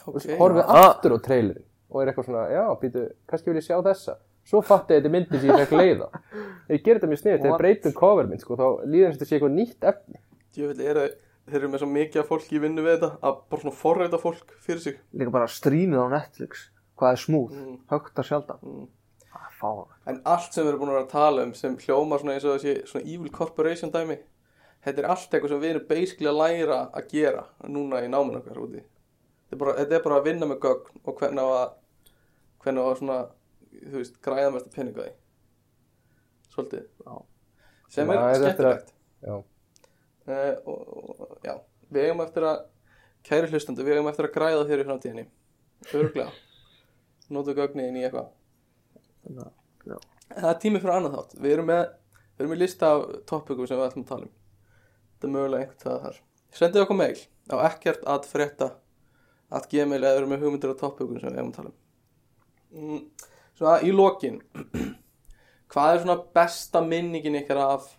og 0.07 0.15
ok, 0.15 0.19
svo 0.25 0.37
horfið 0.37 0.65
Ah. 0.67 0.89
aftur 0.89 1.13
á 1.15 1.17
trailerin 1.23 1.63
og 1.91 2.01
er 2.01 2.07
eitthvað 2.11 2.25
svona, 2.25 2.49
já, 2.51 2.63
býtu, 2.81 3.03
kannski 3.29 3.45
vil 3.53 3.61
ég 3.61 3.67
sjá 3.69 3.77
þessa. 3.85 4.15
Svo 4.43 4.61
fatti 4.61 4.93
þetta 4.97 5.05
er 5.05 5.13
myndi 5.13 5.39
sem 5.39 5.49
ég 5.49 5.59
fekk 5.63 5.77
leiða 5.79 6.09
ég 6.73 6.83
ger 6.83 6.97
þetta 6.99 7.07
mjög 7.07 7.21
sniðið, 7.21 7.41
þegar 7.45 7.57
breytum 7.61 7.93
covermynd 7.93 8.41
sko, 8.41 8.55
þá 8.57 8.67
líður 8.83 9.05
eins 9.07 9.15
og 9.15 9.19
þetta 9.21 9.29
sé 9.29 9.35
eitthvað 9.37 9.55
nýtt 9.55 9.87
efni. 9.93 10.19
Djöfull 10.57 10.81
er 10.83 10.95
það, 10.99 11.13
þeir 11.47 11.55
eru 11.61 11.69
með 11.69 11.79
svo 11.79 11.87
mikið 11.93 12.19
af 12.19 12.27
fólki 12.27 12.57
í 12.57 12.59
vinnu 12.65 12.81
við 12.83 12.97
þetta 12.97 13.11
að 13.23 13.37
bara 13.49 13.61
svona 13.61 13.75
forreita 13.79 14.17
fólk 14.19 14.51
fyrir 14.59 14.79
sig. 14.83 14.99
líka 15.15 15.31
bara 15.31 15.47
streamið 15.47 16.01
á 16.03 16.07
Netflix 16.11 16.69
Hvað 17.03 17.15
er 17.17 17.23
smúð, 17.23 17.55
Mm. 17.59 17.79
högt 17.91 18.19
að 18.21 18.29
sjaldan. 18.31 18.59
Mm. 18.63 18.87
Fáið 19.59 19.87
En 20.07 20.21
allt 20.25 20.53
sem 20.53 20.65
við 20.65 20.73
erum 20.73 20.81
búin 20.83 20.97
að 20.97 21.09
tala 21.11 21.43
um 21.43 21.53
sem 21.55 21.75
hljómar 21.77 22.19
svona 22.21 22.33
eins 22.35 22.45
og 22.47 22.57
þessi 22.59 22.87
svona 22.87 23.05
evil 23.07 23.31
corporation 23.31 23.91
dæmi 23.91 24.17
þetta 24.83 25.03
er 25.03 25.07
allt 25.13 25.29
eitthvað 25.31 25.53
sem 25.53 25.61
við 25.63 25.69
erum 25.73 25.85
basically 25.87 26.29
að 26.29 26.39
læra 26.41 26.79
að 26.91 27.07
gera 27.13 27.43
núna 27.71 28.01
í 28.03 28.09
náminu 28.11 28.41
okkar 28.41 28.59
úti. 28.59 28.83
Þetta 28.83 29.55
er 29.55 29.61
bara, 29.61 29.75
þetta 29.79 29.95
er 29.95 30.03
bara 30.03 30.19
að 30.19 30.27
vinna 30.27 30.49
með 30.49 30.59
gögn 30.65 30.99
og 31.05 31.17
hvernig 31.21 31.43
á 31.43 31.49
að 31.53 31.73
hvernig 32.63 32.83
á 32.83 32.87
að 32.91 32.97
svona 32.99 33.17
þú 33.73 33.97
veist, 34.01 34.21
græða 34.21 34.53
mest 34.53 34.67
að 34.67 34.75
peninga 34.77 35.03
því. 35.03 35.13
Svolítið. 36.53 36.85
Já. 37.05 37.21
sem 37.89 38.09
er 38.09 38.17
er 38.17 38.39
skemmtilegt. 38.41 38.93
Já, 39.23 39.35
uh, 40.27 40.55
og, 40.65 41.19
og, 41.19 41.37
já, 41.43 41.55
við 41.91 42.07
eigum 42.09 42.25
eftir 42.25 42.47
að 42.49 42.65
kæri 43.23 43.51
hlustandu, 43.51 43.83
við 43.83 43.97
eigum 43.97 44.11
eftir 44.11 44.27
að 44.27 44.35
græða 44.35 44.65
þér 44.67 44.83
í 44.83 44.87
framtíðinni. 44.89 45.25
Örglega 45.93 46.31
notu 47.33 47.55
gögnin 47.57 47.97
í 47.99 48.05
eitthvað. 48.05 48.29
Að, 49.33 49.51
já. 49.89 49.97
það 50.29 50.49
er 50.51 50.61
tími 50.63 50.81
fyrir 50.83 50.95
annað 50.97 51.17
þátt. 51.17 51.35
Við 51.43 51.55
erum 51.57 51.69
með, 51.71 51.83
við 52.33 52.45
erum 52.45 52.53
með 52.53 52.61
lista 52.63 52.93
af 52.93 53.03
topikum 53.29 53.69
sem 53.69 53.79
við 53.79 53.87
ætlum 53.89 54.05
að 54.05 54.13
tala 54.13 54.27
um. 54.27 54.33
Þetta 55.13 55.29
er 55.29 55.35
mögulega 55.37 55.65
einhvern 55.65 55.83
það 55.85 56.01
þar. 56.07 56.17
Sendið 56.53 56.85
okkur 56.85 56.99
mail 56.99 57.21
á 57.49 57.55
ekkert 57.67 58.03
að 58.13 58.27
frétta 58.29 58.69
að 59.53 59.69
gmail 59.71 59.99
eða 59.99 60.11
við 60.13 60.19
erum 60.19 60.33
með 60.33 60.43
hugmyndir 60.45 60.73
á 60.73 60.81
topikum 60.81 61.19
sem 61.21 61.29
við 61.29 61.39
eigum 61.39 61.51
að 61.53 61.57
tala 61.59 61.71
um. 61.71 61.79
Mm, 62.73 63.01
svona 63.57 63.75
í 63.85 63.93
lokin 63.93 64.39
hvað 65.73 65.91
er 65.93 66.03
svona 66.03 66.17
besta 66.37 66.81
minningin 66.85 67.37
ykkar 67.41 67.61
af 67.61 67.89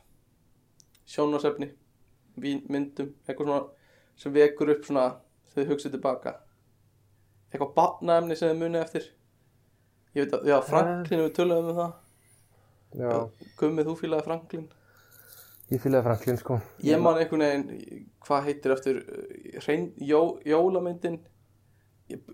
sjónvarsefni 1.11 1.71
vín- 2.41 2.65
myndum, 2.71 3.13
eitthvað 3.27 3.51
svona 3.51 3.61
sem 4.19 4.35
vekur 4.35 4.73
upp 4.75 4.87
svona 4.87 5.07
þegar 5.51 5.65
þið 5.65 5.73
hugsið 5.73 5.95
tilbaka. 5.95 6.35
Eitthvað 7.53 7.75
batnaefni 7.77 8.39
sem 8.39 8.51
þið 8.51 8.63
munið 8.63 8.83
eftir 8.83 9.09
ég 10.15 10.25
veit 10.25 10.39
að, 10.39 10.49
já, 10.49 10.57
Franklin 10.69 11.23
við 11.25 11.35
töluðum 11.37 11.71
um 11.73 11.79
það. 11.83 11.93
Já, 12.95 13.13
Gummið, 13.59 13.91
þú 13.91 13.95
fílaði 13.99 14.27
Franklin? 14.29 14.67
Ég 15.73 15.81
fylgði 15.81 16.03
Franklin 16.05 16.39
sko. 16.39 16.59
Ég 16.85 17.01
man 17.01 17.19
einhvern 17.19 17.43
veginn, 17.43 18.03
hvað 18.27 18.49
heitir 18.49 18.75
eftir 18.75 19.01
hrein, 19.65 19.89
jó, 19.99 20.21
jólamyndin 20.47 21.23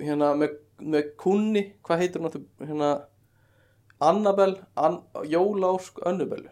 hérna 0.00 0.32
með, 0.38 0.56
með 0.82 1.12
kunni, 1.20 1.62
hvað 1.86 2.02
heitir 2.02 2.20
hún 2.20 2.30
aftur, 2.30 2.44
hérna 2.64 2.90
Annabel, 4.00 4.56
An, 4.80 5.02
Jólásk 5.28 6.00
Önnubel 6.08 6.48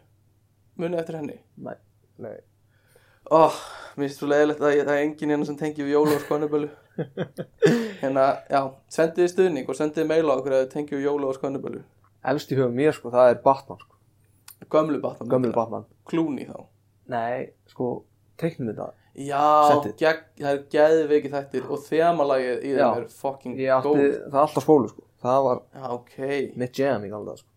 munið 0.78 1.02
eftir 1.02 1.18
henni? 1.18 1.38
Nei. 1.56 1.74
Nei, 2.18 2.36
oh, 3.30 3.54
Mér 3.94 4.08
finnst 4.08 4.22
svo 4.22 4.28
leiðilegt 4.30 4.62
að 4.62 4.74
ég, 4.74 4.86
það 4.86 4.96
er 4.96 5.04
enginn 5.04 5.32
hérna 5.34 5.46
sem 5.48 5.58
tengi 5.58 5.84
við 5.84 5.96
Jólásk 5.96 6.32
Önnubelu 6.34 6.70
Hérna, 7.98 8.24
já, 8.50 8.60
sendiði 8.92 9.30
stuðning 9.32 9.68
og 9.70 9.76
sendiði 9.78 10.06
mail 10.10 10.28
á 10.30 10.34
okkur 10.38 10.54
að 10.54 10.64
þið 10.64 10.72
tengi 10.74 10.94
við 10.96 11.06
Jólásk 11.08 11.46
Önnubelu 11.48 11.80
Elst 12.28 12.52
í 12.52 12.58
huga 12.58 12.70
mér 12.74 12.94
sko, 12.96 13.10
það 13.14 13.30
er 13.32 13.40
Batman 13.44 13.78
sko. 13.80 13.94
Gömlu 14.70 15.00
Batman 15.02 15.30
Gömul 15.32 15.52
Batman. 15.54 15.84
Klúni 16.08 16.46
þá. 16.48 16.56
Nei, 17.08 17.48
sko, 17.70 17.90
teiknum 18.40 18.72
þetta 18.72 18.88
Já, 19.18 19.44
Settið. 19.72 19.94
gegn, 19.98 20.24
það 20.38 20.50
er 20.52 20.64
geðveiki 20.74 21.30
þættir 21.32 21.70
og 21.74 21.80
þemalagið 21.88 22.58
í 22.58 22.72
þeim 22.74 22.82
Já. 22.84 22.88
er 23.00 23.06
fucking 23.18 23.56
góð 23.58 24.02
það 24.30 24.42
alltaf 24.44 24.66
skólu 24.66 24.90
sko. 24.92 25.06
Það 25.24 25.38
var 25.48 25.62
Já, 25.74 25.86
ok, 25.96 26.18
mitt 26.62 26.78
jam 26.78 27.06
í 27.06 27.10
gamla 27.10 27.32
dag 27.32 27.40
sko. 27.40 27.48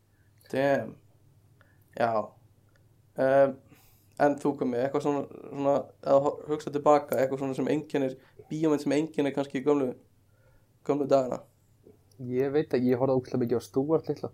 Damn. 0.54 0.96
Já. 2.00 2.14
Um, 3.22 3.60
En 4.22 4.36
þú 4.38 4.52
komið, 4.60 4.84
eitthvað 4.86 5.02
svona, 5.02 5.22
svona 5.50 5.72
að 6.06 6.26
hugsa 6.46 6.70
tilbaka, 6.70 7.18
eitthvað 7.18 7.40
svona 7.42 7.56
sem 7.58 7.70
einkennir 7.74 8.12
bíómynd 8.52 8.84
sem 8.84 8.94
einkennir 8.94 9.34
kannski 9.34 9.58
í 9.58 9.64
gömlu 9.66 9.88
gömlu 10.88 11.08
dagana. 11.12 11.42
Ég 12.22 12.52
veit 12.54 12.74
að 12.78 12.86
ég 12.92 13.00
horfði 13.02 13.18
ógæslega 13.18 13.42
mikið 13.44 13.58
á 13.58 13.64
Stuart 13.66 14.10
litla. 14.12 14.30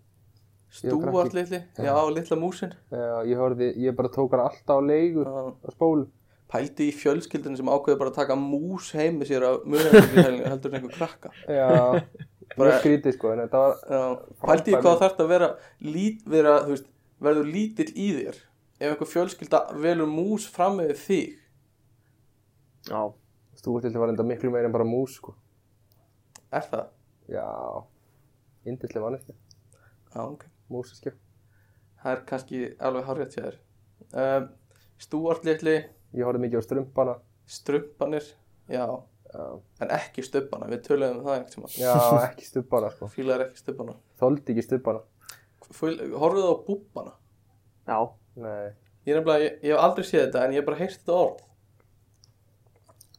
Stúart 0.78 1.34
litli, 1.34 1.62
já, 1.80 1.94
litla 2.12 2.36
músin. 2.40 2.74
Já, 2.92 3.24
ég 3.24 3.40
horfði, 3.40 3.70
ég 3.86 3.96
bara 3.96 4.10
tók 4.12 4.34
hann 4.36 4.44
alltaf 4.44 4.76
á 4.76 4.84
leigu 4.84 5.24
Já. 5.24 5.36
á 5.64 5.70
spólu. 5.72 6.08
Pældi 6.52 6.90
í 6.90 6.96
fjölskyldinu 6.96 7.58
sem 7.60 7.70
ákveði 7.72 8.00
bara 8.00 8.12
að 8.12 8.18
taka 8.22 8.36
mús 8.40 8.90
heim 8.96 9.18
með 9.20 9.32
sér 9.32 9.46
að 9.48 9.64
mjög 9.68 9.96
heldur 10.52 10.74
en 10.74 10.78
einhver 10.82 10.94
krakka. 10.98 11.32
Já, 11.48 11.70
Bara- 12.58 12.58
bara 12.58 12.76
skrítið 12.82 13.16
sko 13.18 13.32
þetta 13.36 13.64
var, 13.64 13.74
Já, 13.92 14.04
pældi 14.44 14.72
ég 14.76 14.84
hvað 14.86 15.02
þarf 15.02 15.18
að 15.24 15.32
vera, 15.32 15.50
lít, 15.84 16.22
vera 16.32 16.54
veist, 16.68 16.86
verður 17.24 17.50
lítill 17.52 17.90
í 17.96 18.06
þér 18.20 18.38
ef 18.78 18.92
einhver 18.92 19.10
fjölskylda 19.12 19.60
velur 19.84 20.08
mús 20.12 20.46
fram 20.52 20.78
með 20.80 20.94
þig? 21.02 21.36
Já, 22.88 23.02
Stuart 23.60 23.84
litla 23.88 24.00
var 24.04 24.14
enda 24.14 24.24
miklu 24.28 24.52
meira 24.54 24.70
en 24.70 24.76
bara 24.76 24.88
mús 24.88 25.18
sko 25.20 25.36
er 26.52 26.68
það? 26.72 26.90
Já, 27.28 27.48
indislega 28.68 29.06
manneski 29.06 29.36
Já, 30.14 30.22
ok. 30.24 30.46
Músaskjöf 30.72 31.18
það 32.08 32.16
er 32.16 32.24
kannski 32.30 32.64
alveg 32.88 33.08
hárið 33.08 33.30
til 33.34 33.44
þér. 33.44 33.60
Um, 34.24 34.48
Stúart 35.02 35.46
litli. 35.48 35.76
Ég 36.18 36.26
horfði 36.26 36.44
mikið 36.46 36.62
á 36.62 36.64
strumpana. 36.66 37.16
Strumpanir, 37.48 38.28
já. 38.72 38.86
Já, 39.28 39.44
en 39.84 39.92
ekki 39.92 40.24
stubbana, 40.24 40.70
við 40.72 40.86
töluðum 40.86 41.18
um 41.20 41.26
það 41.26 41.34
einhvern 41.36 41.54
tímann. 41.54 41.74
Já 41.76 41.96
ekki 42.24 42.46
stubbana 42.48 42.92
sko. 42.94 43.10
Fílar 43.12 43.44
ekki 43.44 43.60
stubbana. 43.60 43.98
Þoldi 44.22 44.54
ekki 44.54 44.64
stubbana. 44.64 45.02
Horfðu 45.68 46.46
það 46.46 46.48
á 46.48 46.58
búbbana? 46.70 47.14
Já. 47.90 48.00
Nei. 48.40 48.70
Ég, 49.04 49.12
er 49.12 49.20
nefnilega, 49.20 49.44
ég, 49.44 49.60
ég 49.68 49.76
hef 49.76 49.84
aldrei 49.84 50.08
séð 50.08 50.24
þetta 50.24 50.46
en 50.46 50.56
ég 50.56 50.62
hef 50.62 50.70
bara 50.70 50.80
heyrt 50.80 51.02
þetta 51.02 51.20
orð. 51.26 51.44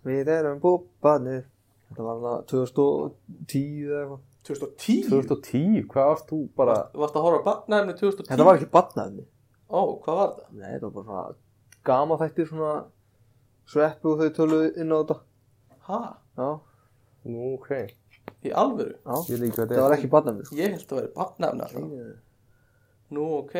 Við 0.08 0.32
erum 0.32 0.60
búbanir 0.64 1.44
Þetta 1.88 2.04
var 2.04 2.18
hana 2.20 2.34
2010 2.50 3.88
eða 3.88 4.00
eitthvað. 4.02 4.24
2010? 4.48 5.08
2010, 5.10 5.82
hvað 5.92 6.06
varst 6.08 6.28
þú 6.30 6.38
bara 6.56 6.74
Varst 6.96 7.16
að 7.18 7.24
horfa 7.26 7.40
á 7.42 7.46
barnaefni 7.48 7.94
2010? 7.98 8.28
Þetta 8.30 8.46
var 8.48 8.56
ekki 8.60 8.68
batnaðni 8.72 9.24
Ó, 9.68 9.80
hvað 10.04 10.14
var 10.20 10.30
þetta? 10.32 10.46
Nei, 10.56 10.68
þetta 10.72 10.86
var 10.88 10.94
bara 10.94 11.06
svona 11.08 11.24
gama 11.88 12.16
þættir 12.22 12.48
svona 12.48 12.70
sveppu 13.68 14.12
og 14.14 14.22
þau 14.22 14.30
töluðu 14.38 14.70
inn 14.80 14.94
á 14.94 14.98
þetta. 15.02 15.16
Ha? 15.88 15.98
Já, 16.38 16.48
Nú, 17.28 17.42
ok. 17.58 17.70
Í 18.48 18.52
alvöru? 18.62 18.94
já. 18.96 19.16
Ég 19.28 19.42
hvað 19.42 19.52
Þetta 19.52 19.66
þetta 19.68 19.84
var 19.84 19.96
ekki 19.98 20.10
batnaðni 20.14 20.46
sko. 20.48 20.56
Ég 20.56 20.72
held 20.78 20.88
að 20.94 21.00
vera 21.02 21.12
barnaefni 21.18 21.66
alltaf. 21.66 21.82
Nei, 21.82 22.14
Nú, 23.18 23.26
ok. 23.42 23.54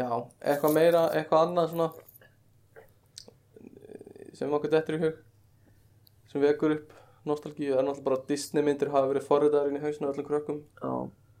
Já, 0.00 0.08
eitthvað 0.40 0.72
meira, 0.78 1.02
eitthvað 1.18 1.44
annað 1.48 1.70
svona 1.74 1.90
sem 4.38 4.52
okkur 4.56 4.72
dettur 4.72 4.96
í 4.96 5.02
hug 5.04 5.16
sem 6.30 6.42
vekur 6.44 6.76
upp 6.78 6.96
nostalgíu, 7.28 7.74
það 7.74 7.82
er 7.82 7.86
náttúrulega 7.88 8.08
bara 8.08 8.24
Disney 8.30 8.64
myndir 8.64 8.90
hafa 8.94 9.10
verið 9.10 9.26
forriðar 9.28 9.68
inn 9.68 9.76
í 9.80 9.82
hausinu 9.84 10.08
öllum 10.10 10.26
krökkum. 10.28 10.60
Já, 10.80 10.92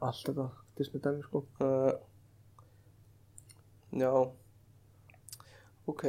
allt 0.08 0.24
þetta 0.28 0.46
Disney 0.80 1.02
dæmi 1.04 1.24
sko. 1.24 1.44
Uh, 1.62 1.92
Já. 4.00 4.10
Ok, 5.90 6.04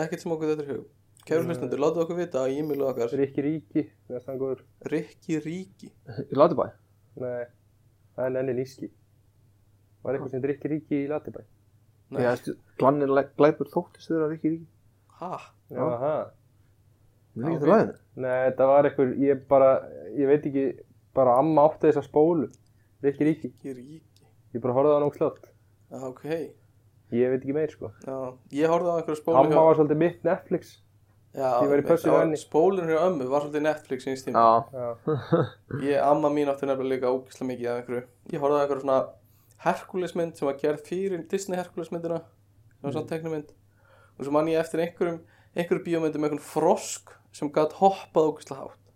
ekkert 0.00 0.22
sem 0.22 0.32
okkur 0.32 0.48
dettur 0.54 0.68
í 0.68 0.74
hug. 0.78 0.86
Kæru 1.28 1.44
hlustendur, 1.44 1.80
látið 1.82 2.02
okkur 2.06 2.16
vita 2.16 2.40
að 2.46 2.54
e-mailu 2.56 2.86
okkar 2.88 3.12
Rikki 3.20 3.42
Ríki, 3.44 3.82
það 4.08 4.16
er 4.16 4.22
þannig 4.24 4.40
góður 4.40 4.62
Rikki 4.94 5.40
Ríki. 5.44 5.90
Í 6.24 6.38
Latibæ 6.38 6.70
Nei, 7.20 7.44
það 8.16 8.24
er 8.24 8.32
nenni 8.38 8.54
níski. 8.56 8.88
Var 10.00 10.16
eitthvað 10.16 10.32
sem 10.32 10.46
Rikki 10.48 10.70
Ríki 10.72 11.00
í 11.04 11.10
Latibæ 11.10 11.42
Nei, 12.16 12.24
glannir 12.80 13.12
glæpur 13.36 13.68
þóttist 13.70 14.08
þeirra 14.08 14.30
Rikki 14.32 14.54
Ríki. 14.54 14.68
Ha, 15.20 15.32
Já. 15.68 15.76
Jaha 15.76 15.90
Mér 15.90 15.90
Já, 15.90 16.08
ekki 16.08 16.08
ok. 16.08 16.08
það 16.08 16.16
ræðinu 16.16 16.38
Nei, 17.36 18.32
þetta 18.50 18.66
var 18.66 18.88
eitthvað, 18.88 19.12
ég 19.22 19.44
bara, 19.48 19.68
ég 20.18 20.26
veit 20.30 20.46
ekki 20.50 20.64
Bara 21.14 21.32
amma 21.40 21.64
átti 21.66 21.88
þessa 21.88 22.04
spólu. 22.06 22.44
Rikki 23.02 23.24
Ríki, 23.26 23.48
Rikki 23.50 23.72
Ríki 23.74 24.02
ég 24.54 24.62
bara 24.62 24.74
horfði 24.76 24.92
á 24.92 24.96
hann 24.98 25.06
ógslátt 25.08 25.48
Já, 25.90 25.98
ok. 26.06 26.24
Ég 27.10 27.32
veit 27.32 27.40
ekki 27.42 27.54
meir 27.56 27.72
sko. 27.72 27.90
Já, 28.06 28.16
ég 28.54 28.70
horfði 28.70 28.92
á 28.92 28.96
einhverju 29.00 29.18
spólu 29.18 29.40
Amma 29.40 29.64
var 29.66 29.78
svolítið 29.78 29.98
mitt 29.98 30.24
Netflix. 30.26 30.76
Já, 31.34 31.62
Ég 31.62 31.70
var 31.70 31.78
í 31.82 31.86
pössu 31.86 32.08
já, 32.08 32.12
við 32.14 32.20
henni. 32.24 32.38
Spólinn 32.40 32.90
hjá 32.90 33.00
ömmu 33.06 33.26
var 33.30 33.44
svolítið 33.44 33.62
Netflix 33.66 34.06
í 34.10 34.14
stíma 34.18 34.42
Já, 34.42 34.50
Já, 34.74 34.88
Ég, 35.90 35.96
amma 36.02 36.30
mín 36.34 36.50
átti 36.50 36.66
nefnilega 36.66 36.90
líka 36.96 37.12
ógislega 37.14 37.50
mikið 37.52 37.70
af 37.70 37.80
einhverju. 37.80 38.02
Ég 38.34 38.42
horfði 38.42 38.58
á 38.58 38.62
einhverju 38.64 38.84
svona 38.84 39.00
Herkulesmynd 39.64 40.38
sem 40.38 40.48
var 40.50 40.58
gerð 40.62 40.82
fyrir 40.88 41.22
Disney 41.30 41.58
Herkulesmyndina 41.60 42.20
sem 42.24 42.88
var 42.88 42.94
svona 42.96 43.10
teknumynd 43.10 43.50
og 44.18 44.26
svo 44.26 44.34
man 44.34 44.48
ég 44.50 44.58
eftir 44.62 44.82
einhverjum 44.86 45.20
einhverju 45.54 45.84
bíómyndum 45.86 46.22
með 46.24 46.30
einhvern 46.32 46.44
frosk 46.50 47.14
sem 47.36 47.50
gætt 47.54 47.76
hoppað 47.80 48.32
ógislega 48.32 48.66
hátt. 48.66 48.90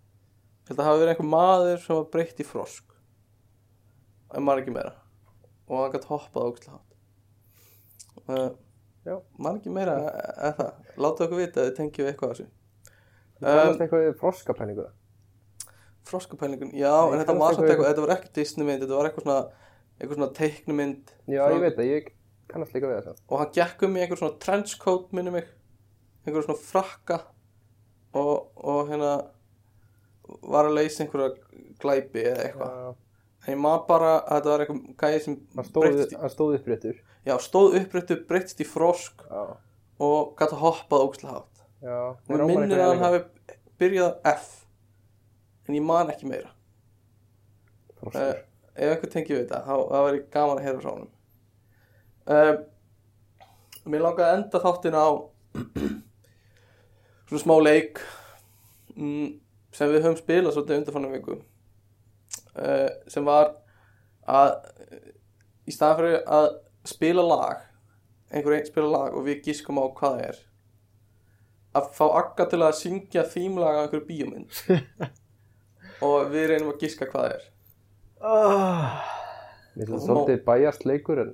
Ég 0.65 0.71
held 0.73 0.81
að 0.81 0.89
hafa 0.89 1.01
verið 1.01 1.13
einhver 1.13 1.31
maður 1.31 1.81
sem 1.83 1.95
var 1.99 2.09
breytt 2.15 2.41
í 2.41 2.47
frosk. 2.47 2.97
En 4.35 4.43
man 4.43 4.61
ekki 4.61 4.73
meira. 4.75 4.95
Og 5.69 5.79
hann 5.81 5.95
gætt 5.95 6.09
hoppað 6.09 6.49
ógislega 6.51 6.77
hátt. 6.79 6.91
Uh, 8.25 8.51
Já. 9.05 9.19
man 9.37 9.59
ekki 9.59 9.73
meira 9.73 9.95
en 10.01 10.55
það. 10.57 10.85
Láta 10.97 11.27
okkur 11.27 11.41
vita 11.43 11.61
að 11.61 11.67
þið 11.69 11.75
tengjum 11.79 12.11
eitthvað 12.11 12.31
að 12.31 12.37
þessu. 12.37 12.51
Það 13.35 13.59
fannst 13.61 13.83
eitthvað 13.83 14.05
við 14.05 14.15
froskapenningu 14.21 14.85
Froskapælingun, 16.05 16.73
já, 16.77 16.91
Nei, 16.93 17.15
en 17.15 17.21
þetta 17.23 17.33
var 17.39 17.55
samt 17.55 17.65
eitthvað, 17.65 17.87
þetta 17.89 18.03
var 18.03 18.11
ekki 18.13 18.31
Disneymynd, 18.37 18.83
þetta 18.83 18.97
var 18.99 19.07
eitthvað 19.09 19.25
svona, 19.25 19.37
eitthvað 19.97 20.19
svona 20.19 20.33
teiknumynd 20.37 21.13
Já, 21.25 21.39
Frá- 21.39 21.55
ég 21.55 21.63
veit 21.63 21.77
það, 21.79 21.87
ég 21.89 22.09
kannast 22.51 22.75
líka 22.75 22.91
við 22.91 23.07
það. 23.07 23.21
Og 23.25 23.41
hann 23.41 23.53
gekk 23.55 23.85
um 23.87 23.95
í 23.97 24.03
einhver 24.03 24.19
svona 24.21 24.37
trenchcoat, 24.45 25.07
minni 25.17 25.33
mig, 25.33 25.47
einhver 26.27 26.45
svona 26.45 26.61
frakka 26.61 27.17
og, 28.15 28.51
og 28.55 28.91
hérna 28.91 29.15
var 30.45 30.69
að 30.69 30.77
leysa 30.79 31.03
einhverja 31.03 31.33
glæpi 31.81 32.23
eða 32.25 32.45
eitthvað. 32.47 32.77
Já, 32.85 33.01
En 33.45 33.53
ég 33.53 33.61
maður 33.61 33.81
bara 33.85 34.11
að 34.17 34.29
þetta 34.31 34.49
var 34.49 34.63
eitthvað 34.63 34.85
gæði 35.01 35.17
sem 35.21 35.35
Hann 35.55 35.67
stóð, 35.67 35.83
breyttist 35.83 36.15
hann 36.17 36.31
stóð 36.33 36.53
uppréttur. 36.57 37.01
Já, 37.25 37.33
stóð 37.45 37.75
upprættu, 37.79 38.17
breytist 38.29 38.63
í 38.63 38.65
frosk 38.65 39.21
Já, 39.29 39.41
og 40.01 40.31
gæti 40.39 40.57
hoppað 40.61 41.03
ógæslega 41.05 41.35
hátt. 41.35 41.61
Já, 41.85 41.99
og 42.09 42.31
mér 42.31 42.45
minnir 42.49 42.81
að 42.81 42.93
hann 42.93 43.03
hafi 43.03 43.19
byrjað 43.81 44.15
F 44.31 44.47
en 45.67 45.77
ég 45.77 45.85
man 45.85 46.09
ekki 46.13 46.29
meira. 46.29 46.49
Uh, 48.05 48.33
ef 48.73 48.95
einhver 48.95 49.13
tengið 49.13 49.35
við 49.35 49.43
þetta 49.43 49.61
þá 49.65 49.75
það 49.91 50.07
væri 50.07 50.23
gaman 50.33 50.59
að 50.59 50.65
heyra 50.65 50.81
frá 50.81 50.91
honum. 50.95 51.13
Uh, 52.25 52.53
mér 53.85 54.05
langaði 54.07 54.27
að 54.27 54.37
enda 54.39 54.63
þáttin 54.65 54.97
á 54.97 55.07
svona 57.25 57.43
smá 57.43 57.55
leik 57.61 58.01
mm, 58.95 59.29
sem 59.75 59.91
við 59.91 60.05
höfum 60.05 60.17
spilað 60.19 60.55
svolítið 60.55 60.81
undanfannum 60.81 61.15
viku. 61.17 61.39
Uh, 62.55 62.89
sem 63.11 63.25
var 63.27 63.53
að 64.25 64.55
í 65.67 65.73
staðan 65.73 65.99
fyrir 65.99 66.19
að 66.37 66.49
spila 66.87 67.23
lag 67.25 67.63
einhver 68.31 68.57
einn 68.57 68.67
spila 68.67 68.91
lag 68.91 69.15
og 69.17 69.25
við 69.27 69.43
gískum 69.49 69.79
á 69.81 69.85
hvað 69.85 70.19
það 70.19 70.27
er 70.29 70.43
að 71.75 71.89
fá 71.95 72.05
akka 72.21 72.47
til 72.51 72.61
að 72.63 72.77
syngja 72.79 73.25
þýmlaga 73.27 73.81
á 73.81 73.83
einhverju 73.85 74.07
bíómynd. 74.07 74.59
Og 76.05 76.29
við 76.31 76.49
reynum 76.51 76.71
að 76.73 76.85
gíska 76.85 77.07
hvað 77.09 77.25
það 77.25 77.35
er. 77.35 77.49
Mér 79.75 79.89
finnst 79.89 79.91
það 79.91 80.05
svolítið 80.05 80.45
bæjast 80.47 80.87
leikur 80.87 81.21
en 81.23 81.33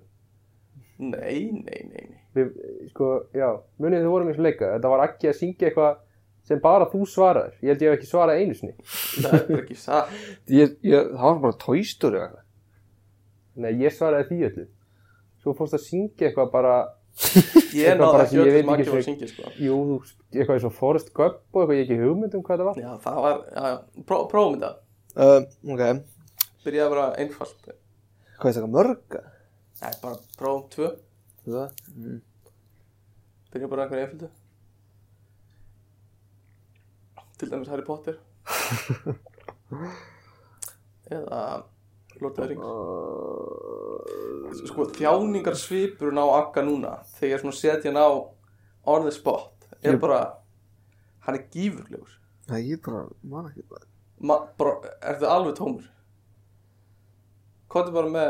nei, 1.11 1.51
nei, 1.53 1.81
nei. 1.89 2.10
Við, 2.38 2.53
sko, 2.91 3.10
já, 3.38 3.49
munið 3.82 4.06
þið 4.06 4.14
vorum 4.14 4.30
í 4.30 4.34
þessu 4.36 4.45
leika. 4.48 4.72
Þetta 4.76 4.94
var 4.94 5.03
ekki 5.08 5.32
að 5.32 5.38
syngja 5.40 5.70
eitthvað 5.70 5.99
sem 6.52 6.62
bara 6.62 6.88
þú 6.90 7.02
svaraður, 7.08 7.58
ég 7.62 7.72
held 7.72 7.84
ég 7.86 7.91
hef 7.91 7.99
ekki 7.99 8.10
svarað 8.10 8.41
einu 8.41 8.56
sinni. 8.58 8.88
Það 9.24 9.36
er 9.41 9.60
ekki 9.60 9.78
satt. 9.78 10.16
Ég, 10.52 10.78
ég, 10.88 11.12
það 11.12 11.28
var 11.28 11.44
bara 11.45 11.60
tóistur 11.62 12.18
eða 12.18 12.30
eitthvað. 12.30 12.48
Nei, 13.62 13.72
ég 13.84 13.94
svaraði 13.95 14.30
því 14.30 14.41
öllu. 14.48 14.66
Svo 15.41 15.53
fórst 15.58 15.78
að 15.78 15.86
syngja 15.86 16.30
eitthvað 16.30 16.52
bara 16.53 16.74
Ég 17.76 17.98
náði 17.99 18.08
bara 18.08 18.24
ekki 18.24 18.38
sem 18.38 18.40
ég 18.40 18.48
öll 18.48 18.56
veit 18.56 18.64
sem 18.64 18.72
ekki 18.72 18.82
ekki 18.82 18.91
var 18.91 19.02
að 19.02 19.08
syngja 19.08 19.28
sko. 19.30 19.52
Jú, 19.60 19.78
þú, 19.90 19.98
eitthvað 20.32 20.56
eins 20.56 20.66
og 20.68 20.74
Forrest 20.78 21.12
Gump 21.18 21.41
og 21.52 21.62
eitthvað 21.62 21.76
ég 21.76 21.84
ekki 21.86 21.99
hugmynd 21.99 22.38
um 22.38 22.44
hvað 22.48 22.62
það 22.62 22.70
var. 22.70 22.80
Já, 22.82 22.91
það 23.03 23.20
var, 23.26 23.41
já, 23.52 23.66
já, 23.68 24.03
pró, 24.08 24.20
prófum 24.32 24.56
þetta. 24.56 24.72
Uh, 25.12 25.74
ok, 25.76 25.84
Byrjaði 26.62 26.86
að 26.86 26.94
vera 26.94 27.06
einfalt. 27.20 27.72
Hvað 28.38 28.52
er 28.52 28.58
það 28.58 28.76
mörga? 28.78 29.24
Nei, 29.82 29.94
bara 30.03 30.20
prófum 30.40 30.68
tvö 30.72 30.91
það? 31.47 31.69
Mm. 31.95 32.22
Byrjaði 33.51 33.72
bara 33.72 33.84
einhverju 33.85 34.03
einföldu. 34.05 34.30
Til 37.41 37.49
dæmis 37.51 37.72
Harry 37.73 37.85
Potter. 37.88 38.15
Eða 41.11 41.39
Lord 42.22 42.31
of 42.31 42.35
the 42.38 42.47
Rings. 42.51 42.65
Sko, 44.69 44.85
þjáningar 44.95 45.55
svipurinn 45.57 46.19
á 46.22 46.26
Akka 46.41 46.61
núna 46.65 46.91
Þegar 47.18 47.39
svona 47.41 47.55
setja 47.55 47.88
hann 47.89 47.97
á 47.99 48.09
On 48.91 49.05
the 49.05 49.11
spot 49.15 49.65
Er 49.81 49.95
Ég- 49.95 50.01
bara 50.01 50.19
Hann 51.26 51.35
er 51.38 51.43
gífurlegur. 51.53 52.09
Nei, 52.49 52.61
ég 52.73 52.81
bara, 52.84 53.05
man 53.23 53.47
ekki 53.49 53.63
bara 53.69 53.85
Ma, 54.19 54.38
bara, 54.59 54.73
ertu 55.01 55.26
alveg 55.30 55.55
tómur 55.57 55.85
Kóttu 57.72 57.91
bara 57.95 58.09
með 58.11 58.30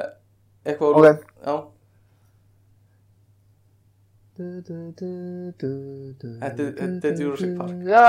eitthvað 0.65 0.95
Ok. 1.01 1.05
Já, 1.41 1.55
Þetta 6.41 7.09
er- 7.09 7.19
Jurassic 7.22 7.51
Park. 7.57 7.76
Já! 7.88 8.07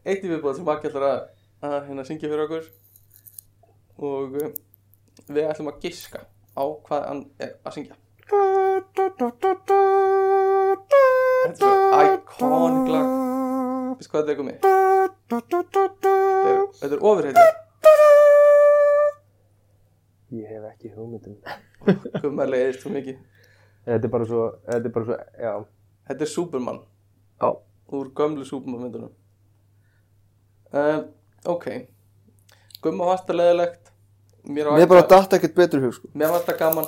Eitt 0.08 0.24
í 0.24 0.30
viðbót 0.32 0.56
sem 0.58 0.70
ekki 0.72 0.88
ætlar 0.90 1.06
að, 1.10 1.18
að 1.68 1.76
hérna 1.90 2.04
syngja 2.08 2.30
fyrir 2.32 2.46
okkur. 2.46 2.66
Og 4.02 4.38
uh, 4.40 4.54
við 5.28 5.44
ætlum 5.52 5.70
að 5.74 5.82
giska 5.84 6.20
á 6.56 6.64
hvað 6.88 7.02
hann 7.10 7.22
er 7.44 7.52
að 7.68 7.76
syngja. 7.78 7.96
Þetta 8.32 9.04
er 11.50 11.56
svo 11.58 11.72
iconic 12.06 12.88
lag 12.94 13.08
Veistu 13.98 14.12
hvað 14.14 14.22
þetta 14.22 14.32
er 14.32 14.38
komið? 14.40 14.56
Þetta 15.32 16.14
er, 16.88 16.94
er 16.96 17.02
ofurheitja 17.12 17.44
Ég 20.32 20.48
hef 20.48 20.64
ekki 20.70 20.94
hugmynd 20.96 21.26
um 21.28 21.38
Guðmar 22.22 22.48
leiðist 22.54 22.86
svo 22.86 22.92
mikið? 22.94 23.18
Þetta 23.88 24.08
er 24.08 24.14
bara 24.14 24.28
svo, 24.30 24.44
þetta 24.68 24.88
er 24.88 24.94
bara 24.96 25.08
svo, 25.10 25.18
já. 25.42 25.54
Þetta 26.12 26.26
er 26.28 26.30
Superman. 26.32 26.80
Já. 27.42 27.50
Úr 27.92 28.12
gömlu 28.16 28.46
Superman 28.48 28.86
myndunum 28.86 29.12
uh, 30.72 31.02
Ok. 31.52 31.68
Gumma 32.82 33.10
varst 33.12 33.28
það 33.28 33.42
leðilegt 33.42 33.90
Mér 34.48 34.72
mér 34.74 34.88
bara 34.90 35.06
datt 35.06 35.36
ekkert 35.38 35.54
betur 35.58 35.82
í 35.82 35.86
hug 35.86 35.98
sko. 36.00 36.08
Mér 36.18 36.32
varst 36.34 36.48
það 36.50 36.62
gaman. 36.64 36.88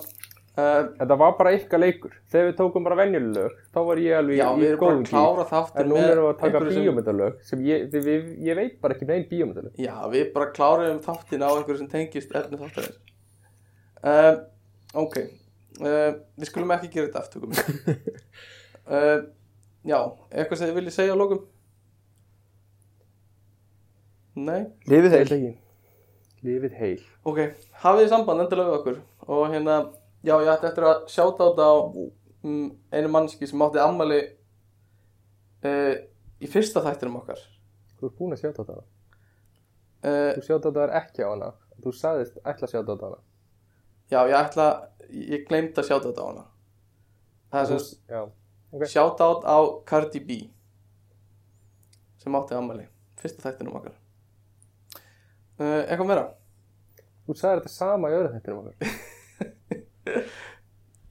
Uh, 0.54 0.88
Þetta 1.00 1.18
var 1.18 1.32
bara 1.38 1.52
ykkar 1.58 1.82
leikur. 1.82 2.16
Þegar 2.30 2.48
við 2.48 2.56
tókum 2.60 2.84
bara 2.86 2.98
venjulög 3.00 3.56
Þá 3.74 3.80
var 3.88 4.02
ég 4.02 4.18
alveg 4.20 4.38
Já, 4.38 4.46
við 4.54 4.64
í 4.64 4.68
erum 4.70 4.82
bara 4.84 4.92
góðum 4.92 5.00
að 5.00 5.08
gír 5.08 5.14
klára 5.16 5.46
þáttir 5.50 5.82
En 5.82 5.90
nú 5.90 5.98
erum 6.02 6.28
við 6.28 6.30
að 6.30 6.42
taka 6.44 6.62
bíómyndalög 6.68 7.40
sem 7.50 7.64
ég, 7.66 7.88
við, 7.94 8.28
ég 8.48 8.60
veit 8.60 8.76
bara 8.84 8.94
ekki 8.94 9.08
neinn 9.10 9.26
bíómyndalög. 9.32 9.80
Já, 9.82 9.96
við 10.14 10.28
bara 10.36 10.52
klárum 10.54 11.02
þáttin 11.08 11.46
á 11.46 11.50
einhverju 11.50 11.80
sem 11.82 11.90
tengist 11.90 12.36
efni 12.38 12.60
þáttarins 12.62 13.02
uh, 14.04 14.34
Ok. 14.94 15.18
Uh, 15.82 16.12
Við 16.38 16.50
skulum 16.50 16.74
ekki 16.76 16.92
gera 16.94 17.10
þetta 17.10 17.24
aftökum. 17.24 17.56
Uh, 18.86 19.24
Já, 19.84 19.98
eitthvað 20.32 20.60
sem 20.60 20.70
þið 20.70 20.78
viljið 20.78 20.94
segja 20.96 21.16
á 21.16 21.20
lókum? 21.20 21.42
Nei? 24.40 24.62
Lifið 24.88 25.16
ekki. 25.18 25.50
Lífið 26.44 26.78
heil. 26.80 27.02
Ok, 27.28 27.42
hafið 27.84 28.06
þið 28.06 28.14
samband 28.14 28.44
endilega 28.46 28.70
við 28.72 28.78
okkur? 28.78 29.02
Og 29.28 29.44
hérna, 29.52 29.76
já, 30.24 30.34
ég 30.40 30.52
ætti 30.54 30.70
eftir 30.70 30.88
að 30.88 31.04
sjáta 31.12 31.44
á 31.44 31.48
þetta 31.50 31.68
á 31.68 31.76
um, 32.48 32.64
einu 32.96 33.12
mannski 33.12 33.50
sem 33.50 33.66
átti 33.68 33.84
ammali 33.84 34.22
uh, 35.68 35.94
í 36.40 36.52
fyrsta 36.52 36.84
þættinum 36.88 37.20
okkar. 37.20 37.44
Þú 38.00 38.08
ert 38.08 38.18
búin 38.22 38.38
að 38.38 38.44
sjá 38.46 38.50
þetta 38.54 38.80
uh, 38.80 40.32
Þú 40.38 40.48
sjá 40.48 40.56
þetta 40.56 40.88
er 40.88 40.98
ekki 41.02 41.28
á 41.28 41.32
hana. 41.34 41.54
Þú 41.84 41.96
sagðist 42.00 42.40
ætla 42.40 42.70
að 42.70 42.72
sjá 42.72 42.80
þetta 42.80 42.96
á 42.96 43.04
hana 43.10 43.22
Já, 44.14 44.20
ég 44.30 44.36
ætla, 44.38 44.68
ég 45.34 45.46
gleymd 45.50 45.78
að 45.82 45.88
sjáta 45.90 46.10
þetta 46.12 46.24
á 46.24 46.28
hana 46.30 46.46
Það 47.54 47.60
er 47.62 47.68
sem 47.70 47.78
Þú- 47.78 48.14
Já, 48.14 48.22
Ok. 48.74 48.84
sjáta 48.90 49.30
á 49.46 49.58
Cardi 49.90 50.20
B 50.28 50.38
sem 52.24 52.36
átti 52.40 52.56
ammali 52.58 52.86
fyrsta 53.20 53.44
þættinum 53.46 53.76
okkar 53.82 53.96
uh, 55.60 55.82
Eitthvað 55.86 56.08
meira? 56.10 56.26
þú 57.28 57.36
sagði 57.40 57.62
þetta 57.62 57.72
sama 57.74 58.10
í 58.12 58.16
öðru 58.18 58.34
þettinum 58.36 58.62
okkar 58.64 58.78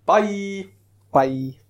Bye! 0.09 0.73
Bye 1.13 1.62